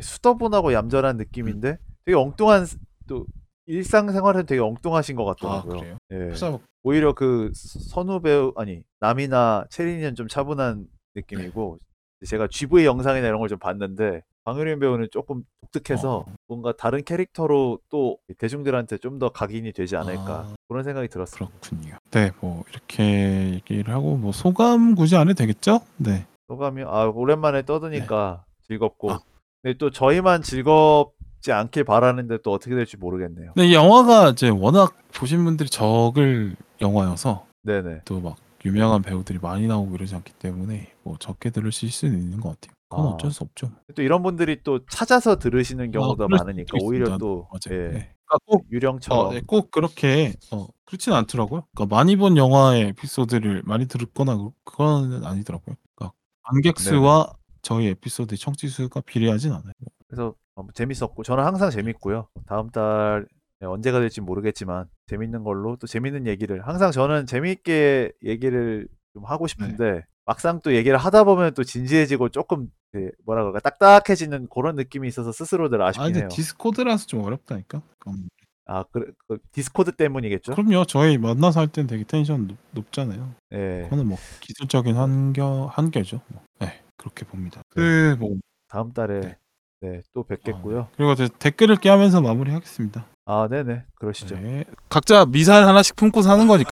수더분하고 0.00 0.72
얌전한 0.72 1.16
느낌인데 1.16 1.78
되게 2.04 2.16
엉뚱한 2.16 2.66
스- 2.66 2.78
또 3.08 3.26
일상생활은 3.66 4.46
되게 4.46 4.60
엉뚱하신 4.60 5.16
것아 5.16 5.34
같더라고요. 5.34 5.78
그래요. 5.80 5.98
예. 6.12 6.16
그래서 6.18 6.60
오히려 6.82 7.12
그 7.12 7.50
선우 7.54 8.20
배우 8.20 8.52
아니 8.56 8.82
남이나 9.00 9.66
체린이는 9.70 10.14
좀 10.14 10.28
차분한 10.28 10.86
느낌이고 11.14 11.78
제가 12.26 12.46
GV 12.48 12.84
영상이나 12.86 13.26
이런 13.26 13.40
걸 13.40 13.48
좀 13.48 13.58
봤는데 13.58 14.22
방효린 14.44 14.78
배우는 14.78 15.08
조금 15.10 15.42
독특해서 15.72 16.18
어. 16.18 16.24
뭔가 16.46 16.72
다른 16.76 17.02
캐릭터로 17.02 17.80
또 17.88 18.18
대중들한테 18.38 18.98
좀 18.98 19.18
더 19.18 19.28
각인이 19.30 19.72
되지 19.72 19.96
않을까 19.96 20.22
아. 20.46 20.54
그런 20.68 20.84
생각이 20.84 21.08
들었어요. 21.08 21.48
그렇군요. 21.60 21.96
네, 22.12 22.30
뭐 22.40 22.62
이렇게 22.70 23.54
얘기를 23.54 23.92
하고 23.92 24.16
뭐 24.16 24.30
소감 24.30 24.94
굳이 24.94 25.16
안 25.16 25.28
해도 25.28 25.38
되겠죠? 25.38 25.80
네. 25.96 26.26
소감이 26.48 26.84
아 26.86 27.06
오랜만에 27.06 27.64
떠드니까 27.64 28.44
즐겁고 28.68 29.10
아. 29.10 29.20
근데 29.62 29.76
또 29.78 29.90
저희만 29.90 30.42
즐겁 30.42 31.14
지 31.40 31.52
않길 31.52 31.84
바라는데 31.84 32.38
또 32.42 32.52
어떻게 32.52 32.74
될지 32.74 32.96
모르겠네요. 32.96 33.52
근데 33.54 33.68
이 33.68 33.74
영화가 33.74 34.30
이제 34.30 34.48
워낙 34.48 34.94
보신 35.14 35.44
분들이 35.44 35.68
적을 35.68 36.56
영화여서 36.80 37.46
네네. 37.62 38.02
또 38.04 38.20
막 38.20 38.36
유명한 38.64 39.00
배우들이 39.02 39.38
많이 39.40 39.68
나오고 39.68 39.94
이러지 39.94 40.14
않기 40.16 40.32
때문에 40.34 40.92
뭐 41.04 41.16
적게 41.20 41.50
들으실 41.50 41.90
수는 41.92 42.18
있는 42.18 42.40
것 42.40 42.48
같아요. 42.60 42.74
그건 42.88 43.06
아. 43.06 43.08
어쩔 43.10 43.30
수 43.30 43.44
없죠. 43.44 43.70
또 43.94 44.02
이런 44.02 44.22
분들이 44.24 44.60
또 44.64 44.84
찾아서 44.86 45.36
들으시는 45.36 45.92
경우도 45.92 46.24
아, 46.24 46.28
많으니까 46.28 46.76
오히려. 46.82 47.16
또 47.18 47.48
맞아요. 47.52 47.78
예, 47.80 47.88
네. 47.88 48.12
그러니까 48.26 48.38
꼭, 48.44 48.66
유령처럼 48.72 49.26
어, 49.26 49.30
네, 49.32 49.40
꼭 49.46 49.70
그렇게 49.70 50.32
어, 50.50 50.66
그렇지는 50.84 51.16
않더라고요. 51.18 51.64
그러니까 51.74 51.94
많이 51.96 52.16
본 52.16 52.36
영화의 52.36 52.88
에피소드를 52.88 53.62
많이 53.64 53.86
들었거나 53.86 54.36
그- 54.36 54.50
그건 54.64 55.24
아니더라고요. 55.24 55.76
그러니까 55.94 56.16
관객 56.42 56.80
수와 56.80 57.32
저희 57.62 57.86
에피소드의 57.88 58.36
청취 58.38 58.66
수가 58.68 59.00
비례하진 59.02 59.52
않아요. 59.52 59.72
그래서 60.08 60.34
어, 60.56 60.66
재밌었고 60.74 61.22
저는 61.22 61.44
항상 61.44 61.70
재밌고요. 61.70 62.28
다음 62.46 62.70
달 62.70 63.26
네, 63.60 63.66
언제가 63.66 64.00
될지 64.00 64.20
모르겠지만 64.20 64.86
재밌는 65.06 65.44
걸로 65.44 65.76
또 65.76 65.86
재밌는 65.86 66.26
얘기를 66.26 66.66
항상 66.66 66.90
저는 66.90 67.26
재밌게 67.26 68.12
얘기를 68.24 68.88
좀 69.14 69.24
하고 69.24 69.46
싶은데 69.46 70.02
막상 70.26 70.60
또 70.62 70.74
얘기를 70.74 70.98
하다 70.98 71.24
보면 71.24 71.54
또 71.54 71.62
진지해지고 71.62 72.30
조금 72.30 72.68
그 72.92 73.10
뭐라 73.24 73.42
그럴까 73.44 73.60
딱딱해지는 73.60 74.48
그런 74.52 74.74
느낌이 74.74 75.06
있어서 75.08 75.32
스스로들 75.32 75.80
아 75.80 75.86
아쉽긴 75.88 76.06
근데 76.06 76.20
해요. 76.20 76.28
디스코드라서 76.30 77.06
좀 77.06 77.22
어렵다니까. 77.22 77.80
그럼. 77.98 78.28
아, 78.68 78.82
그, 78.90 79.12
그 79.28 79.38
디스코드 79.52 79.92
때문이겠죠? 79.92 80.54
그럼요. 80.54 80.84
저희 80.86 81.18
만나서 81.18 81.60
할땐 81.60 81.86
되게 81.86 82.02
텐션 82.04 82.48
높, 82.48 82.56
높잖아요. 82.72 83.34
예. 83.52 83.82
그거는 83.84 84.06
뭐 84.08 84.18
기술적인 84.40 84.96
한겨 84.96 85.70
한계죠. 85.72 86.20
뭐. 86.28 86.42
네 86.60 86.82
그렇게 86.96 87.24
봅니다. 87.24 87.62
그 87.70 88.16
뭐 88.18 88.36
다음 88.68 88.92
달에 88.92 89.20
네. 89.20 89.36
네, 89.86 90.02
또 90.12 90.24
뵙겠고요. 90.24 90.88
그리고 90.96 91.12
이제 91.12 91.28
댓글 91.38 91.70
읽기 91.70 91.88
하면서 91.88 92.20
마무리하겠습니다. 92.20 93.06
아, 93.26 93.46
네네. 93.48 93.84
그러시죠. 93.94 94.36
네. 94.36 94.64
각자 94.88 95.24
미사일 95.26 95.64
하나씩 95.64 95.94
품고 95.94 96.22
사는 96.22 96.44
거니까. 96.48 96.70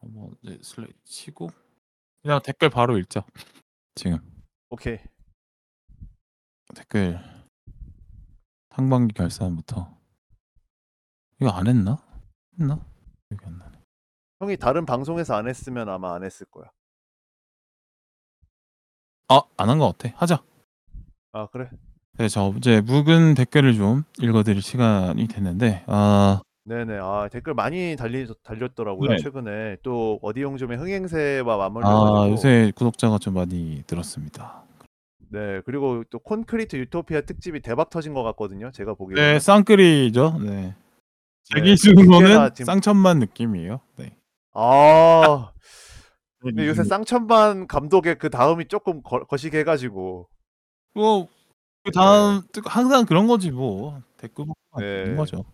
어, 0.00 0.06
뭐 0.08 0.30
이제 0.42 0.58
슬레이 0.62 0.92
치고 1.04 1.50
그냥 2.22 2.40
댓글 2.44 2.68
바로 2.68 2.98
읽자. 2.98 3.24
지금 3.94 4.18
오케이. 4.68 4.98
댓글 6.74 7.18
상반기 8.74 9.14
결산부터 9.14 9.94
이거 11.40 11.50
안 11.50 11.66
했나? 11.66 11.98
했나? 12.58 12.84
기억이 13.28 13.44
안 13.46 13.58
나네. 13.58 13.78
형이 14.40 14.56
다른 14.58 14.84
방송에서 14.84 15.34
안 15.34 15.48
했으면 15.48 15.88
아마 15.88 16.14
안 16.14 16.24
했을 16.24 16.46
거야. 16.50 16.70
아, 19.28 19.42
안 19.56 19.68
한 19.70 19.78
거 19.78 19.92
같아. 19.92 20.14
하자. 20.18 20.42
아, 21.32 21.46
그래? 21.46 21.70
네, 22.18 22.28
저 22.28 22.52
이제 22.58 22.80
묵은 22.82 23.34
댓글을 23.34 23.74
좀 23.74 24.04
읽어드릴 24.20 24.60
시간이 24.60 25.28
됐는데, 25.28 25.84
아, 25.86 26.42
네네. 26.64 26.98
아, 27.00 27.28
댓글 27.32 27.54
많이 27.54 27.96
달리, 27.96 28.26
달렸더라고요. 28.44 29.10
네. 29.10 29.16
최근에. 29.18 29.78
또 29.82 30.18
어디 30.22 30.42
용점의 30.42 30.78
흥행세와 30.78 31.54
아 31.54 31.56
맞물려가지고. 31.56 32.30
요새 32.30 32.72
구독자가 32.76 33.18
좀 33.18 33.34
많이 33.34 33.82
늘었습니다. 33.90 34.62
네. 35.30 35.60
그리고 35.64 36.04
또 36.10 36.18
콘크리트 36.20 36.76
유토피아 36.76 37.22
특집이 37.22 37.60
대박 37.62 37.90
터진 37.90 38.14
것 38.14 38.22
같거든요. 38.24 38.70
제가 38.70 38.94
보기에. 38.94 39.16
네, 39.16 39.38
쌍끌이죠. 39.40 40.38
네. 40.44 40.74
제 41.44 41.60
네, 41.60 41.62
기준으로는 41.62 42.50
지금- 42.54 42.66
쌍천만 42.66 43.18
느낌이에요. 43.20 43.80
네. 43.96 44.14
아, 44.54 45.50
근데 46.40 46.68
요새 46.68 46.82
음, 46.82 46.84
쌍천만 46.84 47.66
감독의 47.66 48.18
그 48.18 48.28
다음이 48.30 48.66
조금 48.68 49.02
거, 49.02 49.24
거시기 49.24 49.56
해가지고. 49.56 50.28
뭐, 50.94 51.26
그 51.84 51.90
다음, 51.90 52.42
항상 52.64 53.04
그런 53.06 53.26
거지 53.26 53.50
뭐. 53.50 54.00
댓글 54.16 54.46
네. 54.78 55.04
그런 55.04 55.16
거죠. 55.16 55.44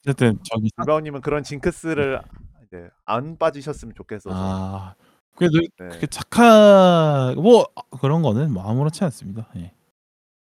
어쨌든, 0.00 0.38
저기, 0.42 0.68
쌍- 0.76 0.84
불바오님은 0.84 1.20
그런 1.20 1.42
징크스를 1.44 2.20
이제 2.66 2.90
안 3.04 3.36
빠지셨으면 3.38 3.94
좋겠어서. 3.94 4.34
아, 4.36 4.94
그래도 5.36 5.58
네. 5.60 5.68
그렇게 5.88 6.06
착한, 6.08 7.36
뭐, 7.36 7.66
그런 8.00 8.22
거는 8.22 8.52
뭐 8.52 8.64
아무렇지 8.68 9.04
않습니다. 9.04 9.48
예. 9.56 9.72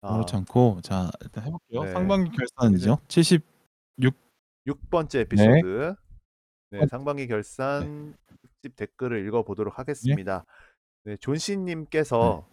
아, 0.02 0.10
아무렇지 0.10 0.36
않고, 0.36 0.82
자, 0.84 1.10
일단 1.22 1.46
해볼게요. 1.46 1.84
네. 1.86 1.92
상반기 1.92 2.32
결산이죠. 2.32 3.00
70, 3.08 3.44
6번째 4.68 5.16
에피소드. 5.22 5.96
네, 6.72 6.86
상반기 6.88 7.26
결산 7.28 8.16
특집 8.42 8.76
댓글을 8.76 9.26
읽어보도록 9.26 9.80
하겠습니다. 9.80 10.46
네, 11.06 11.18
존씨님께서 11.18 12.46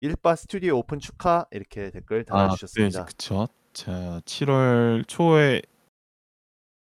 일바 0.00 0.36
스튜디오 0.36 0.78
오픈 0.78 1.00
축하 1.00 1.46
이렇게 1.50 1.90
댓글 1.90 2.24
아, 2.28 2.46
달아주셨습니다. 2.46 3.00
네, 3.00 3.04
그쵸. 3.04 3.48
자, 3.72 4.20
7월 4.24 5.06
초에 5.08 5.62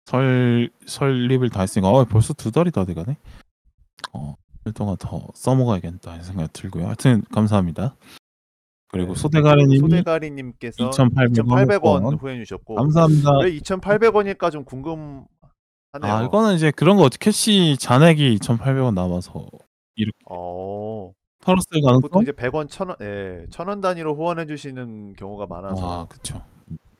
설 0.06 0.70
설립을 0.86 1.50
다 1.50 1.60
했으니까 1.60 1.90
어, 1.90 2.04
벌써 2.04 2.32
두 2.32 2.50
달이 2.50 2.70
다 2.70 2.84
돼가네. 2.84 3.16
어, 4.12 4.34
일 4.64 4.72
동안 4.72 4.96
더 4.98 5.28
써먹어야겠다 5.34 6.10
하는 6.10 6.24
생각 6.24 6.52
들고요. 6.52 6.86
하여튼 6.86 7.22
감사합니다. 7.32 7.96
그리고 8.88 9.14
네. 9.14 9.20
소대가리님이 9.20 9.78
소대가리님께서 9.80 10.90
2,800 10.90 11.44
2,800원 11.44 12.04
원. 12.04 12.14
후원해 12.14 12.42
주셨고 12.42 12.74
감사합니다. 12.76 13.38
왜 13.42 13.50
2,800원일까 13.58 14.50
좀 14.50 14.64
궁금하네요. 14.64 15.26
아, 16.00 16.22
이거는 16.24 16.54
이제 16.56 16.70
그런 16.70 16.96
거 16.96 17.08
캐시 17.08 17.76
잔액이 17.78 18.38
2,800원 18.38 18.94
남아서 18.94 19.46
어, 20.30 21.12
털었을 21.40 21.80
보통 22.00 22.20
가능성? 22.20 22.22
이제 22.22 22.32
100원, 22.32 22.68
1,000원, 22.68 22.96
예, 23.00 23.46
1,000원 23.50 23.80
단위로 23.80 24.14
후원해 24.14 24.46
주시는 24.46 25.14
경우가 25.14 25.46
많아서 25.46 26.02
아, 26.02 26.06
그쵸. 26.06 26.44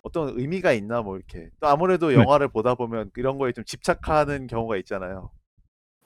어떤 0.03 0.39
의미가 0.39 0.73
있나 0.73 1.03
뭐 1.03 1.17
이렇게 1.17 1.51
또 1.61 1.67
아무래도 1.69 2.09
네. 2.09 2.15
영화를 2.15 2.49
보다 2.49 2.75
보면 2.75 3.11
이런 3.17 3.37
거에 3.39 3.53
좀 3.53 3.65
집착하는 3.65 4.47
경우가 4.47 4.77
있잖아요. 4.79 5.31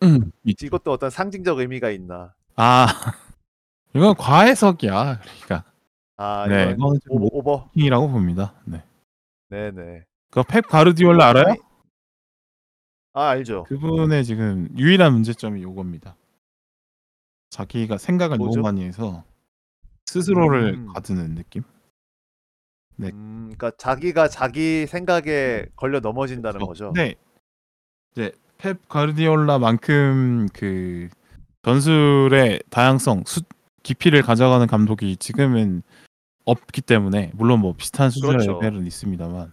음, 0.02 0.32
이- 0.44 0.54
이것도 0.60 0.90
어떤 0.90 1.10
상징적 1.10 1.58
의미가 1.58 1.90
있나? 1.90 2.34
아, 2.56 2.86
이건 3.94 4.14
과해석이야. 4.16 5.20
그러니까 5.20 5.70
아, 6.16 6.46
네, 6.48 6.62
이건 6.62 6.74
이거는 6.76 7.00
좀 7.04 7.12
오버, 7.22 7.28
오버. 7.32 7.58
모킹이라고 7.66 8.08
봅니다. 8.10 8.54
네. 8.64 8.82
네네. 9.50 10.04
그펩 10.30 10.62
가르디올라 10.62 11.28
알아요? 11.28 11.54
아 13.12 13.28
알죠. 13.28 13.64
그분의 13.64 14.24
지금 14.24 14.68
유일한 14.78 15.12
문제점이 15.12 15.62
요겁니다. 15.62 16.16
자기가 17.52 17.98
생각을 17.98 18.38
뭐죠? 18.38 18.60
너무 18.60 18.62
많이 18.62 18.82
해서 18.82 19.24
스스로를 20.06 20.74
음. 20.74 20.86
가두는 20.94 21.34
느낌? 21.34 21.62
네. 22.96 23.10
음, 23.12 23.52
그러니까 23.54 23.72
자기가 23.76 24.28
자기 24.28 24.86
생각에 24.86 25.66
걸려 25.76 26.00
넘어진다는 26.00 26.60
거죠. 26.60 26.92
네. 26.96 27.14
이제 28.12 28.32
펩 28.56 28.76
가르디올라만큼 28.88 30.48
그 30.54 31.10
전술의 31.62 32.62
다양성, 32.70 33.22
수, 33.26 33.42
깊이를 33.82 34.22
가져가는 34.22 34.66
감독이 34.66 35.18
지금은 35.18 35.82
없기 36.46 36.80
때문에 36.80 37.32
물론 37.34 37.60
뭐 37.60 37.74
비슷한 37.74 38.08
수준의 38.08 38.46
그렇죠. 38.46 38.60
레벨은 38.62 38.86
있습니다만 38.86 39.52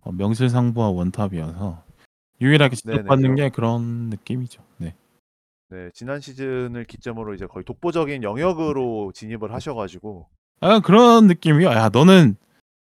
어, 0.00 0.12
명실상부와 0.12 0.88
원탑이어서 0.88 1.84
유일하게 2.40 2.74
네네, 2.84 2.96
지적받는. 3.02 3.34
게 3.36 3.50
그런 3.50 4.10
느낌이죠. 4.10 4.62
네. 4.78 4.96
네, 5.68 5.90
지난 5.94 6.20
시즌을 6.20 6.84
기점으로 6.84 7.34
이제 7.34 7.46
거의 7.46 7.64
독보적인 7.64 8.22
영역으로 8.22 9.10
진입을 9.12 9.52
하셔가지고 9.52 10.28
약간 10.62 10.80
그런 10.80 11.26
느낌이야. 11.26 11.72
야, 11.72 11.88
너는 11.88 12.36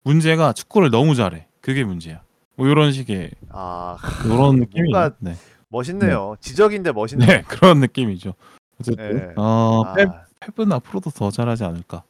문제가 0.03 0.53
축구를 0.53 0.89
너무 0.89 1.14
잘해. 1.14 1.47
그게 1.60 1.84
문제야. 1.84 2.23
뭐 2.56 2.68
이런 2.68 2.93
식의 2.93 3.31
아 3.49 3.97
이런 4.26 4.56
느낌이 4.64 4.91
뭔가 4.91 5.14
네. 5.19 5.34
멋있네요. 5.68 6.35
지적인데 6.39 6.93
멋있네요. 6.93 7.27
네, 7.27 7.41
그런 7.47 7.80
느낌이죠. 7.81 8.34
어쨌든 8.80 9.18
네. 9.18 9.34
어, 9.35 9.84
아, 9.85 9.93
펩, 9.93 10.10
펩은 10.56 10.72
앞으로도 10.72 11.10
더 11.10 11.31
잘하지 11.31 11.65
않을까. 11.65 12.03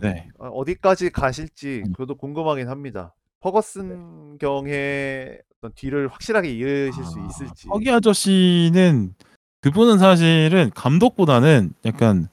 네. 0.00 0.28
어, 0.38 0.48
어디까지 0.48 1.08
가실지 1.08 1.84
음. 1.86 1.92
그것도 1.92 2.16
궁금하긴 2.16 2.68
합니다. 2.68 3.14
퍼거슨 3.40 4.36
경의 4.38 5.40
어떤 5.56 5.72
뒤를 5.74 6.08
확실하게 6.08 6.50
이으실 6.52 7.02
수 7.02 7.18
아, 7.18 7.26
있을지. 7.26 7.68
허기 7.70 7.90
아저씨는 7.90 9.14
그분은 9.60 9.98
사실은 9.98 10.70
감독보다는 10.74 11.74
약간 11.84 12.28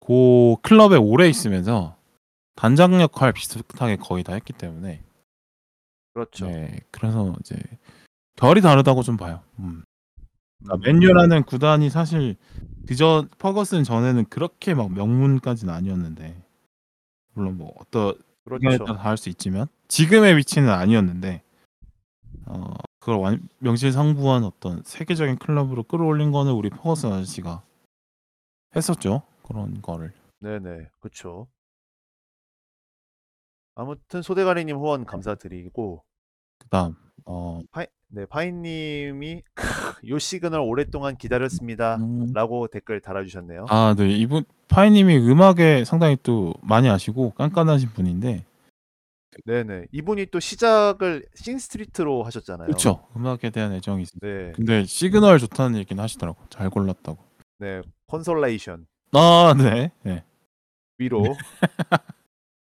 고 0.00 0.58
클럽에 0.62 0.96
오래 0.96 1.28
있으면서 1.28 1.96
단장 2.54 3.00
역할 3.00 3.32
비슷하게 3.32 3.96
거의 3.96 4.22
다 4.22 4.34
했기 4.34 4.52
때문에 4.52 5.02
그렇죠. 6.12 6.46
네, 6.46 6.78
그래서 6.90 7.34
이제 7.40 7.56
결이 8.36 8.60
다르다고 8.60 9.02
좀 9.02 9.16
봐요. 9.16 9.40
음. 9.58 9.82
그러니까 10.62 10.74
음, 10.90 10.94
맨유라는 10.94 11.42
구단이 11.44 11.90
사실 11.90 12.36
그저 12.86 13.26
퍼거슨 13.38 13.82
전에는 13.82 14.26
그렇게 14.26 14.74
막 14.74 14.92
명문까지는 14.92 15.72
아니었는데 15.72 16.40
물론 17.32 17.58
뭐 17.58 17.72
어떤 17.80 18.14
그렇죠. 18.44 18.84
다를 18.84 19.16
수 19.16 19.28
있지만 19.28 19.66
지금의 19.88 20.36
위치는 20.36 20.68
아니었는데 20.68 21.42
어 22.46 22.74
그걸 23.04 23.16
완, 23.18 23.48
명실상부한 23.58 24.44
어떤 24.44 24.82
세계적인 24.82 25.36
클럽으로 25.36 25.82
끌어올린 25.82 26.32
거는 26.32 26.52
우리 26.52 26.70
퍼거슨 26.70 27.12
아저씨가 27.12 27.62
했었죠 28.74 29.20
그런 29.46 29.82
거를 29.82 30.14
네네, 30.40 30.88
그렇죠. 31.00 31.46
아무튼 33.74 34.22
소대가리님 34.22 34.76
후원 34.76 35.04
감사드리고 35.04 36.02
그다음 36.58 36.94
어 37.26 37.60
파이, 37.70 37.86
네 38.08 38.24
파이님이 38.24 39.42
"크, 39.54 39.62
요 40.08 40.18
시그널 40.18 40.60
오랫동안 40.60 41.16
기다렸습니다. 41.16 41.96
음, 41.96 42.32
라고 42.32 42.68
댓글 42.68 43.00
달아주셨네요. 43.00 43.66
아, 43.68 43.94
네 43.98 44.08
이분 44.16 44.44
파이님이 44.68 45.18
음악에 45.18 45.84
상당히 45.84 46.16
또 46.22 46.54
많이 46.62 46.88
아시고 46.88 47.32
깐깐하신 47.32 47.90
분인데 47.90 48.44
네네. 49.44 49.86
이분이 49.92 50.26
또 50.26 50.40
시작을 50.40 51.24
싱스트리트로 51.34 52.22
하셨잖아요. 52.22 52.66
그렇죠 52.66 53.06
음악에 53.16 53.50
대한 53.50 53.72
애정이 53.72 54.02
있어요. 54.02 54.18
네, 54.20 54.52
근데 54.52 54.84
시그널 54.84 55.38
좋다는 55.38 55.78
얘기는 55.78 56.02
하시더라고 56.02 56.40
잘 56.48 56.70
골랐다고. 56.70 57.22
네, 57.58 57.82
consolation 58.06 58.86
아, 59.12 59.54
네. 59.56 59.92
네. 60.02 60.24
위로. 60.98 61.22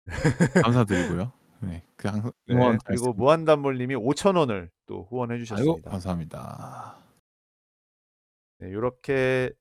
감사드리고요. 0.63 1.31
네, 1.61 1.83
그 1.95 2.07
항상 2.07 2.31
네, 2.47 2.55
응원 2.55 2.71
잘 2.73 2.79
그리고 2.85 3.03
씁니다. 3.05 3.19
무한단물님이 3.23 3.95
5천 3.95 4.37
원을 4.37 4.69
또 4.85 5.05
후원해 5.09 5.33
아이고 5.35 5.45
주셨습니다. 5.45 5.89
감사합니다. 5.91 6.95
네, 8.59 8.69
이렇게 8.69 9.51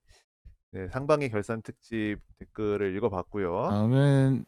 네, 0.73 0.89
상반기 0.89 1.29
결산 1.29 1.63
특집 1.63 2.19
댓글을 2.39 2.95
읽어봤고요. 2.97 3.69
다음은 3.69 4.45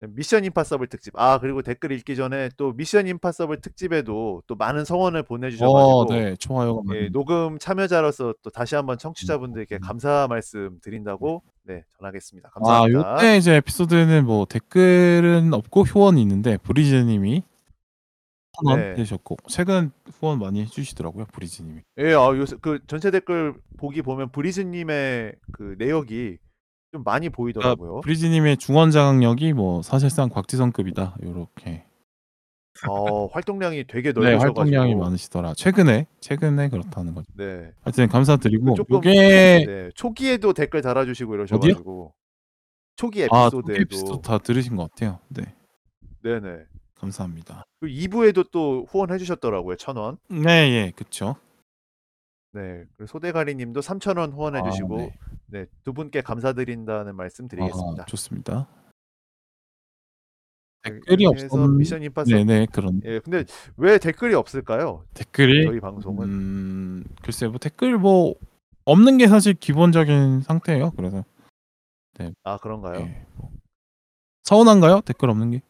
미션 0.00 0.44
임파서블 0.44 0.88
특집. 0.88 1.14
아 1.16 1.38
그리고 1.38 1.62
댓글 1.62 1.92
읽기 1.92 2.16
전에 2.16 2.50
또 2.56 2.72
미션 2.72 3.06
임파서블 3.06 3.60
특집에도 3.60 4.42
또 4.46 4.54
많은 4.54 4.84
성원을 4.84 5.22
보내주셔가지고 5.22 6.00
어, 6.00 6.06
네, 6.06 6.36
좋아요가 6.36 6.82
예, 6.94 6.98
많이 7.00 7.10
녹음 7.10 7.58
참여자로서 7.58 8.34
또 8.42 8.50
다시 8.50 8.74
한번 8.74 8.98
청취자분들께 8.98 9.76
음. 9.76 9.80
감사 9.80 10.26
말씀 10.28 10.78
드린다고 10.82 11.42
네 11.64 11.84
전하겠습니다. 11.98 12.48
아, 12.48 12.58
감사합니다. 12.58 13.14
요때 13.14 13.36
이제 13.38 13.54
에피소드는 13.54 14.26
뭐 14.26 14.44
댓글은 14.44 15.54
없고 15.54 15.82
후원이 15.84 16.20
있는데 16.20 16.58
브리즈 16.58 16.94
님이 16.94 17.42
천원 18.58 18.80
네. 18.80 18.90
해주셨고 18.92 19.36
최근 19.48 19.92
후원 20.20 20.38
많이 20.38 20.60
해주시더라고요 20.62 21.26
브리즈 21.32 21.62
님이. 21.62 21.80
예, 21.98 22.12
아, 22.12 22.28
요새 22.36 22.56
그 22.60 22.80
전체 22.86 23.10
댓글 23.10 23.54
보기 23.78 24.02
보면 24.02 24.30
브리즈 24.30 24.60
님의 24.60 25.34
그 25.52 25.74
내역이 25.78 26.36
좀 26.92 27.02
많이 27.04 27.28
보이더라고요. 27.28 28.00
브리즈님의 28.02 28.56
중원 28.58 28.90
장악력이 28.90 29.52
뭐 29.52 29.82
사실상 29.82 30.28
박지성급이다 30.28 31.16
요렇게. 31.22 31.84
어, 32.88 33.26
활동량이 33.26 33.86
되게 33.86 34.12
네, 34.12 34.20
넓으셔가지고. 34.20 34.60
활동량이 34.60 34.94
많으시더라. 34.96 35.54
최근에 35.54 36.06
최근에 36.20 36.68
그렇다는 36.68 37.14
거죠. 37.14 37.26
네. 37.34 37.72
하여튼 37.82 38.08
감사드리고 38.08 38.74
조금 38.74 38.96
요게 38.96 39.64
네, 39.66 39.90
초기에도 39.94 40.52
댓글 40.52 40.82
달아주시고 40.82 41.34
이러셔가지고 41.34 42.12
초기 42.96 43.24
아 43.24 43.46
에피소드에도 43.46 43.80
에피소드 43.80 44.22
다 44.22 44.38
들으신 44.38 44.76
것 44.76 44.90
같아요. 44.90 45.18
네, 45.28 45.54
네네. 46.22 46.64
감사합니다. 46.94 47.64
그리고 47.80 47.94
2부에도 48.08 48.50
또 48.50 48.86
후원해 48.88 49.16
주셨더라고요. 49.18 49.76
천 49.76 49.96
원. 49.96 50.18
네, 50.28 50.70
예, 50.70 50.92
그쵸. 50.94 51.36
네. 52.56 52.84
그리고 52.96 53.06
소대가리님도 53.06 53.80
3천 53.80 54.18
원 54.18 54.32
후원해 54.32 54.60
아, 54.60 54.70
주시고 54.70 54.96
네. 54.96 55.14
네. 55.48 55.66
두 55.84 55.92
분께 55.92 56.22
감사드린다는 56.22 57.14
말씀 57.14 57.48
드리겠습니다. 57.48 58.02
아, 58.02 58.06
좋습니다. 58.06 58.66
네, 60.84 60.92
댓글이 60.92 61.26
해서 61.26 61.44
없었. 61.46 61.70
미션 61.76 62.02
임파서. 62.02 62.34
네네 62.34 62.68
그런 62.72 63.02
예, 63.04 63.18
근데 63.18 63.44
왜 63.76 63.98
댓글이 63.98 64.34
없을까요? 64.34 65.04
댓글이 65.12 65.66
저희 65.66 65.80
방송은 65.80 66.28
음, 66.28 67.04
글쎄 67.22 67.46
뭐 67.46 67.58
댓글 67.58 67.98
뭐 67.98 68.34
없는 68.86 69.18
게 69.18 69.26
사실 69.28 69.52
기본적인 69.52 70.40
상태예요. 70.42 70.92
그래서 70.92 71.24
아 72.44 72.56
그런가요? 72.56 73.00
예, 73.00 73.26
뭐. 73.36 73.50
서운한가요? 74.44 75.02
댓글 75.02 75.28
없는 75.28 75.50
게? 75.50 75.62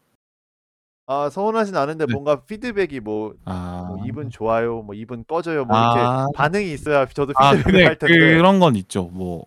아 1.08 1.30
서운하진 1.30 1.76
않은데 1.76 2.06
네. 2.06 2.12
뭔가 2.12 2.42
피드백이 2.44 3.00
뭐, 3.00 3.34
아, 3.44 3.84
뭐 3.88 4.04
이분 4.06 4.28
좋아요, 4.28 4.82
뭐 4.82 4.94
이분 4.94 5.24
꺼져요, 5.24 5.64
뭐 5.64 5.76
아. 5.76 5.92
이렇게 5.92 6.32
반응이 6.34 6.72
있어야 6.72 7.06
저도 7.06 7.32
아 7.36 7.52
피드백을 7.52 7.72
근데 7.72 7.84
할 7.86 7.96
텐데. 7.98 8.18
그런 8.18 8.58
건 8.58 8.74
있죠. 8.76 9.04
뭐 9.12 9.44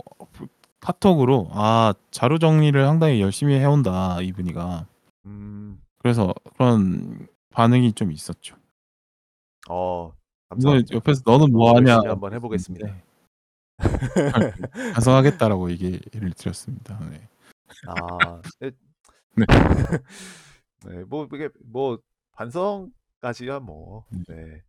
카톡으로 0.79 1.49
아 1.51 1.93
자료 2.11 2.37
정리를 2.37 2.81
상당히 2.85 3.21
열심히 3.21 3.55
해온다 3.55 4.21
이분이가. 4.21 4.85
음, 5.25 5.81
그래서 5.97 6.33
그런 6.55 7.27
반응이 7.51 7.91
좀 7.93 8.13
있었죠. 8.13 8.55
어, 9.69 10.13
이거 10.13 10.55
감사합니다. 10.55 10.95
옆에서 10.95 11.21
너는 11.25 11.51
뭐 11.51 11.75
하냐? 11.75 11.91
열심히 11.91 12.07
한번 12.09 12.33
해보겠습니다. 12.33 12.87
네. 12.87 13.03
반성하겠다라고 14.93 15.71
얘기를 15.71 16.31
드렸습니다. 16.37 16.99
네. 17.11 17.27
아, 17.87 18.41
네. 18.61 18.71
네. 20.85 20.97
네, 20.97 21.03
뭐 21.03 21.27
이게 21.33 21.49
뭐 21.65 21.99
반성까지야 22.33 23.59
뭐, 23.59 24.05
음. 24.13 24.23
네, 24.27 24.61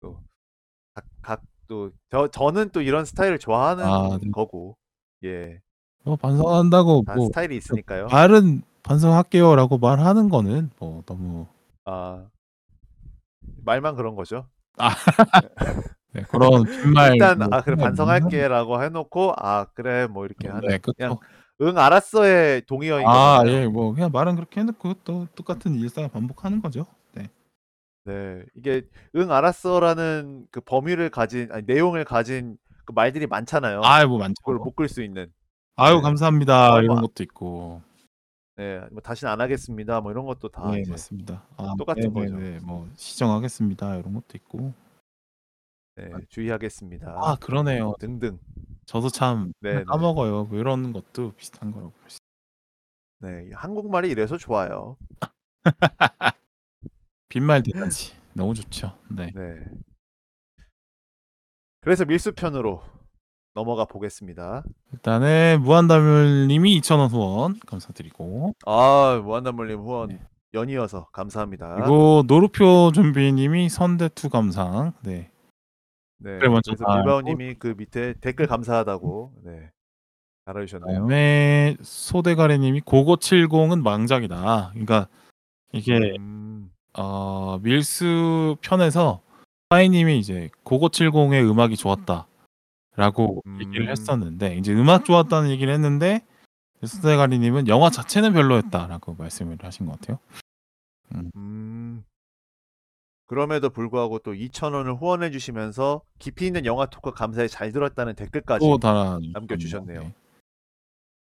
또각각또저 0.00 2.28
저는 2.32 2.70
또 2.70 2.80
이런 2.80 3.04
스타일을 3.04 3.38
좋아하는 3.38 3.84
아, 3.84 4.18
네. 4.22 4.30
거고, 4.30 4.76
예, 5.24 5.60
뭐 6.04 6.16
반성한다고 6.16 7.04
다뭐 7.06 7.26
스타일이 7.26 7.56
있으니까요. 7.56 8.06
말은 8.06 8.62
반성할게요라고 8.82 9.78
말하는 9.78 10.28
거는 10.28 10.70
뭐 10.78 11.02
너무 11.06 11.46
아, 11.84 12.26
말만 13.64 13.94
그런 13.94 14.16
거죠. 14.16 14.46
네, 16.12 16.22
그런 16.30 16.64
빈말 16.64 17.12
일단 17.12 17.38
뭐 17.38 17.48
아 17.52 17.62
그래 17.62 17.76
반성할게라고 17.76 18.82
해놓고 18.82 19.34
아 19.36 19.66
그래 19.74 20.06
뭐 20.06 20.26
이렇게 20.26 20.48
하는 20.48 20.68
네, 20.68 20.78
그쵸. 20.78 20.92
그냥 20.96 21.18
응 21.62 21.78
알았어의 21.78 22.62
동의어인 22.66 23.06
아, 23.06 23.38
거잖아요. 23.38 23.62
예, 23.62 23.66
뭐 23.68 23.94
그냥 23.94 24.10
말은 24.12 24.34
그렇게 24.34 24.60
해놓고 24.60 24.94
또 25.04 25.28
똑같은 25.36 25.74
일상을 25.76 26.08
반복하는 26.10 26.60
거죠. 26.60 26.86
네. 27.12 27.30
네, 28.04 28.42
이게 28.56 28.82
응 29.14 29.30
알았어라는 29.30 30.48
그 30.50 30.60
범위를 30.60 31.08
가진 31.08 31.48
아니, 31.52 31.62
내용을 31.64 32.04
가진 32.04 32.58
그 32.84 32.92
말들이 32.92 33.26
많잖아요. 33.28 33.80
아, 33.84 34.04
뭐 34.06 34.18
많죠. 34.18 34.34
그걸 34.42 34.56
묶을 34.56 34.88
수 34.88 35.02
있는. 35.02 35.32
아유, 35.76 35.96
네. 35.96 36.00
감사합니다. 36.02 36.74
어, 36.74 36.82
이런 36.82 36.96
뭐, 36.98 37.06
것도 37.06 37.22
있고. 37.22 37.80
네, 38.56 38.80
뭐 38.90 39.00
다시는 39.00 39.32
안 39.32 39.40
하겠습니다. 39.40 40.00
뭐 40.00 40.10
이런 40.10 40.26
것도 40.26 40.48
다 40.48 40.70
네, 40.72 40.80
이제 40.80 40.90
맞습니다. 40.90 41.46
아, 41.56 41.74
똑같은 41.78 42.02
네, 42.02 42.08
네, 42.08 42.14
거죠. 42.14 42.36
네, 42.36 42.58
뭐 42.62 42.88
시정하겠습니다. 42.96 43.96
이런 43.96 44.12
것도 44.14 44.34
있고. 44.34 44.74
네, 45.96 46.10
주의하겠습니다. 46.28 47.18
아, 47.22 47.36
그러네요. 47.36 47.94
등등. 48.00 48.38
저도 48.92 49.08
참 49.08 49.54
네, 49.60 49.76
네. 49.76 49.84
까먹어요. 49.84 50.44
뭐 50.44 50.58
이런 50.58 50.92
것도 50.92 51.32
비슷한 51.32 51.72
거라고 51.72 51.92
볼 51.92 52.10
수. 52.10 52.18
네, 53.20 53.48
한국말이 53.54 54.10
이래서 54.10 54.36
좋아요. 54.36 54.98
빈말 57.30 57.62
대잔치 57.62 58.14
너무 58.34 58.52
좋죠. 58.52 58.98
네. 59.08 59.30
네. 59.34 59.64
그래서 61.80 62.04
밀수편으로 62.04 62.82
넘어가 63.54 63.86
보겠습니다. 63.86 64.62
일단은 64.92 65.62
무한다물님이 65.62 66.78
2,000원 66.82 67.10
후원 67.10 67.60
감사드리고 67.60 68.56
아, 68.66 69.22
무한단물님 69.24 69.78
후원 69.78 70.08
네. 70.10 70.20
연이어서 70.52 71.06
감사합니다. 71.12 71.76
그리고 71.76 72.24
노루표 72.26 72.92
좀비님이 72.94 73.70
선대투 73.70 74.28
감상. 74.28 74.92
네. 75.02 75.31
네, 76.22 76.38
그래, 76.38 76.48
먼저 76.48 76.72
그래서 76.72 76.84
다 76.84 76.96
빌바오님이 76.96 77.54
그 77.54 77.74
밑에 77.76 78.14
댓글 78.20 78.46
감사하다고 78.46 79.32
네 79.44 79.70
달아주셨네요. 80.44 80.86
그다음에 80.86 81.76
소대가리님이 81.82 82.80
고고 82.80 83.16
70은 83.16 83.82
망작이다. 83.82 84.70
그러니까 84.72 85.08
이게 85.72 86.16
음, 86.18 86.70
어, 86.94 87.58
밀수 87.62 88.56
편에서 88.60 89.22
파이님이 89.68 90.18
이제 90.18 90.50
고고 90.64 90.88
70의 90.90 91.48
음악이 91.50 91.76
좋았다라고 91.76 93.42
음. 93.46 93.58
얘기를 93.60 93.90
했었는데 93.90 94.56
이제 94.56 94.72
음악 94.72 95.04
좋았다는 95.04 95.50
얘기를 95.50 95.72
했는데 95.72 96.20
소대가리님은 96.84 97.68
영화 97.68 97.90
자체는 97.90 98.32
별로였다라고 98.32 99.14
말씀을 99.14 99.56
하신 99.60 99.86
것 99.86 100.00
같아요. 100.00 100.18
음. 101.14 101.81
그럼에도 103.32 103.70
불구하고 103.70 104.18
또 104.18 104.34
2,000원을 104.34 105.00
후원해 105.00 105.30
주시면서 105.30 106.02
깊이 106.18 106.46
있는 106.46 106.66
영화 106.66 106.84
토크 106.84 107.12
감사히 107.12 107.48
잘 107.48 107.72
들었다는 107.72 108.14
댓글까지. 108.14 108.62
또 108.62 108.76
달아 108.76 109.20
남겨주셨네요. 109.32 110.12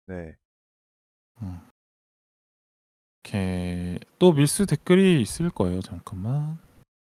네. 0.07 0.35
이렇게 3.23 3.97
또 4.19 4.33
밀수 4.33 4.65
댓글이 4.65 5.21
있을 5.21 5.49
거예요. 5.49 5.79
잠깐만. 5.79 6.59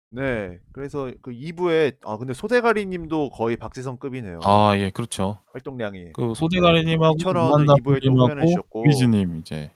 네. 0.09 0.59
그래서 0.73 1.13
그 1.21 1.31
2부에 1.31 1.99
아 2.07 2.17
근데 2.17 2.33
소대가리 2.33 2.87
님도 2.87 3.29
거의 3.33 3.59
박지성급이네요. 3.59 4.41
아, 4.45 4.73
예, 4.79 4.89
그렇죠. 4.89 5.41
활동량이. 5.53 6.13
그 6.15 6.33
소대가리 6.35 6.87
님하고 6.87 7.19
2,000원 7.19 7.69
을 7.69 7.77
이부에 7.81 8.01
또 8.01 8.13
후원해 8.13 8.47
주셨고. 8.47 8.85
브리즈님 8.89 9.37
이제 9.37 9.71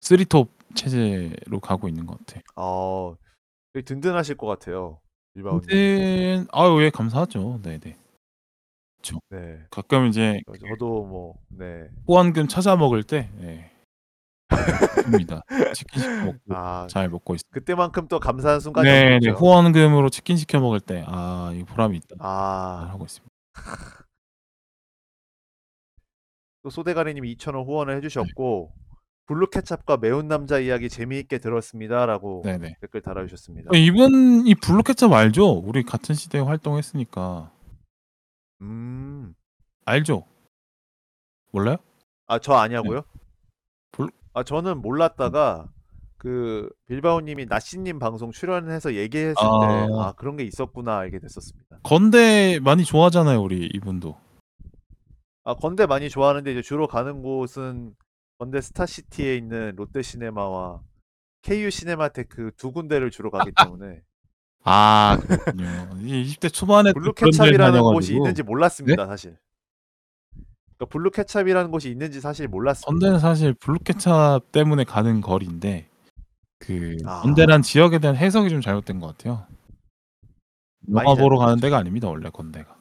three 0.00 0.30
top 0.30 0.48
체제로 0.74 1.60
가고 1.60 1.88
있는 1.88 2.06
것 2.06 2.16
같아. 2.20 2.40
어. 2.56 3.16
되게 3.74 3.84
든든하실 3.84 4.36
것 4.36 4.46
같아요. 4.46 5.00
근데 5.34 6.44
아유 6.52 6.80
예 6.84 6.90
감사하죠. 6.90 7.60
네네. 7.62 7.96
네. 9.30 9.66
가끔 9.68 10.06
이제 10.06 10.40
저도 10.46 11.04
뭐 11.04 11.34
네. 11.48 11.88
후원금 12.06 12.46
찾아 12.48 12.76
먹을 12.76 13.02
때 13.02 13.28
예. 13.42 13.70
입니다. 15.08 15.42
치킨 15.74 16.02
시켜 16.02 16.24
먹고 16.26 16.38
아, 16.50 16.86
잘 16.88 17.08
먹고 17.08 17.34
있습니다. 17.34 17.52
그때만큼 17.52 18.06
또 18.06 18.20
감사한 18.20 18.60
순간이 18.60 18.88
네. 18.88 19.18
네 19.18 19.30
후원금으로 19.30 20.08
치킨 20.08 20.36
시켜 20.36 20.60
먹을 20.60 20.78
때 20.80 21.02
아 21.06 21.50
이 21.52 21.64
보람이 21.64 21.96
있다. 21.96 22.16
아, 22.20 22.88
하고 22.92 23.04
있습니다. 23.04 23.34
또 26.62 26.70
소대가리님이 26.70 27.36
2,000원 27.36 27.66
후원을 27.66 27.96
해주셨고 27.96 28.72
블루 29.26 29.48
케찹과 29.48 29.96
매운 29.96 30.28
남자 30.28 30.58
이야기 30.58 30.88
재미있게 30.88 31.38
들었습니다라고 31.38 32.42
네네. 32.44 32.76
댓글 32.80 33.00
달아주셨습니다. 33.00 33.70
어, 33.72 33.76
이분 33.76 34.46
이 34.46 34.54
블루케찹 34.54 35.08
알죠? 35.12 35.50
우리 35.50 35.82
같은 35.82 36.14
시대에 36.14 36.40
활동했으니까 36.42 37.50
음, 38.60 39.34
알죠? 39.86 40.24
몰라요? 41.52 41.76
아 42.26 42.38
저 42.38 42.54
아냐고요? 42.54 43.02
블- 43.92 44.10
아 44.34 44.42
저는 44.42 44.82
몰랐다가 44.82 45.68
그 46.18 46.68
빌바오님이 46.86 47.46
나씨님 47.46 47.98
방송 47.98 48.30
출연해서 48.30 48.94
얘기했을 48.94 49.34
아. 49.38 49.60
때아 49.60 50.12
그런 50.16 50.36
게 50.36 50.44
있었구나 50.44 50.98
알게 50.98 51.18
됐었습니다. 51.18 51.78
건대 51.82 52.58
많이 52.62 52.84
좋아하잖아요, 52.84 53.40
우리 53.42 53.66
이분도. 53.74 54.16
아 55.44 55.54
건대 55.54 55.86
많이 55.86 56.08
좋아하는데 56.10 56.50
이제 56.52 56.62
주로 56.62 56.86
가는 56.86 57.22
곳은 57.22 57.94
건대 58.38 58.60
스타시티에 58.60 59.36
있는 59.36 59.74
롯데시네마와 59.76 60.80
KU 61.42 61.70
시네마테크 61.70 62.52
두 62.56 62.72
군데를 62.72 63.10
주로 63.10 63.30
가기 63.30 63.52
때문에 63.56 64.02
아, 64.66 65.18
그렇군요. 65.20 65.64
이 66.02 66.24
20대 66.24 66.50
초반에 66.52 66.92
또 66.94 67.00
그런 67.00 67.14
데를 67.14 67.14
블루케찹이라는 67.14 67.72
곳이 67.82 67.82
다녀가지고. 67.84 68.16
있는지 68.18 68.42
몰랐습니다 68.42 69.06
사실. 69.06 69.36
그러니까 70.76 70.86
블루케찹이라는 70.90 71.70
곳이 71.70 71.90
있는지 71.90 72.20
사실 72.20 72.48
몰랐습니다. 72.48 72.86
건대는 72.90 73.18
사실 73.18 73.52
블루케찹 73.54 74.40
때문에 74.52 74.84
가는 74.84 75.20
거리인데 75.20 75.86
그 76.58 76.96
아. 77.04 77.20
건대란 77.20 77.60
지역에 77.62 77.98
대한 77.98 78.16
해석이 78.16 78.48
좀 78.48 78.60
잘못된 78.62 79.00
것 79.00 79.08
같아요. 79.08 79.46
영화 80.88 81.02
많이 81.04 81.20
보러 81.20 81.36
가는 81.36 81.50
잘못됐죠. 81.52 81.60
데가 81.66 81.76
아닙니다, 81.78 82.08
원래 82.08 82.30
건대가. 82.30 82.74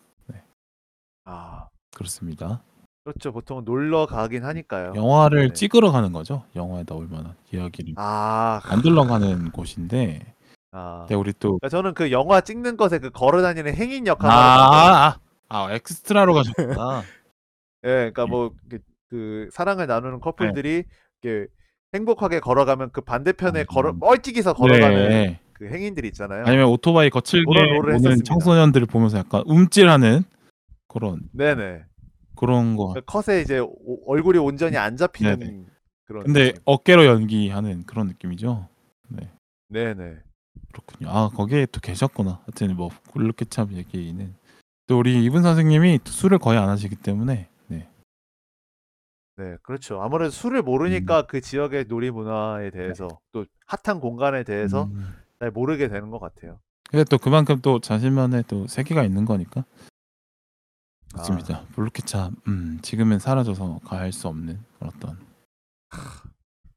아 1.25 1.67
그렇습니다. 1.93 2.63
그렇죠. 3.03 3.33
보통 3.33 3.63
놀러 3.65 4.05
가긴 4.05 4.45
하니까요. 4.45 4.93
영화를 4.95 5.49
네. 5.49 5.53
찍으러 5.53 5.91
가는 5.91 6.13
거죠. 6.13 6.43
영화에 6.55 6.85
나올 6.85 7.07
만한 7.09 7.35
이야기를 7.51 7.95
아, 7.97 8.61
만들러 8.67 9.03
가는 9.05 9.51
곳인데, 9.51 10.21
아. 10.71 10.99
근데 10.99 11.15
우리 11.15 11.33
또 11.33 11.59
그러니까 11.59 11.69
저는 11.69 11.93
그 11.93 12.11
영화 12.11 12.39
찍는 12.39 12.77
것에 12.77 12.99
그 12.99 13.09
걸어다니는 13.09 13.75
행인 13.75 14.07
역할을 14.07 14.33
아, 14.33 14.37
하는 14.37 15.17
아, 15.49 15.65
아, 15.65 15.73
엑스트라로 15.73 16.33
가셨구나. 16.33 17.03
예, 17.85 17.89
그러니까 17.89 18.25
뭐 18.25 18.51
그, 18.69 18.79
그 19.09 19.49
사랑을 19.51 19.85
나누는 19.85 20.21
커플들이 20.21 20.83
이렇게 21.21 21.51
행복하게 21.93 22.39
걸어가면 22.39 22.91
그 22.93 23.01
반대편에 23.01 23.61
음. 23.61 23.65
걸어 23.67 23.93
멀찍이서 23.93 24.53
걸어가는 24.53 25.09
네. 25.09 25.39
그 25.51 25.67
행인들 25.67 26.05
있잖아요. 26.05 26.45
아니면 26.45 26.67
오토바이 26.67 27.09
거칠게 27.09 27.45
오는. 27.77 28.23
청소년들을 28.23 28.87
보면서 28.87 29.17
약간 29.17 29.43
움찔하는 29.45 30.23
그런 30.87 31.19
네네. 31.33 31.83
그런 32.45 32.75
거. 32.75 32.93
그 32.93 33.01
컷에 33.05 33.41
이제 33.41 33.59
오- 33.59 34.03
얼굴이 34.11 34.37
온전히 34.37 34.77
안 34.77 34.97
잡히는 34.97 35.39
네네. 35.39 35.65
그런. 36.05 36.23
근데 36.23 36.47
느낌. 36.47 36.61
어깨로 36.65 37.05
연기하는 37.05 37.85
그런 37.85 38.07
느낌이죠. 38.07 38.67
네네. 39.69 40.17
그렇군요. 40.71 41.09
아 41.09 41.29
거기에 41.29 41.65
또 41.67 41.79
계셨구나. 41.79 42.41
하여튼 42.45 42.75
뭐 42.75 42.89
블루케찹 43.13 43.73
얘기는 43.73 44.35
또 44.87 44.99
우리 44.99 45.23
이분 45.23 45.41
선생님이 45.41 45.99
또 46.03 46.11
술을 46.11 46.37
거의 46.37 46.59
안 46.59 46.69
하시기 46.69 46.95
때문에 46.97 47.47
네. 47.67 47.87
네, 49.37 49.57
그렇죠. 49.63 50.01
아무래도 50.01 50.29
술을 50.31 50.61
모르니까 50.61 51.21
음. 51.21 51.25
그 51.27 51.41
지역의 51.41 51.85
놀이 51.87 52.11
문화에 52.11 52.69
대해서 52.69 53.07
또 53.31 53.45
핫한 53.65 53.99
공간에 53.99 54.43
대해서 54.43 54.83
음. 54.85 55.15
잘 55.39 55.49
모르게 55.49 55.87
되는 55.87 56.11
것 56.11 56.19
같아요. 56.19 56.59
근데 56.89 57.03
또 57.05 57.17
그만큼 57.17 57.59
또 57.63 57.79
자신만의 57.79 58.43
또 58.47 58.67
세계가 58.67 59.03
있는 59.03 59.25
거니까 59.25 59.65
아. 61.13 61.17
좋습니다. 61.17 61.63
블루케찹 61.75 62.35
음, 62.47 62.79
지금은 62.81 63.19
사라져서 63.19 63.79
갈수 63.85 64.27
없는 64.27 64.63
어떤 64.79 65.17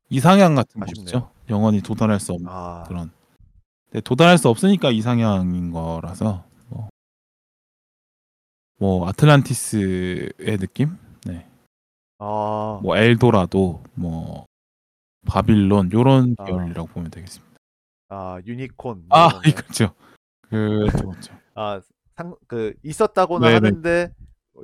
이상향 0.09 0.55
같은. 0.55 0.81
곳이죠. 0.81 1.31
영원히 1.49 1.81
도달할 1.81 2.21
수 2.21 2.33
없는 2.33 2.49
아, 2.51 2.85
그런. 2.87 3.11
근데 3.87 4.01
도달할 4.01 4.39
수 4.39 4.49
없으니까 4.49 4.91
이상향인 4.91 5.71
거라서 5.73 6.45
뭐, 6.69 6.89
뭐 8.79 9.09
아틀란티스의 9.09 10.59
느낌, 10.59 10.97
아, 12.19 12.81
뭐 12.83 12.97
엘도라도, 12.97 13.83
뭐 13.95 14.47
바빌론 15.27 15.91
요런 15.93 16.37
아. 16.39 16.45
계열이라고 16.45 16.89
보면 16.89 17.11
되겠습니다. 17.11 17.57
아, 18.09 18.41
유니콘. 18.47 19.07
뭐 19.09 19.19
아? 19.19 19.41
이거죠. 19.47 19.95
그렇죠. 20.43 20.99
그렇죠. 21.11 21.35
아, 21.55 21.81
상, 22.17 22.35
그 22.47 22.75
있었다고는 22.83 23.49
네네. 23.49 23.55
하는데 23.55 24.15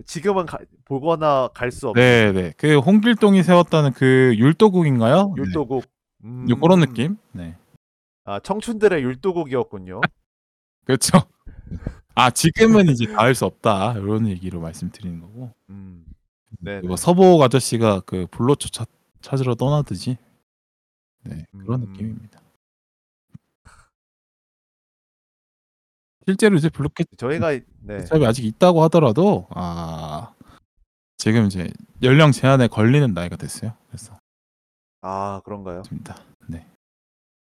지금은 0.06 0.46
가, 0.46 0.58
보거나 0.84 1.48
갈 1.54 1.70
수 1.70 1.88
없는 1.88 2.02
네, 2.02 2.32
네. 2.32 2.52
그 2.56 2.78
홍길동이 2.78 3.42
세웠다는 3.42 3.92
그 3.92 4.34
율도국인가요? 4.36 5.34
율도국. 5.36 5.84
네. 5.84 6.28
음, 6.28 6.50
요 6.50 6.56
그런 6.56 6.80
느낌? 6.80 7.16
네. 7.32 7.56
아, 8.24 8.38
청춘들의 8.40 9.02
율도국이었군요. 9.02 10.00
그렇죠. 10.84 11.18
아, 12.14 12.30
지금은 12.30 12.88
이제 12.88 13.06
닿을 13.06 13.34
수 13.34 13.46
없다. 13.46 13.94
이런 13.94 14.28
얘기로 14.28 14.60
말씀드리는 14.60 15.20
거고. 15.20 15.52
음. 15.70 16.04
네. 16.60 16.80
뭐 16.80 16.96
서복 16.96 17.42
아저씨가 17.42 18.00
그 18.00 18.26
불로초 18.30 18.68
찾, 18.68 18.88
찾으러 19.22 19.54
떠나듯이 19.54 20.18
네 21.24 21.46
그런 21.58 21.82
음. 21.82 21.88
느낌입니다. 21.88 22.41
실제로 26.24 26.56
이제 26.56 26.68
블루캣 26.68 27.06
저희가 27.16 27.58
네. 27.80 28.00
샵이 28.06 28.24
아직 28.26 28.44
있다고 28.44 28.82
하더라도 28.84 29.46
아 29.50 30.32
지금 31.16 31.46
이제 31.46 31.70
연령 32.02 32.32
제한에 32.32 32.68
걸리는 32.68 33.12
나이가 33.14 33.36
됐어요. 33.36 33.72
그래서 33.88 34.18
아, 35.02 35.40
그런가요? 35.44 35.82
좋습니다. 35.82 36.16
네. 36.48 36.66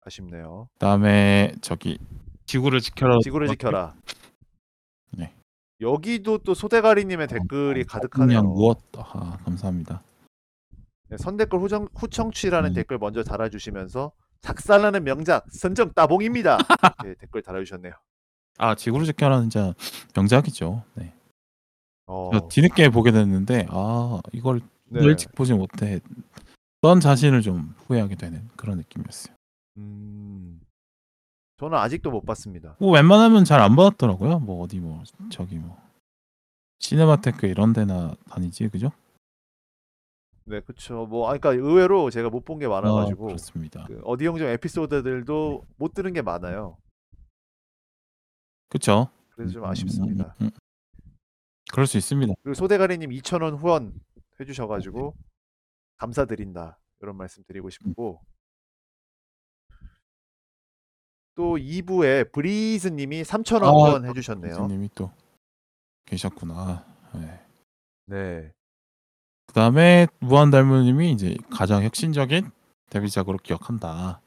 아쉽네요. 0.06 0.68
그다음에 0.74 1.54
저기 1.62 1.98
지구를 2.46 2.80
지켜라. 2.80 3.18
지구를 3.24 3.48
지켜라. 3.48 3.96
네. 5.12 5.34
여기도 5.82 6.38
또 6.40 6.54
소대가리 6.54 7.06
님의 7.06 7.28
댓글이 7.28 7.84
그냥 7.84 7.88
가득하네요. 7.88 8.44
무엇? 8.44 8.80
아, 8.98 9.38
감사합니다. 9.46 10.04
네, 11.10 11.18
선댓글 11.18 11.60
후정, 11.60 11.88
후청취라는 11.96 12.72
음. 12.72 12.74
댓글 12.74 13.00
먼저 13.00 13.24
달아주시면서 13.24 14.12
작살나는 14.42 15.04
명작 15.04 15.46
선정 15.52 15.92
따봉입니다. 15.94 16.58
이렇게 17.04 17.16
댓글 17.20 17.42
달아주셨네요. 17.42 17.94
아 18.60 18.76
지구를 18.76 19.06
지켜라는 19.06 19.50
진짜 19.50 19.74
명작이죠. 20.16 20.84
네. 20.96 21.14
어, 22.06 22.30
저 22.34 22.48
뒤늦게 22.50 22.90
보게 22.90 23.12
됐는데 23.12 23.68
아 23.70 24.20
이걸 24.34 24.60
네. 24.86 25.04
일찍 25.04 25.34
보지 25.34 25.54
못해 25.54 26.02
던 26.82 27.00
자신을 27.00 27.42
좀 27.42 27.74
후회하게 27.88 28.16
되는 28.16 28.48
그런 28.58 28.78
느낌이었어요. 28.78 29.34
음, 29.78 30.60
저는 31.58 31.78
아직도 31.78 32.12
못 32.12 32.26
봤습니다. 32.26 32.76
뭐 32.80 32.92
웬만하면 32.92 33.46
잘 33.46 33.62
안 33.62 33.76
받았더라고요. 33.76 34.40
뭐 34.40 34.62
어디 34.64 34.80
뭐 34.80 35.04
저기 35.30 35.56
뭐 35.58 35.78
시네마테크 36.80 37.48
이런 37.48 37.72
데나 37.74 38.14
다니지 38.30 38.68
그죠? 38.70 38.92
네, 40.46 40.62
그렇죠. 40.62 41.06
뭐, 41.06 41.28
아, 41.30 41.38
그러니까 41.38 41.52
의외로 41.52 42.10
제가 42.10 42.30
못 42.30 42.44
본게 42.44 42.66
아, 42.66 42.70
많아가지고 42.70 43.28
그렇습니다. 43.28 43.84
그 43.86 44.02
어디 44.04 44.26
영점 44.26 44.48
에피소드들도 44.48 45.64
못 45.78 45.94
들은 45.94 46.12
게 46.12 46.22
많아요. 46.24 46.78
그렇죠. 48.70 49.10
그래서 49.36 49.54
좀 49.54 49.66
아쉽습니다. 49.66 50.36
음, 50.42 50.46
음, 50.46 50.46
음. 50.46 50.50
그럴 51.72 51.88
수 51.88 51.98
있습니다. 51.98 52.34
그리고 52.44 52.54
소대가리님 52.54 53.10
2,000원 53.12 53.58
후원 53.58 53.94
해주셔가지고 54.40 55.16
감사드린다 55.98 56.80
이런 57.02 57.18
말씀 57.18 57.44
드리고 57.44 57.70
싶고 57.70 58.22
또 61.36 61.58
2부에 61.58 62.32
브리즈님이 62.32 63.24
3,000원 63.24 63.64
아, 63.64 63.70
후원 63.70 64.06
해주셨네요. 64.06 64.56
교수님이 64.56 64.90
또 64.96 65.12
계셨구나. 66.06 66.86
네. 67.14 67.40
네, 68.06 68.52
그 69.46 69.54
다음에 69.54 70.08
무한 70.20 70.50
달무님이 70.50 71.12
이제 71.12 71.36
가장 71.52 71.84
혁신적인 71.84 72.50
데뷔작으로 72.90 73.38
기억한다. 73.38 74.22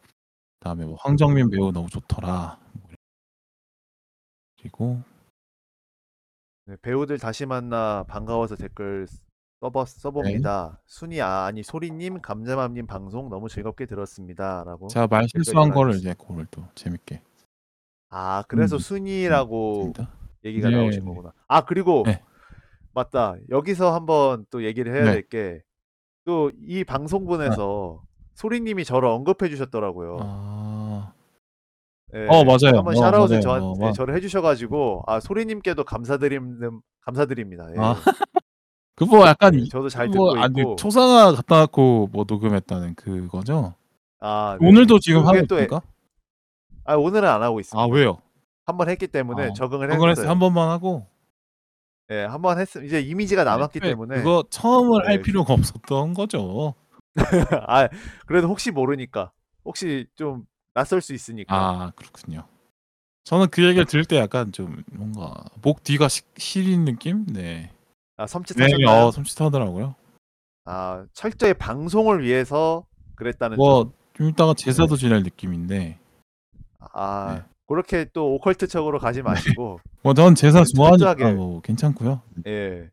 그다음에 0.58 0.84
뭐 0.84 0.96
황정민 1.00 1.50
배우 1.50 1.72
너무 1.72 1.88
좋더라. 1.88 2.58
뭐 4.62 4.70
그리고 4.70 5.02
네, 6.66 6.76
배우들 6.80 7.18
다시 7.18 7.46
만나 7.46 8.04
반가워서 8.08 8.56
댓글 8.56 9.06
써보, 9.60 9.84
써봅니다. 9.84 10.70
네. 10.72 10.82
순이 10.86 11.20
아, 11.20 11.44
아니 11.44 11.62
소리님 11.62 12.20
감자맘님 12.20 12.86
방송 12.86 13.28
너무 13.28 13.48
즐겁게 13.48 13.86
들었습니다라고. 13.86 14.88
제가 14.88 15.06
말 15.08 15.26
실수한 15.28 15.68
댓글 15.68 15.74
거를. 15.74 15.94
이제 15.96 16.14
그걸 16.14 16.46
또 16.50 16.64
재밌게 16.74 17.20
아 18.10 18.44
그래서 18.48 18.76
음, 18.76 18.78
순이라고 18.78 19.76
했습니다. 19.86 20.10
얘기가 20.44 20.70
네, 20.70 20.76
나오신 20.76 21.00
네. 21.00 21.06
거구나. 21.06 21.32
아 21.48 21.64
그리고 21.64 22.02
네. 22.06 22.22
맞다. 22.94 23.36
여기서 23.50 23.94
한번 23.94 24.44
또 24.50 24.64
얘기를 24.64 24.94
해야 24.94 25.04
네. 25.04 25.12
될 25.12 25.28
게 25.28 25.62
또 26.24 26.52
이 26.56 26.84
방송분에서 26.84 28.00
소리님이 28.34 28.84
저를 28.84 29.08
언급해 29.08 29.48
주셨더라고요. 29.48 30.18
아, 32.14 32.18
예, 32.18 32.26
어, 32.28 32.44
맞아요. 32.44 32.76
한번 32.78 32.88
어, 32.94 33.00
샤라웃을. 33.00 33.40
저한테 33.40 33.66
어, 33.66 33.74
맞- 33.86 33.92
저를 33.92 34.14
해주셔가지고 34.16 35.04
아 35.06 35.20
소리님께도 35.20 35.84
감사드림 35.84 36.80
감사드립니다. 37.00 37.68
예. 37.74 37.80
아, 37.80 37.94
그뭐 38.96 39.26
약간 39.26 39.52
네, 39.54 39.60
이- 39.62 39.68
저도 39.68 39.88
잘 39.88 40.08
뭐, 40.08 40.34
듣고 40.34 40.42
아니, 40.44 40.60
있고. 40.60 40.76
초상화 40.76 41.32
갖다 41.34 41.60
놓고 41.62 42.10
뭐 42.12 42.24
녹음했다는 42.28 42.94
그거죠? 42.94 43.74
아, 44.20 44.56
네. 44.60 44.68
오늘도 44.68 44.98
지금 45.00 45.26
하고 45.26 45.38
또 45.46 45.56
있습니까? 45.56 45.82
아 46.84 46.94
오늘은 46.96 47.28
안 47.28 47.42
하고 47.42 47.60
있습니다. 47.60 47.82
아 47.82 47.86
왜요? 47.86 48.18
한 48.64 48.76
번 48.76 48.88
했기 48.88 49.06
때문에 49.08 49.48
아, 49.48 49.52
적응을 49.54 49.90
했어요. 49.90 50.10
했어 50.10 50.28
한 50.28 50.38
번만 50.38 50.68
하고 50.70 51.06
예, 52.10 52.24
한번 52.24 52.58
했 52.60 52.68
이제 52.84 53.00
이미지가 53.00 53.42
남았기 53.44 53.80
네, 53.80 53.88
때문에 53.88 54.16
그거 54.18 54.44
처음을 54.50 55.02
네. 55.02 55.08
할 55.08 55.22
필요가 55.22 55.54
없었던 55.54 56.14
거죠. 56.14 56.74
아 57.68 57.88
그래도 58.26 58.48
혹시 58.48 58.70
모르니까 58.70 59.32
혹시 59.64 60.06
좀 60.14 60.44
낯설 60.74 61.00
수 61.00 61.12
있으니까. 61.14 61.54
아 61.54 61.92
그렇군요. 61.96 62.44
저는 63.24 63.48
그 63.50 63.64
얘기를 63.64 63.84
들을 63.84 64.04
때 64.04 64.16
약간 64.16 64.50
좀 64.52 64.82
뭔가 64.92 65.44
목 65.62 65.84
뒤가 65.84 66.08
시, 66.08 66.22
시린 66.36 66.84
느낌? 66.84 67.24
네. 67.26 67.70
아 68.16 68.26
네, 68.26 68.32
섬찟하셨나요? 68.32 69.06
어, 69.06 69.10
섬찟하더라고요. 69.10 69.94
아 70.64 71.04
철저히 71.12 71.54
방송을 71.54 72.22
위해서 72.22 72.86
그랬다는 73.16 73.56
뭐 73.56 73.84
점. 73.84 73.92
좀 74.14 74.28
이따가 74.28 74.54
제사도 74.54 74.96
네. 74.96 75.00
지낼 75.00 75.22
느낌인데 75.22 75.98
아 76.92 77.34
네. 77.36 77.42
그렇게 77.66 78.06
또 78.12 78.34
오컬트적으로 78.34 78.98
가지 78.98 79.22
마시고 79.22 79.80
뭐전 80.02 80.34
제사 80.34 80.60
네, 80.60 80.64
좋아하니까. 80.74 81.32
뭐 81.32 81.60
괜찮고요. 81.62 82.20
예 82.46 82.90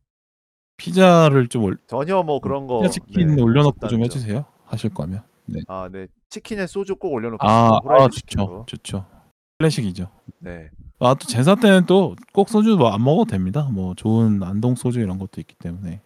피자를 0.78 1.48
좀 1.48 1.64
올, 1.66 1.78
전혀 1.88 2.24
뭐 2.24 2.40
그런 2.40 2.66
거 2.66 2.80
피자 2.82 2.92
치킨 2.94 3.36
네, 3.36 3.42
올려놓고 3.42 3.88
좀 3.88 4.00
점. 4.00 4.04
해주세요. 4.04 4.46
하실 4.66 4.94
거면. 4.94 5.24
네. 5.46 5.60
아, 5.68 5.90
네. 5.92 6.08
치킨에 6.30 6.68
소주 6.68 6.96
꼭 6.96 7.14
올려놓고 7.14 7.46
아, 7.48 7.80
아 7.84 8.08
좋죠. 8.10 8.66
좋죠. 8.68 9.06
클래식이죠. 9.58 10.10
네. 10.40 10.70
아 11.02 11.14
또 11.16 11.28
제사 11.28 11.56
때는 11.56 11.86
또 11.86 12.16
꼭 12.34 12.50
소주 12.50 12.76
뭐 12.78 12.94
안 12.94 13.04
먹어도 13.04 13.32
됩니다. 13.32 13.64
뭐 13.72 13.94
좋은 13.96 14.44
안동 14.44 14.76
소주 14.76 15.00
이런 15.00 15.18
것도 15.18 15.40
있기 15.42 15.56
때문에. 15.56 16.02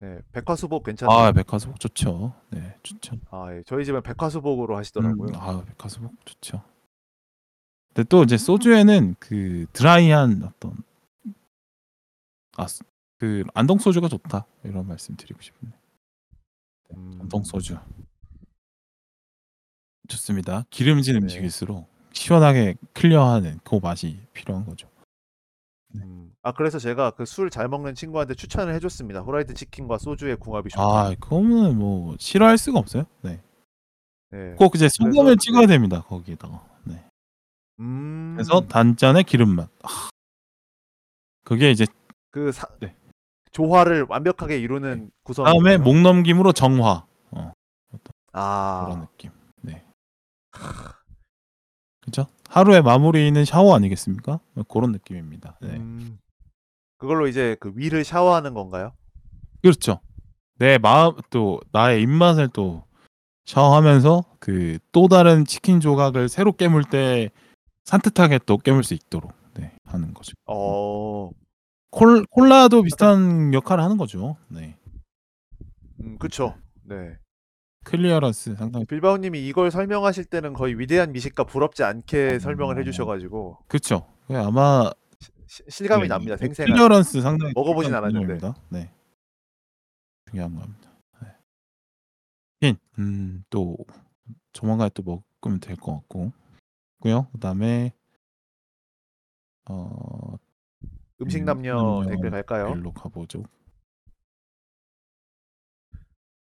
네. 0.00 0.18
백화수복 0.32 0.84
괜찮아요. 0.84 1.16
아 1.18 1.26
아, 1.26 1.32
백화수복 1.32 1.78
좋죠. 1.78 2.32
네 2.50 2.76
좋죠. 2.82 3.16
예. 3.52 3.62
저희 3.66 3.84
집은 3.84 4.02
백화수복으로 4.02 4.76
하시더라고요. 4.76 5.28
음, 5.28 5.34
아 5.36 5.62
백화수복 5.64 6.12
좋죠. 6.24 6.62
근데 7.94 8.06
또 8.08 8.22
이제 8.22 8.36
소주에는 8.38 9.16
그 9.18 9.66
드라이한 9.72 10.42
어떤 10.44 10.76
아 12.56 12.66
그 13.18 13.44
안동 13.52 13.76
소주가 13.78 14.08
좋다 14.08 14.46
이런 14.64 14.88
말씀 14.88 15.14
드리고 15.14 15.42
싶네요. 15.42 15.74
음, 16.96 17.18
안동 17.20 17.44
소주 17.44 17.76
좋습니다. 20.10 20.64
기름진 20.70 21.14
네. 21.14 21.20
음식일수록 21.20 21.88
시원하게 22.12 22.74
클리어하는 22.94 23.60
그 23.64 23.76
맛이 23.82 24.20
필요한 24.32 24.64
거죠. 24.66 24.88
음. 25.94 26.32
아 26.42 26.52
그래서 26.52 26.78
제가 26.78 27.12
그 27.12 27.22
술 27.22 27.50
잘 27.50 27.68
먹는 27.68 27.94
친구한테 27.94 28.34
추천을 28.34 28.74
해줬습니다. 28.74 29.20
후라이드 29.20 29.54
치킨과 29.54 29.98
소주의 29.98 30.36
궁합이 30.36 30.70
좋다. 30.70 30.82
아 30.82 31.14
그거는 31.18 31.78
뭐 31.78 32.14
싫어할 32.18 32.58
수가 32.58 32.78
없어요. 32.78 33.04
네. 33.22 33.40
네. 34.30 34.54
꼭 34.56 34.74
이제 34.76 34.88
소금을 34.90 35.36
찍어야 35.38 35.66
됩니다. 35.66 36.02
거기에다가. 36.02 36.64
네. 36.84 37.04
음. 37.80 38.34
그래서 38.36 38.60
단짠의 38.68 39.24
기름 39.24 39.56
맛. 39.56 39.68
아, 39.82 40.08
그게 41.44 41.70
이제 41.70 41.86
그 42.30 42.52
사... 42.52 42.68
네. 42.80 42.94
조화를 43.50 44.06
완벽하게 44.08 44.58
이루는 44.58 45.10
구성. 45.24 45.44
다음에 45.44 45.76
목 45.76 46.00
넘김으로 46.00 46.52
정화. 46.52 47.04
어, 47.32 47.52
아. 48.32 48.84
그런 48.86 49.00
느낌. 49.00 49.30
네. 50.60 50.90
그죠? 52.02 52.26
하루의 52.48 52.82
마무리는 52.82 53.44
샤워 53.44 53.74
아니겠습니까? 53.74 54.40
뭐 54.54 54.64
그런 54.64 54.92
느낌입니다. 54.92 55.58
네. 55.60 55.68
음. 55.76 56.18
그걸로 56.98 57.26
이제 57.28 57.56
그 57.60 57.72
위를 57.74 58.04
샤워하는 58.04 58.54
건가요? 58.54 58.92
그렇죠. 59.62 60.00
내 60.58 60.78
마음 60.78 61.14
또 61.30 61.60
나의 61.72 62.02
입맛을 62.02 62.48
또 62.48 62.84
샤워하면서 63.46 64.24
그 64.38 64.78
또 64.92 65.08
다른 65.08 65.44
치킨 65.44 65.80
조각을 65.80 66.28
새로 66.28 66.52
깨물 66.52 66.84
때 66.84 67.30
산뜻하게 67.84 68.40
또 68.46 68.58
깨물 68.58 68.84
수 68.84 68.94
있도록 68.94 69.32
네, 69.54 69.74
하는 69.84 70.12
거죠. 70.14 70.32
어. 70.46 71.30
콜 71.90 72.24
콜라도 72.26 72.82
비슷한 72.82 73.52
역할을 73.54 73.82
하는 73.82 73.96
거죠. 73.96 74.36
네. 74.48 74.76
음, 76.00 76.18
그쵸. 76.18 76.54
네. 76.84 77.16
클리어런스 77.84 78.56
상당히 78.56 78.84
빌바오님이 78.86 79.46
이걸 79.46 79.70
설명하실 79.70 80.26
때는 80.26 80.52
거의 80.52 80.78
위대한 80.78 81.12
미식가 81.12 81.44
부럽지 81.44 81.82
않게 81.82 82.38
설명을 82.38 82.76
어. 82.76 82.78
해주셔가지고 82.78 83.58
그렇죠. 83.68 84.06
그 84.26 84.38
아마 84.38 84.90
시- 85.46 85.62
실감이 85.68 86.02
네, 86.02 86.08
납니다. 86.08 86.36
그 86.36 86.40
생생한. 86.46 86.72
클리어런스 86.72 87.20
상당히 87.22 87.52
먹어보진 87.54 87.88
중요한 87.88 88.04
않았는데. 88.04 88.38
부분입니다. 88.38 88.62
네. 88.68 88.90
중요한 90.30 90.54
겁니다. 90.54 90.90
네. 91.22 91.28
흰, 92.60 92.76
음, 92.98 93.44
또 93.50 93.76
조만간 94.52 94.90
또 94.94 95.02
먹으면 95.02 95.58
될 95.60 95.76
것 95.76 95.94
같고, 95.94 96.32
고요. 97.00 97.26
그다음에 97.32 97.92
어 99.68 100.36
음식 101.22 101.40
음, 101.40 101.44
남녀 101.46 101.74
남녀 101.74 102.10
댓글 102.10 102.30
갈까요? 102.30 102.74
일로 102.76 102.92
가보죠. 102.92 103.42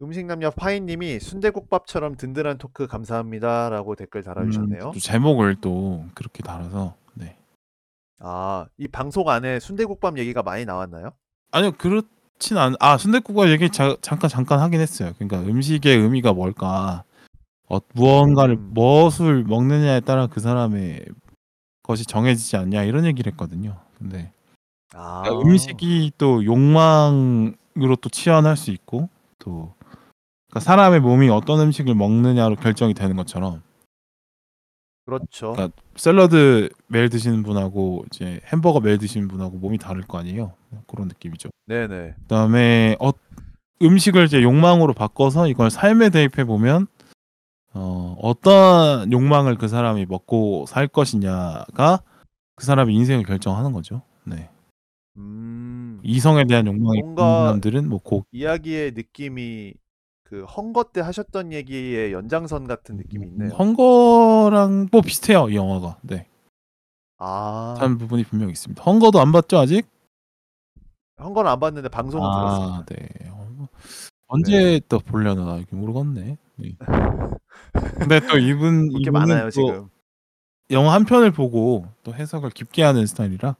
음식 0.02 0.26
남녀 0.26 0.52
파인님이 0.52 1.20
순대국밥처럼 1.20 2.18
든든한 2.18 2.58
토크 2.58 2.86
감사합니다 2.86 3.70
라고 3.70 3.96
댓글 3.96 4.24
달아주셨네요. 4.24 4.88
음, 4.88 4.92
또 4.92 5.00
제목을 5.00 5.56
또 5.62 6.06
그렇게 6.14 6.44
달아서 6.44 6.96
네. 7.14 7.38
아, 8.20 8.66
이 8.78 8.88
방송 8.88 9.30
안에 9.30 9.60
순대국밥 9.60 10.18
얘기가 10.18 10.44
많이 10.44 10.66
나왔나요? 10.66 11.12
아니요 11.52 11.72
그렇진 11.78 12.58
않. 12.58 12.76
아 12.82 12.98
순대국밥 12.98 13.48
얘기 13.50 13.70
자, 13.70 13.96
잠깐 14.02 14.30
잠깐 14.30 14.60
하긴 14.60 14.82
했어요. 14.82 15.14
그러니까 15.18 15.40
음식의 15.50 15.98
의미가 15.98 16.34
뭘까, 16.34 17.06
어, 17.70 17.80
무언가를 17.94 18.56
음. 18.56 18.72
무엇을 18.74 19.46
먹느냐에 19.46 20.02
따라 20.02 20.28
그 20.28 20.42
사람의 20.42 21.06
것이 21.84 22.06
정해지지 22.06 22.58
않냐 22.58 22.84
이런 22.84 23.06
얘기를 23.06 23.32
했거든요. 23.32 23.78
근데 23.98 24.34
아, 24.94 25.22
그러니까 25.24 25.48
음식이 25.50 26.12
또 26.18 26.44
욕망으로 26.44 27.96
또 28.02 28.10
치환할 28.10 28.58
수 28.58 28.72
있고 28.72 29.08
또 29.40 29.74
그러니까 30.56 30.60
사람의 30.62 31.02
몸이 31.02 31.28
어떤 31.30 31.60
음식을 31.60 31.96
먹느냐로 31.96 32.56
결정이 32.56 32.94
되는 32.94 33.18
것처럼 33.18 33.62
그렇죠. 35.06 35.52
그러니까 35.52 35.76
샐러드 35.98 36.70
매일 36.88 37.10
드시는 37.10 37.44
분하고 37.44 38.06
이제 38.08 38.40
햄버거 38.46 38.80
매일 38.80 38.98
드시는 38.98 39.28
분하고 39.28 39.58
몸이 39.58 39.78
다를 39.78 40.02
거 40.04 40.18
아니에요. 40.18 40.54
그런 40.88 41.10
느낌이죠. 41.10 41.50
네네. 41.68 42.16
그다음에 42.22 42.96
어, 43.02 43.12
음식을 43.82 44.26
이제 44.26 44.42
욕망으로 44.42 44.94
바꿔서 44.94 45.48
이걸 45.48 45.70
삶에 45.70 46.10
대입해 46.10 46.46
보면 46.46 46.88
어, 47.74 48.16
어떤 48.22 49.12
욕망을 49.12 49.58
그 49.58 49.68
사람이 49.68 50.06
먹고 50.06 50.66
살 50.68 50.88
것이냐가 50.88 52.00
그 52.56 52.66
사람의 52.66 52.96
인생을 52.96 53.26
결정하는 53.26 53.74
거죠. 53.74 54.02
네. 54.24 54.50
음, 55.18 56.00
이성에 56.04 56.46
대한 56.46 56.66
욕망이 56.66 57.00
있는 57.00 57.14
뭔가- 57.16 57.46
사람들은 57.48 57.90
뭐 57.90 58.00
고, 58.00 58.26
이야기의 58.32 58.94
느낌이 58.94 59.74
그 60.36 60.44
헝거 60.44 60.92
때 60.92 61.00
하셨던 61.00 61.54
얘기의 61.54 62.12
연장선 62.12 62.68
같은 62.68 62.98
느낌이 62.98 63.26
있네요. 63.28 63.54
헝거랑 63.54 64.90
뭐 64.92 65.02
비슷해요 65.02 65.48
이 65.48 65.56
영화가. 65.56 66.00
네. 66.02 66.28
아, 67.18 67.76
한 67.80 67.98
부분이 67.98 68.26
분명 68.26 68.50
히 68.50 68.52
있습니다. 68.52 68.84
헝거도 68.84 69.22
안 69.22 69.32
봤죠 69.32 69.58
아직? 69.58 69.88
헝거는 71.22 71.50
안 71.50 71.58
봤는데 71.62 71.88
방송은 71.88 72.30
들었습니다. 72.30 72.76
아, 72.76 72.86
네. 72.86 73.30
어, 73.30 73.68
언제 74.28 74.82
또 74.90 75.00
보려나 75.00 75.56
이게 75.56 75.74
모르겠네. 75.74 76.38
네. 76.58 76.78
근데 77.98 78.20
또 78.28 78.38
이분 78.38 78.92
이분은 78.92 79.12
많아요 79.14 79.46
또 79.46 79.52
지금. 79.52 79.90
영화 80.72 80.96
한 80.96 81.06
편을 81.06 81.32
보고 81.32 81.88
또 82.04 82.14
해석을 82.14 82.50
깊게 82.50 82.84
하는 82.84 83.06
스타일이라 83.06 83.56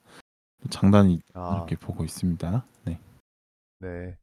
또 0.62 0.70
장단이 0.70 1.22
아, 1.36 1.56
이렇게 1.56 1.78
보고 1.78 2.04
있습니다. 2.04 2.66
네. 2.84 3.00
네. 3.80 4.18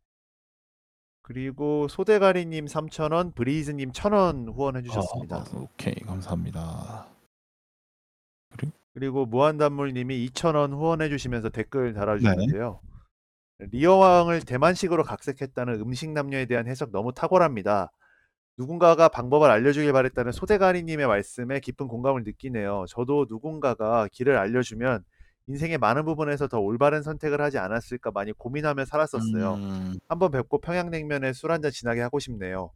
그리고 1.33 1.89
소대가리님 1.89 2.67
3,000원, 2.67 3.35
브리즈님 3.35 3.93
1,000원 3.93 4.55
후원해 4.55 4.83
주셨습니다. 4.83 5.37
아, 5.37 5.45
오케이 5.55 5.95
감사합니다. 5.95 7.07
그리고 8.93 9.25
무한단물님이 9.25 10.27
2,000원 10.27 10.73
후원해 10.73 11.09
주시면서 11.09 11.49
댓글 11.49 11.95
달아주셨는데요. 11.95 12.81
리어왕을 13.61 14.43
대만식으로 14.43 15.05
각색했다는 15.05 15.81
음식 15.81 16.11
남녀에 16.11 16.45
대한 16.45 16.69
해석 16.69 16.91
너무 16.93 17.15
탁월합니다. 17.15 17.91
누군가가 18.59 19.09
방법을 19.09 19.51
알려주길 19.51 19.91
바랬다는 19.91 20.33
소대가리님의 20.33 21.07
말씀에 21.07 21.61
깊은 21.61 21.89
공감을 21.89 22.25
느끼네요. 22.25 22.85
저도 22.89 23.25
누군가가 23.31 24.07
길을 24.13 24.37
알려주면 24.37 25.03
인생의 25.49 25.79
많은 25.79 26.05
부분에서 26.05 26.49
더 26.49 26.61
올바른 26.61 27.03
선택을 27.03 27.41
하지 27.41 27.59
않았을까 27.59 28.11
많이 28.13 28.33
고민하며 28.33 28.85
살았었어요. 28.85 29.55
음, 29.55 29.99
한번 30.09 30.31
뵙고 30.31 30.61
평양냉면에 30.61 31.33
술 31.33 31.53
한잔 31.53 31.71
진하게 31.71 32.01
하고 32.01 32.19
싶네요. 32.19 32.71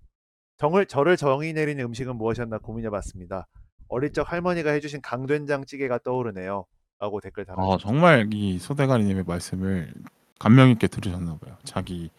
정을 0.58 0.86
저를 0.86 1.16
정의 1.16 1.52
내리는 1.52 1.84
음식은 1.84 2.16
무엇이었나 2.16 2.58
고민해봤습니다. 2.58 3.46
어릴 3.88 4.12
적 4.12 4.30
할머니가 4.30 4.70
해주신 4.72 5.00
강된장찌개가 5.02 6.00
떠오르네요. 6.02 6.64
라고 6.98 7.20
댓글 7.20 7.42
아 7.42 7.54
달아주셨습니다. 7.54 7.86
정말 7.88 8.28
이 8.32 8.58
소대가리님의 8.58 9.24
말씀을 9.26 9.92
감명 10.38 10.70
있게 10.70 10.88
들으셨나 10.88 11.36
봐요. 11.36 11.56
자기 11.64 12.10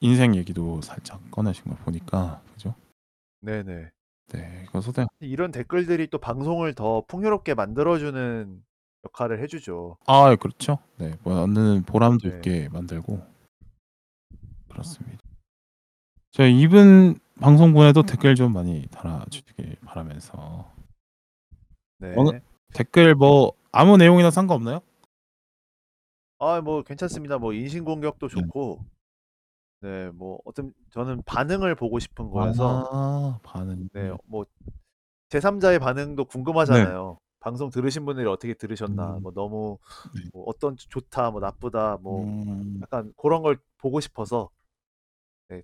인생 0.00 0.34
얘기도 0.34 0.80
살짝 0.80 1.20
꺼내신 1.30 1.64
걸 1.64 1.76
보니까 1.84 2.40
그죠? 2.54 2.74
네네. 3.42 3.90
네, 4.32 4.64
이거 4.64 4.80
소대. 4.80 5.06
이런 5.20 5.52
댓글들이 5.52 6.08
또 6.08 6.18
방송을 6.18 6.74
더 6.74 7.04
풍요롭게 7.06 7.54
만들어주는 7.54 8.62
역할을 9.04 9.42
해주죠. 9.42 9.96
아 10.06 10.34
그렇죠. 10.36 10.78
네, 10.98 11.14
뭐 11.22 11.40
얻는 11.42 11.82
보람도 11.84 12.28
네. 12.28 12.36
있게 12.36 12.68
만들고 12.68 13.20
그렇습니다. 14.68 15.18
저 16.30 16.46
이분 16.46 17.18
방송분에도 17.40 18.02
댓글 18.04 18.34
좀 18.34 18.52
많이 18.52 18.86
달아주길 18.88 19.76
바라면서 19.84 20.70
네. 21.98 22.14
어느- 22.16 22.40
댓글 22.74 23.14
뭐 23.14 23.52
아무 23.72 23.96
내용이나 23.96 24.30
상관없나요? 24.30 24.80
아, 26.38 26.60
뭐 26.60 26.82
괜찮습니다. 26.82 27.38
뭐 27.38 27.52
인신공격도 27.52 28.28
네. 28.28 28.34
좋고, 28.40 28.84
네, 29.82 30.10
뭐 30.10 30.40
어떤 30.44 30.72
저는 30.90 31.22
반응을 31.24 31.76
보고 31.76 31.98
싶은 32.00 32.30
거여서, 32.30 32.88
아, 32.92 33.38
반응. 33.44 33.88
네, 33.92 34.10
뭐 34.26 34.44
제3자의 35.28 35.78
반응도 35.80 36.24
궁금하잖아요. 36.24 37.18
방송 37.42 37.70
들으신 37.70 38.04
분들이 38.06 38.26
어떻게 38.28 38.54
들으셨나, 38.54 39.16
음. 39.16 39.22
뭐 39.22 39.32
너무 39.32 39.78
네. 40.14 40.22
뭐 40.32 40.44
어떤 40.46 40.76
좋다, 40.76 41.32
뭐 41.32 41.40
나쁘다, 41.40 41.98
뭐 42.00 42.24
음, 42.24 42.78
약간 42.82 43.12
그런 43.20 43.42
걸 43.42 43.58
보고 43.78 43.98
싶어서, 44.00 44.48
네, 45.48 45.62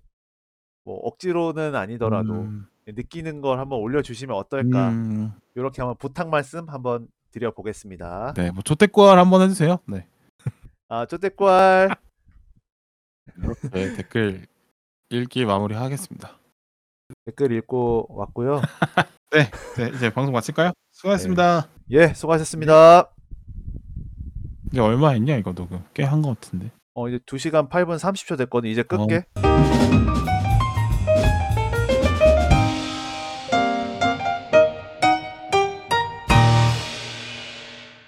뭐 0.83 0.97
억지로는 0.97 1.75
아니더라도 1.75 2.33
음, 2.33 2.67
느끼는 2.85 3.39
걸 3.39 3.59
한번 3.59 3.79
올려주시면 3.79 4.35
어떨까, 4.35 4.89
음, 4.89 5.31
이렇게 5.55 5.81
한번 5.81 5.95
부탁 5.97 6.27
말씀 6.29 6.67
한번 6.67 7.07
드려보겠습니다. 7.31 8.33
네, 8.35 8.51
뭐 8.51 8.61
조태권 8.61 9.17
한번 9.17 9.41
해주세요. 9.43 9.79
네, 9.87 10.05
아, 10.89 11.05
쪼떼꼴. 11.05 11.89
네 13.71 13.93
댓글 13.95 14.47
읽기 15.09 15.45
마무리하겠습니다. 15.45 16.38
댓글 17.25 17.51
읽고 17.51 18.07
왔고요. 18.09 18.61
네, 19.31 19.49
네, 19.77 19.91
이제 19.95 20.09
방송 20.09 20.33
마칠까요? 20.33 20.71
수고하셨습니다. 20.91 21.67
예, 21.91 22.13
수고하셨습니다. 22.13 23.11
이게 24.71 24.79
얼마 24.79 25.09
했냐 25.09 25.35
이거 25.37 25.53
녹음? 25.53 25.83
꽤한 25.93 26.21
것 26.21 26.39
같은데. 26.39 26.71
어, 26.93 27.07
이제 27.07 27.19
2시간 27.25 27.69
8분 27.69 27.97
30초 27.97 28.37
됐거든. 28.37 28.69
이제 28.69 28.81
어. 28.81 28.83
끌게. 28.83 29.25